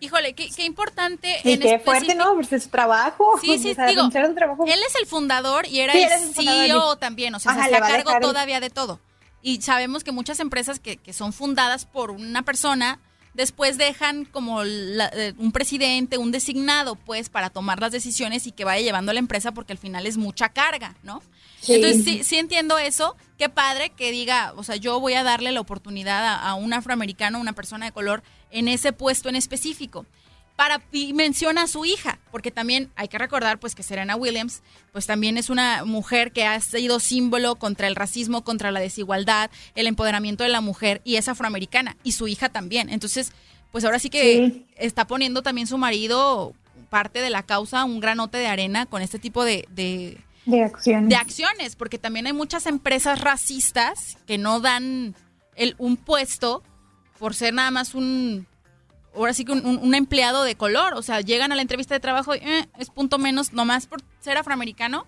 Híjole, 0.00 0.34
qué, 0.34 0.50
importante. 0.64 1.40
Y 1.44 1.58
qué 1.58 1.78
fuerte, 1.78 2.14
¿no? 2.14 2.34
Pues 2.34 2.52
es 2.52 2.64
su 2.64 2.68
trabajo. 2.68 3.38
Sí, 3.40 3.58
sí, 3.62 3.74
digo, 3.88 4.08
él 4.12 4.80
es 4.86 4.94
el 5.00 5.06
fundador 5.06 5.66
y 5.66 5.80
era 5.80 5.94
el, 5.94 6.34
CEO 6.34 6.96
también, 6.96 7.34
o 7.34 7.40
sea, 7.40 7.54
se 7.54 7.72
está 7.72 7.78
a 7.78 7.88
cargo 7.88 8.12
todavía 8.20 8.60
de 8.60 8.70
todo. 8.70 9.00
Y 9.40 9.62
sabemos 9.62 10.04
que 10.04 10.12
muchas 10.12 10.40
empresas 10.40 10.78
que, 10.78 10.96
que 10.96 11.12
son 11.12 11.32
fundadas 11.32 11.86
por 11.86 12.10
una 12.10 12.42
persona 12.42 13.00
después 13.34 13.76
dejan 13.76 14.24
como 14.24 14.62
eh, 14.64 15.34
un 15.38 15.52
presidente, 15.52 16.18
un 16.18 16.30
designado, 16.30 16.96
pues, 16.96 17.28
para 17.28 17.50
tomar 17.50 17.80
las 17.80 17.92
decisiones 17.92 18.46
y 18.46 18.52
que 18.52 18.64
vaya 18.64 18.82
llevando 18.82 19.10
a 19.10 19.14
la 19.14 19.20
empresa 19.20 19.52
porque 19.52 19.72
al 19.72 19.78
final 19.78 20.06
es 20.06 20.16
mucha 20.16 20.48
carga, 20.48 20.96
¿no? 21.02 21.22
Entonces, 21.66 22.04
sí, 22.04 22.24
sí 22.24 22.36
entiendo 22.36 22.78
eso. 22.78 23.16
Qué 23.38 23.48
padre 23.48 23.90
que 23.90 24.10
diga, 24.10 24.52
o 24.56 24.64
sea, 24.64 24.76
yo 24.76 25.00
voy 25.00 25.14
a 25.14 25.22
darle 25.22 25.50
la 25.50 25.60
oportunidad 25.60 26.26
a, 26.26 26.36
a 26.36 26.54
un 26.54 26.72
afroamericano, 26.72 27.40
una 27.40 27.54
persona 27.54 27.86
de 27.86 27.92
color, 27.92 28.22
en 28.50 28.68
ese 28.68 28.92
puesto 28.92 29.28
en 29.28 29.36
específico 29.36 30.06
para 30.56 30.80
y 30.92 31.12
menciona 31.14 31.62
a 31.62 31.66
su 31.66 31.84
hija, 31.84 32.18
porque 32.30 32.50
también 32.50 32.90
hay 32.94 33.08
que 33.08 33.18
recordar 33.18 33.58
pues 33.58 33.74
que 33.74 33.82
Serena 33.82 34.16
Williams 34.16 34.62
pues 34.92 35.06
también 35.06 35.36
es 35.36 35.50
una 35.50 35.84
mujer 35.84 36.32
que 36.32 36.44
ha 36.44 36.60
sido 36.60 37.00
símbolo 37.00 37.56
contra 37.56 37.88
el 37.88 37.96
racismo, 37.96 38.44
contra 38.44 38.70
la 38.70 38.80
desigualdad, 38.80 39.50
el 39.74 39.86
empoderamiento 39.86 40.44
de 40.44 40.50
la 40.50 40.60
mujer 40.60 41.00
y 41.04 41.16
es 41.16 41.28
afroamericana 41.28 41.96
y 42.04 42.12
su 42.12 42.28
hija 42.28 42.48
también. 42.50 42.88
Entonces, 42.88 43.32
pues 43.72 43.84
ahora 43.84 43.98
sí 43.98 44.10
que 44.10 44.64
está 44.76 45.06
poniendo 45.06 45.42
también 45.42 45.66
su 45.66 45.76
marido 45.78 46.54
parte 46.88 47.20
de 47.20 47.30
la 47.30 47.42
causa, 47.42 47.84
un 47.84 47.98
granote 47.98 48.38
de 48.38 48.46
arena 48.46 48.86
con 48.86 49.02
este 49.02 49.18
tipo 49.18 49.44
de, 49.44 49.66
de, 49.74 50.62
acciones. 50.62 51.08
de 51.08 51.16
acciones, 51.16 51.74
porque 51.74 51.98
también 51.98 52.28
hay 52.28 52.32
muchas 52.32 52.66
empresas 52.66 53.20
racistas 53.20 54.16
que 54.28 54.38
no 54.38 54.60
dan 54.60 55.16
el, 55.56 55.74
un 55.78 55.96
puesto 55.96 56.62
por 57.18 57.34
ser 57.34 57.52
nada 57.54 57.72
más 57.72 57.96
un, 57.96 58.46
ahora 59.14 59.34
sí 59.34 59.44
que 59.44 59.52
un, 59.52 59.94
empleado 59.94 60.44
de 60.44 60.56
color. 60.56 60.94
O 60.94 61.02
sea, 61.02 61.20
llegan 61.20 61.52
a 61.52 61.54
la 61.54 61.62
entrevista 61.62 61.94
de 61.94 62.00
trabajo 62.00 62.34
y 62.34 62.38
eh, 62.38 62.68
es 62.78 62.90
punto 62.90 63.18
menos, 63.18 63.52
nomás 63.52 63.86
por 63.86 64.02
ser 64.20 64.36
afroamericano. 64.36 65.06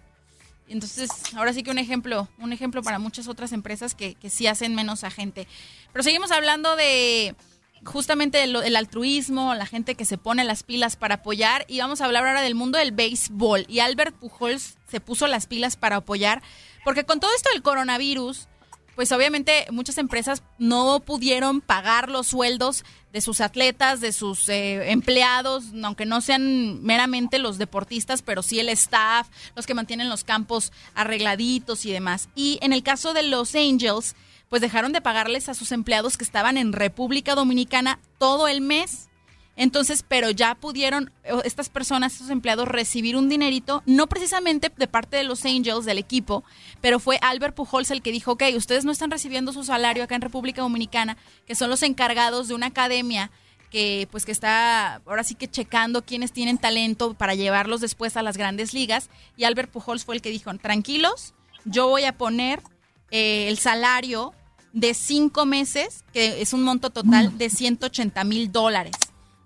Entonces, 0.69 1.11
ahora 1.37 1.53
sí 1.53 1.63
que 1.63 1.71
un 1.71 1.79
ejemplo, 1.79 2.29
un 2.39 2.53
ejemplo 2.53 2.83
para 2.83 2.99
muchas 2.99 3.29
otras 3.29 3.53
empresas 3.53 3.95
que, 3.95 4.15
que 4.15 4.31
sí 4.31 4.47
hacen 4.47 4.75
menos 4.75 5.05
a 5.05 5.11
gente. 5.11 5.47
Pero 5.93 6.03
seguimos 6.03 6.33
hablando 6.33 6.75
de 6.75 7.37
justamente 7.87 8.43
el, 8.43 8.77
altruismo, 8.77 9.55
la 9.55 9.67
gente 9.67 9.95
que 9.95 10.05
se 10.05 10.19
pone 10.19 10.45
las 10.45 10.63
pilas 10.63 10.97
para 10.97 11.17
apoyar. 11.17 11.65
Y 11.69 11.79
vamos 11.79 12.01
a 12.01 12.05
hablar 12.05 12.27
ahora 12.27 12.43
del 12.43 12.55
mundo 12.55 12.79
del 12.79 12.93
béisbol. 12.93 13.65
Y 13.69 13.81
Albert 13.81 14.17
Pujols 14.17 14.77
se 14.91 15.01
puso 15.01 15.27
las 15.27 15.47
pilas 15.47 15.77
para 15.77 15.97
apoyar, 15.97 16.43
porque 16.85 17.05
con 17.05 17.21
todo 17.21 17.31
esto 17.35 17.51
del 17.53 17.63
coronavirus, 17.63 18.49
pues 18.95 19.13
obviamente 19.13 19.67
muchas 19.71 19.99
empresas 19.99 20.43
no 20.59 21.01
pudieron 21.01 21.61
pagar 21.61 22.09
los 22.09 22.29
sueldos 22.29 22.85
de 23.17 23.23
sus 23.23 23.41
atletas, 23.41 24.03
de 24.03 24.13
sus 24.13 24.47
eh, 24.51 24.91
empleados, 24.91 25.65
aunque 25.83 26.05
no 26.05 26.21
sean 26.21 26.83
meramente 26.83 27.39
los 27.39 27.57
deportistas, 27.57 28.21
pero 28.21 28.43
sí 28.43 28.61
el 28.61 28.69
staff, 28.69 29.27
los 29.55 29.65
que 29.65 29.73
mantienen 29.73 30.11
los 30.11 30.23
campos 30.23 30.71
arregladitos 30.95 31.87
y 31.87 31.93
demás. 31.93 32.29
Y 32.35 32.59
en 32.61 32.75
el 32.75 32.83
caso 32.83 33.15
de 33.15 33.23
los 33.23 33.55
Angels, 33.55 34.17
pues 34.51 34.61
dejaron 34.61 34.93
de 34.93 35.01
pagarles 35.01 35.49
a 35.49 35.55
sus 35.55 35.73
empleados 35.73 36.19
que 36.19 36.25
estaban 36.25 36.59
en 36.59 36.75
República 36.75 37.35
Dominicana 37.35 38.01
todo 38.19 38.49
el 38.49 38.61
mes 38.61 39.09
entonces, 39.57 40.05
pero 40.07 40.31
ya 40.31 40.55
pudieron 40.55 41.11
estas 41.45 41.71
personas, 41.71 42.13
estos 42.13 42.31
empleados, 42.31 42.69
recibir 42.69 43.17
un 43.17 43.29
dinerito, 43.29 43.83
no 43.87 44.07
precisamente 44.07 44.71
de 44.77 44.87
parte 44.87 45.17
de 45.17 45.25
los 45.25 45.45
Angels, 45.47 45.87
del 45.87 45.99
equipo, 45.99 46.45
pero 46.83 47.01
fue 47.01 47.19
Albert 47.23 47.55
Pujols 47.55 47.91
el 47.91 48.03
que 48.03 48.13
dijo, 48.13 48.33
ok, 48.33 48.45
ustedes 48.55 48.85
no 48.85 48.93
están 48.93 49.11
recibiendo 49.11 49.53
su 49.53 49.65
salario 49.65 50.05
acá 50.05 50.15
en 50.15 50.21
República 50.21 50.61
Dominicana, 50.61 51.17
que 51.47 51.55
son 51.55 51.71
los 51.71 51.83
encargados 51.83 52.49
de 52.49 52.55
una 52.55 52.67
academia 52.67 53.31
que 53.71 54.07
pues 54.11 54.25
que 54.25 54.33
está 54.33 54.97
ahora 55.07 55.25
sí 55.25 55.35
que 55.35 55.49
checando 55.49 56.05
quiénes 56.05 56.31
tienen 56.33 56.57
talento 56.57 57.15
para 57.15 57.35
llevarlos 57.35 57.81
después 57.81 58.17
a 58.17 58.23
las 58.23 58.37
grandes 58.37 58.73
ligas. 58.73 59.11
Y 59.37 59.45
Albert 59.45 59.71
Pujols 59.71 60.05
fue 60.05 60.15
el 60.15 60.23
que 60.23 60.31
dijo, 60.31 60.55
tranquilos, 60.59 61.35
yo 61.65 61.89
voy 61.89 62.05
a 62.05 62.17
poner 62.17 62.63
eh, 63.11 63.49
el 63.49 63.59
salario 63.59 64.33
de 64.73 64.95
cinco 64.95 65.47
meses, 65.47 66.05
que 66.13 66.43
es 66.43 66.53
un 66.53 66.63
monto 66.63 66.91
total 66.91 67.39
de 67.39 67.49
180 67.49 68.23
mil 68.25 68.53
dólares. 68.53 68.95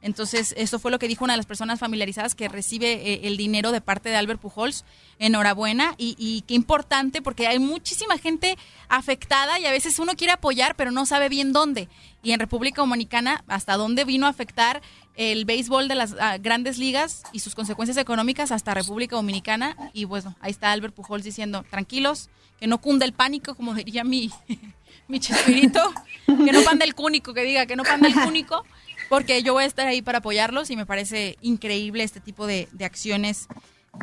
Entonces, 0.03 0.55
eso 0.57 0.78
fue 0.78 0.90
lo 0.90 0.98
que 0.98 1.09
dijo 1.09 1.24
una 1.24 1.34
de 1.34 1.38
las 1.38 1.46
personas 1.46 1.78
familiarizadas 1.78 2.34
que 2.34 2.48
recibe 2.48 2.92
eh, 2.92 3.20
el 3.24 3.36
dinero 3.36 3.70
de 3.70 3.80
parte 3.80 4.09
de 4.09 4.16
Albert 4.16 4.40
Pujols. 4.40 4.84
Enhorabuena 5.18 5.94
y, 5.98 6.42
qué 6.46 6.55
importante 6.55 7.20
porque 7.20 7.46
hay 7.46 7.59
muchísima 7.59 8.16
gente 8.16 8.57
afectada 8.88 9.59
y 9.61 9.66
a 9.66 9.70
veces 9.70 9.98
uno 9.98 10.14
quiere 10.16 10.32
apoyar 10.32 10.76
pero 10.76 10.90
no 10.90 11.05
sabe 11.05 11.28
bien 11.28 11.53
dónde. 11.53 11.88
Y 12.22 12.32
en 12.32 12.40
República 12.40 12.80
Dominicana, 12.80 13.44
hasta 13.46 13.76
dónde 13.76 14.05
vino 14.05 14.24
a 14.24 14.30
afectar 14.30 14.80
el 15.16 15.44
béisbol 15.44 15.88
de 15.88 15.94
las 15.94 16.16
ah, 16.18 16.38
grandes 16.38 16.78
ligas 16.78 17.24
y 17.32 17.40
sus 17.40 17.55
consecuencias 17.55 17.98
económicas 17.98 18.51
hasta 18.51 18.72
República 18.72 19.16
Dominicana. 19.16 19.76
Y 19.92 20.05
bueno, 20.05 20.34
ahí 20.40 20.51
está 20.51 20.72
Albert 20.72 20.94
Pujols 20.94 21.24
diciendo, 21.24 21.66
tranquilos, 21.68 22.30
que 22.59 22.66
no 22.66 22.78
cunde 22.78 23.05
el 23.05 23.12
pánico, 23.12 23.55
como 23.55 23.74
diría 23.74 24.05
mi, 24.05 24.30
mi 25.09 25.20
que 25.20 25.32
no 26.26 26.62
panda 26.64 26.86
el 26.86 26.94
cúnico, 26.94 27.34
que 27.34 27.42
diga 27.42 27.66
que 27.66 27.76
no 27.76 27.82
panda 27.84 28.09
el 28.09 28.14
cúnico 28.14 28.64
porque 29.11 29.42
yo 29.42 29.54
voy 29.54 29.64
a 29.64 29.66
estar 29.66 29.88
ahí 29.88 30.02
para 30.02 30.18
apoyarlos 30.18 30.70
y 30.70 30.76
me 30.76 30.86
parece 30.86 31.36
increíble 31.42 32.04
este 32.04 32.20
tipo 32.20 32.46
de, 32.46 32.68
acciones 32.80 33.48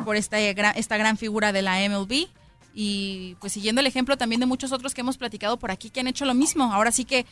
por 0.04 0.16
esta, 0.16 0.38
esta 0.38 0.98
gran 0.98 1.16
figura 1.16 1.50
de 1.50 1.62
la 1.62 1.78
MLB. 1.88 2.28
Y 2.74 3.34
pues 3.40 3.54
siguiendo 3.54 3.80
el 3.80 3.86
ejemplo 3.86 4.18
también 4.18 4.38
de 4.38 4.44
muchos 4.44 4.70
otros 4.70 4.92
que 4.92 5.00
hemos 5.00 5.16
platicado 5.16 5.58
por 5.58 5.70
aquí 5.70 5.88
que 5.88 6.00
han 6.00 6.08
hecho 6.08 6.26
lo 6.26 6.34
mismo. 6.34 6.74
Ahora 6.74 6.92
sí 6.92 7.06
que 7.06 7.24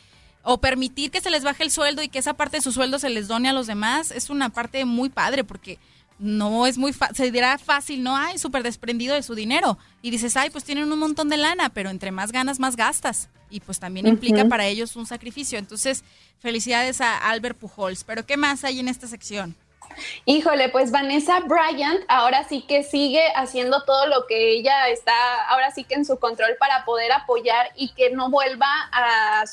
o 0.43 0.59
permitir 0.59 1.11
que 1.11 1.20
se 1.20 1.29
les 1.29 1.45
baje 1.45 1.64
el 1.64 1.70
sueldo 1.70 2.03
y 2.03 2.09
que 2.09 2.18
esa 2.18 2.33
parte 2.33 2.57
de 2.57 2.62
su 2.62 2.72
sueldo 2.72 2.99
se 2.99 3.11
les 3.11 3.29
done 3.29 3.51
a 3.51 3.53
los 3.53 3.66
demás 3.66 4.11
es 4.11 4.31
una 4.31 4.49
parte 4.49 4.87
muy 4.87 5.11
padre 5.11 5.45
porque 5.45 5.79
no 6.19 6.67
es 6.67 6.79
muy 6.79 6.93
fácil, 6.93 7.17
se 7.17 7.31
dirá 7.31 7.59
fácil, 7.59 8.03
no, 8.03 8.17
hay 8.17 8.39
súper 8.39 8.62
desprendido 8.62 9.14
de 9.14 9.23
su 9.23 9.35
dinero. 9.35 9.79
Y 10.03 10.11
dices, 10.11 10.37
ay, 10.37 10.51
pues 10.51 10.64
tienen 10.64 10.91
un 10.91 10.99
montón 10.99 11.29
de 11.29 11.37
lana, 11.37 11.69
pero 11.69 11.91
entre 11.91 12.11
más 12.11 12.33
ganas, 12.33 12.59
más 12.59 12.77
gastas. 12.77 13.29
Y 13.51 13.61
pues 13.61 13.79
también 13.79 14.07
implica 14.07 14.47
para 14.47 14.67
ellos 14.67 14.97
un 14.97 15.07
sacrificio. 15.07 15.59
Entonces, 15.59 16.03
felicidades 16.41 17.01
a 17.01 17.17
Albert 17.31 17.59
Pujols. 17.59 18.03
Pero 18.03 18.27
¿qué 18.27 18.37
más 18.37 18.64
hay 18.64 18.81
en 18.81 18.89
esta 18.89 19.07
sección? 19.07 19.55
Híjole, 20.24 20.68
pues 20.68 20.91
Vanessa 20.91 21.41
Bryant 21.41 22.05
ahora 22.09 22.45
sí 22.45 22.62
que 22.62 22.82
sigue 22.82 23.22
haciendo 23.34 23.82
todo 23.84 24.07
lo 24.07 24.26
que 24.26 24.51
ella 24.51 24.89
está, 24.89 25.12
ahora 25.49 25.70
sí 25.70 25.84
que 25.84 25.95
en 25.95 26.05
su 26.05 26.18
control 26.18 26.57
para 26.59 26.84
poder 26.84 27.12
apoyar 27.12 27.70
y 27.74 27.93
que 27.95 28.11
no 28.11 28.30
vuelva 28.30 28.68
a, 28.93 29.45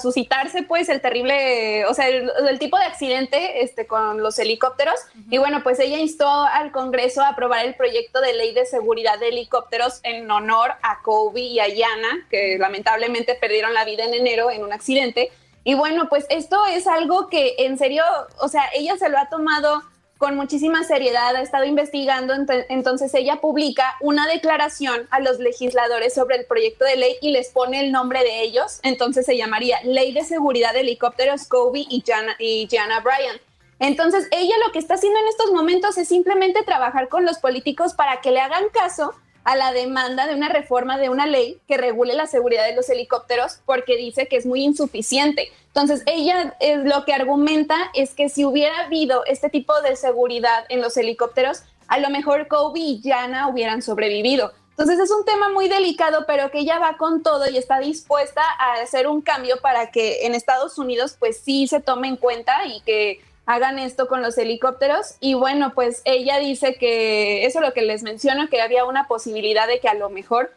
suscitarse 0.00 0.62
pues 0.62 0.88
el 0.88 1.02
terrible, 1.02 1.84
o 1.86 1.92
sea, 1.92 2.08
el, 2.08 2.58
tipo 2.58 2.78
de 2.78 2.84
accidente 2.84 3.62
este, 3.62 3.86
con 3.86 4.22
los 4.22 4.38
helicópteros. 4.38 4.94
Y 5.30 5.38
bueno, 5.38 5.62
pues 5.62 5.78
ella 5.80 5.98
instó 5.98 6.28
al 6.28 6.72
Congreso 6.72 7.20
a 7.22 7.28
aprobar 7.28 7.66
el 7.66 7.74
proyecto 7.74 8.20
de 8.20 8.32
ley 8.32 8.54
de 8.54 8.64
seguridad 8.64 9.18
de 9.18 9.28
helicópteros 9.28 10.00
en 10.02 10.30
honor 10.30 10.72
a 10.82 11.02
Kobe 11.02 11.40
y 11.40 11.60
a 11.60 11.68
Yana, 11.68 12.26
que 12.30 12.56
lamentablemente 12.58 13.34
perdieron 13.34 13.74
la 13.74 13.84
vida 13.84 14.04
en 14.04 14.14
enero 14.14 14.50
en 14.50 14.64
un 14.64 14.72
accidente. 14.72 15.30
Y 15.64 15.74
bueno, 15.74 16.08
pues 16.08 16.26
esto 16.28 16.64
es 16.66 16.86
algo 16.86 17.28
que 17.28 17.54
en 17.58 17.78
serio, 17.78 18.02
o 18.38 18.48
sea, 18.48 18.64
ella 18.74 18.96
se 18.96 19.08
lo 19.08 19.18
ha 19.18 19.28
tomado 19.28 19.82
con 20.18 20.36
muchísima 20.36 20.84
seriedad, 20.84 21.34
ha 21.34 21.42
estado 21.42 21.64
investigando, 21.64 22.32
entonces 22.68 23.12
ella 23.12 23.40
publica 23.40 23.96
una 24.00 24.28
declaración 24.28 25.08
a 25.10 25.18
los 25.18 25.40
legisladores 25.40 26.14
sobre 26.14 26.36
el 26.36 26.46
proyecto 26.46 26.84
de 26.84 26.94
ley 26.94 27.16
y 27.20 27.32
les 27.32 27.48
pone 27.48 27.80
el 27.80 27.90
nombre 27.90 28.20
de 28.20 28.42
ellos, 28.42 28.78
entonces 28.84 29.26
se 29.26 29.36
llamaría 29.36 29.78
Ley 29.82 30.12
de 30.12 30.22
Seguridad 30.22 30.74
de 30.74 30.82
Helicópteros 30.82 31.48
Kobe 31.48 31.86
y 31.88 32.04
Jana, 32.06 32.36
y 32.38 32.68
Jana 32.70 33.00
Bryan. 33.00 33.36
Entonces 33.80 34.28
ella 34.30 34.54
lo 34.64 34.70
que 34.70 34.78
está 34.78 34.94
haciendo 34.94 35.18
en 35.18 35.26
estos 35.26 35.50
momentos 35.50 35.98
es 35.98 36.06
simplemente 36.06 36.62
trabajar 36.62 37.08
con 37.08 37.24
los 37.24 37.38
políticos 37.38 37.94
para 37.94 38.20
que 38.20 38.30
le 38.30 38.38
hagan 38.38 38.68
caso 38.72 39.14
a 39.44 39.56
la 39.56 39.72
demanda 39.72 40.26
de 40.26 40.34
una 40.34 40.48
reforma 40.48 40.98
de 40.98 41.08
una 41.08 41.26
ley 41.26 41.58
que 41.66 41.76
regule 41.76 42.14
la 42.14 42.26
seguridad 42.26 42.64
de 42.66 42.74
los 42.74 42.88
helicópteros 42.88 43.60
porque 43.66 43.96
dice 43.96 44.28
que 44.28 44.36
es 44.36 44.46
muy 44.46 44.62
insuficiente. 44.62 45.50
Entonces, 45.66 46.02
ella 46.06 46.54
es 46.60 46.84
lo 46.84 47.04
que 47.04 47.14
argumenta 47.14 47.90
es 47.94 48.14
que 48.14 48.28
si 48.28 48.44
hubiera 48.44 48.84
habido 48.84 49.24
este 49.24 49.48
tipo 49.48 49.80
de 49.80 49.96
seguridad 49.96 50.64
en 50.68 50.80
los 50.80 50.96
helicópteros, 50.96 51.62
a 51.88 51.98
lo 51.98 52.10
mejor 52.10 52.46
Kobe 52.48 52.80
y 52.80 53.02
Jana 53.02 53.48
hubieran 53.48 53.82
sobrevivido. 53.82 54.52
Entonces 54.70 54.98
es 54.98 55.10
un 55.10 55.24
tema 55.24 55.50
muy 55.50 55.68
delicado, 55.68 56.24
pero 56.26 56.50
que 56.50 56.60
ella 56.60 56.78
va 56.78 56.96
con 56.96 57.22
todo 57.22 57.48
y 57.48 57.58
está 57.58 57.78
dispuesta 57.78 58.42
a 58.58 58.80
hacer 58.82 59.06
un 59.06 59.20
cambio 59.20 59.60
para 59.60 59.90
que 59.90 60.24
en 60.24 60.34
Estados 60.34 60.78
Unidos 60.78 61.16
pues 61.18 61.38
sí 61.38 61.68
se 61.68 61.80
tome 61.80 62.08
en 62.08 62.16
cuenta 62.16 62.64
y 62.66 62.80
que 62.80 63.20
hagan 63.46 63.78
esto 63.78 64.08
con 64.08 64.22
los 64.22 64.38
helicópteros. 64.38 65.16
Y 65.20 65.34
bueno, 65.34 65.72
pues 65.74 66.02
ella 66.04 66.38
dice 66.38 66.74
que 66.74 67.44
eso 67.44 67.60
es 67.60 67.66
lo 67.66 67.72
que 67.72 67.82
les 67.82 68.02
menciono, 68.02 68.48
que 68.48 68.60
había 68.60 68.84
una 68.84 69.08
posibilidad 69.08 69.66
de 69.66 69.80
que 69.80 69.88
a 69.88 69.94
lo 69.94 70.10
mejor 70.10 70.54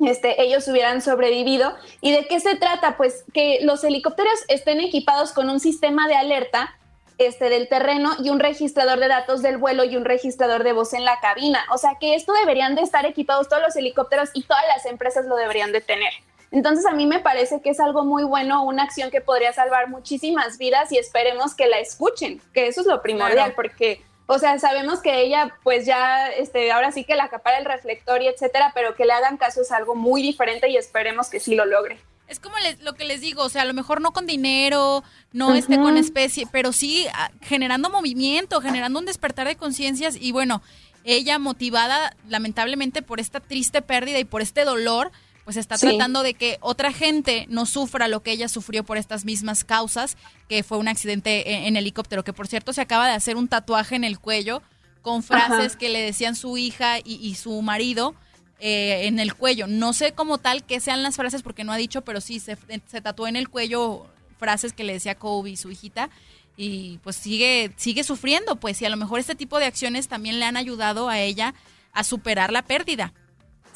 este, 0.00 0.42
ellos 0.42 0.66
hubieran 0.68 1.02
sobrevivido. 1.02 1.74
¿Y 2.00 2.12
de 2.12 2.26
qué 2.26 2.40
se 2.40 2.56
trata? 2.56 2.96
Pues 2.96 3.24
que 3.32 3.60
los 3.62 3.82
helicópteros 3.84 4.38
estén 4.48 4.80
equipados 4.80 5.32
con 5.32 5.50
un 5.50 5.60
sistema 5.60 6.06
de 6.08 6.14
alerta 6.14 6.74
este, 7.18 7.48
del 7.48 7.68
terreno 7.68 8.12
y 8.22 8.30
un 8.30 8.38
registrador 8.38 9.00
de 9.00 9.08
datos 9.08 9.42
del 9.42 9.58
vuelo 9.58 9.82
y 9.84 9.96
un 9.96 10.04
registrador 10.04 10.62
de 10.62 10.72
voz 10.72 10.94
en 10.94 11.04
la 11.04 11.18
cabina. 11.20 11.64
O 11.72 11.78
sea 11.78 11.96
que 11.98 12.14
esto 12.14 12.32
deberían 12.32 12.76
de 12.76 12.82
estar 12.82 13.04
equipados 13.06 13.48
todos 13.48 13.62
los 13.62 13.74
helicópteros 13.74 14.30
y 14.34 14.44
todas 14.44 14.62
las 14.68 14.86
empresas 14.86 15.26
lo 15.26 15.34
deberían 15.34 15.72
de 15.72 15.80
tener. 15.80 16.12
Entonces 16.50 16.86
a 16.86 16.92
mí 16.92 17.06
me 17.06 17.20
parece 17.20 17.60
que 17.60 17.70
es 17.70 17.80
algo 17.80 18.04
muy 18.04 18.24
bueno, 18.24 18.64
una 18.64 18.84
acción 18.84 19.10
que 19.10 19.20
podría 19.20 19.52
salvar 19.52 19.88
muchísimas 19.88 20.58
vidas 20.58 20.90
y 20.92 20.98
esperemos 20.98 21.54
que 21.54 21.66
la 21.66 21.78
escuchen, 21.78 22.40
que 22.54 22.68
eso 22.68 22.80
es 22.80 22.86
lo 22.86 23.02
primordial, 23.02 23.52
porque, 23.54 24.02
o 24.26 24.38
sea, 24.38 24.58
sabemos 24.58 25.00
que 25.00 25.20
ella 25.20 25.54
pues 25.62 25.84
ya, 25.84 26.28
este, 26.28 26.72
ahora 26.72 26.90
sí 26.90 27.04
que 27.04 27.16
la 27.16 27.24
acapara 27.24 27.58
el 27.58 27.66
reflector 27.66 28.22
y 28.22 28.28
etcétera, 28.28 28.72
pero 28.74 28.94
que 28.94 29.04
le 29.04 29.12
hagan 29.12 29.36
caso 29.36 29.60
es 29.60 29.72
algo 29.72 29.94
muy 29.94 30.22
diferente 30.22 30.68
y 30.68 30.76
esperemos 30.76 31.28
que 31.28 31.40
sí 31.40 31.54
lo 31.54 31.66
logre. 31.66 31.98
Es 32.28 32.40
como 32.40 32.56
lo 32.82 32.92
que 32.92 33.04
les 33.04 33.22
digo, 33.22 33.42
o 33.42 33.48
sea, 33.48 33.62
a 33.62 33.64
lo 33.64 33.72
mejor 33.72 34.02
no 34.02 34.12
con 34.12 34.26
dinero, 34.26 35.02
no 35.32 35.54
esté 35.54 35.78
con 35.78 35.96
especie, 35.96 36.46
pero 36.52 36.72
sí 36.72 37.06
ah, 37.14 37.30
generando 37.40 37.88
movimiento, 37.88 38.60
generando 38.60 38.98
un 38.98 39.06
despertar 39.06 39.48
de 39.48 39.56
conciencias 39.56 40.14
y 40.14 40.30
bueno, 40.30 40.60
ella 41.04 41.38
motivada 41.38 42.14
lamentablemente 42.28 43.00
por 43.00 43.18
esta 43.18 43.40
triste 43.40 43.80
pérdida 43.80 44.18
y 44.18 44.24
por 44.24 44.42
este 44.42 44.66
dolor, 44.66 45.10
pues 45.48 45.56
está 45.56 45.78
tratando 45.78 46.22
de 46.22 46.34
que 46.34 46.58
otra 46.60 46.92
gente 46.92 47.46
no 47.48 47.64
sufra 47.64 48.06
lo 48.06 48.22
que 48.22 48.32
ella 48.32 48.50
sufrió 48.50 48.84
por 48.84 48.98
estas 48.98 49.24
mismas 49.24 49.64
causas, 49.64 50.18
que 50.46 50.62
fue 50.62 50.76
un 50.76 50.88
accidente 50.88 51.66
en, 51.66 51.74
helicóptero, 51.78 52.22
que 52.22 52.34
por 52.34 52.48
cierto 52.48 52.74
se 52.74 52.82
acaba 52.82 53.06
de 53.06 53.14
hacer 53.14 53.34
un 53.38 53.48
tatuaje 53.48 53.96
en 53.96 54.04
el 54.04 54.18
cuello 54.18 54.60
con 55.00 55.22
frases 55.22 55.74
que 55.74 55.88
le 55.88 56.02
decían 56.02 56.36
su 56.36 56.58
hija 56.58 56.98
y, 57.02 57.34
su 57.36 57.62
marido 57.62 58.14
eh, 58.60 59.06
en 59.06 59.18
el 59.18 59.34
cuello. 59.34 59.66
No 59.66 59.94
sé 59.94 60.12
como 60.12 60.36
tal 60.36 60.64
qué 60.64 60.80
sean 60.80 61.02
las 61.02 61.16
frases 61.16 61.40
porque 61.40 61.64
no 61.64 61.72
ha 61.72 61.78
dicho, 61.78 62.02
pero 62.02 62.20
sí 62.20 62.40
se, 62.40 62.58
se 62.86 63.00
tatuó 63.00 63.26
en 63.26 63.36
el 63.36 63.48
cuello 63.48 64.04
frases 64.38 64.74
que 64.74 64.84
le 64.84 64.92
decía 64.92 65.14
Kobe 65.14 65.48
y 65.48 65.56
su 65.56 65.70
hijita 65.70 66.10
y 66.58 66.98
pues 66.98 67.16
sigue 67.16 67.72
sigue 67.76 68.04
sufriendo, 68.04 68.56
pues 68.56 68.82
y 68.82 68.84
a 68.84 68.90
lo 68.90 68.98
mejor 68.98 69.18
este 69.18 69.34
tipo 69.34 69.58
de 69.58 69.64
acciones 69.64 70.08
también 70.08 70.40
le 70.40 70.44
han 70.44 70.58
ayudado 70.58 71.08
a 71.08 71.20
ella 71.20 71.54
a 71.94 72.04
superar 72.04 72.52
la 72.52 72.60
pérdida. 72.60 73.14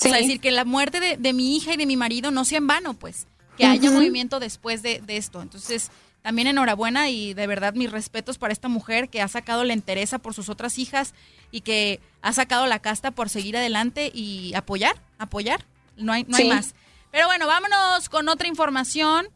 O 0.09 0.12
sea, 0.12 0.18
decir 0.18 0.40
que 0.40 0.50
la 0.50 0.64
muerte 0.64 1.16
de, 1.16 1.32
mi 1.32 1.57
hija 1.57 1.74
y 1.74 1.76
de 1.76 1.86
mi 1.86 1.96
marido 1.96 2.30
no 2.30 2.44
sea 2.44 2.59
en 2.59 2.66
vano, 2.66 2.94
pues, 2.94 3.26
que 3.57 3.64
haya 3.64 3.90
movimiento 3.90 4.40
después 4.40 4.82
de, 4.82 5.03
esto. 5.09 5.42
Entonces, 5.42 5.90
también 6.22 6.48
enhorabuena 6.48 7.11
y 7.11 7.34
de 7.34 7.46
verdad 7.46 7.74
mis 7.74 7.90
respetos 7.90 8.38
para 8.38 8.53
esta 8.53 8.68
mujer 8.68 9.09
que 9.09 9.20
ha 9.20 9.28
sacado 9.28 9.64
la 9.64 9.72
entereza 9.72 10.18
por 10.18 10.34
sus 10.34 10.48
otras 10.48 10.78
hijas 10.78 11.14
y 11.50 11.62
que 11.62 12.00
ha 12.22 12.32
sacado 12.32 12.66
la 12.66 12.78
casta 12.78 13.11
por 13.11 13.28
seguir 13.28 13.57
adelante 13.57 14.11
y 14.14 14.55
apoyar, 14.55 14.96
apoyar. 15.18 15.64
No 15.96 16.12
hay, 16.12 16.24
no 16.24 16.36
hay 16.36 16.48
más. 16.48 16.74
Pero 17.11 17.26
bueno, 17.26 17.46
vámonos 17.46 18.09
con 18.09 18.28
otra 18.28 18.48
información 18.48 19.28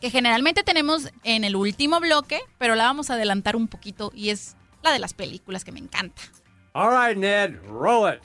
que 0.00 0.10
generalmente 0.10 0.62
tenemos 0.62 1.10
en 1.24 1.44
el 1.44 1.56
último 1.56 2.00
bloque, 2.00 2.40
pero 2.58 2.74
la 2.74 2.84
vamos 2.84 3.10
a 3.10 3.14
adelantar 3.14 3.56
un 3.56 3.68
poquito 3.68 4.10
y 4.14 4.30
es 4.30 4.56
la 4.82 4.92
de 4.92 4.98
las 4.98 5.14
películas 5.14 5.64
que 5.64 5.72
me 5.72 5.80
encanta. 5.80 6.22
All 6.72 6.90
right, 6.90 7.16
Ned, 7.16 7.56
roll 7.68 8.12
it. 8.12 8.20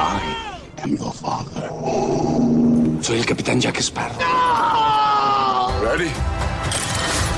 I 0.00 0.20
am 0.84 0.96
your 0.96 1.12
father. 1.12 1.68
Soy 3.02 3.18
el 3.18 3.26
capitán 3.26 3.60
Jack 3.60 3.80
Sparrow. 3.82 4.16
Ready? 5.82 6.10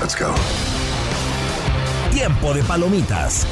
Let's 0.01 0.15
go. 0.15 0.35
Tiempo 2.13 2.53
de 2.53 2.63
palomitas. 2.65 3.47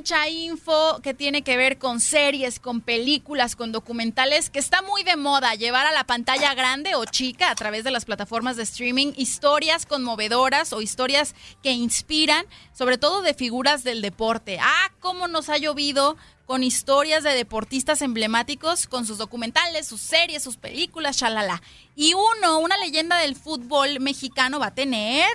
Mucha 0.00 0.30
info 0.30 0.98
que 1.02 1.12
tiene 1.12 1.42
que 1.42 1.58
ver 1.58 1.76
con 1.76 2.00
series, 2.00 2.58
con 2.58 2.80
películas, 2.80 3.54
con 3.54 3.70
documentales, 3.70 4.48
que 4.48 4.58
está 4.58 4.80
muy 4.80 5.02
de 5.02 5.16
moda 5.16 5.54
llevar 5.56 5.86
a 5.86 5.92
la 5.92 6.04
pantalla 6.04 6.54
grande 6.54 6.94
o 6.94 7.04
chica 7.04 7.50
a 7.50 7.54
través 7.54 7.84
de 7.84 7.90
las 7.90 8.06
plataformas 8.06 8.56
de 8.56 8.62
streaming 8.62 9.12
historias 9.18 9.84
conmovedoras 9.84 10.72
o 10.72 10.80
historias 10.80 11.34
que 11.62 11.72
inspiran, 11.72 12.46
sobre 12.72 12.96
todo 12.96 13.20
de 13.20 13.34
figuras 13.34 13.84
del 13.84 14.00
deporte. 14.00 14.56
Ah, 14.58 14.90
cómo 15.00 15.28
nos 15.28 15.50
ha 15.50 15.58
llovido 15.58 16.16
con 16.46 16.62
historias 16.62 17.22
de 17.22 17.34
deportistas 17.34 18.00
emblemáticos, 18.00 18.86
con 18.86 19.04
sus 19.04 19.18
documentales, 19.18 19.86
sus 19.86 20.00
series, 20.00 20.42
sus 20.42 20.56
películas, 20.56 21.18
shalala. 21.18 21.60
Y 21.94 22.14
uno, 22.14 22.58
una 22.58 22.78
leyenda 22.78 23.18
del 23.18 23.36
fútbol 23.36 24.00
mexicano 24.00 24.58
va 24.58 24.68
a 24.68 24.74
tener... 24.74 25.28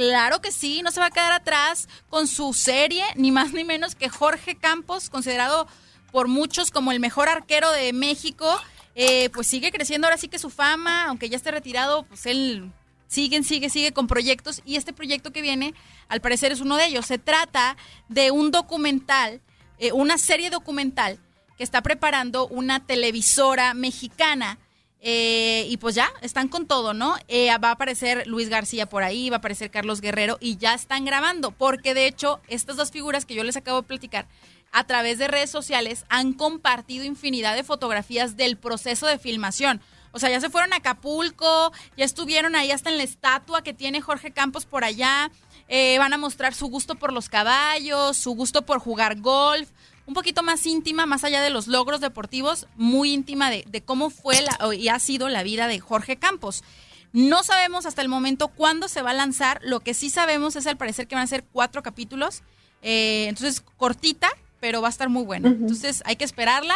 Claro 0.00 0.40
que 0.40 0.50
sí, 0.50 0.80
no 0.80 0.92
se 0.92 0.98
va 0.98 1.08
a 1.08 1.10
quedar 1.10 1.30
atrás 1.30 1.86
con 2.08 2.26
su 2.26 2.54
serie, 2.54 3.04
ni 3.16 3.32
más 3.32 3.52
ni 3.52 3.64
menos 3.64 3.94
que 3.94 4.08
Jorge 4.08 4.54
Campos, 4.54 5.10
considerado 5.10 5.66
por 6.10 6.26
muchos 6.26 6.70
como 6.70 6.90
el 6.90 7.00
mejor 7.00 7.28
arquero 7.28 7.70
de 7.70 7.92
México, 7.92 8.58
eh, 8.94 9.28
pues 9.28 9.46
sigue 9.46 9.70
creciendo 9.70 10.06
ahora 10.06 10.16
sí 10.16 10.28
que 10.28 10.38
su 10.38 10.48
fama, 10.48 11.04
aunque 11.04 11.28
ya 11.28 11.36
esté 11.36 11.50
retirado, 11.50 12.04
pues 12.04 12.24
él 12.24 12.72
sigue, 13.08 13.42
sigue, 13.42 13.68
sigue 13.68 13.92
con 13.92 14.06
proyectos 14.06 14.62
y 14.64 14.76
este 14.76 14.94
proyecto 14.94 15.32
que 15.32 15.42
viene, 15.42 15.74
al 16.08 16.22
parecer 16.22 16.50
es 16.50 16.62
uno 16.62 16.78
de 16.78 16.86
ellos. 16.86 17.04
Se 17.04 17.18
trata 17.18 17.76
de 18.08 18.30
un 18.30 18.50
documental, 18.50 19.42
eh, 19.78 19.92
una 19.92 20.16
serie 20.16 20.48
documental 20.48 21.18
que 21.58 21.62
está 21.64 21.82
preparando 21.82 22.48
una 22.48 22.86
televisora 22.86 23.74
mexicana. 23.74 24.56
Eh, 25.02 25.66
y 25.68 25.78
pues 25.78 25.94
ya, 25.94 26.12
están 26.20 26.48
con 26.48 26.66
todo, 26.66 26.92
¿no? 26.92 27.16
Eh, 27.28 27.48
va 27.58 27.68
a 27.68 27.72
aparecer 27.72 28.26
Luis 28.26 28.50
García 28.50 28.86
por 28.86 29.02
ahí, 29.02 29.30
va 29.30 29.36
a 29.36 29.38
aparecer 29.38 29.70
Carlos 29.70 30.02
Guerrero 30.02 30.36
y 30.40 30.58
ya 30.58 30.74
están 30.74 31.06
grabando, 31.06 31.52
porque 31.52 31.94
de 31.94 32.06
hecho 32.06 32.40
estas 32.48 32.76
dos 32.76 32.90
figuras 32.90 33.24
que 33.24 33.34
yo 33.34 33.42
les 33.42 33.56
acabo 33.56 33.80
de 33.80 33.88
platicar 33.88 34.26
a 34.72 34.84
través 34.84 35.18
de 35.18 35.28
redes 35.28 35.50
sociales 35.50 36.04
han 36.08 36.34
compartido 36.34 37.04
infinidad 37.04 37.56
de 37.56 37.64
fotografías 37.64 38.36
del 38.36 38.56
proceso 38.56 39.06
de 39.06 39.18
filmación. 39.18 39.80
O 40.12 40.18
sea, 40.18 40.28
ya 40.28 40.40
se 40.40 40.50
fueron 40.50 40.72
a 40.72 40.76
Acapulco, 40.76 41.72
ya 41.96 42.04
estuvieron 42.04 42.56
ahí 42.56 42.70
hasta 42.70 42.90
en 42.90 42.98
la 42.98 43.04
estatua 43.04 43.62
que 43.62 43.72
tiene 43.72 44.00
Jorge 44.00 44.32
Campos 44.32 44.66
por 44.66 44.84
allá. 44.84 45.30
Eh, 45.68 45.98
van 45.98 46.12
a 46.12 46.18
mostrar 46.18 46.52
su 46.52 46.66
gusto 46.66 46.96
por 46.96 47.12
los 47.12 47.28
caballos, 47.28 48.16
su 48.16 48.32
gusto 48.32 48.62
por 48.62 48.80
jugar 48.80 49.20
golf, 49.20 49.70
un 50.10 50.14
poquito 50.14 50.42
más 50.42 50.66
íntima, 50.66 51.06
más 51.06 51.22
allá 51.22 51.40
de 51.40 51.50
los 51.50 51.68
logros 51.68 52.00
deportivos, 52.00 52.66
muy 52.74 53.12
íntima 53.12 53.48
de, 53.48 53.64
de 53.68 53.80
cómo 53.80 54.10
fue 54.10 54.42
la, 54.42 54.74
y 54.74 54.88
ha 54.88 54.98
sido 54.98 55.28
la 55.28 55.44
vida 55.44 55.68
de 55.68 55.78
Jorge 55.78 56.16
Campos. 56.16 56.64
No 57.12 57.44
sabemos 57.44 57.86
hasta 57.86 58.02
el 58.02 58.08
momento 58.08 58.48
cuándo 58.48 58.88
se 58.88 59.02
va 59.02 59.10
a 59.10 59.14
lanzar. 59.14 59.60
Lo 59.62 59.78
que 59.78 59.94
sí 59.94 60.10
sabemos 60.10 60.56
es 60.56 60.66
al 60.66 60.76
parecer 60.76 61.06
que 61.06 61.14
van 61.14 61.22
a 61.22 61.28
ser 61.28 61.44
cuatro 61.44 61.84
capítulos. 61.84 62.42
Eh, 62.82 63.26
entonces, 63.28 63.62
cortita, 63.76 64.28
pero 64.58 64.82
va 64.82 64.88
a 64.88 64.90
estar 64.90 65.08
muy 65.08 65.22
buena. 65.22 65.48
Entonces, 65.48 66.02
hay 66.04 66.16
que 66.16 66.24
esperarla. 66.24 66.74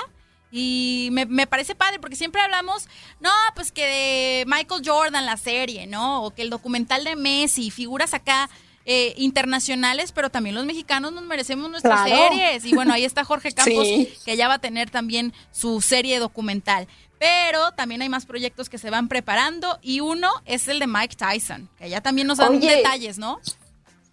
Y 0.53 1.09
me, 1.11 1.27
me, 1.27 1.49
parece 1.49 1.75
padre 1.75 1.99
porque 1.99 2.15
siempre 2.15 2.41
hablamos, 2.41 2.87
no, 3.19 3.31
pues 3.57 3.73
que 3.73 3.85
de 3.85 4.45
Michael 4.47 4.83
Jordan 4.85 5.27
la 5.27 5.37
serie, 5.37 5.89
¿no? 5.89 6.23
O 6.23 6.31
que 6.31 6.43
el 6.43 6.51
documental 6.51 7.03
de 7.03 7.17
Messi, 7.17 7.73
figuras 7.73 8.15
acá 8.15 8.49
eh, 8.87 9.15
internacionales, 9.17 10.13
pero 10.13 10.31
también 10.31 10.55
los 10.55 10.65
mexicanos 10.65 11.13
nos 11.13 11.25
merecemos 11.25 11.71
nuestras 11.71 12.07
Claro. 12.07 12.29
series. 12.35 12.65
Y 12.65 12.75
bueno, 12.75 12.93
ahí 12.93 13.05
está 13.05 13.25
Jorge 13.25 13.53
Campos, 13.55 13.87
Sí. 13.87 14.13
que 14.25 14.37
ya 14.37 14.49
va 14.49 14.55
a 14.55 14.59
tener 14.59 14.91
también 14.91 15.33
su 15.53 15.81
serie 15.81 16.19
documental. 16.19 16.87
Pero 17.19 17.73
también 17.73 18.03
hay 18.03 18.09
más 18.09 18.27
proyectos 18.27 18.69
que 18.69 18.77
se 18.77 18.91
van 18.91 19.09
preparando 19.09 19.79
y 19.81 20.01
uno 20.01 20.31
es 20.45 20.69
el 20.69 20.79
de 20.81 20.87
Mike 20.87 21.17
Tyson, 21.17 21.71
que 21.79 21.89
ya 21.89 22.01
también 22.03 22.27
nos 22.27 22.39
dan 22.39 22.57
Oye. 22.57 22.77
detalles, 22.77 23.17
¿no? 23.19 23.41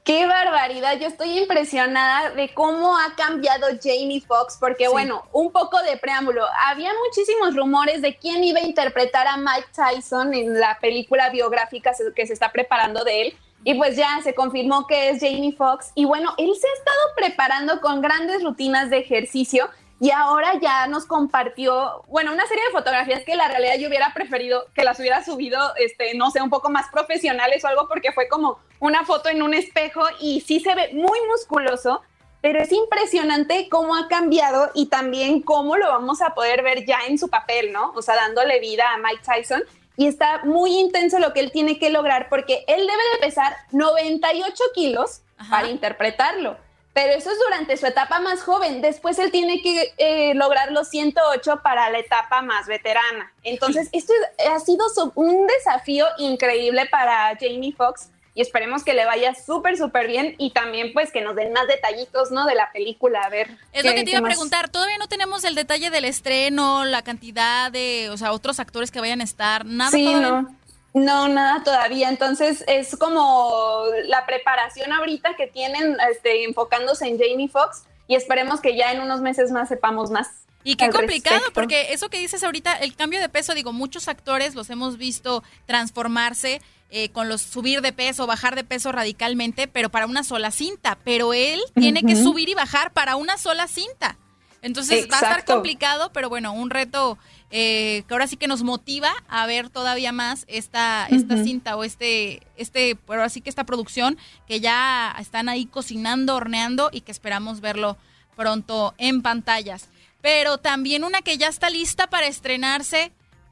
Qué 0.03 0.25
barbaridad, 0.25 0.97
yo 0.99 1.07
estoy 1.07 1.37
impresionada 1.37 2.31
de 2.31 2.51
cómo 2.55 2.97
ha 2.97 3.13
cambiado 3.15 3.67
Jamie 3.83 4.21
Foxx, 4.21 4.57
porque 4.59 4.87
bueno, 4.87 5.23
un 5.31 5.51
poco 5.51 5.79
de 5.83 5.95
preámbulo, 5.97 6.43
había 6.65 6.89
muchísimos 7.05 7.55
rumores 7.55 8.01
de 8.01 8.15
quién 8.17 8.43
iba 8.43 8.59
a 8.59 8.63
interpretar 8.63 9.27
a 9.27 9.37
Mike 9.37 9.67
Tyson 9.75 10.33
en 10.33 10.59
la 10.59 10.79
película 10.79 11.29
biográfica 11.29 11.91
que 12.15 12.25
se 12.25 12.33
está 12.33 12.51
preparando 12.51 13.03
de 13.03 13.21
él, 13.21 13.37
y 13.63 13.75
pues 13.75 13.95
ya 13.95 14.19
se 14.23 14.33
confirmó 14.33 14.87
que 14.87 15.09
es 15.09 15.19
Jamie 15.19 15.53
Foxx, 15.53 15.91
y 15.95 16.05
bueno, 16.05 16.33
él 16.37 16.51
se 16.59 16.67
ha 16.67 16.73
estado 16.73 16.99
preparando 17.15 17.81
con 17.81 18.01
grandes 18.01 18.43
rutinas 18.43 18.89
de 18.89 18.97
ejercicio, 18.99 19.69
y 20.01 20.09
ahora 20.09 20.59
ya 20.59 20.87
nos 20.87 21.05
compartió, 21.05 22.03
bueno, 22.07 22.33
una 22.33 22.47
serie 22.47 22.63
de 22.65 22.71
fotografías 22.71 23.23
que 23.23 23.35
la 23.35 23.47
realidad 23.47 23.75
yo 23.77 23.87
hubiera 23.87 24.11
preferido 24.15 24.65
que 24.73 24.83
las 24.83 24.99
hubiera 24.99 25.23
subido, 25.23 25.59
este, 25.75 26.15
no 26.15 26.31
sé, 26.31 26.41
un 26.41 26.49
poco 26.49 26.71
más 26.71 26.87
profesionales 26.91 27.63
o 27.63 27.67
algo, 27.67 27.87
porque 27.87 28.11
fue 28.11 28.27
como 28.27 28.57
una 28.79 29.05
foto 29.05 29.29
en 29.29 29.43
un 29.43 29.53
espejo 29.53 30.01
y 30.19 30.41
sí 30.41 30.59
se 30.59 30.73
ve 30.73 30.89
muy 30.93 31.19
musculoso, 31.29 32.01
pero 32.41 32.59
es 32.59 32.71
impresionante 32.71 33.69
cómo 33.69 33.95
ha 33.95 34.07
cambiado 34.07 34.71
y 34.73 34.87
también 34.87 35.43
cómo 35.43 35.77
lo 35.77 35.87
vamos 35.89 36.23
a 36.23 36.33
poder 36.33 36.63
ver 36.63 36.83
ya 36.83 37.01
en 37.07 37.19
su 37.19 37.27
papel, 37.29 37.71
¿no? 37.71 37.91
O 37.95 38.01
sea, 38.01 38.15
dándole 38.15 38.59
vida 38.59 38.91
a 38.91 38.97
Mike 38.97 39.21
Tyson. 39.23 39.61
Y 39.97 40.07
está 40.07 40.41
muy 40.45 40.79
intenso 40.79 41.19
lo 41.19 41.33
que 41.33 41.41
él 41.41 41.51
tiene 41.51 41.77
que 41.77 41.89
lograr 41.89 42.29
porque 42.29 42.63
él 42.67 42.87
debe 42.87 43.03
de 43.13 43.19
pesar 43.27 43.55
98 43.71 44.63
kilos 44.73 45.21
para 45.49 45.69
interpretarlo. 45.69 46.57
Pero 46.93 47.13
eso 47.13 47.31
es 47.31 47.39
durante 47.39 47.77
su 47.77 47.85
etapa 47.87 48.19
más 48.19 48.43
joven. 48.43 48.81
Después 48.81 49.17
él 49.19 49.31
tiene 49.31 49.61
que 49.61 49.93
eh, 49.97 50.33
lograr 50.35 50.71
los 50.73 50.89
108 50.89 51.61
para 51.63 51.89
la 51.89 51.99
etapa 51.99 52.41
más 52.41 52.67
veterana. 52.67 53.31
Entonces, 53.43 53.87
esto 53.93 54.11
es- 54.37 54.47
ha 54.47 54.59
sido 54.59 54.85
un 55.15 55.47
desafío 55.47 56.05
increíble 56.17 56.85
para 56.91 57.29
Jamie 57.39 57.73
Foxx 57.73 58.09
y 58.33 58.41
esperemos 58.41 58.83
que 58.83 58.93
le 58.93 59.05
vaya 59.05 59.35
súper, 59.35 59.77
súper 59.77 60.07
bien 60.07 60.35
y 60.37 60.51
también 60.51 60.93
pues 60.93 61.11
que 61.11 61.21
nos 61.21 61.35
den 61.35 61.51
más 61.51 61.67
detallitos, 61.67 62.31
¿no? 62.31 62.45
De 62.45 62.55
la 62.55 62.71
película, 62.71 63.21
a 63.21 63.29
ver. 63.29 63.49
Es 63.73 63.83
lo 63.83 63.93
que 63.93 64.03
te 64.03 64.11
iba 64.11 64.19
a 64.19 64.23
preguntar. 64.23 64.69
Todavía 64.69 64.97
no 64.97 65.07
tenemos 65.07 65.43
el 65.43 65.55
detalle 65.55 65.89
del 65.89 66.05
estreno, 66.05 66.85
la 66.85 67.01
cantidad 67.01 67.71
de, 67.71 68.09
o 68.09 68.17
sea, 68.17 68.31
otros 68.31 68.59
actores 68.59 68.89
que 68.91 68.99
vayan 69.01 69.21
a 69.21 69.25
estar, 69.25 69.65
nada 69.65 69.91
Sí, 69.91 70.05
todavía. 70.05 70.27
no. 70.29 70.55
No, 70.93 71.27
nada 71.29 71.63
todavía. 71.63 72.09
Entonces 72.09 72.65
es 72.67 72.97
como 72.97 73.85
la 74.07 74.25
preparación 74.25 74.91
ahorita 74.91 75.35
que 75.37 75.47
tienen 75.47 75.97
este, 76.11 76.43
enfocándose 76.43 77.07
en 77.07 77.17
Jamie 77.17 77.47
Foxx 77.47 77.83
y 78.07 78.15
esperemos 78.15 78.59
que 78.59 78.75
ya 78.75 78.91
en 78.91 79.01
unos 79.01 79.21
meses 79.21 79.51
más 79.51 79.69
sepamos 79.69 80.11
más. 80.11 80.27
Y 80.63 80.75
qué 80.75 80.89
complicado, 80.89 81.37
respecto. 81.37 81.53
porque 81.53 81.93
eso 81.93 82.09
que 82.09 82.19
dices 82.19 82.43
ahorita, 82.43 82.73
el 82.75 82.95
cambio 82.95 83.19
de 83.19 83.29
peso, 83.29 83.53
digo, 83.53 83.73
muchos 83.73 84.07
actores 84.07 84.53
los 84.53 84.69
hemos 84.69 84.97
visto 84.97 85.43
transformarse 85.65 86.61
eh, 86.93 87.09
con 87.09 87.29
los 87.29 87.41
subir 87.41 87.81
de 87.81 87.93
peso, 87.93 88.27
bajar 88.27 88.55
de 88.55 88.65
peso 88.65 88.91
radicalmente, 88.91 89.67
pero 89.67 89.89
para 89.89 90.05
una 90.05 90.25
sola 90.25 90.51
cinta. 90.51 90.97
Pero 91.05 91.33
él 91.33 91.61
tiene 91.73 92.03
que 92.03 92.17
subir 92.17 92.49
y 92.49 92.53
bajar 92.53 92.91
para 92.91 93.15
una 93.15 93.37
sola 93.37 93.67
cinta. 93.67 94.17
Entonces 94.61 95.07
va 95.11 95.15
a 95.15 95.21
estar 95.21 95.45
complicado, 95.45 96.11
pero 96.13 96.29
bueno, 96.29 96.53
un 96.53 96.69
reto 96.69 97.17
eh, 97.49 98.03
que 98.07 98.13
ahora 98.13 98.27
sí 98.27 98.37
que 98.37 98.47
nos 98.47 98.61
motiva 98.61 99.11
a 99.27 99.45
ver 99.47 99.69
todavía 99.69 100.11
más 100.11 100.45
esta, 100.47 101.07
esta 101.09 101.43
cinta 101.43 101.75
o 101.75 101.83
este, 101.83 102.41
este, 102.57 102.95
pero 103.07 103.23
así 103.23 103.41
que 103.41 103.49
esta 103.49 103.63
producción 103.63 104.17
que 104.47 104.59
ya 104.59 105.15
están 105.19 105.49
ahí 105.49 105.65
cocinando, 105.65 106.35
horneando 106.35 106.89
y 106.91 107.01
que 107.01 107.11
esperamos 107.11 107.59
verlo 107.59 107.97
pronto 108.35 108.93
en 108.97 109.21
pantallas. 109.21 109.87
Pero 110.21 110.59
también 110.59 111.03
una 111.03 111.21
que 111.21 111.37
ya 111.37 111.47
está 111.47 111.69
lista 111.69 112.07
para 112.07 112.27
estrenarse, 112.27 113.11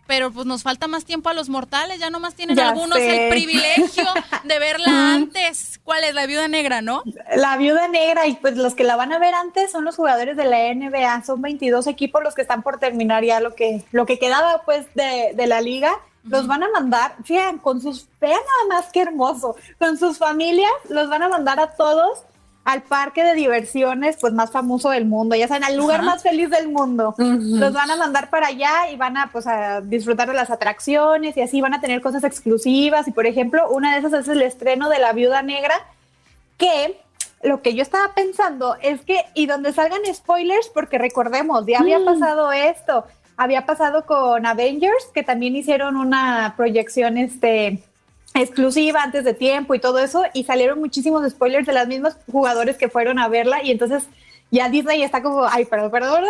pero 0.09 0.31
pues 0.31 0.47
nos 0.47 0.63
falta 0.63 0.87
más 0.87 1.05
tiempo 1.05 1.29
a 1.29 1.35
los 1.35 1.49
mortales, 1.49 1.99
ya 1.99 2.09
nomás 2.09 2.33
tienen 2.33 2.55
Ya 2.57 2.69
algunos 2.69 2.97
sé. 2.97 3.25
el 3.25 3.29
privilegio 3.29 4.05
de 4.43 4.57
verla 4.59 5.13
antes. 5.13 5.79
¿Cuál 5.83 6.03
es 6.03 6.15
la 6.15 6.25
viuda 6.25 6.47
negra, 6.47 6.81
no? 6.81 7.03
La 7.35 7.57
viuda 7.57 7.87
negra 7.87 8.25
y 8.25 8.33
pues 8.33 8.57
los 8.57 8.73
que 8.73 8.83
la 8.83 8.95
van 8.95 9.13
a 9.13 9.19
ver 9.19 9.35
antes 9.35 9.71
son 9.71 9.85
los 9.85 9.95
jugadores 9.95 10.35
de 10.35 10.45
la 10.45 10.73
NBA, 10.73 11.23
son 11.25 11.43
22 11.43 11.85
equipos 11.85 12.23
los 12.23 12.33
que 12.33 12.41
están 12.41 12.63
por 12.63 12.79
terminar 12.79 13.23
ya 13.23 13.39
lo 13.39 13.53
que 13.53 13.83
lo 13.91 14.07
que 14.07 14.17
quedaba 14.17 14.63
pues 14.65 14.87
de, 14.95 15.33
de 15.35 15.45
la 15.45 15.61
liga. 15.61 15.91
Los 16.23 16.47
van 16.47 16.63
a 16.63 16.69
mandar, 16.69 17.13
fíjense, 17.23 17.61
con 17.61 17.79
sus, 17.79 18.07
vean 18.19 18.33
nada 18.33 18.81
más 18.81 18.91
que 18.91 19.01
hermoso, 19.01 19.55
con 19.77 19.97
sus 19.97 20.17
familias, 20.17 20.71
los 20.89 21.07
van 21.07 21.21
a 21.23 21.29
mandar 21.29 21.59
a 21.59 21.67
todos 21.75 22.23
al 22.69 22.83
parque 22.83 23.23
de 23.23 23.33
diversiones 23.33 24.15
pues 24.21 24.31
más 24.31 24.51
famoso 24.51 24.91
del 24.91 25.05
mundo, 25.05 25.35
ya 25.35 25.47
saben, 25.47 25.63
al 25.63 25.75
lugar 25.75 26.03
más 26.03 26.21
feliz 26.21 26.51
del 26.51 26.69
mundo. 26.69 27.15
Los 27.17 27.73
van 27.73 27.89
a 27.89 27.95
mandar 27.95 28.29
para 28.29 28.47
allá 28.47 28.91
y 28.91 28.95
van 28.95 29.17
a 29.17 29.31
pues 29.31 29.47
a 29.47 29.81
disfrutar 29.81 30.27
de 30.27 30.35
las 30.35 30.51
atracciones 30.51 31.35
y 31.35 31.41
así 31.41 31.61
van 31.61 31.73
a 31.73 31.81
tener 31.81 31.99
cosas 31.99 32.23
exclusivas. 32.23 33.07
Y 33.07 33.11
por 33.11 33.25
ejemplo, 33.25 33.67
una 33.71 33.93
de 33.93 33.99
esas 33.99 34.13
es 34.13 34.27
el 34.27 34.43
estreno 34.43 34.87
de 34.87 34.99
La 34.99 35.13
Viuda 35.13 35.41
Negra 35.41 35.73
que 36.59 37.01
lo 37.41 37.63
que 37.63 37.73
yo 37.73 37.81
estaba 37.81 38.13
pensando 38.13 38.75
es 38.83 39.01
que 39.01 39.23
y 39.33 39.47
donde 39.47 39.73
salgan 39.73 40.01
spoilers 40.13 40.69
porque 40.71 40.99
recordemos, 40.99 41.65
ya 41.65 41.79
había 41.79 42.05
pasado 42.05 42.51
esto, 42.51 43.03
había 43.35 43.65
pasado 43.65 44.05
con 44.05 44.45
Avengers 44.45 45.05
que 45.11 45.23
también 45.23 45.55
hicieron 45.55 45.95
una 45.95 46.53
proyección 46.55 47.17
este 47.17 47.81
exclusiva 48.33 49.03
antes 49.03 49.23
de 49.23 49.33
tiempo 49.33 49.73
y 49.75 49.79
todo 49.79 49.99
eso, 49.99 50.23
y 50.33 50.43
salieron 50.43 50.79
muchísimos 50.79 51.29
spoilers 51.29 51.65
de 51.65 51.73
las 51.73 51.87
mismas 51.87 52.17
jugadores 52.31 52.77
que 52.77 52.89
fueron 52.89 53.19
a 53.19 53.27
verla, 53.27 53.63
y 53.63 53.71
entonces 53.71 54.03
ya 54.51 54.69
Disney 54.69 55.03
está 55.03 55.21
como, 55.21 55.45
ay, 55.45 55.65
perdón, 55.65 55.91
perdón, 55.91 56.23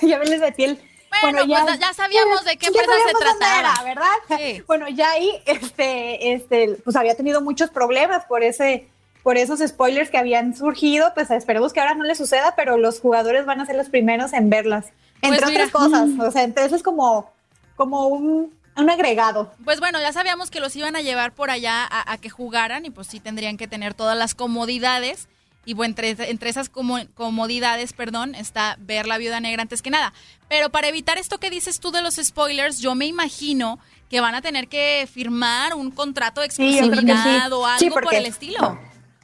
ya, 0.00 0.06
ya 0.08 0.18
me 0.18 0.26
les 0.26 0.40
metí 0.40 0.64
el... 0.64 0.80
Bueno, 1.22 1.38
pues 1.46 1.78
ya 1.78 1.94
sabíamos 1.94 2.44
de 2.44 2.58
qué 2.58 2.66
empresa 2.66 2.92
se 3.06 3.14
trataba, 3.14 3.82
¿verdad? 3.84 4.62
Bueno, 4.66 4.88
ya 4.88 5.12
ahí, 5.12 5.30
este, 5.46 6.34
este, 6.34 6.76
pues 6.84 6.94
había 6.94 7.14
tenido 7.14 7.40
muchos 7.40 7.70
problemas 7.70 8.24
por 8.26 8.42
ese, 8.42 8.86
por 9.22 9.38
esos 9.38 9.60
spoilers 9.60 10.10
que 10.10 10.18
habían 10.18 10.54
surgido, 10.54 11.12
pues 11.14 11.30
esperemos 11.30 11.72
que 11.72 11.80
ahora 11.80 11.94
no 11.94 12.04
le 12.04 12.14
suceda, 12.14 12.54
pero 12.54 12.76
los 12.76 13.00
jugadores 13.00 13.46
van 13.46 13.60
a 13.60 13.66
ser 13.66 13.76
los 13.76 13.88
primeros 13.88 14.34
en 14.34 14.50
verlas, 14.50 14.86
entre 15.22 15.40
Pues 15.40 15.50
mira. 15.52 15.64
otras 15.64 15.70
cosas, 15.70 16.10
o 16.20 16.30
sea, 16.30 16.42
entonces 16.42 16.74
es 16.74 16.82
como, 16.82 17.32
como 17.76 18.08
un, 18.08 18.52
un 18.76 18.90
agregado. 18.90 19.52
Pues 19.64 19.80
bueno, 19.80 20.00
ya 20.00 20.12
sabíamos 20.12 20.50
que 20.50 20.60
los 20.60 20.74
iban 20.76 20.96
a 20.96 21.00
llevar 21.00 21.32
por 21.32 21.50
allá 21.50 21.84
a, 21.84 22.12
a 22.12 22.18
que 22.18 22.30
jugaran 22.30 22.84
y 22.84 22.90
pues 22.90 23.06
sí 23.06 23.20
tendrían 23.20 23.56
que 23.56 23.66
tener 23.68 23.94
todas 23.94 24.16
las 24.16 24.34
comodidades. 24.34 25.28
Y 25.64 25.74
bueno, 25.74 25.90
entre, 25.98 26.10
entre 26.30 26.48
esas 26.50 26.68
como- 26.68 27.00
comodidades, 27.14 27.92
perdón, 27.92 28.34
está 28.36 28.76
ver 28.78 29.06
la 29.06 29.18
viuda 29.18 29.40
negra 29.40 29.62
antes 29.62 29.82
que 29.82 29.90
nada. 29.90 30.12
Pero 30.48 30.70
para 30.70 30.88
evitar 30.88 31.18
esto 31.18 31.38
que 31.38 31.50
dices 31.50 31.80
tú 31.80 31.90
de 31.90 32.02
los 32.02 32.14
spoilers, 32.16 32.78
yo 32.78 32.94
me 32.94 33.06
imagino 33.06 33.78
que 34.08 34.20
van 34.20 34.36
a 34.36 34.42
tener 34.42 34.68
que 34.68 35.08
firmar 35.12 35.74
un 35.74 35.90
contrato 35.90 36.40
de 36.40 36.50
Sí, 36.50 36.72
sí. 36.72 36.78
exclusividad 36.78 37.52
o 37.52 37.66
algo 37.66 37.78
Sí, 37.80 37.90
por 37.90 38.14
el 38.14 38.26
estilo. 38.26 38.78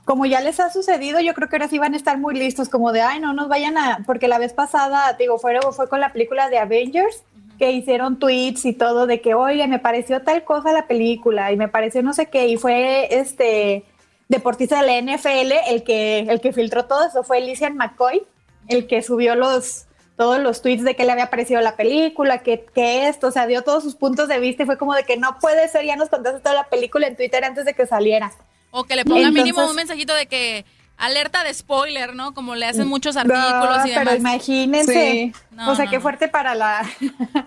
Como 0.05 0.27
ya 0.27 0.41
les 0.41 0.59
ha 0.59 0.69
sucedido, 0.73 1.21
yo 1.21 1.33
creo 1.33 1.49
que 1.49 1.55
ahora 1.55 1.69
sí 1.69 1.79
van 1.79 1.95
a 1.95 1.97
estar 1.97 2.19
muy 2.19 2.35
listos, 2.35 2.69
como 2.69 2.91
de, 2.91 3.03
ay, 3.03 3.21
no 3.21 3.33
nos 3.35 3.49
vayan 3.49 3.79
a, 3.79 4.01
porque 4.05 4.27
la 4.27 4.39
vez 4.39 4.53
pasada, 4.53 5.13
digo, 5.17 5.39
fue, 5.39 5.57
fue 5.77 5.89
con 5.89 6.01
la 6.01 6.13
película 6.13 6.49
de 6.51 6.59
Avengers, 6.59 7.23
que 7.63 7.71
hicieron 7.71 8.19
tweets 8.19 8.65
y 8.65 8.73
todo 8.73 9.07
de 9.07 9.21
que, 9.21 9.35
oye, 9.35 9.69
me 9.69 9.79
pareció 9.79 10.21
tal 10.23 10.43
cosa 10.43 10.73
la 10.73 10.89
película 10.89 11.53
y 11.53 11.57
me 11.57 11.69
pareció 11.69 12.03
no 12.03 12.13
sé 12.13 12.27
qué, 12.27 12.49
y 12.49 12.57
fue 12.57 13.07
este 13.15 13.85
deportista 14.29 14.83
de 14.83 14.87
la 14.89 15.01
NFL 15.01 15.53
el 15.69 15.85
que, 15.85 16.19
el 16.29 16.41
que 16.41 16.53
filtró 16.53 16.87
todo 16.87 17.07
eso, 17.07 17.23
fue 17.23 17.39
Elysian 17.39 17.77
McCoy, 17.77 18.23
el 18.67 18.89
que 18.89 19.01
subió 19.01 19.37
los 19.37 19.85
todos 20.17 20.41
los 20.41 20.61
tweets 20.61 20.83
de 20.83 20.97
que 20.97 21.05
le 21.05 21.13
había 21.13 21.31
parecido 21.31 21.61
la 21.61 21.77
película, 21.77 22.39
que, 22.39 22.65
que 22.75 23.07
esto, 23.07 23.29
o 23.29 23.31
sea, 23.31 23.47
dio 23.47 23.63
todos 23.63 23.85
sus 23.85 23.95
puntos 23.95 24.27
de 24.27 24.41
vista 24.41 24.65
y 24.65 24.67
fue 24.67 24.77
como 24.77 24.95
de 24.95 25.05
que 25.05 25.17
no 25.17 25.39
puede 25.41 25.69
ser, 25.69 25.85
ya 25.85 25.95
nos 25.95 26.09
contaste 26.09 26.41
toda 26.41 26.57
la 26.57 26.65
película 26.65 27.07
en 27.07 27.15
Twitter 27.15 27.45
antes 27.45 27.65
de 27.65 27.75
que 27.75 27.87
saliera. 27.87 28.33
O 28.73 28.83
que 28.83 28.97
le 28.97 29.05
ponga 29.05 29.21
Entonces- 29.21 29.45
mínimo 29.45 29.71
un 29.71 29.77
mensajito 29.77 30.15
de 30.15 30.27
que 30.27 30.65
alerta 30.97 31.43
de 31.45 31.53
spoiler, 31.53 32.15
¿no? 32.15 32.33
Como 32.35 32.55
le 32.55 32.67
hacen 32.67 32.87
muchos 32.87 33.17
artículos 33.17 33.79
No, 33.79 33.87
y 33.87 33.91
demás. 33.91 34.05
Pero 34.05 34.15
imagínense, 34.17 34.93
Sí. 34.93 35.33
No, 35.51 35.73
o 35.73 35.75
sea, 35.75 35.87
no, 35.87 35.91
qué 35.91 35.97
no. 35.97 36.03
fuerte 36.03 36.29
para 36.29 36.55
la, 36.55 36.89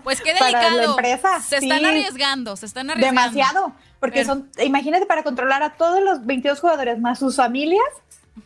Pues 0.04 0.20
qué 0.20 0.32
para 0.38 0.58
delicado. 0.60 0.76
la 0.76 0.84
empresa. 0.84 1.40
Se 1.40 1.60
sí. 1.60 1.68
están 1.68 1.84
arriesgando, 1.86 2.56
se 2.56 2.66
están 2.66 2.90
arriesgando. 2.90 3.20
Demasiado, 3.22 3.72
porque 4.00 4.20
Pero- 4.20 4.26
son, 4.34 4.50
imagínate 4.62 5.06
para 5.06 5.22
controlar 5.22 5.62
a 5.62 5.70
todos 5.74 6.00
los 6.02 6.24
22 6.26 6.60
jugadores 6.60 6.98
más 6.98 7.18
sus 7.18 7.36
familias. 7.36 7.82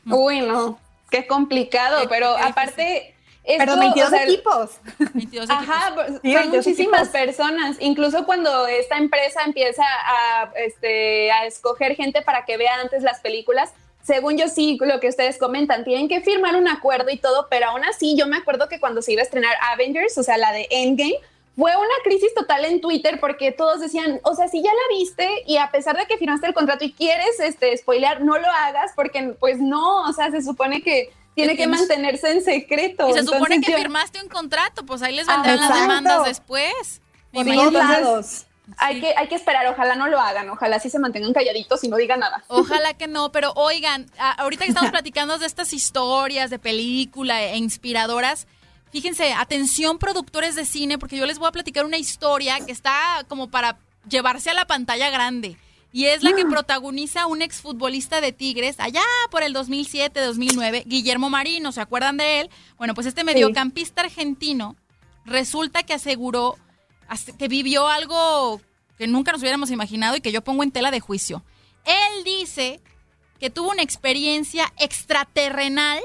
Uy, 0.07 0.41
no, 0.43 0.79
qué 1.11 1.27
complicado, 1.27 2.09
pero 2.09 2.37
aparte... 2.39 3.15
esto, 3.43 3.59
Perdón, 3.59 3.81
22 3.81 4.07
o 4.07 4.11
sea, 4.11 4.23
equipos. 4.25 4.71
22 5.15 5.51
Ajá, 5.51 5.93
pues, 5.95 6.07
Sí, 6.23 6.33
son 6.33 6.43
22 6.43 6.67
muchísimas 6.67 7.01
equipos. 7.09 7.09
personas. 7.21 7.77
Incluso 7.81 8.25
cuando 8.25 8.67
esta 8.69 8.97
empresa 8.99 9.41
empieza 9.45 9.83
a, 9.83 10.51
este, 10.55 11.33
a 11.33 11.47
escoger 11.47 11.97
gente 11.97 12.23
para 12.23 12.45
que 12.45 12.57
vea 12.57 12.77
antes 12.81 13.03
las 13.03 13.19
películas, 13.21 13.73
según 14.03 14.37
yo 14.39 14.49
sí, 14.49 14.79
lo 14.81 14.99
que 15.01 15.09
ustedes 15.09 15.39
comentan, 15.39 15.85
tienen 15.85 16.09
que 16.09 16.21
firmar 16.21 16.57
un 16.57 16.69
acuerdo 16.69 17.11
y 17.11 17.17
todo, 17.19 17.47
pero 17.51 17.67
aún 17.69 17.85
así 17.85 18.17
yo 18.17 18.27
me 18.27 18.37
acuerdo 18.39 18.69
que 18.69 18.81
cuando 18.81 19.03
se 19.03 19.13
iba 19.13 19.21
a 19.21 19.25
estrenar 19.25 19.55
Avengers, 19.73 20.17
o 20.19 20.23
sea, 20.23 20.37
la 20.39 20.53
de 20.53 20.67
Endgame, 20.71 21.17
fue 21.57 21.77
una 21.77 21.95
crisis 22.05 22.33
total 22.35 22.65
en 22.65 22.81
Twitter 22.81 23.21
porque 23.21 23.53
todos 23.53 23.81
decían, 23.81 24.19
o 24.23 24.35
sea, 24.35 24.49
si 24.49 24.63
ya 24.63 24.71
la 24.71 24.97
viste 24.99 25.29
y 25.47 25.59
a 25.59 25.71
pesar 25.71 25.97
de 25.99 26.07
que 26.07 26.17
firmaste 26.17 26.47
el 26.47 26.55
contrato 26.55 26.85
y 26.85 26.93
quieres 26.93 27.39
este 27.39 27.77
spoilear, 27.77 28.23
no 28.23 28.39
lo 28.39 28.49
hagas 28.49 28.93
porque 28.97 29.35
pues 29.39 29.59
no, 29.59 30.03
o 30.09 30.13
sea, 30.15 30.31
se 30.31 30.43
supone 30.43 30.81
que 30.83 31.13
tiene 31.35 31.57
que 31.57 31.67
mantenerse 31.67 32.31
en 32.33 32.43
secreto. 32.43 33.09
Y 33.09 33.13
se 33.13 33.21
supone 33.25 33.37
Entonces, 33.57 33.67
que 33.67 33.73
yo- 33.73 33.79
firmaste 33.79 34.23
un 34.23 34.29
contrato, 34.29 34.87
pues 34.87 35.03
ahí 35.03 35.15
les 35.15 35.29
Ah, 35.29 35.35
vendrán 35.37 35.57
las 35.69 35.81
demandas 35.81 36.25
después. 36.25 37.03
Me 37.33 37.45
Sí, 37.45 37.51
imagino. 37.51 38.21
Hay, 38.79 39.01
que, 39.01 39.15
hay 39.17 39.29
que 39.29 39.35
esperar, 39.35 39.67
ojalá 39.67 39.95
no 39.97 40.09
lo 40.09 40.21
hagan, 40.21 40.49
ojalá 40.51 40.79
sí 40.81 40.91
se 40.91 40.99
mantengan 40.99 41.33
calladitos 41.33 41.83
y 41.85 41.89
no 41.89 41.97
digan 41.97 42.21
nada. 42.21 42.43
Ojalá 42.49 42.95
que 42.95 43.07
no, 43.09 43.33
pero 43.33 43.53
oigan, 43.57 44.11
ahorita 44.39 44.65
que 44.65 44.71
estamos 44.71 44.91
platicando 44.93 45.39
de 45.39 45.47
estas 45.47 45.73
historias 45.73 46.51
de 46.51 46.59
película 46.59 47.43
e 47.43 47.57
inspiradoras, 47.57 48.47
fíjense, 48.93 49.33
atención 49.33 49.99
productores 49.99 50.55
de 50.55 50.65
cine, 50.65 50.99
porque 50.99 51.17
yo 51.17 51.27
les 51.27 51.39
voy 51.39 51.49
a 51.49 51.53
platicar 51.53 51.85
una 51.85 51.99
historia 51.99 52.59
que 52.65 52.73
está 52.73 53.25
como 53.29 53.51
para 53.51 53.79
llevarse 54.09 54.51
a 54.51 54.55
la 54.55 54.67
pantalla 54.67 55.11
grande. 55.11 55.57
Y 55.93 56.05
es 56.05 56.23
la 56.23 56.33
que 56.35 56.45
protagoniza 56.47 57.27
un 57.27 57.43
exfutbolista 57.43 58.21
de 58.21 58.31
Tigres 58.33 58.77
allá 58.79 59.03
por 59.33 59.43
el 59.43 59.53
2007-2009, 59.55 60.85
Guillermo 60.87 61.31
Marino, 61.31 61.73
¿se 61.73 61.81
acuerdan 61.81 62.17
de 62.17 62.41
él? 62.41 62.51
Bueno, 62.79 62.95
pues 62.95 63.07
este 63.09 63.25
mediocampista 63.25 64.03
argentino 64.03 64.77
resulta 65.25 65.83
que 65.83 65.95
aseguró 65.95 66.57
as- 66.57 66.70
que 67.39 67.49
vivió 67.49 67.89
algo 67.89 68.61
que 68.99 69.07
nunca 69.07 69.33
nos 69.33 69.41
hubiéramos 69.41 69.71
imaginado 69.71 70.17
y 70.17 70.21
que 70.21 70.33
yo 70.33 70.43
pongo 70.43 70.63
en 70.63 70.71
tela 70.73 70.91
de 70.91 71.01
juicio. 71.01 71.43
Él 71.85 72.25
dice 72.25 72.81
que 73.39 73.49
tuvo 73.51 73.71
una 73.71 73.83
experiencia 73.83 74.73
extraterrenal 74.79 76.01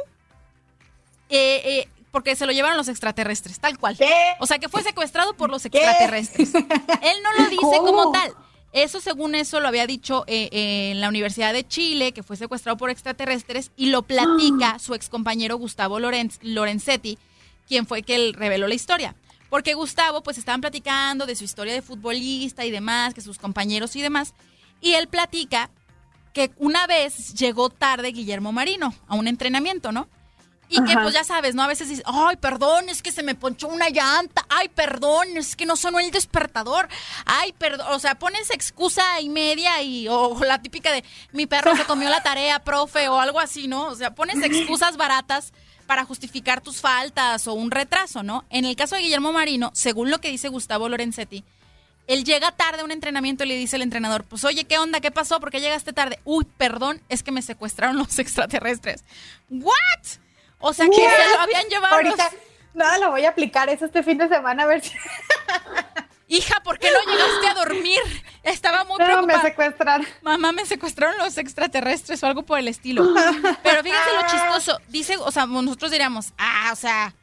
eh, 1.30 1.62
eh, 1.66 1.88
porque 2.12 2.36
se 2.36 2.46
lo 2.46 2.54
llevaron 2.54 2.78
los 2.78 2.88
extraterrestres, 2.88 3.60
tal 3.60 3.78
cual. 3.78 3.98
O 4.40 4.48
sea, 4.48 4.58
que 4.60 4.70
fue 4.70 4.84
secuestrado 4.84 5.36
por 5.36 5.50
los 5.50 5.66
extraterrestres. 5.66 6.54
Él 6.56 7.18
no 7.24 7.34
lo 7.38 7.50
dice 7.50 7.62
¿Cómo? 7.62 7.86
como 7.86 8.12
tal. 8.12 8.34
Eso, 8.72 9.00
según 9.02 9.36
eso, 9.36 9.60
lo 9.60 9.68
había 9.68 9.88
dicho 9.88 10.24
eh, 10.28 10.50
en 10.92 11.02
la 11.02 11.10
Universidad 11.10 11.54
de 11.54 11.68
Chile, 11.68 12.12
que 12.14 12.24
fue 12.24 12.36
secuestrado 12.38 12.78
por 12.78 12.90
extraterrestres, 12.90 13.72
y 13.76 13.88
lo 13.88 14.04
platica 14.04 14.80
su 14.80 14.94
excompañero 14.94 15.58
Gustavo 15.58 16.00
Lorenz- 16.00 16.40
Lorenzetti, 16.42 17.18
quien 17.68 17.86
fue 17.86 18.04
que 18.04 18.16
él 18.16 18.34
reveló 18.34 18.68
la 18.68 18.76
historia. 18.76 19.16
Porque 19.50 19.74
Gustavo, 19.74 20.24
pues 20.24 20.38
estaban 20.38 20.62
platicando 20.62 21.26
de 21.26 21.36
su 21.36 21.44
historia 21.44 21.74
de 21.74 21.82
futbolista 21.82 22.66
y 22.66 22.72
demás, 22.72 23.14
que 23.14 23.22
sus 23.22 23.38
compañeros 23.38 23.96
y 23.96 24.02
demás, 24.02 24.34
y 24.82 24.94
él 24.94 25.08
platica 25.08 25.70
que 26.34 26.52
una 26.58 26.86
vez 26.88 27.34
llegó 27.34 27.70
tarde 27.70 28.10
Guillermo 28.10 28.52
Marino 28.52 28.94
a 29.08 29.16
un 29.16 29.28
entrenamiento, 29.28 29.92
¿no? 29.92 30.10
Y 30.68 30.84
que 30.84 30.96
pues 30.98 31.14
ya 31.14 31.24
sabes, 31.24 31.54
¿no? 31.54 31.62
A 31.62 31.68
veces 31.68 31.90
dices, 31.90 32.04
ay, 32.08 32.38
perdón, 32.38 32.90
es 32.90 33.04
que 33.04 33.12
se 33.12 33.22
me 33.22 33.36
ponchó 33.36 33.68
una 33.68 33.90
llanta, 33.90 34.46
ay, 34.50 34.68
perdón, 34.70 35.38
es 35.38 35.56
que 35.56 35.66
no 35.66 35.76
sonó 35.76 36.00
el 36.00 36.10
despertador, 36.10 36.90
ay, 37.26 37.54
perdón, 37.54 37.88
o 37.92 38.00
sea, 38.00 38.16
pones 38.16 38.50
excusa 38.50 39.22
y 39.22 39.30
media 39.30 39.82
y, 39.84 40.08
o 40.08 40.38
la 40.44 40.62
típica 40.62 40.92
de, 40.92 41.04
mi 41.32 41.46
perro 41.46 41.76
se 41.76 41.86
comió 41.86 42.10
la 42.10 42.24
tarea, 42.24 42.64
profe, 42.64 43.08
o 43.10 43.20
algo 43.20 43.40
así, 43.40 43.68
¿no? 43.68 43.86
O 43.86 43.96
sea, 43.96 44.16
pones 44.16 44.38
excusas 44.44 44.98
baratas 44.98 45.54
para 45.88 46.06
justificar 46.06 46.62
tus 46.62 46.82
faltas 46.82 47.48
o 47.48 47.54
un 47.54 47.72
retraso, 47.72 48.24
¿no? 48.24 48.44
En 48.50 48.66
el 48.66 48.76
caso 48.76 48.96
de 48.96 49.02
Guillermo 49.02 49.32
Marino, 49.32 49.72
según 49.74 50.10
lo 50.12 50.20
que 50.20 50.30
dice 50.30 50.48
Gustavo 50.50 50.90
Lorenzetti, 50.90 51.44
él 52.08 52.24
llega 52.24 52.52
tarde 52.52 52.82
a 52.82 52.86
un 52.86 52.92
entrenamiento 52.92 53.44
y 53.44 53.48
le 53.48 53.56
dice 53.56 53.76
al 53.78 53.82
entrenador, 53.82 54.24
pues 54.26 54.44
oye, 54.44 54.66
¿qué 54.66 54.78
onda? 54.78 55.00
¿Qué 55.00 55.10
pasó? 55.12 55.40
¿Por 55.40 55.50
qué 55.52 55.60
llegaste 55.60 55.92
tarde? 55.94 56.20
Uy, 56.24 56.46
perdón, 56.58 57.02
es 57.10 57.24
que 57.24 57.32
me 57.32 57.42
secuestraron 57.42 57.98
los 57.98 58.20
extraterrestres. 58.20 59.04
¿What? 59.50 59.74
O 60.60 60.74
sea, 60.74 60.86
que 60.88 60.96
se 60.96 61.34
lo 61.36 61.40
habían 61.42 61.68
llevado. 61.68 62.02
los- 62.02 62.20
Ahorita, 62.20 62.30
nada, 62.74 62.98
lo 63.00 63.12
voy 63.12 63.26
a 63.26 63.30
aplicar 63.30 63.70
eso 63.70 63.86
este 63.86 64.04
fin 64.04 64.18
de 64.18 64.28
semana 64.28 64.64
a 64.64 64.68
ver 64.68 64.82
si 64.84 64.92
Hija, 66.36 66.62
¿por 66.64 66.78
qué 66.80 66.90
no 66.92 67.12
llegaste 67.12 67.48
a 67.48 67.54
dormir? 67.54 68.00
Estaba 68.44 68.84
muy 68.84 69.00
no, 69.00 69.26
me 69.26 69.40
secuestraron. 69.42 70.06
Mamá, 70.22 70.52
me 70.52 70.66
secuestraron 70.66 71.18
los 71.18 71.38
extraterrestres 71.38 72.22
o 72.24 72.28
algo 72.28 72.44
por 72.44 72.60
el 72.60 72.68
estilo. 72.68 73.14
Pero 73.64 73.84
fíjense 73.84 74.10
lo 74.14 74.28
chistoso. 74.28 74.80
Dice, 74.90 75.18
o 75.18 75.32
sea, 75.32 75.46
nosotros 75.46 75.92
diríamos, 75.92 76.34
ah, 76.38 76.72
o 76.74 76.76
sea, 76.76 77.16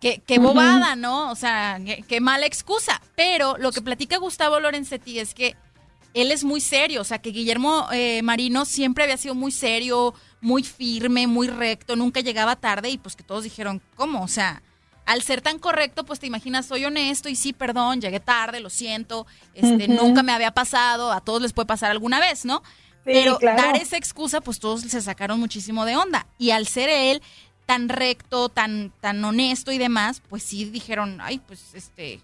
qué, 0.00 0.22
qué 0.26 0.38
bobada, 0.38 0.94
¿no? 0.94 1.30
O 1.30 1.34
sea, 1.34 1.78
qué, 1.84 2.04
qué 2.06 2.20
mala 2.20 2.46
excusa. 2.46 3.00
Pero 3.16 3.56
lo 3.58 3.72
que 3.72 3.80
platica 3.80 4.18
Gustavo 4.18 4.60
Lorenzetti 4.60 5.18
es 5.18 5.32
que 5.34 5.56
él 6.12 6.30
es 6.30 6.44
muy 6.44 6.60
serio. 6.60 7.00
O 7.00 7.04
sea, 7.04 7.20
que 7.20 7.30
Guillermo 7.30 7.88
eh, 7.92 8.20
Marino 8.22 8.64
siempre 8.64 9.04
había 9.04 9.16
sido 9.16 9.34
muy 9.34 9.52
serio, 9.52 10.14
muy 10.40 10.62
firme, 10.62 11.26
muy 11.26 11.48
recto, 11.48 11.96
nunca 11.96 12.20
llegaba 12.20 12.56
tarde 12.56 12.90
y 12.90 12.98
pues 12.98 13.16
que 13.16 13.22
todos 13.22 13.44
dijeron, 13.44 13.80
¿cómo? 13.96 14.22
O 14.22 14.28
sea, 14.28 14.62
al 15.10 15.22
ser 15.22 15.40
tan 15.40 15.58
correcto, 15.58 16.04
pues 16.04 16.20
te 16.20 16.28
imaginas, 16.28 16.66
soy 16.66 16.84
honesto 16.84 17.28
y 17.28 17.34
sí, 17.34 17.52
perdón, 17.52 18.00
llegué 18.00 18.20
tarde, 18.20 18.60
lo 18.60 18.70
siento, 18.70 19.26
este, 19.54 19.88
nunca 19.88 20.22
me 20.22 20.30
había 20.30 20.52
pasado, 20.52 21.10
a 21.10 21.20
todos 21.20 21.42
les 21.42 21.52
puede 21.52 21.66
pasar 21.66 21.90
alguna 21.90 22.20
vez, 22.20 22.44
¿no? 22.44 22.62
pero 23.04 23.38
claro. 23.38 23.60
dar 23.60 23.76
esa 23.76 23.96
excusa, 23.96 24.40
pues 24.40 24.60
todos 24.60 24.82
se 24.82 25.00
sacaron 25.00 25.40
muchísimo 25.40 25.84
de 25.84 25.96
onda. 25.96 26.26
Y 26.38 26.50
al 26.50 26.68
ser 26.68 26.88
él 26.88 27.22
tan 27.66 27.88
recto, 27.88 28.48
tan, 28.50 28.92
tan 29.00 29.24
honesto 29.24 29.72
y 29.72 29.78
demás, 29.78 30.22
pues 30.28 30.44
sí 30.44 30.64
dijeron, 30.66 31.18
ay, 31.20 31.40
pues 31.40 31.74
este, 31.74 32.20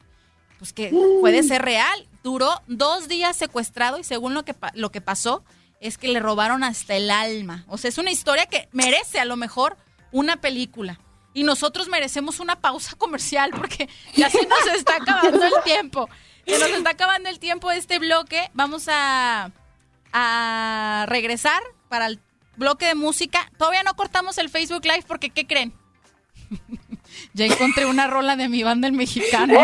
pues 0.59 0.73
que 0.73 0.93
puede 1.21 1.43
ser 1.43 1.63
real. 1.63 2.07
Duró 2.23 2.51
dos 2.69 3.09
días 3.09 3.37
secuestrado 3.37 3.99
y 3.99 4.05
según 4.05 4.35
lo 4.35 4.45
que, 4.45 4.55
lo 4.75 4.93
que 4.93 5.01
pasó, 5.01 5.43
es 5.81 5.99
que 5.99 6.09
le 6.09 6.21
robaron 6.21 6.63
hasta 6.63 6.95
el 6.95 7.11
alma. 7.11 7.65
O 7.69 7.79
sea, 7.79 7.89
es 7.89 7.99
una 7.99 8.13
historia 8.13 8.47
que 8.47 8.69
merece 8.73 9.19
a 9.19 9.25
lo 9.25 9.37
mejor 9.37 9.77
una 10.13 10.41
película. 10.41 11.01
Y 11.37 11.45
nosotros 11.45 11.89
merecemos 11.89 12.41
una 12.41 12.63
pausa 12.63 12.97
comercial 12.97 13.51
porque 13.51 13.91
ya 14.15 14.31
se 14.31 14.47
nos 14.47 14.67
está 14.75 14.97
acabando 14.97 15.45
el 15.45 15.53
tiempo. 15.65 16.09
Se 16.47 16.59
nos 16.59 16.71
está 16.71 16.91
acabando 16.91 17.29
el 17.29 17.39
tiempo 17.39 17.69
de 17.69 17.77
este 17.77 17.99
bloque. 17.99 18.51
Vamos 18.55 18.89
a, 18.89 19.53
a 20.15 21.05
regresar 21.11 21.63
para 21.91 22.07
el 22.07 22.23
bloque 22.57 22.87
de 22.87 22.95
música. 22.95 23.53
Todavía 23.59 23.83
no 23.83 23.95
cortamos 23.97 24.39
el 24.39 24.49
Facebook 24.49 24.87
Live 24.87 25.05
porque, 25.07 25.29
¿qué 25.29 25.47
creen? 25.47 25.75
ya 27.37 27.45
encontré 27.45 27.85
una 27.85 28.07
rola 28.07 28.35
de 28.37 28.49
mi 28.49 28.63
banda 28.63 28.89
el 28.89 28.95
mexicano. 28.95 29.55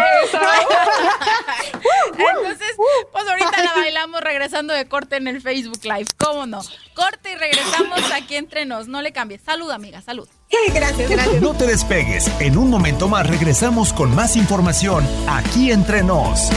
Entonces, 2.12 2.76
pues 3.10 3.28
ahorita 3.28 3.62
la 3.62 3.72
bailamos 3.74 4.20
regresando 4.20 4.74
de 4.74 4.86
corte 4.86 5.16
en 5.16 5.26
el 5.26 5.40
Facebook 5.40 5.80
Live. 5.82 6.06
¿Cómo 6.18 6.44
no? 6.46 6.60
Corte 6.94 7.32
y 7.32 7.34
regresamos 7.34 8.00
aquí 8.12 8.36
entre 8.36 8.66
nos. 8.66 8.88
No 8.88 9.00
le 9.00 9.12
cambies. 9.12 9.40
Salud, 9.40 9.70
amiga, 9.70 10.02
salud. 10.02 10.28
Gracias, 10.74 11.10
gracias. 11.10 11.40
No 11.40 11.54
te 11.54 11.66
despegues. 11.66 12.30
En 12.40 12.58
un 12.58 12.68
momento 12.68 13.08
más 13.08 13.26
regresamos 13.26 13.94
con 13.94 14.14
más 14.14 14.36
información 14.36 15.08
aquí 15.26 15.72
entre 15.72 16.02
nos. 16.02 16.50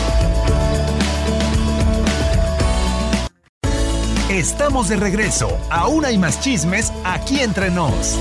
Estamos 4.30 4.90
de 4.90 4.98
regreso. 4.98 5.58
Aún 5.70 6.04
hay 6.04 6.18
más 6.18 6.42
chismes 6.42 6.92
aquí 7.06 7.40
entre 7.40 7.72
nos. 7.72 8.18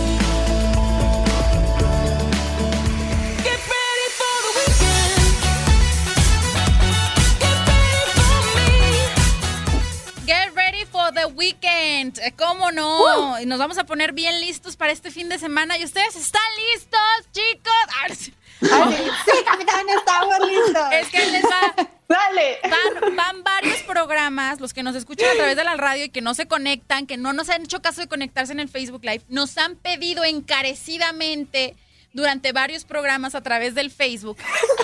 Weekend. 11.45 12.19
Eh, 12.21 12.33
¿Cómo 12.37 12.71
no? 12.73 13.39
Y 13.41 13.47
nos 13.47 13.59
vamos 13.59 13.79
a 13.79 13.85
poner 13.85 14.13
bien 14.13 14.41
listos 14.41 14.77
para 14.77 14.93
este 14.93 15.11
fin 15.11 15.29
de 15.29 15.39
semana. 15.39 15.77
¿Y 15.79 15.85
ustedes 15.85 16.17
están 16.17 16.43
listos, 16.73 17.01
chicos? 17.33 17.73
Ah, 17.89 18.15
sí. 18.15 18.33
Sí, 18.61 19.45
capitán, 19.45 19.87
estamos 19.89 20.39
listos. 20.49 20.87
Es 20.93 21.09
que 21.09 21.27
les 21.27 21.45
va. 21.45 21.75
Dale. 22.09 22.59
Van, 22.63 23.17
van 23.17 23.43
varios 23.43 23.83
programas, 23.83 24.61
los 24.61 24.73
que 24.73 24.83
nos 24.83 24.95
escuchan 24.95 25.29
a 25.31 25.35
través 25.35 25.57
de 25.57 25.65
la 25.65 25.77
radio 25.77 26.05
y 26.05 26.11
que 26.11 26.21
no 26.21 26.35
se 26.35 26.47
conectan, 26.47 27.07
que 27.07 27.17
no 27.17 27.33
nos 27.33 27.49
han 27.49 27.63
hecho 27.63 27.83
caso 27.83 28.01
de 28.01 28.09
conectarse 28.09 28.53
en 28.53 28.61
el 28.61 28.69
Facebook 28.69 29.05
Live, 29.05 29.25
nos 29.29 29.57
han 29.59 29.77
pedido 29.77 30.23
encarecidamente 30.25 31.77
durante 32.13 32.53
varios 32.53 32.85
programas 32.85 33.35
a 33.35 33.43
través 33.43 33.75
del 33.75 33.91
Facebook 33.91 34.37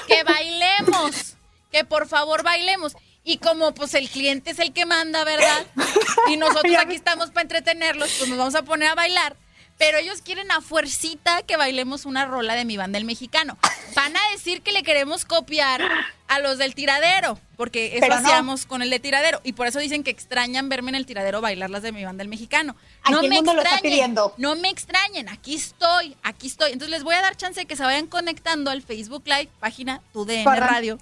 que 0.09 0.25
bailemos, 0.25 1.37
que 1.71 1.85
por 1.85 2.09
favor 2.09 2.43
bailemos. 2.43 2.97
Y 3.23 3.39
como 3.39 3.75
pues 3.75 3.95
el 3.95 4.09
cliente 4.09 4.51
es 4.51 4.59
el 4.59 4.73
que 4.73 4.87
manda, 4.87 5.25
¿verdad? 5.25 5.67
Y 6.29 6.37
nosotros 6.37 6.75
aquí 6.79 6.95
estamos 6.95 7.31
para 7.31 7.43
entretenerlos, 7.43 8.15
pues 8.19 8.29
nos 8.29 8.39
vamos 8.39 8.55
a 8.55 8.63
poner 8.63 8.89
a 8.89 8.95
bailar. 8.95 9.37
Pero 9.81 9.97
ellos 9.97 10.21
quieren 10.21 10.51
a 10.51 10.61
fuercita 10.61 11.41
que 11.43 11.57
bailemos 11.57 12.05
una 12.05 12.27
rola 12.27 12.55
de 12.55 12.67
mi 12.67 12.77
banda 12.77 12.99
el 12.99 13.07
mexicano. 13.07 13.57
Van 13.95 14.15
a 14.15 14.21
decir 14.33 14.61
que 14.61 14.73
le 14.73 14.83
queremos 14.83 15.25
copiar 15.25 15.81
a 16.29 16.39
los 16.39 16.59
del 16.59 16.75
tiradero, 16.75 17.41
porque 17.57 17.97
eso 17.97 18.01
Pero 18.01 18.43
no. 18.43 18.57
con 18.69 18.83
el 18.83 18.91
de 18.91 19.01
tiradero. 19.01 19.41
Y 19.43 19.55
por 19.55 19.67
eso 19.67 19.79
dicen 19.79 20.05
que 20.05 20.11
extrañan 20.11 20.69
verme 20.69 20.91
en 20.91 20.97
el 20.97 21.07
tiradero 21.07 21.41
bailar 21.41 21.71
las 21.71 21.81
de 21.83 21.93
mi 21.93 22.05
banda 22.05 22.23
el 22.23 22.29
mexicano. 22.29 22.77
Aquí 23.05 23.25
el 23.25 23.33
mundo 23.33 23.55
lo 23.55 23.63
está 23.63 23.79
pidiendo. 23.79 24.35
no 24.37 24.55
me 24.55 24.69
extrañen, 24.69 25.31
aquí 25.31 25.55
estoy, 25.55 26.15
aquí 26.23 26.49
estoy. 26.49 26.73
Entonces 26.73 26.91
les 26.91 27.03
voy 27.03 27.15
a 27.15 27.23
dar 27.23 27.39
chance 27.39 27.61
de 27.61 27.67
que 27.67 27.75
se 27.75 27.83
vayan 27.83 28.07
conectando 28.07 28.71
al 28.71 28.83
Facebook 28.83 29.23
Live, 29.25 29.49
página 29.61 30.03
TUDN. 30.13 30.45
Radio, 30.45 30.99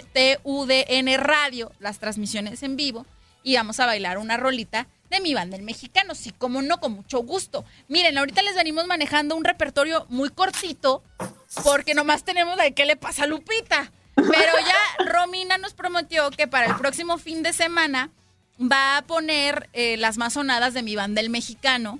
TUDN 0.00 1.18
Radio, 1.18 1.72
las 1.78 1.98
transmisiones 1.98 2.62
en 2.62 2.76
vivo, 2.76 3.06
y 3.42 3.56
vamos 3.56 3.80
a 3.80 3.86
bailar 3.86 4.18
una 4.18 4.36
rolita 4.36 4.86
de 5.10 5.20
mi 5.20 5.34
banda 5.34 5.56
el 5.56 5.62
mexicano. 5.62 6.14
Sí, 6.14 6.32
como 6.32 6.62
no, 6.62 6.80
con 6.80 6.92
mucho 6.92 7.20
gusto. 7.20 7.64
Miren, 7.88 8.16
ahorita 8.18 8.42
les 8.42 8.54
venimos 8.54 8.86
manejando 8.86 9.36
un 9.36 9.44
repertorio 9.44 10.06
muy 10.08 10.30
cortito, 10.30 11.02
porque 11.64 11.94
nomás 11.94 12.24
tenemos 12.24 12.56
la 12.56 12.64
de 12.64 12.72
qué 12.72 12.86
le 12.86 12.96
pasa 12.96 13.24
a 13.24 13.26
Lupita. 13.26 13.92
Pero 14.14 14.26
ya 14.66 15.04
Romina 15.04 15.58
nos 15.58 15.74
prometió 15.74 16.30
que 16.30 16.46
para 16.46 16.66
el 16.66 16.76
próximo 16.76 17.18
fin 17.18 17.42
de 17.42 17.52
semana 17.52 18.10
va 18.60 18.98
a 18.98 19.02
poner 19.02 19.68
eh, 19.72 19.96
las 19.96 20.18
más 20.18 20.34
sonadas 20.34 20.74
de 20.74 20.82
mi 20.82 20.96
banda 20.96 21.20
el 21.20 21.30
mexicano, 21.30 21.98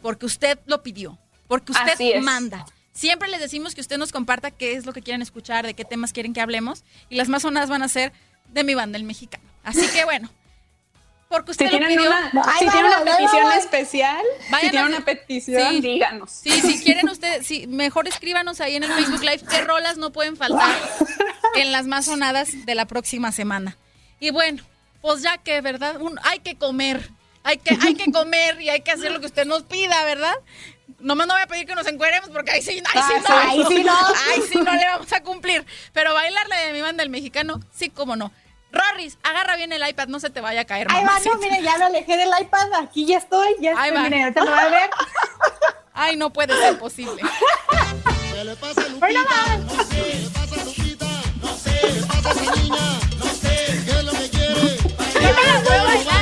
porque 0.00 0.26
usted 0.26 0.58
lo 0.66 0.82
pidió, 0.82 1.18
porque 1.48 1.72
usted 1.72 2.20
manda. 2.20 2.66
Siempre 2.92 3.28
les 3.28 3.40
decimos 3.40 3.74
que 3.74 3.80
usted 3.80 3.96
nos 3.98 4.12
comparta 4.12 4.50
qué 4.50 4.74
es 4.74 4.84
lo 4.86 4.92
que 4.92 5.00
quieren 5.02 5.22
escuchar, 5.22 5.64
de 5.66 5.74
qué 5.74 5.84
temas 5.84 6.12
quieren 6.12 6.32
que 6.34 6.40
hablemos, 6.40 6.84
y 7.08 7.16
las 7.16 7.28
más 7.28 7.42
sonadas 7.42 7.70
van 7.70 7.82
a 7.82 7.88
ser 7.88 8.12
de 8.48 8.64
mi 8.64 8.74
banda 8.74 8.98
el 8.98 9.04
mexicano. 9.04 9.44
Así 9.64 9.86
que 9.88 10.04
bueno, 10.04 10.28
porque 11.28 11.52
usted 11.52 11.66
Si 11.68 11.72
lo 11.72 11.78
tienen 11.78 11.96
pidió. 11.96 12.10
una, 12.10 12.30
Ahí 12.44 12.58
si 12.66 12.70
tienen 12.70 12.84
una 12.92 13.04
petición 13.04 13.42
vamos. 13.44 13.56
especial, 13.56 14.22
Vayan 14.50 14.60
si 14.60 14.70
tienen 14.70 14.88
una 14.94 15.04
petición, 15.04 15.70
Sí. 15.72 15.80
díganos. 15.80 16.30
Sí, 16.30 16.50
si 16.60 16.84
quieren 16.84 17.08
ustedes, 17.08 17.46
sí, 17.46 17.66
mejor 17.66 18.06
escríbanos 18.08 18.60
ahí 18.60 18.76
en 18.76 18.82
el 18.84 18.92
Facebook 18.92 19.22
Live 19.22 19.40
qué 19.50 19.62
rolas 19.62 19.96
no 19.96 20.12
pueden 20.12 20.36
faltar 20.36 20.70
en 21.54 21.72
las 21.72 21.86
más 21.86 22.04
sonadas 22.04 22.50
de 22.66 22.74
la 22.74 22.84
próxima 22.86 23.32
semana. 23.32 23.78
Y 24.20 24.30
bueno, 24.30 24.62
pues 25.00 25.22
ya 25.22 25.38
que, 25.38 25.62
¿verdad? 25.62 25.98
Un- 26.02 26.18
hay 26.24 26.40
que 26.40 26.56
comer, 26.56 27.08
hay 27.42 27.56
que, 27.56 27.76
hay 27.80 27.94
que 27.94 28.12
comer 28.12 28.60
y 28.60 28.68
hay 28.68 28.82
que 28.82 28.90
hacer 28.90 29.10
lo 29.12 29.20
que 29.20 29.26
usted 29.26 29.46
nos 29.46 29.62
pida, 29.62 30.04
¿verdad? 30.04 30.34
Nomás 31.00 31.26
no 31.26 31.34
voy 31.34 31.42
a 31.42 31.46
pedir 31.46 31.66
que 31.66 31.74
nos 31.74 31.86
encueremos 31.86 32.30
porque 32.30 32.50
ahí 32.52 32.62
sí, 32.62 32.82
ahí 32.92 33.02
sí 33.02 33.12
Ah, 33.14 33.22
no. 33.28 33.36
ahí 33.50 33.64
sí 33.68 33.84
no. 33.84 33.96
Ahí 34.30 34.42
sí 34.50 34.58
no 34.58 34.72
le 34.72 34.84
vamos 34.86 35.12
a 35.12 35.22
cumplir. 35.22 35.64
Pero 35.92 36.14
bailarle 36.14 36.56
de 36.56 36.72
mi 36.72 36.80
banda 36.80 37.02
el 37.02 37.10
mexicano, 37.10 37.60
sí, 37.74 37.90
cómo 37.90 38.16
no. 38.16 38.32
Rorris, 38.72 39.18
agarra 39.22 39.56
bien 39.56 39.72
el 39.72 39.86
iPad, 39.86 40.08
no 40.08 40.18
se 40.18 40.30
te 40.30 40.40
vaya 40.40 40.62
a 40.62 40.64
caer, 40.64 40.86
Ahí 40.90 40.96
va, 41.04 41.10
mamacita. 41.10 41.34
no, 41.34 41.40
mire, 41.40 41.62
ya 41.62 41.76
lo 41.76 41.84
alejé 41.86 42.16
del 42.16 42.30
iPad, 42.40 42.72
aquí 42.82 43.04
ya 43.04 43.18
estoy, 43.18 43.48
ya 43.60 43.70
Ahí 43.78 43.90
estoy, 43.90 43.96
va. 43.96 44.02
miren, 44.08 44.22
ahorita 44.22 44.44
lo 44.44 44.50
va 44.50 44.62
a 44.62 44.68
ver. 44.70 44.90
Ay, 45.94 46.16
no 46.16 46.30
puede 46.32 46.56
ser 46.56 46.78
posible. 46.78 47.22
Hoy 49.02 49.12
no 49.14 49.24
va. 49.24 50.62
Yo 53.92 55.20
me 55.20 55.42
la 55.46 55.60
voy 55.60 55.76
a 55.76 55.82
bailar, 55.84 56.06
¿eh? 56.06 56.21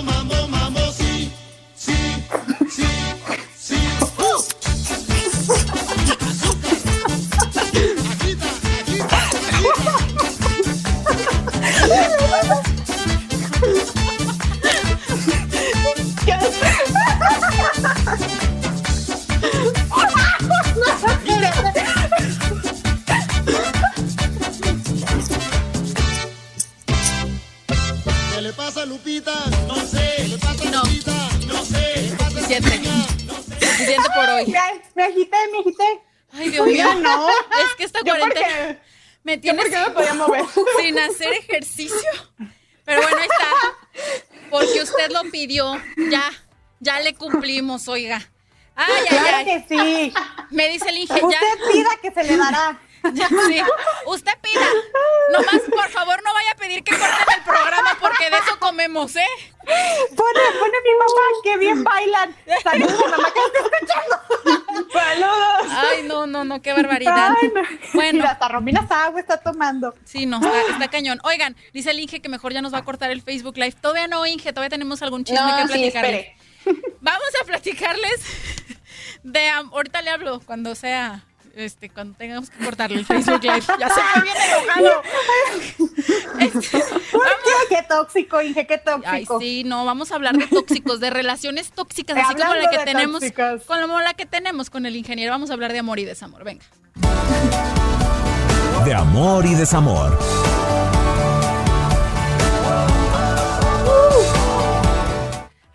le 28.51 28.57
pasa 28.57 28.81
a 28.81 28.85
Lupita? 28.85 29.33
No 29.67 29.75
sé. 29.75 30.13
¿Qué 30.17 30.27
le 30.27 30.37
pasa 30.37 30.67
a 30.67 30.71
No. 30.71 30.83
Lupita? 30.83 31.29
No 31.47 31.63
sé. 31.63 32.09
Suficiente. 32.09 32.79
Suficiente 33.59 34.09
por 34.13 34.29
hoy. 34.29 34.45
Me, 34.47 34.59
me 34.95 35.03
agité, 35.03 35.37
me 35.53 35.59
agité. 35.59 36.01
Ay, 36.33 36.49
Dios 36.49 36.67
mío. 36.67 36.93
No. 36.95 37.29
Es 37.29 37.75
que 37.77 37.83
esta 37.85 38.01
cuarentena 38.01 38.77
me 39.23 39.37
tiene 39.37 39.61
por 39.61 39.69
qué 39.71 39.77
me 39.77 39.89
podía 39.91 40.13
mover? 40.15 40.43
sin 40.81 40.99
hacer 40.99 41.31
ejercicio. 41.33 42.11
Pero 42.83 43.01
bueno, 43.01 43.17
ahí 43.17 43.23
está. 43.31 44.19
Porque 44.49 44.81
usted 44.81 45.11
lo 45.11 45.23
pidió. 45.31 45.81
Ya, 46.11 46.29
ya 46.81 46.99
le 46.99 47.13
cumplimos, 47.15 47.87
oiga. 47.87 48.21
Ay, 48.75 48.93
ay, 48.99 49.05
Claro 49.07 49.37
ay. 49.37 49.45
que 49.45 49.65
sí. 49.69 50.13
Me 50.49 50.67
dice 50.69 50.89
el 50.89 50.97
Inge, 50.97 51.19
ya. 51.19 51.25
Usted 51.25 51.71
pida 51.71 51.89
que 52.01 52.11
se 52.11 52.23
le 52.25 52.35
dará. 52.35 52.81
Sí. 53.47 53.61
Usted 54.05 54.31
pida. 54.41 54.61
Nomás, 55.31 55.61
por 55.69 55.89
favor, 55.89 56.21
no 56.23 56.33
vaya 56.33 56.51
a 56.51 56.55
pedir 56.55 56.83
que 56.83 56.91
corten 56.91 57.35
el 57.37 57.43
programa 57.43 57.97
porque 57.99 58.29
de 58.29 58.37
eso 58.37 58.59
comemos, 58.59 59.15
¿eh? 59.15 59.25
Pone, 59.63 60.39
pone 60.59 60.77
mi 60.83 60.93
mamá, 60.99 61.21
que 61.43 61.57
bien 61.57 61.83
bailan. 61.83 62.35
Saludos, 62.63 62.99
mamá, 63.09 63.31
que 63.33 63.39
está 63.39 63.59
escuchando. 63.59 64.89
Saludos. 64.91 65.71
Ay, 65.91 66.03
no, 66.03 66.27
no, 66.27 66.43
no, 66.43 66.61
qué 66.61 66.73
barbaridad. 66.73 67.35
Ay, 67.41 67.51
no. 67.53 67.61
Bueno. 67.93 68.19
Mira, 68.19 68.31
hasta 68.31 68.47
Romina 68.47 68.87
Sagua 68.87 69.19
está 69.19 69.37
tomando. 69.37 69.93
Sí, 70.03 70.25
no, 70.25 70.37
está, 70.37 70.61
está 70.73 70.87
cañón. 70.89 71.19
Oigan, 71.23 71.55
dice 71.73 71.91
el 71.91 71.99
Inge 71.99 72.21
que 72.21 72.29
mejor 72.29 72.53
ya 72.53 72.61
nos 72.61 72.73
va 72.73 72.79
a 72.79 72.83
cortar 72.85 73.11
el 73.11 73.21
Facebook 73.21 73.57
Live. 73.57 73.73
Todavía 73.81 74.07
no, 74.07 74.25
Inge, 74.25 74.51
todavía 74.53 74.69
tenemos 74.69 75.01
algún 75.01 75.23
chisme 75.23 75.41
No, 75.41 75.55
que 75.57 75.61
sí, 75.63 75.67
platicarles. 75.69 76.25
espere. 76.25 76.35
Vamos 77.01 77.29
a 77.41 77.45
platicarles 77.45 78.21
de... 79.23 79.49
ahorita 79.49 80.01
le 80.01 80.09
hablo 80.11 80.39
cuando 80.45 80.75
sea 80.75 81.23
este, 81.55 81.89
cuando 81.89 82.17
tengamos 82.17 82.49
que 82.49 82.63
cortarle 82.63 82.99
el 82.99 83.05
Facebook 83.05 83.43
Live. 83.43 83.63
Ya 83.79 83.89
se 83.89 84.01
fue 84.01 84.21
bien 84.21 84.35
enojado. 84.37 85.01
Este, 86.39 86.83
qué 87.69 87.83
tóxico, 87.87 88.41
Inge, 88.41 88.65
qué 88.65 88.77
tóxico. 88.77 89.09
Ay, 89.09 89.25
sí, 89.39 89.63
no, 89.63 89.85
vamos 89.85 90.11
a 90.11 90.15
hablar 90.15 90.35
de 90.35 90.47
tóxicos, 90.47 90.99
de 90.99 91.09
relaciones 91.09 91.71
tóxicas, 91.71 92.17
así 92.17 92.35
como 92.35 92.55
la 92.55 92.69
que 92.69 92.79
tenemos, 92.79 93.23
como 93.67 93.99
la 93.99 94.13
que 94.13 94.25
tenemos 94.25 94.69
con 94.69 94.85
el 94.85 94.95
ingeniero. 94.95 95.31
Vamos 95.31 95.51
a 95.51 95.53
hablar 95.53 95.71
de 95.71 95.79
amor 95.79 95.99
y 95.99 96.05
desamor. 96.05 96.43
Venga. 96.43 96.65
De 98.85 98.93
amor 98.93 99.45
y 99.45 99.53
desamor. 99.53 100.17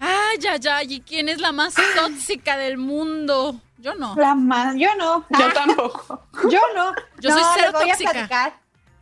Ay, 0.00 0.38
ay, 0.50 0.60
ay, 0.70 0.94
¿y 0.94 1.00
quién 1.00 1.28
es 1.28 1.40
la 1.40 1.52
más 1.52 1.74
tóxica 1.96 2.56
del 2.56 2.78
mundo? 2.78 3.60
Yo 3.86 3.94
no. 3.94 4.16
La 4.16 4.34
más, 4.34 4.74
yo 4.74 4.88
no. 4.98 5.24
Yo 5.30 5.52
tampoco. 5.52 6.20
Yo 6.50 6.58
no. 6.74 6.92
Yo 7.20 7.30
soy 7.30 7.42
cero 7.54 7.70
voy 7.72 7.86
tóxica. 7.88 8.10
A 8.10 8.12
platicar. 8.14 8.52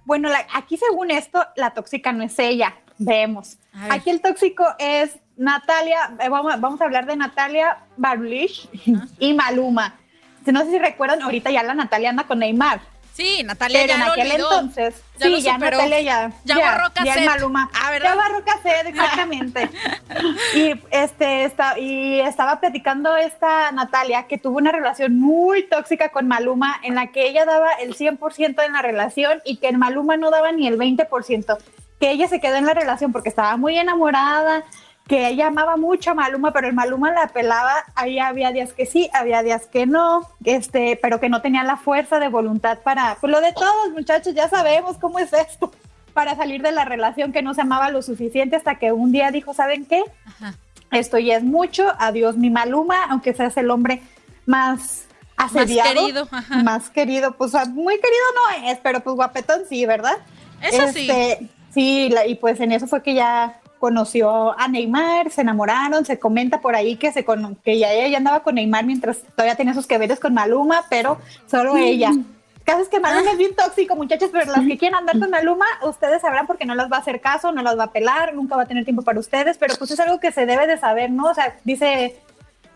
Bueno, 0.05 0.28
la- 0.28 0.47
aquí 0.52 0.77
según 0.77 1.11
esto, 1.11 1.43
la 1.56 1.70
tóxica 1.70 2.12
no 2.12 2.23
es 2.23 2.39
ella. 2.39 2.74
Vemos. 2.98 3.56
Aquí 3.89 4.11
el 4.11 4.20
tóxico 4.20 4.62
es 4.78 5.16
Natalia, 5.39 6.15
eh, 6.20 6.28
vamos, 6.28 6.61
vamos 6.61 6.78
a 6.82 6.85
hablar 6.85 7.06
de 7.06 7.16
Natalia 7.16 7.78
Barulich 7.97 8.69
y 9.19 9.32
Maluma. 9.32 9.94
No 10.44 10.61
sé 10.61 10.70
si 10.73 10.78
recuerdan, 10.78 11.23
ahorita 11.23 11.51
ya 11.51 11.62
la 11.62 11.73
Natalia 11.73 12.11
anda 12.11 12.24
con 12.24 12.40
Neymar. 12.40 12.82
Sí, 13.15 13.45
Natalia 13.45 13.81
Pero 13.82 13.89
ya 13.89 13.95
en 13.95 14.01
lo 14.07 14.12
aquel 14.12 14.31
olvidó. 14.32 14.53
entonces, 14.61 14.95
Ya 15.19 15.27
sí, 15.27 15.41
ya. 15.43 15.57
Natalia 15.59 16.01
ya. 16.01 16.32
Ya 16.45 16.57
Ya 16.57 16.73
el 16.86 16.93
cassette. 16.93 17.27
Maluma. 17.27 17.70
Ah, 17.73 17.91
¿verdad? 17.93 18.09
Ya 18.09 18.15
borró 18.16 18.45
cassette, 18.45 18.86
exactamente. 18.89 19.70
y, 20.55 20.74
este, 20.91 21.45
está, 21.45 21.78
y 21.78 22.19
estaba 22.20 22.59
platicando 22.59 23.16
esta 23.16 23.70
Natalia 23.70 24.27
que 24.27 24.36
tuvo 24.36 24.59
una 24.59 24.73
relación 24.73 25.20
muy 25.20 25.62
tóxica 25.69 26.09
con 26.09 26.27
Maluma 26.27 26.81
en 26.82 26.97
la 26.97 27.12
que 27.12 27.28
ella 27.28 27.45
daba 27.45 27.70
el 27.74 27.95
100% 27.97 28.65
en 28.66 28.73
la 28.73 28.82
relación 28.82 29.41
y 29.45 29.59
que 29.59 29.69
el 29.69 29.78
Maluma 29.78 30.16
no 30.16 30.32
daba 30.32 30.51
ni 30.51 30.66
el 30.66 30.77
20%. 30.77 31.57
Que 32.01 32.11
ella 32.11 32.27
se 32.27 32.41
quedó 32.41 32.57
en 32.57 32.66
la 32.66 32.74
relación 32.74 33.12
porque 33.12 33.28
estaba 33.28 33.57
muy 33.57 33.78
enamorada, 33.78 34.65
que 35.07 35.29
ella 35.29 35.49
amaba 35.49 35.77
mucho 35.77 36.13
a 36.13 36.15
Maluma, 36.15 36.53
pero 36.53 36.67
el 36.67 36.73
Maluma 36.73 37.13
la 37.13 37.29
pelaba, 37.29 37.75
ahí 37.95 38.19
había 38.19 38.53
días 38.53 38.73
que 38.73 38.87
sí, 38.87 39.11
había 39.13 39.43
días 39.43 39.67
que 39.67 39.85
no, 39.87 40.27
este, 40.45 40.99
pero 41.03 41.21
que 41.21 41.29
no 41.29 41.43
tenía 41.43 41.63
la 41.63 41.77
fuerza 41.77 42.19
de 42.19 42.29
voluntad 42.29 42.79
para, 42.79 43.17
pues 43.21 43.31
lo 43.31 43.41
de 43.43 43.53
todos 43.53 43.91
muchachos, 43.93 44.35
ya 44.35 44.49
sabemos 44.49 44.97
cómo 44.99 45.19
es 45.19 45.33
esto, 45.35 45.71
para 46.15 46.37
salir 46.37 46.63
de 46.63 46.73
la 46.73 46.85
relación 46.85 47.33
que 47.33 47.43
no 47.43 47.53
se 47.55 47.61
amaba 47.61 47.91
lo 47.91 48.01
suficiente 48.01 48.57
hasta 48.57 48.77
que 48.77 48.93
un 48.93 49.13
día 49.13 49.31
dijo, 49.31 49.53
¿saben 49.53 49.85
qué? 49.85 50.03
Esto 50.91 51.19
ya 51.19 51.37
es 51.37 51.43
mucho, 51.43 51.93
adiós 51.99 52.37
mi 52.37 52.49
Maluma, 52.51 53.05
aunque 53.11 53.35
seas 53.35 53.57
el 53.59 53.71
hombre 53.71 54.01
más 54.47 55.05
asediado, 55.37 55.95
querido, 56.01 56.29
ajá. 56.31 56.63
más 56.63 56.89
querido, 56.89 57.33
pues 57.37 57.53
muy 57.71 57.95
querido 57.97 58.25
no 58.63 58.71
es, 58.71 58.79
pero 58.83 59.01
pues 59.01 59.17
guapetón 59.17 59.63
sí, 59.69 59.85
¿verdad? 59.85 60.17
Eso 60.63 60.87
sí. 60.93 61.11
Este, 61.11 61.49
Sí, 61.75 62.09
la- 62.09 62.25
y 62.25 62.37
pues 62.37 62.61
en 62.61 62.71
eso 62.71 62.87
fue 62.87 63.03
que 63.03 63.15
ya 63.15 63.59
conoció 63.85 64.59
a 64.59 64.66
Neymar, 64.66 65.31
se 65.31 65.43
enamoraron, 65.43 66.06
se 66.06 66.19
comenta 66.19 66.62
por 66.62 66.74
ahí 66.74 66.97
que 66.97 67.12
se 67.12 67.23
cono- 67.23 67.55
que 67.62 67.78
ya 67.78 67.93
ella 67.93 68.09
ya 68.09 68.16
andaba 68.16 68.43
con 68.43 68.55
Neymar 68.55 68.86
mientras 68.86 69.19
todavía 69.36 69.56
tenía 69.56 69.74
sus 69.74 69.86
que 69.86 69.98
veres 69.98 70.19
con 70.20 70.32
Maluma, 70.32 70.85
pero 70.89 71.19
solo 71.47 71.77
ella. 71.77 72.11
Caso 72.65 72.81
es 72.81 72.89
que 72.89 72.98
Maluma 72.98 73.32
es 73.32 73.36
bien 73.36 73.55
tóxico, 73.55 73.94
muchachos, 73.94 74.31
pero 74.32 74.51
las 74.51 74.66
que 74.66 74.78
quieran 74.78 75.01
andar 75.01 75.19
con 75.19 75.28
Maluma, 75.28 75.66
ustedes 75.82 76.23
sabrán 76.23 76.47
porque 76.47 76.65
no 76.65 76.74
las 76.74 76.90
va 76.90 76.97
a 76.97 77.01
hacer 77.01 77.20
caso, 77.20 77.52
no 77.52 77.61
las 77.62 77.78
va 77.78 77.85
a 77.85 77.93
pelar, 77.93 78.32
nunca 78.35 78.56
va 78.56 78.62
a 78.62 78.66
tener 78.66 78.85
tiempo 78.85 79.02
para 79.02 79.20
ustedes, 79.20 79.59
pero 79.59 79.74
pues 79.77 79.90
es 79.90 80.01
algo 80.01 80.19
que 80.19 80.32
se 80.32 80.47
debe 80.47 80.66
de 80.66 80.78
saber, 80.78 81.11
¿no? 81.11 81.27
O 81.28 81.35
sea, 81.35 81.59
dice 81.65 82.19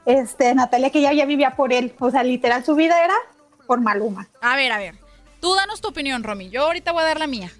este 0.04 0.54
Natalia 0.54 0.90
que 0.90 0.98
ella 0.98 1.14
ya 1.14 1.24
vivía 1.24 1.56
por 1.56 1.72
él, 1.72 1.94
o 2.00 2.10
sea, 2.10 2.22
literal 2.22 2.66
su 2.66 2.74
vida 2.74 3.02
era 3.02 3.14
por 3.66 3.80
Maluma. 3.80 4.28
A 4.42 4.56
ver, 4.56 4.72
a 4.72 4.76
ver. 4.78 4.94
Tú 5.40 5.54
danos 5.54 5.80
tu 5.80 5.88
opinión, 5.88 6.22
Romy. 6.22 6.50
Yo 6.50 6.64
ahorita 6.66 6.92
voy 6.92 7.02
a 7.04 7.06
dar 7.06 7.18
la 7.18 7.26
mía. 7.26 7.50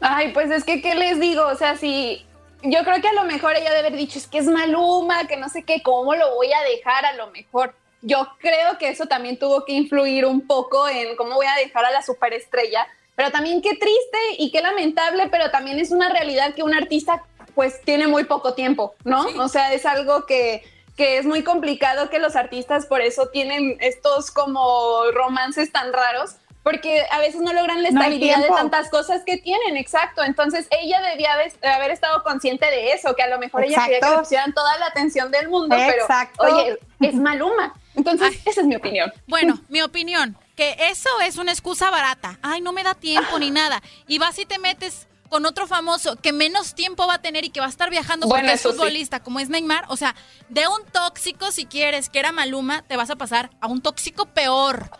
Ay, 0.00 0.30
pues 0.32 0.52
es 0.52 0.62
que, 0.62 0.80
¿qué 0.80 0.94
les 0.94 1.18
digo? 1.18 1.44
O 1.44 1.56
sea, 1.56 1.76
si 1.76 2.24
yo 2.62 2.82
creo 2.84 3.00
que 3.00 3.08
a 3.08 3.12
lo 3.12 3.24
mejor 3.24 3.54
ella 3.54 3.70
debe 3.70 3.88
haber 3.88 3.96
dicho, 3.96 4.18
es 4.18 4.26
que 4.26 4.38
es 4.38 4.46
Maluma, 4.46 5.26
que 5.26 5.36
no 5.36 5.48
sé 5.48 5.62
qué, 5.62 5.82
¿cómo 5.82 6.14
lo 6.14 6.34
voy 6.34 6.52
a 6.52 6.62
dejar 6.62 7.04
a 7.04 7.14
lo 7.14 7.28
mejor? 7.30 7.74
Yo 8.02 8.28
creo 8.38 8.78
que 8.78 8.88
eso 8.88 9.06
también 9.06 9.38
tuvo 9.38 9.64
que 9.64 9.72
influir 9.72 10.24
un 10.24 10.46
poco 10.46 10.88
en 10.88 11.16
cómo 11.16 11.34
voy 11.34 11.46
a 11.46 11.56
dejar 11.56 11.84
a 11.84 11.90
la 11.90 12.02
superestrella, 12.02 12.86
pero 13.16 13.30
también 13.30 13.60
qué 13.60 13.70
triste 13.70 14.18
y 14.38 14.50
qué 14.50 14.60
lamentable, 14.60 15.28
pero 15.30 15.50
también 15.50 15.78
es 15.78 15.90
una 15.90 16.08
realidad 16.08 16.54
que 16.54 16.62
un 16.62 16.74
artista 16.74 17.24
pues 17.54 17.80
tiene 17.82 18.06
muy 18.06 18.24
poco 18.24 18.54
tiempo, 18.54 18.94
¿no? 19.04 19.26
O 19.40 19.48
sea, 19.48 19.72
es 19.72 19.84
algo 19.84 20.26
que, 20.26 20.62
que 20.96 21.18
es 21.18 21.26
muy 21.26 21.42
complicado 21.42 22.08
que 22.08 22.20
los 22.20 22.36
artistas 22.36 22.86
por 22.86 23.00
eso 23.00 23.30
tienen 23.30 23.76
estos 23.80 24.30
como 24.30 25.10
romances 25.12 25.72
tan 25.72 25.92
raros, 25.92 26.36
porque 26.70 27.02
a 27.10 27.18
veces 27.18 27.40
no 27.40 27.50
logran 27.54 27.82
la 27.82 27.90
No 27.90 27.98
estabilidad 27.98 28.42
de 28.42 28.48
tantas 28.48 28.90
cosas 28.90 29.22
que 29.24 29.38
tienen, 29.38 29.78
exacto. 29.78 30.22
Entonces 30.22 30.66
ella 30.70 31.00
debía 31.00 31.30
de 31.34 31.66
haber 31.66 31.90
estado 31.90 32.22
consciente 32.22 32.66
de 32.66 32.92
eso, 32.92 33.16
que 33.16 33.22
a 33.22 33.26
lo 33.28 33.38
mejor 33.38 33.64
ella 33.64 33.82
quería 33.84 34.00
que 34.00 34.10
le 34.10 34.18
pusieran 34.18 34.52
toda 34.52 34.76
la 34.76 34.84
atención 34.84 35.30
del 35.30 35.48
mundo, 35.48 35.74
Exacto. 35.74 36.44
pero 36.44 36.56
oye, 36.56 36.78
es 37.00 37.14
Maluma. 37.14 37.72
Entonces, 37.94 38.38
esa 38.44 38.60
es 38.60 38.66
mi 38.66 38.76
opinión. 38.76 39.10
Bueno, 39.26 39.58
mi 39.70 39.80
opinión, 39.80 40.36
que 40.56 40.76
eso 40.90 41.08
es 41.24 41.38
una 41.38 41.52
excusa 41.52 41.90
barata. 41.90 42.38
Ay, 42.42 42.60
no 42.60 42.74
me 42.74 42.84
da 42.84 42.94
tiempo 42.94 43.38
ni 43.38 43.50
nada. 43.50 43.82
Y 44.06 44.18
vas 44.18 44.38
y 44.38 44.44
te 44.44 44.58
metes 44.58 45.08
con 45.30 45.46
otro 45.46 45.66
famoso 45.66 46.16
que 46.16 46.32
menos 46.32 46.74
tiempo 46.74 47.06
va 47.06 47.14
a 47.14 47.22
tener 47.22 47.46
y 47.46 47.50
que 47.50 47.60
va 47.60 47.66
a 47.66 47.70
estar 47.70 47.88
viajando 47.88 48.26
Bueno, 48.26 48.42
porque 48.42 48.54
es 48.54 48.60
sí. 48.60 48.68
futbolista, 48.68 49.20
como 49.20 49.40
es 49.40 49.48
Neymar. 49.48 49.86
O 49.88 49.96
sea, 49.96 50.14
de 50.50 50.68
un 50.68 50.84
tóxico, 50.92 51.50
si 51.50 51.64
quieres, 51.64 52.10
que 52.10 52.18
era 52.18 52.30
Maluma, 52.30 52.82
te 52.82 52.96
vas 52.96 53.08
a 53.08 53.16
pasar 53.16 53.50
a 53.60 53.68
un 53.68 53.80
tóxico 53.80 54.26
peor. 54.26 54.90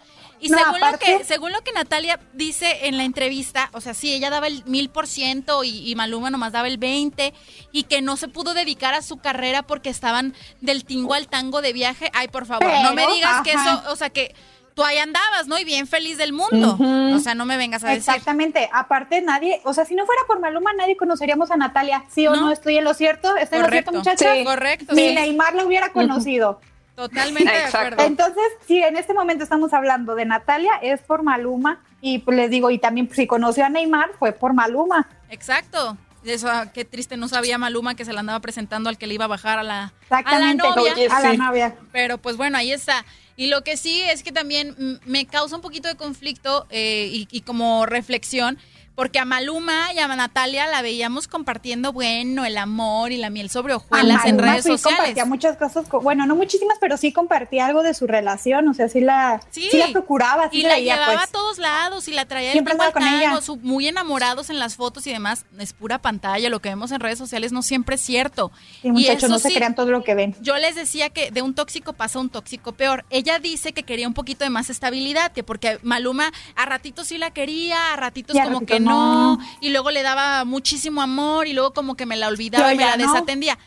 Y 0.41 0.49
No, 0.49 0.59
según, 0.59 0.81
lo 0.81 0.99
que, 0.99 1.25
según 1.25 1.53
lo 1.53 1.63
que 1.63 1.73
Natalia 1.73 2.21
dice 2.33 2.87
en 2.87 2.97
la 2.97 3.05
entrevista, 3.05 3.71
o 3.73 3.81
sea, 3.81 3.95
sí, 3.95 4.13
ella 4.13 4.31
daba 4.31 4.47
el 4.47 4.65
mil 4.67 4.89
por 4.89 5.07
ciento 5.07 5.65
y 5.65 5.95
Maluma 5.97 6.31
nomás 6.31 6.53
daba 6.53 6.69
el 6.69 6.79
20 6.79 7.33
y 7.73 7.83
que 7.85 8.03
no 8.03 8.17
se 8.17 8.29
pudo 8.29 8.55
dedicar 8.55 8.95
a 8.95 9.03
su 9.03 9.19
carrera 9.19 9.63
porque 9.63 9.91
estaban 9.91 10.35
del 10.61 10.85
tingo 10.85 11.15
al 11.15 11.29
tango 11.29 11.63
de 11.63 11.73
viaje. 11.73 12.11
Ay, 12.15 12.29
por 12.29 12.47
favor, 12.47 12.69
no 12.83 12.95
me 12.95 13.07
digas 13.09 13.43
que 13.43 13.53
eso, 13.53 13.83
o 13.91 13.97
sea, 13.97 14.11
que 14.11 14.35
tú 14.75 14.85
ahí 14.85 14.99
andabas, 14.99 15.49
¿no? 15.49 15.59
Y 15.59 15.65
bien 15.65 15.89
feliz 15.89 16.19
del 16.19 16.33
mundo. 16.33 16.79
O 17.15 17.19
sea, 17.19 17.35
no 17.35 17.45
me 17.45 17.57
vengas 17.57 17.83
a 17.83 17.89
decir. 17.89 17.99
Exactamente. 18.15 18.71
Aparte, 18.73 19.21
nadie, 19.21 19.61
o 19.65 19.75
sea, 19.75 19.85
si 19.85 19.97
no 19.97 20.07
fuera 20.07 20.23
por 20.29 20.39
Maluma, 20.39 20.73
nadie 20.73 20.97
conoceríamos 20.97 21.51
a 21.51 21.57
Natalia. 21.57 22.05
¿Sí 22.09 22.29
o 22.29 22.37
no? 22.37 22.53
¿Estoy 22.53 22.79
en 22.79 22.85
lo 22.85 22.95
cierto? 22.95 23.37
¿Estoy 23.37 23.59
en 23.59 23.65
lo 23.65 23.71
cierto, 23.71 23.91
Correcto. 23.91 24.11
muchachas? 24.11 24.39
Sí. 24.39 24.45
Correcto, 24.45 24.95
Ni 24.95 25.09
sí. 25.09 25.15
Neymar 25.17 25.55
lo 25.57 25.67
hubiera 25.67 25.91
conocido. 25.93 26.61
Totalmente 26.99 27.53
de 27.53 27.65
acuerdo. 27.65 28.03
Entonces, 28.03 28.43
si 28.67 28.83
en 28.83 28.97
este 28.97 29.15
momento 29.15 29.45
estamos 29.45 29.73
hablando 29.73 30.17
de 30.17 30.25
Natalia, 30.25 30.73
es 30.83 31.01
por 31.01 31.23
Maluma. 31.23 31.81
Y 32.01 32.19
pues 32.19 32.37
les 32.37 32.51
digo, 32.51 32.73
y 32.73 32.79
también 32.81 33.09
si 33.15 33.29
conoció 33.29 33.65
a 33.65 33.69
Neymar, 33.69 34.11
fue 34.19 34.33
por 34.33 34.53
Maluma. 34.53 35.09
Exacto. 35.31 35.97
Eso, 36.25 36.49
ah, 36.51 36.73
qué 36.75 36.85
triste, 36.85 37.17
no 37.17 37.29
sabía 37.29 37.57
Maluma 37.57 37.95
que 37.95 38.05
se 38.05 38.13
la 38.13 38.19
andaba 38.21 38.41
presentando 38.41 38.89
al 38.89 38.99
que 38.99 39.07
le 39.07 39.15
iba 39.15 39.27
a 39.27 39.29
bajar 39.29 39.61
a 39.61 39.63
la, 39.63 39.83
a 39.85 39.85
la 39.85 39.93
Exactamente, 40.19 40.69
novia. 40.69 40.93
oye, 40.93 41.07
a 41.09 41.21
la 41.21 41.35
novia. 41.35 41.75
Pero 41.93 42.19
pues 42.19 42.37
bueno, 42.37 42.59
ahí 42.59 42.73
está. 42.73 43.05
Y 43.37 43.47
lo 43.47 43.63
que 43.63 43.77
sí 43.77 44.03
es 44.03 44.25
que 44.25 44.33
también 44.33 44.99
me 45.07 45.27
causa 45.27 45.55
un 45.55 45.63
poquito 45.63 45.87
de 45.87 45.95
conflicto 45.95 46.67
eh, 46.71 47.09
y, 47.13 47.29
y 47.31 47.43
como 47.43 47.87
reflexión, 47.87 48.59
porque 48.99 49.21
a 49.21 49.25
Maluma 49.25 49.93
y 49.95 50.01
a 50.01 50.09
Natalia 50.09 50.67
la 50.67 50.83
veíamos 50.83 51.29
compartiendo, 51.29 51.93
bueno, 51.93 52.45
el 52.45 52.59
amor 52.59 53.13
y 53.13 53.17
la 53.17 53.31
miel 53.31 53.49
sobre 53.49 53.75
hojuelas 53.75 54.25
en 54.27 54.41
redes 54.41 54.65
sí 54.65 54.71
sociales. 54.71 54.99
compartía 54.99 55.25
muchas 55.25 55.57
cosas, 55.57 55.87
co- 55.87 56.01
bueno, 56.01 56.27
no 56.27 56.35
muchísimas, 56.35 56.79
pero 56.81 56.97
sí 56.97 57.13
compartía 57.13 57.67
algo 57.67 57.85
de 57.85 57.95
su 57.95 58.09
relación, 58.09 58.67
o 58.67 58.75
sea, 58.75 58.89
sí 58.89 59.01
la, 59.01 59.41
sí. 59.51 59.71
la 59.73 59.87
procuraba, 59.93 60.51
sí 60.51 60.59
y 60.59 60.63
la 60.63 60.71
veía, 60.75 60.95
llevaba 60.97 61.13
pues. 61.13 61.29
a 61.29 61.31
todos 61.31 61.59
lados 61.59 62.09
y 62.09 62.13
la 62.13 62.25
traía 62.25 62.51
Siempre 62.51 62.73
el 62.75 62.79
con 62.93 62.93
tango, 63.05 63.17
ella. 63.19 63.41
su- 63.41 63.57
muy 63.59 63.87
enamorados 63.87 64.51
en 64.51 64.59
las 64.59 64.75
fotos 64.75 65.07
y 65.07 65.13
demás. 65.13 65.45
Es 65.61 65.75
pura 65.75 65.99
pantalla, 66.01 66.49
lo 66.49 66.59
que 66.59 66.71
vemos 66.71 66.91
en 66.91 66.99
redes 66.99 67.19
sociales 67.19 67.53
no 67.53 67.63
siempre 67.63 67.95
es 67.95 68.01
cierto. 68.01 68.51
Sí, 68.83 68.91
muchachos, 68.91 69.17
eso 69.19 69.29
no 69.29 69.39
se 69.39 69.51
sí, 69.51 69.55
crean 69.55 69.77
todo 69.77 69.93
lo 69.93 70.03
que 70.03 70.17
ven. 70.17 70.35
Yo 70.41 70.57
les 70.57 70.75
decía 70.75 71.11
que 71.11 71.31
de 71.31 71.43
un 71.43 71.55
tóxico 71.55 71.93
pasa 71.93 72.19
un 72.19 72.31
tóxico 72.31 72.73
peor. 72.73 73.05
Ella 73.11 73.39
dice 73.39 73.73
que 73.73 73.85
quería 73.85 74.09
un 74.09 74.15
poquito 74.15 74.43
de 74.43 74.51
más 74.51 74.71
estabilidad, 74.71 75.31
que 75.31 75.45
porque 75.45 75.79
Maluma 75.85 76.33
a 76.57 76.65
ratitos 76.67 77.07
sí 77.07 77.17
la 77.17 77.31
quería, 77.31 77.93
a 77.93 77.97
ratitos 77.97 78.35
Y 78.35 78.41
a 78.41 78.45
como 78.47 78.67
que 78.67 78.81
no, 78.81 78.88
no. 78.89 79.39
y 79.61 79.71
luego 79.71 79.91
le 79.91 80.03
daba 80.03 80.45
muchísimo 80.45 81.03
amor 81.03 81.47
y 81.47 81.53
luego 81.53 81.73
como 81.73 81.97
que 81.97 82.07
me 82.07 82.17
la 82.17 82.29
olvidaba 82.29 82.73
y 82.73 82.77
me 82.77 82.85
la 82.85 82.97
no. 82.97 83.07
desatendía. 83.13 83.59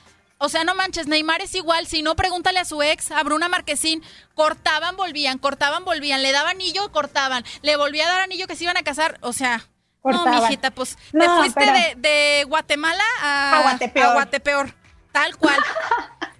O 0.44 0.50
sea, 0.50 0.64
no 0.64 0.74
manches, 0.74 1.06
Neymar 1.08 1.42
es 1.42 1.54
igual. 1.54 1.86
Si 1.86 2.02
no, 2.02 2.16
pregúntale 2.16 2.58
a 2.60 2.66
su 2.66 2.82
ex, 2.82 3.12
a 3.12 3.22
Bruna 3.22 3.48
Marquezín. 3.48 4.02
Cortaban, 4.34 4.98
volvían, 4.98 5.38
cortaban, 5.38 5.86
volvían. 5.86 6.24
Le 6.24 6.32
daba 6.32 6.50
anillo, 6.50 6.92
cortaban. 6.92 7.44
Le 7.62 7.76
volvía 7.78 8.06
a 8.08 8.12
dar 8.12 8.22
anillo 8.22 8.48
que 8.48 8.56
se 8.56 8.64
iban 8.64 8.76
a 8.76 8.82
casar. 8.82 9.20
O 9.22 9.34
sea, 9.34 9.64
no, 10.04 10.26
mijita, 10.42 10.72
pues 10.72 10.98
te 11.12 11.18
No, 11.20 11.38
fuiste 11.38 11.60
pero- 11.60 11.74
de, 11.74 11.96
de 11.96 12.44
Guatemala 12.46 13.04
a, 13.22 13.60
A 13.60 13.62
Guatepeor. 13.62 14.06
a 14.08 14.14
Guatepeor. 14.14 14.76
Tal 15.12 15.38
cual. 15.38 15.60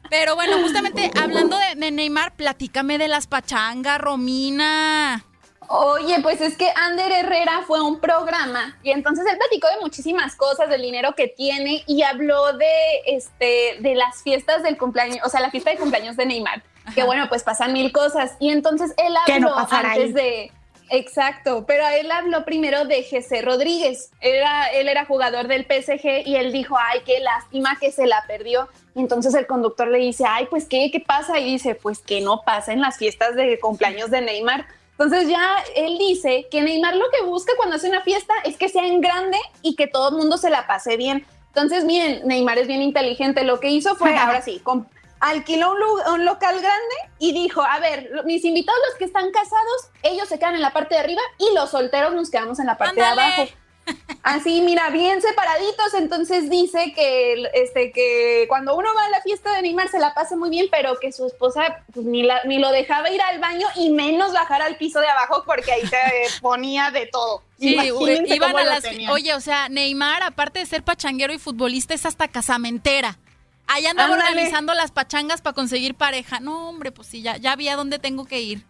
Pero 0.10 0.34
bueno, 0.36 0.58
justamente 0.64 1.12
hablando 1.22 1.58
de, 1.60 1.76
de 1.76 1.92
Neymar, 1.92 2.34
platícame 2.36 2.98
de 2.98 3.08
las 3.08 3.28
pachangas, 3.28 4.02
Romina. 4.02 5.24
Oye, 5.74 6.20
pues 6.22 6.42
es 6.42 6.58
que 6.58 6.70
Ander 6.76 7.12
Herrera 7.12 7.64
fue 7.66 7.80
a 7.80 7.84
un 7.84 8.02
programa 8.02 8.78
y 8.84 8.92
entonces 8.92 9.26
él 9.26 9.38
platicó 9.38 9.70
de 9.70 9.80
muchísimas 9.80 10.36
cosas, 10.36 10.70
del 10.70 10.82
dinero 10.82 11.16
que 11.16 11.30
tiene 11.30 11.84
y 11.88 12.02
habló 12.02 12.52
de 12.54 12.68
este 13.06 13.78
de 13.80 13.96
las 13.96 14.22
fiestas 14.22 14.64
del 14.64 14.78
cumpleaños, 14.78 15.20
o 15.26 15.30
sea, 15.30 15.40
la 15.40 15.50
fiesta 15.50 15.70
de 15.70 15.78
cumpleaños 15.78 16.18
de 16.18 16.26
Neymar, 16.26 16.62
que 16.94 17.04
bueno, 17.04 17.30
pues 17.30 17.44
pasan 17.44 17.72
mil 17.72 17.94
cosas 17.94 18.34
y 18.40 18.50
entonces 18.50 18.94
él 18.98 19.16
habló 19.26 19.56
antes 19.58 20.14
de 20.14 20.52
Exacto, 20.94 21.64
pero 21.66 21.88
él 21.88 22.12
habló 22.12 22.44
primero 22.44 22.84
de 22.84 23.02
Jesse 23.04 23.42
Rodríguez. 23.42 24.12
Era, 24.20 24.66
él 24.74 24.90
era 24.90 25.06
jugador 25.06 25.48
del 25.48 25.64
PSG 25.64 26.28
y 26.28 26.36
él 26.36 26.52
dijo, 26.52 26.76
ay, 26.78 27.00
qué 27.06 27.22
lástima 27.22 27.78
que 27.80 27.94
se 27.94 28.08
la 28.08 28.26
perdió. 28.28 28.68
entonces 28.94 29.34
el 29.36 29.48
conductor 29.48 29.88
le 29.88 30.00
dice, 30.00 30.26
ay, 30.28 30.48
pues 30.50 30.66
qué, 30.66 30.92
qué 30.92 31.00
pasa? 31.00 31.40
Y 31.40 31.46
dice, 31.46 31.76
pues 31.76 32.00
que 32.00 32.20
no 32.20 32.42
pasa 32.46 32.74
en 32.74 32.82
las 32.82 32.98
fiestas 32.98 33.36
de 33.38 33.58
cumpleaños 33.62 34.12
de 34.12 34.20
Neymar. 34.20 34.66
Entonces 35.04 35.30
ya 35.30 35.56
él 35.76 35.98
dice 35.98 36.48
que 36.52 36.62
Neymar 36.62 36.96
lo 36.96 37.10
que 37.10 37.24
busca 37.26 37.54
cuando 37.58 37.78
hace 37.78 37.90
una 37.90 38.02
fiesta 38.02 38.36
es 38.44 38.56
que 38.56 38.70
sea 38.70 38.86
en 38.86 39.02
grande 39.02 39.38
y 39.64 39.76
que 39.76 39.88
todo 39.88 40.10
el 40.10 40.16
mundo 40.16 40.38
se 40.38 40.52
la 40.52 40.68
pase 40.68 40.96
bien. 40.96 41.26
Entonces, 41.48 41.86
miren, 41.86 42.22
Neymar 42.28 42.60
es 42.60 42.68
bien 42.68 42.84
inteligente. 42.84 43.44
Lo 43.44 43.60
que 43.60 43.70
hizo 43.70 43.96
fue, 43.96 44.16
ahora 44.16 44.44
sí, 44.44 44.62
alquiló 45.20 45.74
un, 46.08 46.24
local 46.24 46.56
grande 46.60 46.96
y 47.18 47.34
dijo, 47.34 47.64
a 47.64 47.80
ver, 47.80 48.12
mis 48.26 48.46
invitados 48.46 48.80
los 48.90 48.98
que 49.00 49.06
están 49.06 49.32
casados, 49.32 49.90
ellos 50.04 50.28
se 50.30 50.38
quedan 50.38 50.56
en 50.56 50.62
la 50.62 50.72
parte 50.72 50.94
de 50.94 51.02
arriba 51.02 51.22
y 51.40 51.54
los 51.56 51.72
solteros 51.72 52.14
nos 52.14 52.30
quedamos 52.30 52.60
en 52.60 52.68
la 52.68 52.78
parte 52.78 53.00
de 53.00 53.06
abajo. 53.06 53.48
Así, 54.24 54.62
mira, 54.62 54.90
bien 54.92 55.22
separaditos. 55.22 55.94
Entonces 55.96 56.50
dice 56.50 56.94
que, 56.94 57.44
este, 57.54 57.92
que 57.92 58.46
cuando 58.48 58.76
uno 58.76 58.90
va 58.96 59.06
a 59.06 59.10
la 59.10 59.22
fiesta 59.22 59.54
de 59.54 59.64
Neymar 59.64 59.90
se 59.90 60.00
la 60.00 60.14
pasa 60.14 60.36
muy 60.36 60.50
bien, 60.50 60.68
pero 60.70 61.00
que 61.00 61.12
su 61.12 61.26
esposa 61.26 61.84
pues, 61.94 62.06
ni, 62.06 62.28
ni 62.46 62.60
lo 62.60 62.72
dejaba 62.72 63.10
ir 63.10 63.22
al 63.22 63.40
baño 63.40 63.68
y 63.76 63.90
menos 63.90 64.32
bajar 64.34 64.62
al 64.62 64.78
piso 64.78 65.00
de 65.00 65.08
abajo 65.08 65.44
porque 65.46 65.72
ahí 65.72 65.88
se 65.88 65.98
ponía 66.42 66.92
de 66.92 67.08
todo. 67.08 67.44
Sí, 67.60 67.78
iban 68.28 68.58
a 68.58 68.64
las. 68.64 68.84
Oye, 69.10 69.34
o 69.34 69.42
sea, 69.42 69.70
Neymar, 69.70 70.24
aparte 70.24 70.60
de 70.60 70.66
ser 70.66 70.84
pachanguero 70.84 71.34
y 71.34 71.40
futbolista, 71.40 71.94
es 71.94 72.06
hasta 72.06 72.28
casamentera. 72.28 73.18
Ahí 73.68 73.86
andaba 73.86 74.14
organizando 74.14 74.74
las 74.74 74.92
pachangas 74.92 75.42
para 75.42 75.54
conseguir 75.54 75.96
pareja. 75.96 76.40
No, 76.40 76.70
hombre, 76.70 76.92
pues 76.92 77.08
sí, 77.08 77.22
ya, 77.22 77.38
ya 77.38 77.56
vi 77.56 77.70
a 77.70 77.76
dónde 77.76 78.00
tengo 78.00 78.26
que 78.26 78.42
ir 78.42 78.66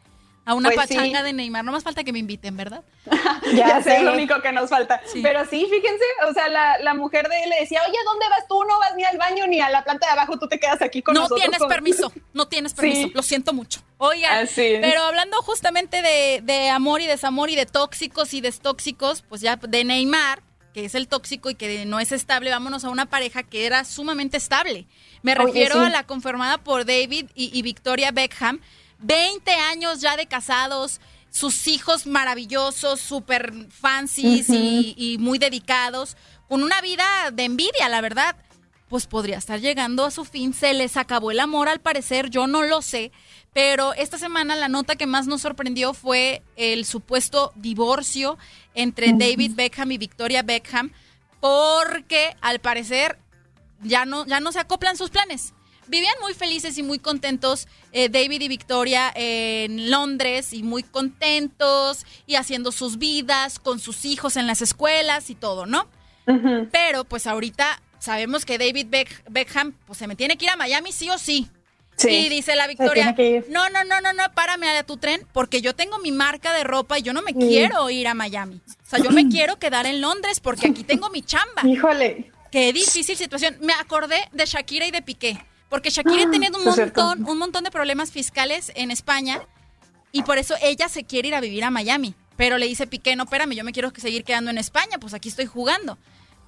a 0.51 0.53
una 0.53 0.69
pues 0.69 0.87
pachanga 0.87 1.23
de 1.23 1.33
Neymar. 1.33 1.63
No 1.63 1.71
más 1.71 1.83
falta 1.83 2.03
que 2.03 2.11
me 2.11 2.19
inviten, 2.19 2.57
¿verdad? 2.57 2.83
ya, 3.53 3.81
sé, 3.81 3.97
es 3.97 4.03
lo 4.03 4.13
único 4.13 4.41
que 4.41 4.51
nos 4.51 4.69
falta. 4.69 5.01
Pero 5.21 5.45
sí, 5.45 5.65
fíjense, 5.69 6.03
o 6.29 6.33
sea, 6.33 6.49
la, 6.49 6.93
mujer 6.93 7.29
de 7.29 7.43
él 7.43 7.49
le 7.49 7.61
decía, 7.61 7.79
oye, 7.87 7.97
¿dónde 8.05 8.25
vas 8.29 8.47
tú? 8.47 8.61
No 8.65 8.77
vas 8.79 8.93
ni 8.95 9.05
al 9.05 9.17
baño 9.17 9.47
ni 9.47 9.61
a 9.61 9.69
la 9.69 9.83
planta 9.83 10.07
de 10.07 10.11
abajo, 10.11 10.37
tú 10.37 10.47
te 10.47 10.59
quedas 10.59 10.81
aquí 10.81 11.01
con 11.01 11.13
no 11.13 11.21
nosotros. 11.21 11.41
Tienes 11.41 11.67
permiso, 11.67 12.11
no 12.33 12.47
tienes 12.47 12.73
permiso, 12.75 13.09
lo 13.13 13.23
siento 13.23 13.53
mucho. 13.53 13.81
Oigan, 13.97 14.47
pero 14.55 15.03
hablando 15.03 15.37
justamente 15.41 16.01
de, 16.01 16.41
de 16.43 16.69
amor 16.69 17.01
y 17.01 17.07
desamor 17.07 17.49
y 17.49 17.55
de 17.55 17.65
tóxicos 17.65 18.33
y 18.33 18.41
destóxicos, 18.41 19.21
pues 19.21 19.41
ya 19.41 19.55
de 19.55 19.83
Neymar, 19.85 20.41
que 20.73 20.85
es 20.85 20.95
el 20.95 21.07
tóxico 21.07 21.49
y 21.49 21.55
que 21.55 21.85
no 21.85 21.99
es 21.99 22.11
estable, 22.11 22.49
vámonos 22.49 22.83
a 22.83 22.89
una 22.89 23.05
pareja 23.05 23.43
que 23.43 23.65
era 23.65 23.85
sumamente 23.85 24.37
estable. 24.37 24.85
Me 25.21 25.33
refiero 25.33 25.79
a 25.79 25.89
la 25.89 26.05
conformada 26.05 26.57
por 26.57 26.85
David 26.85 27.27
y 27.35 27.61
Victoria 27.61 28.11
Beckham, 28.11 28.59
20 29.01 29.51
años 29.51 30.01
ya 30.01 30.15
de 30.15 30.27
casados, 30.27 31.01
sus 31.29 31.67
hijos 31.67 32.05
maravillosos, 32.05 32.99
súper 32.99 33.53
fancies 33.69 34.49
y, 34.49 35.17
muy 35.19 35.39
dedicados, 35.39 36.17
con 36.47 36.63
una 36.63 36.81
vida 36.81 37.31
de 37.31 37.45
envidia, 37.45 37.89
la 37.89 38.01
verdad. 38.01 38.35
Pues 38.89 39.07
podría 39.07 39.37
estar 39.37 39.61
llegando 39.61 40.03
a 40.03 40.11
su 40.11 40.25
fin. 40.25 40.53
Se 40.53 40.73
les 40.73 40.97
acabó 40.97 41.31
el 41.31 41.39
amor, 41.39 41.69
al 41.69 41.79
parecer, 41.79 42.29
yo 42.29 42.45
no 42.47 42.63
lo 42.63 42.81
sé. 42.81 43.13
Pero 43.53 43.93
esta 43.93 44.17
semana 44.17 44.57
la 44.57 44.67
nota 44.67 44.97
que 44.97 45.07
más 45.07 45.27
nos 45.27 45.41
sorprendió 45.41 45.93
fue 45.93 46.41
el 46.57 46.85
supuesto 46.85 47.53
divorcio 47.55 48.37
entre 48.73 49.13
David 49.13 49.53
Beckham 49.55 49.91
y 49.93 49.97
Victoria 49.97 50.43
Beckham, 50.43 50.91
porque 51.39 52.35
al 52.41 52.59
parecer 52.59 53.17
ya 53.81 54.03
no, 54.03 54.25
ya 54.25 54.41
no 54.41 54.51
se 54.51 54.59
acoplan 54.59 54.97
sus 54.97 55.09
planes 55.09 55.53
vivían 55.87 56.13
muy 56.21 56.33
felices 56.33 56.77
y 56.77 56.83
muy 56.83 56.99
contentos 56.99 57.67
eh, 57.91 58.09
David 58.09 58.41
y 58.41 58.47
Victoria 58.47 59.11
en 59.15 59.89
Londres 59.89 60.53
y 60.53 60.63
muy 60.63 60.83
contentos 60.83 62.05
y 62.25 62.35
haciendo 62.35 62.71
sus 62.71 62.97
vidas 62.97 63.59
con 63.59 63.79
sus 63.79 64.05
hijos 64.05 64.37
en 64.37 64.47
las 64.47 64.61
escuelas 64.61 65.29
y 65.29 65.35
todo, 65.35 65.65
¿no? 65.65 65.87
Pero 66.71 67.03
pues 67.03 67.27
ahorita 67.27 67.81
sabemos 67.99 68.45
que 68.45 68.57
David 68.57 68.87
Beckham 69.29 69.73
pues 69.85 69.99
se 69.99 70.07
me 70.07 70.15
tiene 70.15 70.37
que 70.37 70.45
ir 70.45 70.51
a 70.51 70.55
Miami 70.55 70.91
sí 70.91 71.09
o 71.09 71.17
sí. 71.17 71.49
Sí, 71.97 72.09
y 72.09 72.29
dice 72.29 72.55
la 72.55 72.67
Victoria, 72.67 73.15
no, 73.49 73.69
no, 73.69 73.83
no, 73.83 74.01
no, 74.01 74.13
no, 74.13 74.23
párame 74.33 74.69
a 74.69 74.83
tu 74.83 74.97
tren 74.97 75.27
porque 75.33 75.61
yo 75.61 75.75
tengo 75.75 75.99
mi 75.99 76.11
marca 76.11 76.53
de 76.53 76.63
ropa 76.63 76.97
y 76.97 77.03
yo 77.03 77.13
no 77.13 77.21
me 77.21 77.33
quiero 77.33 77.89
ir 77.89 78.07
a 78.07 78.13
Miami. 78.13 78.59
O 78.83 78.89
sea, 78.89 78.99
yo 78.99 79.11
me 79.11 79.27
quiero 79.29 79.59
quedar 79.59 79.85
en 79.85 80.01
Londres 80.01 80.39
porque 80.39 80.69
aquí 80.69 80.83
tengo 80.83 81.09
mi 81.09 81.21
chamba. 81.21 81.61
Híjole. 81.63 82.31
Qué 82.49 82.73
difícil 82.73 83.15
situación. 83.15 83.57
Me 83.61 83.73
acordé 83.73 84.17
de 84.31 84.45
Shakira 84.45 84.87
y 84.87 84.91
de 84.91 85.01
Piqué. 85.01 85.45
Porque 85.71 85.89
Shakira 85.89 86.23
ha 86.23 86.27
ah, 86.27 86.31
tenido 86.31 86.59
un 86.59 86.65
montón, 86.65 87.25
un 87.27 87.37
montón 87.37 87.63
de 87.63 87.71
problemas 87.71 88.11
fiscales 88.11 88.73
en 88.75 88.91
España 88.91 89.41
y 90.11 90.23
por 90.23 90.37
eso 90.37 90.53
ella 90.61 90.89
se 90.89 91.05
quiere 91.05 91.29
ir 91.29 91.35
a 91.35 91.39
vivir 91.39 91.63
a 91.63 91.71
Miami. 91.71 92.13
Pero 92.35 92.57
le 92.57 92.67
dice 92.67 92.87
Piqué, 92.87 93.15
no, 93.15 93.23
espérame, 93.23 93.53
yo 93.53 93.63
me 93.63 93.71
quiero 93.71 93.91
seguir 93.95 94.25
quedando 94.25 94.51
en 94.51 94.57
España, 94.57 94.97
pues 94.99 95.13
aquí 95.13 95.29
estoy 95.29 95.45
jugando. 95.45 95.97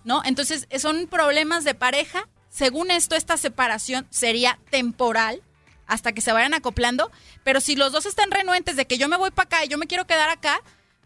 ¿No? 0.04 0.22
Entonces, 0.26 0.68
son 0.78 1.08
problemas 1.08 1.64
de 1.64 1.74
pareja. 1.74 2.28
Según 2.50 2.92
esto, 2.92 3.16
esta 3.16 3.38
separación 3.38 4.06
sería 4.10 4.60
temporal 4.70 5.42
hasta 5.88 6.12
que 6.12 6.20
se 6.20 6.34
vayan 6.34 6.54
acoplando. 6.54 7.10
Pero 7.46 7.62
si 7.62 7.78
los 7.78 7.94
dos 7.94 8.06
están 8.06 8.30
renuentes 8.30 8.76
de 8.76 8.86
que 8.86 8.98
yo 8.98 9.08
me 9.08 9.16
voy 9.16 9.32
para 9.32 9.46
acá 9.46 9.66
y 9.66 9.70
yo 9.70 9.78
me 9.78 9.88
quiero 9.88 10.06
quedar 10.06 10.30
acá, 10.30 10.62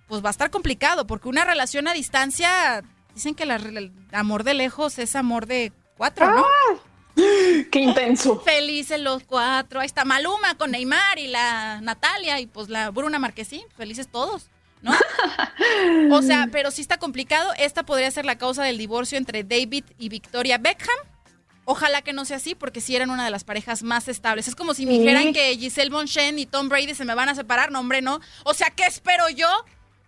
pues 0.08 0.24
va 0.24 0.30
a 0.30 0.32
estar 0.32 0.50
complicado, 0.50 1.06
porque 1.06 1.30
una 1.30 1.46
relación 1.46 1.88
a 1.88 1.94
distancia, 1.94 2.84
dicen 3.14 3.36
que 3.36 3.44
el 3.44 3.92
amor 4.12 4.44
de 4.44 4.56
lejos 4.56 4.98
es 4.98 5.16
amor 5.16 5.46
de 5.46 5.72
cuatro, 5.98 6.32
¿no? 6.32 6.44
Ah, 6.44 6.80
Qué 7.72 7.80
intenso. 7.80 8.40
Felices 8.42 9.00
los 9.00 9.24
cuatro. 9.24 9.80
Ahí 9.80 9.88
está 9.88 10.06
Maluma 10.06 10.56
con 10.56 10.72
Neymar 10.72 11.18
y 11.20 11.28
la 11.28 11.82
Natalia 11.82 12.40
y 12.40 12.48
pues 12.48 12.70
la 12.70 12.92
Bruna 12.92 13.20
Marquesín. 13.20 13.64
Felices 13.76 14.08
todos. 14.08 14.50
¿no? 14.82 14.94
o 16.16 16.22
sea, 16.22 16.50
pero 16.52 16.70
sí 16.72 16.82
está 16.82 16.98
complicado. 16.98 17.52
Esta 17.58 17.84
podría 17.84 18.12
ser 18.12 18.26
la 18.26 18.38
causa 18.38 18.64
del 18.64 18.78
divorcio 18.78 19.18
entre 19.18 19.44
David 19.44 19.86
y 19.98 20.10
Victoria 20.10 20.58
Beckham. 20.58 20.98
Ojalá 21.66 22.02
que 22.02 22.14
no 22.14 22.24
sea 22.24 22.38
así, 22.38 22.56
porque 22.56 22.80
sí 22.80 22.96
eran 22.96 23.10
una 23.10 23.26
de 23.26 23.32
las 23.32 23.44
parejas 23.44 23.84
más 23.84 24.08
estables. 24.08 24.48
Es 24.48 24.56
como 24.56 24.74
si 24.74 24.86
me 24.86 24.94
dijeran 24.94 25.34
que 25.34 25.58
Giselle 25.58 25.90
Bonchen 25.90 26.40
y 26.40 26.46
Tom 26.46 26.70
Brady 26.70 26.96
se 26.96 27.04
me 27.04 27.14
van 27.14 27.28
a 27.28 27.36
separar. 27.36 27.72
No, 27.72 27.80
hombre, 27.82 28.02
no. 28.02 28.22
O 28.46 28.54
sea, 28.54 28.70
¿qué 28.70 28.86
espero 28.86 29.28
yo? 29.30 29.50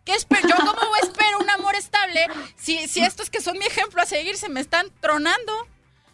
¿Qué 0.06 0.14
espero? 0.14 0.48
¿Yo 0.48 0.56
cómo 0.56 0.96
espero 1.04 1.40
un 1.40 1.50
amor 1.50 1.76
estable 1.76 2.28
si, 2.56 2.88
si 2.88 3.02
estos 3.02 3.30
que 3.30 3.42
son 3.42 3.58
mi 3.58 3.66
ejemplo 3.66 4.02
a 4.02 4.06
seguir 4.06 4.38
se 4.38 4.48
me 4.48 4.62
están 4.62 4.88
tronando? 5.02 5.68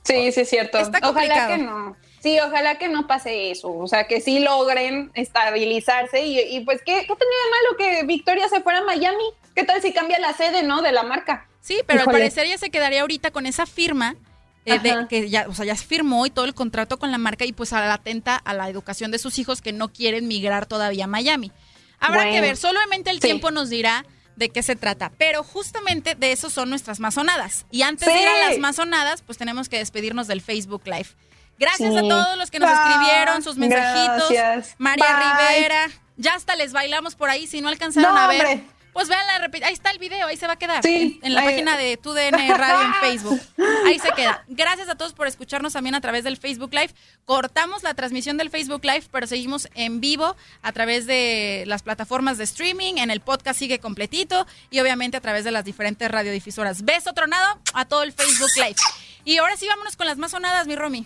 Sí, 0.06 0.32
sí, 0.32 0.42
es 0.42 0.50
cierto. 0.50 0.78
ojalá 1.04 1.48
que 1.48 1.58
no. 1.58 1.98
Sí, 2.22 2.40
ojalá 2.40 2.78
que 2.78 2.88
no 2.88 3.06
pase 3.06 3.52
eso. 3.52 3.72
O 3.72 3.88
sea, 3.88 4.08
que 4.08 4.22
sí 4.22 4.40
logren 4.40 5.12
estabilizarse. 5.14 6.26
Y, 6.26 6.60
pues, 6.62 6.82
¿qué, 6.86 6.94
¿qué, 6.94 7.16
tenía 7.16 7.18
de 7.18 7.52
malo 7.52 7.78
que 7.78 8.06
Victoria 8.06 8.48
se 8.50 8.62
fuera 8.62 8.80
a 8.80 8.84
Miami? 8.84 9.24
¿Qué 9.54 9.64
tal 9.64 9.82
si 9.82 9.94
cambia 9.94 10.20
la 10.20 10.34
sede, 10.34 10.64
no? 10.64 10.82
De 10.82 10.92
la 10.92 11.04
marca. 11.04 11.48
Sí, 11.62 11.82
pero 11.86 12.02
al 12.02 12.06
parecer 12.06 12.46
ella 12.46 12.58
se 12.58 12.70
quedaría 12.70 13.02
ahorita 13.02 13.32
con 13.32 13.46
esa 13.46 13.66
firma. 13.66 14.16
Eh, 14.66 14.80
de, 14.80 15.06
que 15.08 15.30
ya, 15.30 15.46
o 15.48 15.54
sea, 15.54 15.66
ya 15.66 15.76
firmó 15.76 16.26
y 16.26 16.32
todo 16.32 16.46
el 16.46 16.56
contrato 16.56 16.98
con 16.98 17.12
la 17.12 17.20
marca 17.20 17.46
y 17.46 17.54
pues 17.54 17.72
atenta 17.72 18.36
a 18.36 18.56
la 18.56 18.68
educación 18.68 19.12
de 19.12 19.20
sus 19.20 19.38
hijos 19.38 19.62
que 19.62 19.74
no 19.74 19.94
quieren 19.94 20.28
migrar 20.28 20.66
todavía 20.66 21.04
a 21.04 21.08
Miami. 21.08 21.52
Habrá 22.00 22.32
que 22.32 22.42
ver, 22.42 22.58
solamente 22.58 23.12
el 23.12 23.20
tiempo 23.20 23.52
nos 23.52 23.70
dirá 23.70 24.06
de 24.36 24.50
qué 24.50 24.64
se 24.64 24.76
trata. 24.76 25.12
Pero 25.18 25.44
justamente 25.44 26.16
de 26.16 26.32
eso 26.32 26.50
son 26.50 26.70
nuestras 26.70 27.00
masonadas. 27.00 27.66
Y 27.72 27.82
antes 27.84 28.08
de 28.08 28.22
ir 28.22 28.28
a 28.28 28.50
las 28.50 28.60
masonadas, 28.60 29.22
pues 29.22 29.38
tenemos 29.38 29.70
que 29.70 29.78
despedirnos 29.78 30.28
del 30.28 30.42
Facebook 30.42 30.84
Live. 30.86 31.08
Gracias 31.58 31.96
a 31.96 32.02
todos 32.02 32.38
los 32.38 32.52
que 32.52 32.60
nos 32.60 32.70
escribieron 32.70 33.42
sus 33.42 33.58
mensajitos. 33.58 34.30
María 34.78 35.38
Rivera. 35.38 35.90
Ya 36.18 36.34
hasta 36.34 36.56
les 36.56 36.72
bailamos 36.72 37.16
por 37.16 37.30
ahí 37.30 37.46
si 37.48 37.62
no 37.62 37.68
alcanzaron 37.68 38.18
a 38.18 38.28
ver. 38.28 38.62
Pues 38.96 39.10
vean 39.10 39.28
la 39.28 39.68
Ahí 39.68 39.74
está 39.74 39.92
el 39.92 40.00
video, 40.00 40.26
ahí 40.26 40.38
se 40.38 40.48
va 40.48 40.54
a 40.54 40.56
quedar. 40.56 40.80
en, 40.86 41.34
la 41.34 41.44
página 41.44 41.76
de 41.76 41.98
TUDN 41.98 42.58
Radio 42.58 42.82
en 42.82 42.94
Facebook. 43.02 43.42
Ahí 43.86 44.00
se 44.00 44.10
queda. 44.14 44.46
Gracias 44.48 44.88
a 44.88 44.96
todos 44.96 45.12
por 45.12 45.28
escucharnos 45.28 45.74
también 45.74 45.96
a 45.96 46.02
través 46.02 46.24
del 46.24 46.38
Facebook 46.38 46.74
Live. 46.74 46.92
Cortamos 47.26 47.84
la 47.84 47.94
transmisión 47.94 48.38
del 48.38 48.50
Facebook 48.50 48.86
Live, 48.86 49.04
pero 49.12 49.28
seguimos 49.28 49.68
en 49.76 50.00
vivo 50.00 50.38
a 50.62 50.72
través 50.72 51.08
de 51.08 51.66
las 51.68 51.84
plataformas 51.84 52.38
de 52.38 52.46
streaming. 52.46 52.94
En 52.96 53.12
el 53.12 53.20
podcast 53.20 53.60
sigue 53.60 53.80
completito 53.80 54.48
y 54.70 54.80
obviamente 54.80 55.18
a 55.18 55.22
través 55.22 55.44
de 55.44 55.52
las 55.52 55.66
diferentes 55.66 56.10
radiodifusoras. 56.10 56.86
Beso 56.86 57.12
tronado 57.12 57.60
a 57.74 57.84
todo 57.84 58.02
el 58.04 58.14
Facebook 58.14 58.52
Live. 58.56 58.78
Y 59.26 59.40
ahora 59.40 59.58
sí, 59.58 59.68
vámonos 59.68 59.98
con 59.98 60.08
las 60.08 60.18
más 60.18 60.32
sonadas, 60.32 60.68
mi 60.68 60.76
Romy. 60.78 61.06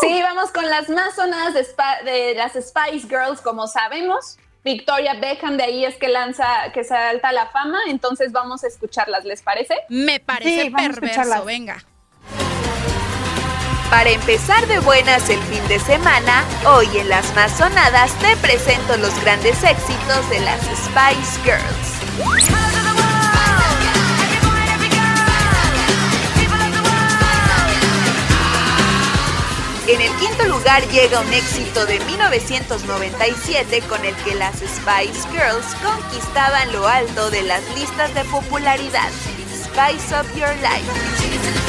Sí, 0.00 0.20
vamos 0.20 0.50
con 0.50 0.68
las 0.68 0.88
más 0.88 1.14
sonadas 1.14 1.54
de, 1.54 2.10
de 2.10 2.34
las 2.34 2.54
Spice 2.54 3.06
Girls, 3.06 3.40
como 3.40 3.68
sabemos. 3.68 4.36
Victoria 4.62 5.14
Beckham, 5.14 5.56
de 5.56 5.64
ahí 5.64 5.84
es 5.84 5.96
que 5.96 6.08
lanza, 6.08 6.70
que 6.74 6.84
salta 6.84 7.32
la 7.32 7.46
fama, 7.46 7.78
entonces 7.88 8.30
vamos 8.30 8.62
a 8.62 8.66
escucharlas, 8.66 9.24
¿les 9.24 9.40
parece? 9.42 9.74
Me 9.88 10.20
parece 10.20 10.70
perverso, 10.70 11.44
venga. 11.44 11.82
Para 13.88 14.10
empezar 14.10 14.66
de 14.68 14.78
buenas 14.80 15.28
el 15.30 15.40
fin 15.44 15.66
de 15.66 15.80
semana, 15.80 16.44
hoy 16.66 16.86
en 16.98 17.08
las 17.08 17.34
más 17.34 17.56
sonadas 17.56 18.12
te 18.20 18.36
presento 18.36 18.96
los 18.98 19.18
grandes 19.22 19.64
éxitos 19.64 20.30
de 20.30 20.40
las 20.40 20.60
Spice 20.60 21.40
Girls. 21.42 22.59
En 29.90 30.00
el 30.00 30.16
quinto 30.18 30.44
lugar 30.44 30.86
llega 30.90 31.18
un 31.18 31.32
éxito 31.32 31.84
de 31.84 31.98
1997 31.98 33.82
con 33.88 34.04
el 34.04 34.14
que 34.22 34.36
las 34.36 34.54
Spice 34.58 35.28
Girls 35.32 35.66
conquistaban 35.82 36.72
lo 36.72 36.86
alto 36.86 37.28
de 37.32 37.42
las 37.42 37.62
listas 37.74 38.14
de 38.14 38.24
popularidad, 38.26 39.10
Spice 39.52 40.14
of 40.14 40.32
Your 40.36 40.54
Life. 40.62 41.59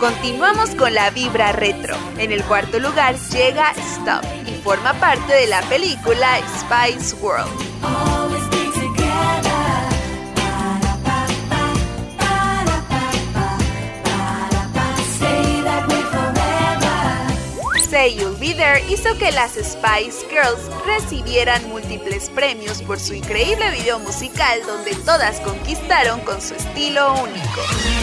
Continuamos 0.00 0.74
con 0.76 0.94
la 0.94 1.10
vibra 1.10 1.52
retro. 1.52 1.94
En 2.16 2.32
el 2.32 2.42
cuarto 2.44 2.78
lugar 2.78 3.16
llega 3.30 3.72
Stop 3.72 4.24
y 4.46 4.52
forma 4.62 4.94
parte 4.94 5.30
de 5.30 5.46
la 5.46 5.60
película 5.64 6.38
Spice 6.58 7.14
World. 7.16 7.50
Say 17.90 18.16
You'll 18.16 18.38
Be 18.38 18.54
There 18.54 18.82
hizo 18.88 19.18
que 19.18 19.30
las 19.32 19.52
Spice 19.52 20.26
Girls 20.30 20.70
recibieran 20.86 21.68
múltiples 21.68 22.30
premios 22.30 22.80
por 22.80 22.98
su 22.98 23.12
increíble 23.12 23.70
video 23.72 23.98
musical 23.98 24.60
donde 24.66 24.94
todas 25.04 25.40
conquistaron 25.40 26.20
con 26.20 26.40
su 26.40 26.54
estilo 26.54 27.12
único. 27.22 27.99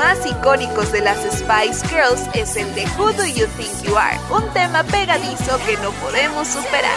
Más 0.00 0.26
icónicos 0.26 0.90
de 0.92 1.02
las 1.02 1.18
Spice 1.18 1.86
Girls 1.88 2.22
es 2.34 2.56
el 2.56 2.74
de 2.74 2.86
Who 2.96 3.12
Do 3.12 3.26
You 3.26 3.46
Think 3.56 3.82
You 3.82 3.96
Are, 3.96 4.18
un 4.30 4.48
tema 4.52 4.82
pegadizo 4.82 5.58
que 5.66 5.76
no 5.76 5.90
podemos 5.92 6.48
superar. 6.48 6.96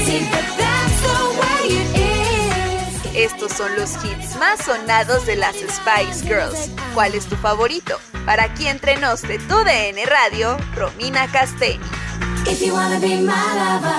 Estos 3.33 3.53
son 3.53 3.75
los 3.75 3.91
hits 4.03 4.35
más 4.37 4.59
sonados 4.63 5.25
de 5.25 5.35
las 5.35 5.55
Spice 5.55 6.23
Girls. 6.25 6.69
¿Cuál 6.93 7.15
es 7.15 7.25
tu 7.25 7.35
favorito? 7.37 7.99
Para 8.25 8.43
aquí 8.43 8.67
entre 8.67 8.97
nos 8.97 9.21
de 9.21 9.39
tu 9.39 9.55
DN 9.63 10.05
Radio, 10.05 10.57
Romina 10.75 11.27
Castelli. 11.31 11.79
If 12.45 12.61
you 12.61 12.73
wanna 12.73 12.99
be 12.99 13.15
my 13.15 13.31
lover. 13.55 13.95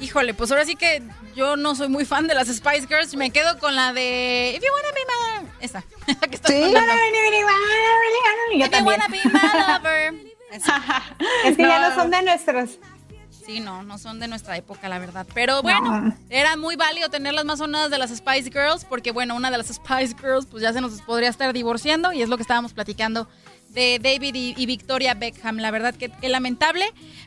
Híjole, 0.00 0.34
pues 0.34 0.50
ahora 0.50 0.64
sí 0.64 0.76
que 0.76 1.02
yo 1.34 1.56
no 1.56 1.74
soy 1.74 1.88
muy 1.88 2.04
fan 2.04 2.26
de 2.28 2.34
las 2.34 2.48
Spice 2.48 2.86
Girls. 2.86 3.14
Me 3.16 3.30
quedo 3.30 3.58
con 3.58 3.74
la 3.74 3.92
de 3.92 4.54
If 4.56 4.62
you 4.62 4.70
wanna 4.72 4.92
be 4.94 5.00
my 5.50 5.64
Esa. 5.64 5.82
que 6.30 6.36
está 6.36 6.48
Sí. 6.48 6.62
sonando. 6.62 6.92
Yo 8.52 8.66
If 8.66 8.72
you 8.78 8.84
wanna 8.84 9.08
be 9.08 9.20
my 9.24 9.72
lover. 9.72 10.14
Esa. 10.52 10.82
Es 11.44 11.56
que 11.56 11.62
ya 11.62 11.88
no 11.88 11.94
son 11.94 12.10
de 12.10 12.22
nuestros. 12.22 12.78
Sí, 13.44 13.60
no, 13.60 13.82
no 13.82 13.98
son 13.98 14.20
de 14.20 14.28
nuestra 14.28 14.56
época, 14.56 14.88
la 14.88 14.98
verdad. 14.98 15.26
Pero 15.34 15.60
bueno, 15.62 16.00
No. 16.00 16.16
era 16.30 16.56
muy 16.56 16.76
válido 16.76 17.10
tener 17.10 17.34
las 17.34 17.44
más 17.44 17.58
sonadas 17.58 17.90
de 17.90 17.98
las 17.98 18.10
Spice 18.10 18.50
Girls, 18.50 18.84
porque 18.84 19.10
bueno, 19.10 19.34
una 19.34 19.50
de 19.50 19.58
las 19.58 19.66
Spice 19.74 20.14
Girls 20.18 20.46
pues 20.46 20.62
ya 20.62 20.72
se 20.72 20.80
nos 20.80 21.00
podría 21.02 21.28
estar 21.28 21.52
divorciando 21.52 22.12
y 22.12 22.22
es 22.22 22.28
lo 22.28 22.36
que 22.36 22.42
estábamos 22.42 22.72
platicando 22.72 23.28
de 23.68 23.98
David 24.02 24.34
y, 24.34 24.54
y 24.56 24.66
Victoria 24.66 25.14
Beckham. 25.14 25.58
La 25.58 25.70
verdad 25.70 25.94
que, 25.94 26.08
que 26.08 26.28
lamentable. 26.28 26.86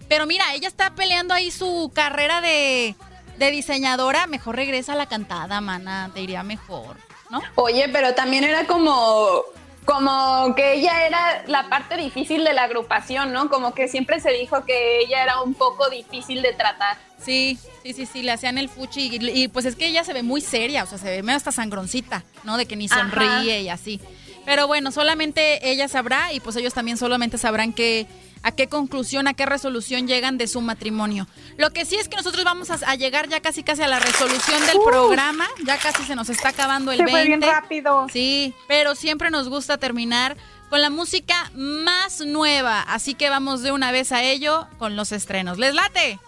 Pero 0.09 0.25
mira, 0.25 0.53
ella 0.53 0.67
está 0.67 0.95
peleando 0.95 1.33
ahí 1.33 1.51
su 1.51 1.91
carrera 1.93 2.41
de, 2.41 2.95
de 3.37 3.51
diseñadora. 3.51 4.25
Mejor 4.27 4.55
regresa 4.55 4.93
a 4.93 4.95
la 4.95 5.05
cantada, 5.07 5.59
mana. 5.61 6.09
Te 6.13 6.21
iría 6.21 6.41
mejor, 6.43 6.95
¿no? 7.29 7.41
Oye, 7.55 7.89
pero 7.89 8.15
también 8.15 8.43
era 8.45 8.65
como, 8.65 9.41
como 9.87 10.53
que 10.53 10.73
ella 10.73 11.07
era 11.07 11.43
la 11.47 11.69
parte 11.69 11.95
difícil 11.95 12.43
de 12.43 12.51
la 12.51 12.63
agrupación, 12.63 13.31
¿no? 13.31 13.49
Como 13.49 13.73
que 13.73 13.87
siempre 13.87 14.19
se 14.19 14.31
dijo 14.31 14.65
que 14.65 14.99
ella 14.99 15.23
era 15.23 15.41
un 15.41 15.53
poco 15.53 15.89
difícil 15.89 16.41
de 16.41 16.51
tratar. 16.51 16.97
Sí, 17.23 17.57
sí, 17.83 17.93
sí, 17.93 18.05
sí, 18.05 18.21
le 18.21 18.33
hacían 18.33 18.57
el 18.57 18.67
fuchi 18.67 19.07
y, 19.07 19.43
y, 19.43 19.47
pues 19.47 19.63
es 19.63 19.77
que 19.77 19.87
ella 19.87 20.03
se 20.03 20.11
ve 20.11 20.23
muy 20.23 20.41
seria, 20.41 20.83
o 20.83 20.87
sea, 20.87 20.97
se 20.97 21.09
ve 21.09 21.23
medio 21.23 21.37
hasta 21.37 21.53
sangroncita, 21.53 22.25
¿no? 22.43 22.57
De 22.57 22.65
que 22.65 22.75
ni 22.75 22.87
Ajá. 22.87 22.99
sonríe 22.99 23.61
y 23.61 23.69
así. 23.69 24.01
Pero 24.43 24.67
bueno, 24.67 24.91
solamente 24.91 25.71
ella 25.71 25.87
sabrá 25.87 26.33
y 26.33 26.41
pues 26.41 26.57
ellos 26.57 26.73
también 26.73 26.97
solamente 26.97 27.37
sabrán 27.37 27.71
que 27.71 28.07
a 28.43 28.51
qué 28.51 28.67
conclusión, 28.67 29.27
a 29.27 29.33
qué 29.33 29.45
resolución 29.45 30.07
llegan 30.07 30.37
de 30.37 30.47
su 30.47 30.61
matrimonio. 30.61 31.27
Lo 31.57 31.71
que 31.71 31.85
sí 31.85 31.95
es 31.95 32.07
que 32.09 32.15
nosotros 32.17 32.43
vamos 32.43 32.69
a, 32.71 32.75
a 32.89 32.95
llegar 32.95 33.27
ya 33.29 33.39
casi 33.41 33.63
casi 33.63 33.81
a 33.83 33.87
la 33.87 33.99
resolución 33.99 34.65
del 34.65 34.77
Uf. 34.77 34.85
programa, 34.85 35.47
ya 35.65 35.77
casi 35.77 36.03
se 36.03 36.15
nos 36.15 36.29
está 36.29 36.49
acabando 36.49 36.91
el 36.91 36.97
Se 36.97 37.03
20. 37.03 37.11
fue 37.19 37.27
bien 37.27 37.41
rápido. 37.41 38.07
Sí, 38.11 38.53
pero 38.67 38.95
siempre 38.95 39.29
nos 39.31 39.49
gusta 39.49 39.77
terminar 39.77 40.37
con 40.69 40.81
la 40.81 40.89
música 40.89 41.49
más 41.55 42.19
nueva, 42.21 42.81
así 42.81 43.13
que 43.13 43.29
vamos 43.29 43.61
de 43.61 43.71
una 43.71 43.91
vez 43.91 44.11
a 44.11 44.21
ello 44.23 44.67
con 44.77 44.95
los 44.95 45.11
estrenos. 45.11 45.57
¿Les 45.57 45.73
late? 45.73 46.19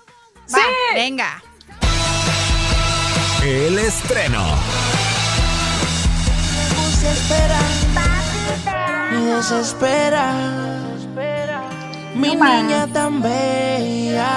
Sí. 0.46 0.60
Venga. 0.96 1.44
El 3.44 3.78
estreno. 3.80 4.46
Me 9.12 9.20
desespera. 9.36 10.69
Mi 12.20 12.36
niña 12.36 12.86
tan 12.92 13.22
bella. 13.22 14.28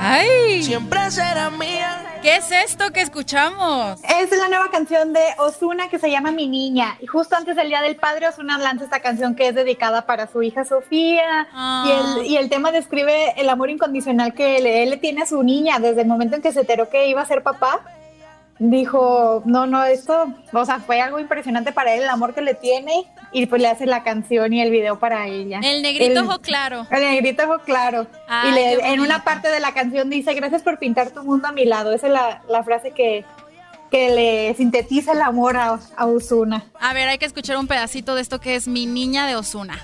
¡Ay! 0.00 0.62
Siempre 0.62 1.10
será 1.10 1.50
mía. 1.50 2.20
¿Qué 2.22 2.36
es 2.36 2.52
esto 2.52 2.92
que 2.92 3.00
escuchamos? 3.00 4.00
Es 4.04 4.30
la 4.30 4.46
nueva 4.46 4.70
canción 4.70 5.12
de 5.12 5.22
Osuna 5.38 5.88
que 5.88 5.98
se 5.98 6.08
llama 6.08 6.30
Mi 6.30 6.46
Niña. 6.46 6.98
Y 7.00 7.06
justo 7.08 7.34
antes 7.34 7.56
del 7.56 7.66
Día 7.68 7.82
del 7.82 7.96
Padre, 7.96 8.28
Osuna 8.28 8.58
lanza 8.58 8.84
esta 8.84 9.00
canción 9.00 9.34
que 9.34 9.48
es 9.48 9.56
dedicada 9.56 10.06
para 10.06 10.28
su 10.28 10.40
hija 10.40 10.64
Sofía. 10.64 11.48
Ah. 11.52 11.84
Y, 11.84 12.20
el, 12.20 12.26
y 12.26 12.36
el 12.36 12.48
tema 12.48 12.70
describe 12.70 13.34
el 13.40 13.48
amor 13.48 13.68
incondicional 13.70 14.32
que 14.32 14.58
él 14.58 14.90
le 14.90 14.96
tiene 14.98 15.22
a 15.22 15.26
su 15.26 15.42
niña 15.42 15.80
desde 15.80 16.02
el 16.02 16.06
momento 16.06 16.36
en 16.36 16.42
que 16.42 16.52
se 16.52 16.60
enteró 16.60 16.88
que 16.88 17.08
iba 17.08 17.22
a 17.22 17.26
ser 17.26 17.42
papá. 17.42 17.80
Dijo, 18.58 19.42
no, 19.44 19.66
no, 19.66 19.84
esto, 19.84 20.32
o 20.52 20.64
sea, 20.64 20.78
fue 20.78 21.00
algo 21.02 21.18
impresionante 21.20 21.72
para 21.72 21.92
él, 21.94 22.02
el 22.04 22.08
amor 22.08 22.32
que 22.34 22.40
le 22.40 22.54
tiene. 22.54 23.04
Y 23.32 23.46
pues 23.46 23.60
le 23.60 23.68
hace 23.68 23.84
la 23.84 24.02
canción 24.02 24.52
y 24.54 24.62
el 24.62 24.70
video 24.70 24.98
para 24.98 25.26
ella. 25.26 25.60
El 25.62 25.82
negrito 25.82 26.20
El- 26.20 26.26
ojo 26.26 26.38
claro. 26.40 26.86
el 26.90 27.00
negrito 27.02 27.44
ojo 27.44 27.58
claro. 27.64 28.06
Ay, 28.28 28.50
y 28.50 28.54
le- 28.54 28.92
en 28.92 29.00
una 29.00 29.24
parte 29.24 29.48
de 29.48 29.60
la 29.60 29.72
canción 29.74 30.08
dice, 30.08 30.32
gracias 30.32 30.62
por 30.62 30.78
pintar 30.78 31.10
tu 31.10 31.22
mundo 31.22 31.48
a 31.48 31.52
mi 31.52 31.66
lado. 31.66 31.92
Esa 31.92 32.06
es 32.06 32.12
la, 32.14 32.42
la 32.48 32.62
frase 32.64 32.92
que, 32.92 33.24
que 33.90 34.08
le 34.10 34.54
sintetiza 34.54 35.12
el 35.12 35.20
amor 35.20 35.58
a, 35.58 35.78
a 35.96 36.06
Ozuna. 36.06 36.64
A 36.80 36.94
ver, 36.94 37.08
hay 37.08 37.18
que 37.18 37.26
escuchar 37.26 37.58
un 37.58 37.66
pedacito 37.66 38.14
de 38.14 38.22
esto 38.22 38.40
que 38.40 38.54
es 38.54 38.68
Mi 38.68 38.86
Niña 38.86 39.26
de 39.26 39.36
Osuna. 39.36 39.78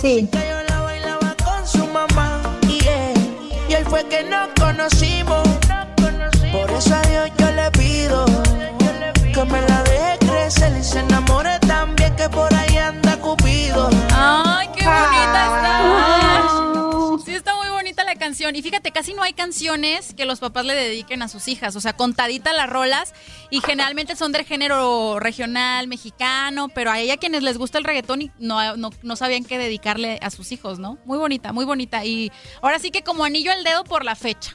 Sí. 0.00 0.28
Yo 0.32 0.38
la 0.68 0.80
bailaba 0.80 1.36
con 1.44 1.66
su 1.68 1.86
mamá 1.86 2.40
y 2.66 2.78
él, 2.88 3.38
y 3.68 3.74
él 3.74 3.84
fue 3.84 4.04
que 4.08 4.24
nos 4.24 4.48
conocimos. 4.58 5.46
Por 6.52 6.70
eso 6.72 6.94
a 6.94 7.02
Dios 7.02 7.30
yo 7.38 7.50
le 7.52 7.70
pido 7.70 8.24
que 9.32 9.44
me 9.44 9.60
la 9.62 9.82
deje 9.84 10.18
crecer. 10.18 10.76
y 10.78 10.82
se 10.82 10.98
enamore 10.98 11.58
también 11.60 12.14
que 12.16 12.28
por 12.28 12.52
ahí 12.52 12.76
anda 12.76 13.16
Cupido. 13.18 13.88
Ay, 14.12 14.68
qué 14.76 14.84
bonita 14.84 15.46
está. 15.46 17.24
Sí, 17.24 17.34
está 17.34 17.54
muy 17.54 17.68
bonita 17.68 18.02
la 18.02 18.16
canción. 18.16 18.56
Y 18.56 18.62
fíjate, 18.62 18.90
casi 18.90 19.14
no 19.14 19.22
hay 19.22 19.32
canciones 19.32 20.14
que 20.14 20.24
los 20.24 20.40
papás 20.40 20.64
le 20.64 20.74
dediquen 20.74 21.22
a 21.22 21.28
sus 21.28 21.46
hijas. 21.46 21.76
O 21.76 21.80
sea, 21.80 21.92
contadita 21.92 22.52
las 22.52 22.68
rolas. 22.68 23.14
Y 23.50 23.60
generalmente 23.60 24.16
son 24.16 24.32
del 24.32 24.44
género 24.44 25.20
regional, 25.20 25.86
mexicano. 25.86 26.68
Pero 26.68 26.90
a 26.90 26.98
ella 26.98 27.16
quienes 27.16 27.44
les 27.44 27.58
gusta 27.58 27.78
el 27.78 27.84
reggaetón 27.84 28.22
y 28.22 28.30
no, 28.40 28.76
no, 28.76 28.90
no 29.02 29.16
sabían 29.16 29.44
qué 29.44 29.58
dedicarle 29.58 30.18
a 30.22 30.30
sus 30.30 30.50
hijos, 30.50 30.80
¿no? 30.80 30.98
Muy 31.04 31.18
bonita, 31.18 31.52
muy 31.52 31.64
bonita. 31.64 32.04
Y 32.04 32.32
ahora 32.60 32.80
sí 32.80 32.90
que 32.90 33.02
como 33.02 33.24
anillo 33.24 33.52
al 33.52 33.62
dedo 33.62 33.84
por 33.84 34.04
la 34.04 34.16
fecha. 34.16 34.52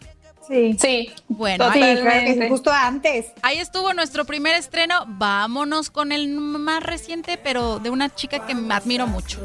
Sí. 0.47 0.77
Sí. 0.79 1.11
Bueno, 1.27 1.71
Sí, 1.73 1.81
ahí, 1.81 2.01
claro 2.01 2.19
que 2.25 2.33
sí, 2.33 2.49
justo 2.49 2.71
antes. 2.71 3.31
ahí 3.41 3.57
estuvo 3.57 3.93
nuestro 3.93 4.25
primer 4.25 4.55
estreno. 4.55 5.05
Vámonos 5.07 5.89
con 5.89 6.11
el 6.11 6.27
más 6.29 6.83
reciente, 6.83 7.37
pero 7.37 7.79
de 7.79 7.89
una 7.89 8.13
chica 8.13 8.45
que 8.45 8.53
me 8.55 8.73
admiro 8.73 9.07
mucho. 9.07 9.39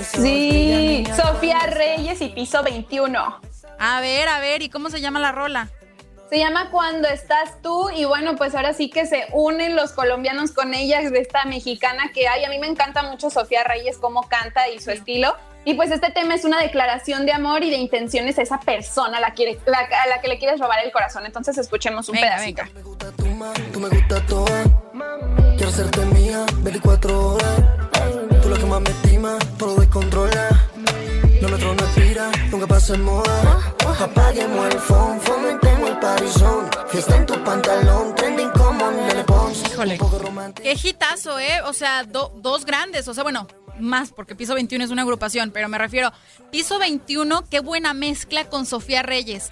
Sí, 0.00 1.04
Sofía 1.16 1.60
Reyes 1.66 2.20
y 2.20 2.28
Piso 2.30 2.62
21. 2.62 3.40
A 3.78 4.00
ver, 4.00 4.28
a 4.28 4.40
ver, 4.40 4.62
¿y 4.62 4.68
cómo 4.68 4.90
se 4.90 5.00
llama 5.00 5.20
la 5.20 5.32
rola? 5.32 5.68
Se 6.30 6.38
llama 6.38 6.70
Cuando 6.70 7.08
estás 7.08 7.60
tú 7.62 7.90
y 7.90 8.04
bueno, 8.06 8.36
pues 8.36 8.54
ahora 8.54 8.72
sí 8.72 8.88
que 8.88 9.04
se 9.06 9.26
unen 9.32 9.76
los 9.76 9.92
colombianos 9.92 10.52
con 10.52 10.72
ella 10.72 11.08
de 11.10 11.18
esta 11.18 11.44
mexicana 11.44 12.10
que 12.14 12.26
hay. 12.26 12.44
A 12.44 12.48
mí 12.48 12.58
me 12.58 12.66
encanta 12.68 13.02
mucho 13.02 13.28
Sofía 13.28 13.64
Reyes, 13.64 13.98
cómo 13.98 14.22
canta 14.28 14.68
y 14.70 14.80
su 14.80 14.90
estilo. 14.90 15.36
Y 15.64 15.74
pues 15.74 15.90
este 15.92 16.10
tema 16.10 16.34
es 16.34 16.44
una 16.44 16.60
declaración 16.60 17.24
de 17.24 17.32
amor 17.32 17.62
y 17.62 17.70
de 17.70 17.76
intenciones 17.76 18.38
a 18.38 18.42
esa 18.42 18.58
persona 18.60 19.18
a 19.18 19.20
la, 19.20 19.32
quiere- 19.34 19.60
la- 19.66 19.78
a 20.02 20.06
la 20.08 20.20
que 20.20 20.28
le 20.28 20.38
quieres 20.38 20.58
robar 20.60 20.78
el 20.84 20.90
corazón. 20.90 21.24
Entonces 21.24 21.56
escuchemos 21.58 22.08
un 22.08 22.14
Venga, 22.16 22.36
pedacito. 22.36 22.62
Tú 23.72 23.80
me 23.80 23.88
gustas 23.88 24.26
toda. 24.26 24.64
Quiero 25.56 25.68
hacerte 25.68 26.04
mía 26.06 26.44
24 26.58 27.28
horas. 27.34 27.60
Tú 28.42 28.48
la 28.48 28.56
que 28.58 28.64
más 28.66 28.80
me 28.80 28.90
estima, 28.90 29.38
todo 29.58 29.74
lo 29.76 29.80
descontrola. 29.82 30.48
Lo 31.40 31.48
nuestro 31.48 31.74
no 31.74 31.82
expira, 31.84 32.30
nunca 32.50 32.66
pasa 32.66 32.94
en 32.94 33.02
moda. 33.04 33.72
Apaguemos 34.00 34.66
el 34.74 34.80
phone, 34.80 35.20
fomentemos 35.20 35.90
el 35.90 35.98
parizón. 35.98 36.68
Fiesta 36.88 37.16
en 37.16 37.26
tu 37.26 37.34
pantalón, 37.44 38.14
trending 38.16 38.50
como 38.50 38.90
Nene 38.90 39.22
Pons. 39.24 39.62
Híjole. 39.72 39.98
Qué 40.54 40.76
hitazo, 40.82 41.38
¿eh? 41.38 41.60
O 41.66 41.72
sea, 41.72 42.02
do- 42.04 42.32
dos 42.36 42.64
grandes. 42.64 43.06
O 43.08 43.14
sea, 43.14 43.22
bueno, 43.22 43.46
más, 43.78 44.12
porque 44.12 44.34
Piso 44.34 44.54
21 44.54 44.84
es 44.84 44.90
una 44.90 45.02
agrupación, 45.02 45.50
pero 45.50 45.68
me 45.68 45.78
refiero, 45.78 46.12
Piso 46.50 46.78
21, 46.78 47.44
qué 47.50 47.60
buena 47.60 47.94
mezcla 47.94 48.48
con 48.48 48.66
Sofía 48.66 49.02
Reyes. 49.02 49.50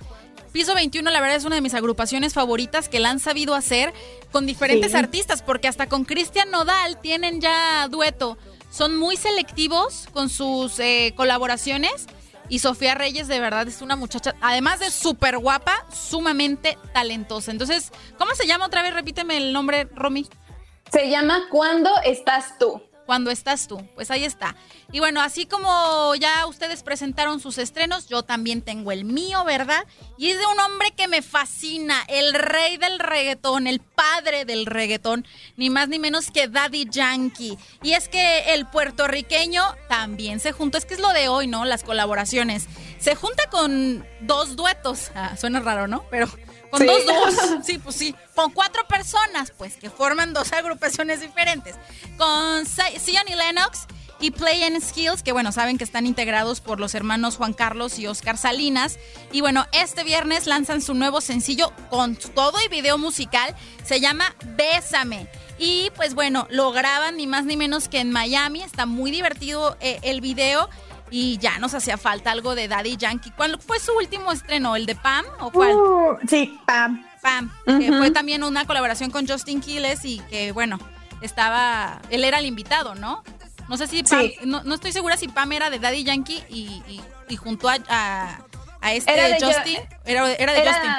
Piso 0.53 0.75
21, 0.75 1.09
la 1.11 1.21
verdad, 1.21 1.37
es 1.37 1.45
una 1.45 1.55
de 1.55 1.61
mis 1.61 1.75
agrupaciones 1.75 2.35
favoritas 2.35 2.89
que 2.89 2.99
la 2.99 3.11
han 3.11 3.21
sabido 3.21 3.55
hacer 3.55 3.93
con 4.33 4.47
diferentes 4.47 4.93
Sí. 4.93 4.97
artistas, 4.99 5.43
porque 5.43 5.69
hasta 5.69 5.89
con 5.89 6.05
Cristian 6.05 6.51
Nodal 6.51 7.01
tienen 7.01 7.41
ya 7.41 7.87
dueto. 7.89 8.37
Son 8.71 8.97
muy 8.97 9.17
selectivos 9.17 10.09
con 10.13 10.29
sus 10.29 10.79
eh, 10.81 11.13
colaboraciones. 11.17 12.07
Y 12.49 12.59
Sofía 12.59 12.97
Reyes, 12.97 13.29
de 13.29 13.39
verdad, 13.39 13.69
es 13.69 13.81
una 13.81 13.95
muchacha, 13.95 14.35
además 14.41 14.81
de 14.81 14.91
súper 14.91 15.39
guapa, 15.39 15.87
sumamente 15.93 16.77
talentosa. 16.93 17.53
Entonces, 17.53 17.93
¿cómo 18.19 18.35
se 18.35 18.45
llama 18.49 18.67
otra 18.67 18.83
vez? 18.83 18.93
Repíteme 18.93 19.37
el 19.37 19.53
nombre, 19.53 19.89
Romy. 19.95 20.27
Se 20.91 21.09
llama 21.09 21.45
Cuando 21.49 21.91
estás 22.05 22.59
tú. 22.59 22.83
Cuando 23.11 23.33
estás 23.33 23.67
tú, 23.67 23.85
pues 23.97 24.09
ahí 24.13 24.23
está. 24.23 24.55
Y 24.93 25.01
bueno, 25.01 25.21
así 25.21 25.45
como 25.45 26.15
ya 26.15 26.47
ustedes 26.47 26.85
presentaron 26.85 27.41
sus 27.41 27.59
estrenos, 27.59 28.07
yo 28.07 28.23
también 28.23 28.63
tengo 28.63 28.93
el 28.93 29.05
mío, 29.05 29.43
¿verdad? 29.45 29.85
Y 30.17 30.31
es 30.31 30.39
de 30.39 30.47
un 30.47 30.61
hombre 30.61 30.93
que 30.93 31.09
me 31.09 31.21
fascina, 31.21 32.05
el 32.07 32.33
rey 32.35 32.77
del 32.77 33.01
reggaetón, 33.01 33.67
el 33.67 33.81
padre 33.81 34.45
del 34.45 34.65
reggaetón, 34.65 35.27
ni 35.57 35.71
más 35.71 35.89
ni 35.89 35.99
menos 35.99 36.31
que 36.31 36.47
Daddy 36.47 36.87
Yankee. 36.89 37.59
Y 37.83 37.95
es 37.95 38.09
que 38.09 38.55
el 38.55 38.69
puertorriqueño 38.69 39.65
también 39.89 40.39
se 40.39 40.53
juntó, 40.53 40.79
es 40.79 40.85
que 40.85 40.95
es 40.95 41.01
lo 41.01 41.13
de 41.13 41.27
hoy, 41.27 41.49
¿no? 41.49 41.65
Las 41.65 41.83
colaboraciones. 41.83 42.69
Se 43.01 43.17
junta 43.17 43.51
con 43.51 44.07
dos 44.21 44.55
duetos, 44.55 45.11
Ah, 45.17 45.37
suena 45.37 45.59
raro, 45.59 45.89
¿no? 45.89 46.05
Pero 46.13 46.29
con 46.71 46.81
Sí. 46.81 46.87
dos 46.87 47.05
dúos, 47.07 47.35
sí, 47.65 47.79
pues 47.79 47.97
sí. 47.97 48.15
Con 48.35 48.53
cuatro 48.53 48.87
personas, 48.87 49.53
pues, 49.57 49.77
que 49.77 49.91
forman 49.91 50.33
dos 50.33 50.53
agrupaciones 50.55 51.21
diferentes. 51.21 51.77
Con 52.17 52.65
Zion 52.67 53.25
y 53.29 53.35
Lennox 53.35 53.87
y 54.23 54.31
Play 54.33 54.63
and 54.65 54.83
Skills, 54.83 55.23
que 55.23 55.33
bueno, 55.33 55.51
saben 55.51 55.79
que 55.79 55.85
están 55.85 56.05
integrados 56.07 56.61
por 56.61 56.79
los 56.79 56.95
hermanos 56.95 57.37
Juan 57.37 57.55
Carlos 57.55 57.99
y 57.99 58.07
Oscar 58.07 58.37
Salinas. 58.37 58.99
Y 59.33 59.41
bueno, 59.41 59.67
este 59.73 60.05
viernes 60.05 60.47
lanzan 60.47 60.83
su 60.83 60.93
nuevo 60.95 61.21
sencillo 61.23 61.73
con 61.89 62.17
todo 62.17 62.59
y 62.65 62.69
video 62.69 62.99
musical. 62.99 63.55
Se 63.85 63.99
llama 64.01 64.35
Bésame. 64.57 65.27
Y 65.59 65.91
pues 65.97 66.15
bueno, 66.15 66.47
lo 66.51 66.71
graban 66.73 67.17
ni 67.17 67.27
más 67.27 67.45
ni 67.45 67.57
menos 67.57 67.89
que 67.89 67.99
en 68.01 68.13
Miami. 68.13 68.63
Está 68.63 68.85
muy 68.87 69.11
divertido 69.11 69.77
eh, 69.81 69.99
el 70.03 70.21
video. 70.21 70.69
Y 71.11 71.39
ya 71.39 71.59
nos 71.59 71.75
hacía 71.75 71.97
falta 71.99 72.31
algo 72.31 72.55
de 72.55 72.69
Daddy 72.69 72.97
Yankee. 72.97 73.31
¿Cuál 73.33 73.61
fue 73.61 73.81
su 73.81 73.93
último 73.97 74.31
estreno? 74.33 74.77
¿El 74.77 74.87
de 74.87 74.95
Pam 74.95 75.25
o 75.41 75.51
cuál? 75.51 75.73
Uh, 75.75 76.19
sí, 76.29 76.59
Pam. 76.67 77.05
Pam, 77.21 77.51
que 77.67 77.93
fue 77.93 78.11
también 78.11 78.43
una 78.45 78.65
colaboración 78.65 79.11
con 79.11 79.27
Justin 79.29 79.61
Quiles 79.61 80.05
y 80.05 80.21
que, 80.31 80.53
bueno, 80.53 80.79
estaba, 81.21 82.01
él 82.11 82.25
era 82.25 82.39
el 82.39 82.47
invitado, 82.47 82.95
¿no? 82.95 83.23
No 83.69 83.77
sé 83.77 83.87
si 83.87 84.03
Pam, 84.03 84.21
Sí. 84.23 84.35
no, 84.45 84.63
no 84.65 84.75
estoy 84.75 84.93
segura 84.93 85.17
si 85.17 85.29
Pam 85.29 85.53
era 85.53 85.69
de 85.71 85.79
Daddy 85.79 86.03
Yankee 86.05 86.43
y, 86.49 86.83
y, 86.89 87.01
y 87.29 87.37
junto 87.37 87.69
a, 87.69 87.77
a, 87.89 88.39
a 88.81 88.93
este 88.95 89.13
Era 89.13 89.29
de 89.29 89.41
Justin, 89.45 89.77
Ju- 89.77 89.89
era, 90.07 90.33
era 90.33 90.53
de 90.55 90.61
Era- 90.63 90.73
Justin. 90.73 90.91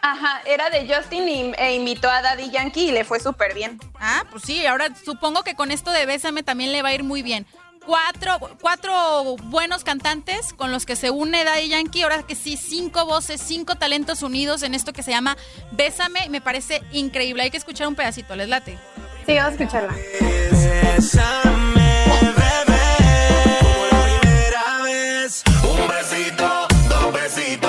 Ajá, 0.00 0.40
era 0.46 0.70
de 0.70 0.92
Justin 0.92 1.28
y, 1.28 1.52
e 1.58 1.74
invitó 1.74 2.08
a 2.08 2.22
Daddy 2.22 2.50
Yankee 2.50 2.88
y 2.88 2.92
le 2.92 3.04
fue 3.04 3.18
súper 3.18 3.52
bien. 3.52 3.80
Ah, 4.00 4.24
pues 4.30 4.44
sí, 4.44 4.64
ahora 4.64 4.94
supongo 5.04 5.42
que 5.42 5.54
con 5.56 5.72
esto 5.72 5.90
de 5.90 6.06
Bésame 6.06 6.44
también 6.44 6.70
le 6.70 6.82
va 6.82 6.90
a 6.90 6.94
ir 6.94 7.02
muy 7.02 7.20
bien. 7.22 7.46
Cuatro, 7.88 8.38
cuatro 8.60 9.36
buenos 9.44 9.82
cantantes 9.82 10.52
con 10.52 10.70
los 10.70 10.84
que 10.84 10.94
se 10.94 11.10
une 11.10 11.42
Daddy 11.42 11.70
Yankee. 11.70 12.02
Ahora 12.02 12.22
que 12.22 12.34
sí, 12.34 12.58
cinco 12.58 13.06
voces, 13.06 13.40
cinco 13.42 13.76
talentos 13.76 14.22
unidos 14.22 14.62
en 14.62 14.74
esto 14.74 14.92
que 14.92 15.02
se 15.02 15.10
llama 15.10 15.38
Bésame. 15.70 16.28
Me 16.28 16.42
parece 16.42 16.82
increíble. 16.92 17.44
Hay 17.44 17.50
que 17.50 17.56
escuchar 17.56 17.88
un 17.88 17.94
pedacito, 17.94 18.36
¿les 18.36 18.46
late? 18.46 18.78
Sí, 19.24 19.36
vamos 19.36 19.52
a 19.58 19.62
escucharla. 19.62 19.94
Bésame, 20.20 22.04
bebé, 22.36 23.58
como 23.62 23.86
la 23.86 24.20
primera 24.20 24.82
vez. 24.84 25.42
Un 25.62 25.88
besito, 25.88 26.68
dos 26.90 27.12
besitos, 27.14 27.67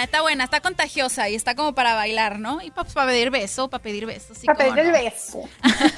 buena, 0.00 0.04
está 0.04 0.22
buena, 0.22 0.44
está 0.44 0.60
contagiosa 0.60 1.28
y 1.28 1.34
está 1.34 1.54
como 1.54 1.74
para 1.74 1.94
bailar, 1.94 2.38
¿no? 2.38 2.60
Y 2.62 2.70
para 2.70 2.88
pedir 3.06 3.30
beso, 3.30 3.68
para 3.68 3.82
pedir 3.82 4.06
beso. 4.06 4.34
sí, 4.34 4.46
Para 4.46 4.58
pedir 4.58 4.78
el 4.78 4.92
beso. 4.92 5.42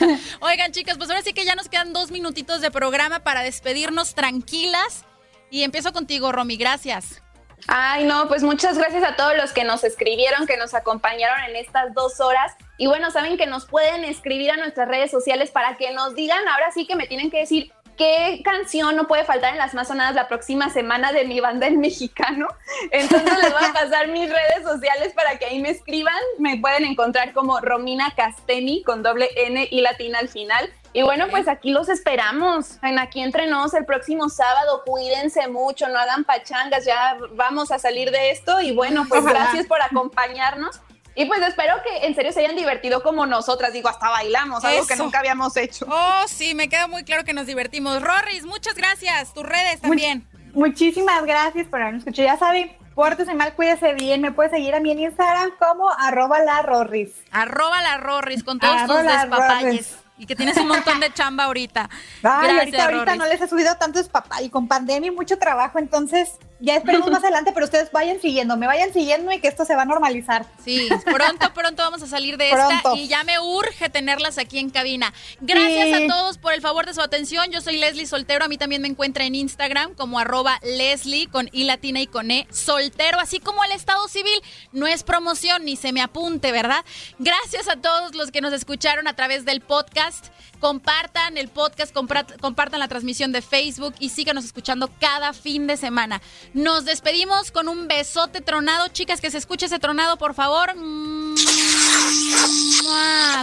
Oigan, 0.40 0.72
chicas, 0.72 0.98
pues 0.98 1.08
ahora 1.10 1.22
sí 1.22 1.32
que 1.32 1.44
ya 1.44 1.54
nos 1.54 1.68
quedan 1.68 1.92
dos 1.92 2.10
minutitos 2.10 2.60
de 2.60 2.70
programa 2.70 3.20
para 3.20 3.42
despedirnos 3.42 4.14
tranquilas. 4.14 5.04
Y 5.50 5.62
empiezo 5.62 5.92
contigo, 5.92 6.32
Romy, 6.32 6.56
gracias. 6.56 7.22
Ay, 7.68 8.04
no, 8.04 8.26
pues 8.26 8.42
muchas 8.42 8.76
gracias 8.76 9.04
a 9.04 9.14
todos 9.14 9.36
los 9.36 9.52
que 9.52 9.62
nos 9.62 9.84
escribieron, 9.84 10.46
que 10.46 10.56
nos 10.56 10.74
acompañaron 10.74 11.44
en 11.44 11.56
estas 11.56 11.94
dos 11.94 12.18
horas. 12.20 12.52
Y 12.78 12.88
bueno, 12.88 13.10
saben 13.10 13.36
que 13.36 13.46
nos 13.46 13.66
pueden 13.66 14.04
escribir 14.04 14.50
a 14.50 14.56
nuestras 14.56 14.88
redes 14.88 15.10
sociales 15.10 15.50
para 15.52 15.76
que 15.76 15.92
nos 15.92 16.14
digan, 16.14 16.48
ahora 16.48 16.72
sí 16.72 16.86
que 16.86 16.96
me 16.96 17.06
tienen 17.06 17.30
que 17.30 17.38
decir 17.38 17.72
qué 17.96 18.40
canción 18.44 18.96
no 18.96 19.06
puede 19.06 19.24
faltar 19.24 19.52
en 19.52 19.58
las 19.58 19.74
más 19.74 19.88
sonadas 19.88 20.14
la 20.14 20.28
próxima 20.28 20.70
semana 20.70 21.12
de 21.12 21.24
mi 21.24 21.40
banda 21.40 21.66
en 21.66 21.80
mexicano. 21.80 22.48
Entonces 22.90 23.38
les 23.38 23.52
voy 23.52 23.64
a 23.64 23.72
pasar 23.72 24.08
mis 24.08 24.28
redes 24.28 24.62
sociales 24.64 25.12
para 25.14 25.38
que 25.38 25.46
ahí 25.46 25.60
me 25.60 25.70
escriban. 25.70 26.14
Me 26.38 26.58
pueden 26.58 26.84
encontrar 26.84 27.32
como 27.32 27.60
Romina 27.60 28.12
Casteni 28.16 28.82
con 28.82 29.02
doble 29.02 29.28
N 29.36 29.68
y 29.70 29.80
latina 29.80 30.18
al 30.18 30.28
final. 30.28 30.72
Y 30.94 31.02
bueno, 31.02 31.28
pues 31.30 31.48
aquí 31.48 31.70
los 31.70 31.88
esperamos 31.88 32.78
en 32.82 32.98
Aquí 32.98 33.22
Entre 33.22 33.46
Nos 33.46 33.72
el 33.72 33.86
próximo 33.86 34.28
sábado. 34.28 34.82
Cuídense 34.84 35.48
mucho, 35.48 35.88
no 35.88 35.98
hagan 35.98 36.24
pachangas, 36.24 36.84
ya 36.84 37.16
vamos 37.32 37.70
a 37.70 37.78
salir 37.78 38.10
de 38.10 38.30
esto. 38.30 38.60
Y 38.60 38.72
bueno, 38.72 39.06
pues 39.08 39.22
Ojalá. 39.22 39.40
gracias 39.40 39.66
por 39.66 39.80
acompañarnos. 39.80 40.80
Y 41.14 41.26
pues 41.26 41.42
espero 41.42 41.74
que 41.82 42.06
en 42.06 42.14
serio 42.14 42.32
se 42.32 42.40
hayan 42.40 42.56
divertido 42.56 43.02
como 43.02 43.26
nosotras. 43.26 43.72
Digo, 43.72 43.88
hasta 43.88 44.08
bailamos, 44.08 44.64
algo 44.64 44.86
que 44.86 44.96
nunca 44.96 45.18
habíamos 45.18 45.56
hecho. 45.56 45.86
Oh, 45.88 46.24
sí, 46.26 46.54
me 46.54 46.68
queda 46.68 46.86
muy 46.86 47.04
claro 47.04 47.24
que 47.24 47.34
nos 47.34 47.46
divertimos. 47.46 48.00
Rorris, 48.02 48.44
muchas 48.44 48.74
gracias. 48.74 49.34
Tus 49.34 49.44
redes 49.44 49.80
también. 49.80 50.26
Muchísimas 50.54 51.24
gracias 51.24 51.66
por 51.66 51.80
habernos 51.80 52.00
escuchado. 52.00 52.28
Ya 52.28 52.38
saben, 52.38 52.76
pórtese 52.94 53.34
mal, 53.34 53.54
cuídese 53.54 53.94
bien. 53.94 54.22
Me 54.22 54.32
puede 54.32 54.50
seguir 54.50 54.74
a 54.74 54.80
mí 54.80 54.90
en 54.90 55.00
Instagram 55.00 55.52
como 55.58 55.90
arroba 55.90 56.40
la 56.40 56.62
Rorris. 56.62 57.10
Arroba 57.30 57.82
la 57.82 57.98
Rorris 57.98 58.42
con 58.42 58.58
todos 58.58 58.74
Arroba 58.74 59.02
tus 59.02 59.12
despapalles. 59.12 59.98
Y 60.18 60.26
que 60.26 60.36
tienes 60.36 60.56
un 60.58 60.68
montón 60.68 61.00
de 61.00 61.12
chamba 61.12 61.44
ahorita. 61.44 61.90
Ay, 62.22 62.54
Gracias, 62.54 62.58
ahorita, 62.58 62.84
ahorita 62.84 63.16
no 63.16 63.26
les 63.26 63.40
he 63.40 63.48
subido 63.48 63.74
tantos 63.76 64.08
papá 64.08 64.40
y 64.42 64.50
con 64.50 64.68
pandemia 64.68 65.08
y 65.08 65.14
mucho 65.14 65.38
trabajo, 65.38 65.78
entonces 65.78 66.38
ya 66.62 66.76
esperemos 66.76 67.10
más 67.10 67.24
adelante, 67.24 67.50
pero 67.52 67.66
ustedes 67.66 67.90
vayan 67.90 68.20
siguiendo, 68.20 68.56
me 68.56 68.68
vayan 68.68 68.92
siguiendo 68.92 69.32
y 69.32 69.40
que 69.40 69.48
esto 69.48 69.64
se 69.64 69.74
va 69.74 69.82
a 69.82 69.84
normalizar. 69.84 70.46
Sí, 70.64 70.88
pronto, 71.04 71.52
pronto 71.52 71.82
vamos 71.82 72.02
a 72.02 72.06
salir 72.06 72.36
de 72.36 72.50
esta 72.50 72.80
y 72.94 73.08
ya 73.08 73.24
me 73.24 73.40
urge 73.40 73.90
tenerlas 73.90 74.38
aquí 74.38 74.60
en 74.60 74.70
cabina. 74.70 75.12
Gracias 75.40 75.92
a 75.92 76.06
todos 76.06 76.38
por 76.38 76.52
el 76.52 76.60
favor 76.60 76.86
de 76.86 76.94
su 76.94 77.00
atención. 77.00 77.50
Yo 77.50 77.60
soy 77.60 77.78
Leslie 77.78 78.06
Soltero, 78.06 78.44
a 78.44 78.48
mí 78.48 78.58
también 78.58 78.80
me 78.80 78.86
encuentra 78.86 79.24
en 79.24 79.34
Instagram 79.34 79.94
como 79.94 80.20
arroba 80.20 80.60
Leslie 80.62 81.26
con 81.26 81.48
I 81.50 81.64
latina 81.64 82.00
y 82.00 82.06
con 82.06 82.30
E 82.30 82.46
soltero, 82.50 83.18
así 83.18 83.40
como 83.40 83.64
el 83.64 83.72
Estado 83.72 84.06
Civil. 84.06 84.40
No 84.70 84.86
es 84.86 85.02
promoción 85.02 85.64
ni 85.64 85.74
se 85.74 85.92
me 85.92 86.00
apunte, 86.00 86.52
¿verdad? 86.52 86.84
Gracias 87.18 87.66
a 87.68 87.74
todos 87.74 88.14
los 88.14 88.30
que 88.30 88.40
nos 88.40 88.52
escucharon 88.52 89.08
a 89.08 89.16
través 89.16 89.44
del 89.44 89.62
podcast. 89.62 90.26
Compartan 90.60 91.38
el 91.38 91.48
podcast, 91.48 91.92
compartan 91.92 92.78
la 92.78 92.86
transmisión 92.86 93.32
de 93.32 93.42
Facebook 93.42 93.94
y 93.98 94.10
síganos 94.10 94.44
escuchando 94.44 94.88
cada 95.00 95.32
fin 95.32 95.66
de 95.66 95.76
semana. 95.76 96.22
Nos 96.54 96.84
despedimos 96.84 97.50
con 97.50 97.68
un 97.68 97.88
besote 97.88 98.40
tronado. 98.40 98.88
Chicas, 98.88 99.20
que 99.20 99.30
se 99.30 99.38
escuche 99.38 99.66
ese 99.66 99.78
tronado, 99.78 100.18
por 100.18 100.34
favor. 100.34 100.74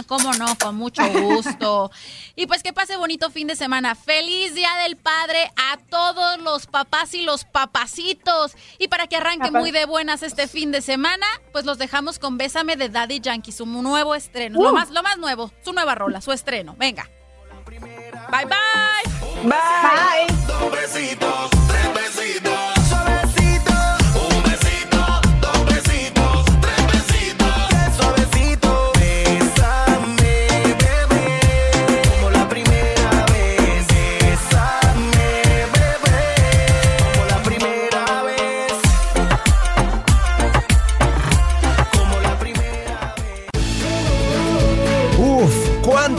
¿Cómo 0.06 0.32
no? 0.34 0.56
Con 0.58 0.76
mucho 0.76 1.06
gusto. 1.08 1.90
Y 2.36 2.46
pues 2.46 2.62
que 2.62 2.72
pase 2.72 2.96
bonito 2.96 3.28
fin 3.30 3.48
de 3.48 3.56
semana. 3.56 3.94
Feliz 3.94 4.54
Día 4.54 4.70
del 4.84 4.96
Padre 4.96 5.52
a 5.56 5.76
todos 5.76 6.40
los 6.40 6.66
papás 6.66 7.12
y 7.12 7.20
los 7.20 7.44
papacitos. 7.44 8.52
Y 8.78 8.88
para 8.88 9.08
que 9.08 9.16
arranque 9.16 9.50
muy 9.50 9.72
de 9.72 9.84
buenas 9.84 10.22
este 10.22 10.48
fin 10.48 10.70
de 10.72 10.80
semana, 10.80 11.26
pues 11.52 11.66
los 11.66 11.76
dejamos 11.76 12.18
con 12.18 12.38
Bésame 12.38 12.76
de 12.76 12.88
Daddy 12.88 13.20
Yankee, 13.20 13.52
su 13.52 13.66
nuevo 13.66 14.14
estreno. 14.14 14.62
Lo, 14.62 14.70
uh. 14.70 14.72
más, 14.72 14.88
lo 14.88 15.02
más 15.02 15.18
nuevo, 15.18 15.52
su 15.62 15.74
nueva 15.74 15.94
rola, 15.94 16.22
su 16.22 16.32
estreno. 16.32 16.74
Venga. 16.78 17.10
Bye 17.68 18.46
bye. 18.46 19.44
Bye. 19.44 20.70
besitos. 20.70 21.50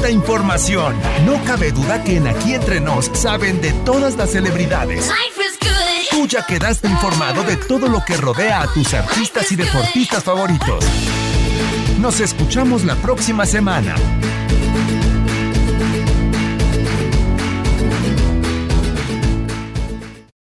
Información. 0.09 0.95
No 1.25 1.43
cabe 1.43 1.71
duda 1.71 2.03
que 2.03 2.17
en 2.17 2.27
Aquí 2.27 2.53
Entre 2.53 2.79
Nos 2.79 3.05
saben 3.13 3.61
de 3.61 3.71
todas 3.85 4.15
las 4.15 4.31
celebridades. 4.31 5.09
Tú 6.09 6.27
ya 6.27 6.45
quedaste 6.45 6.87
informado 6.87 7.43
de 7.43 7.57
todo 7.57 7.87
lo 7.87 8.03
que 8.03 8.17
rodea 8.17 8.61
a 8.61 8.73
tus 8.73 8.93
artistas 8.93 9.51
y 9.51 9.55
deportistas 9.55 10.23
favoritos. 10.23 10.83
Nos 11.99 12.19
escuchamos 12.19 12.83
la 12.83 12.95
próxima 12.95 13.45
semana. 13.45 13.95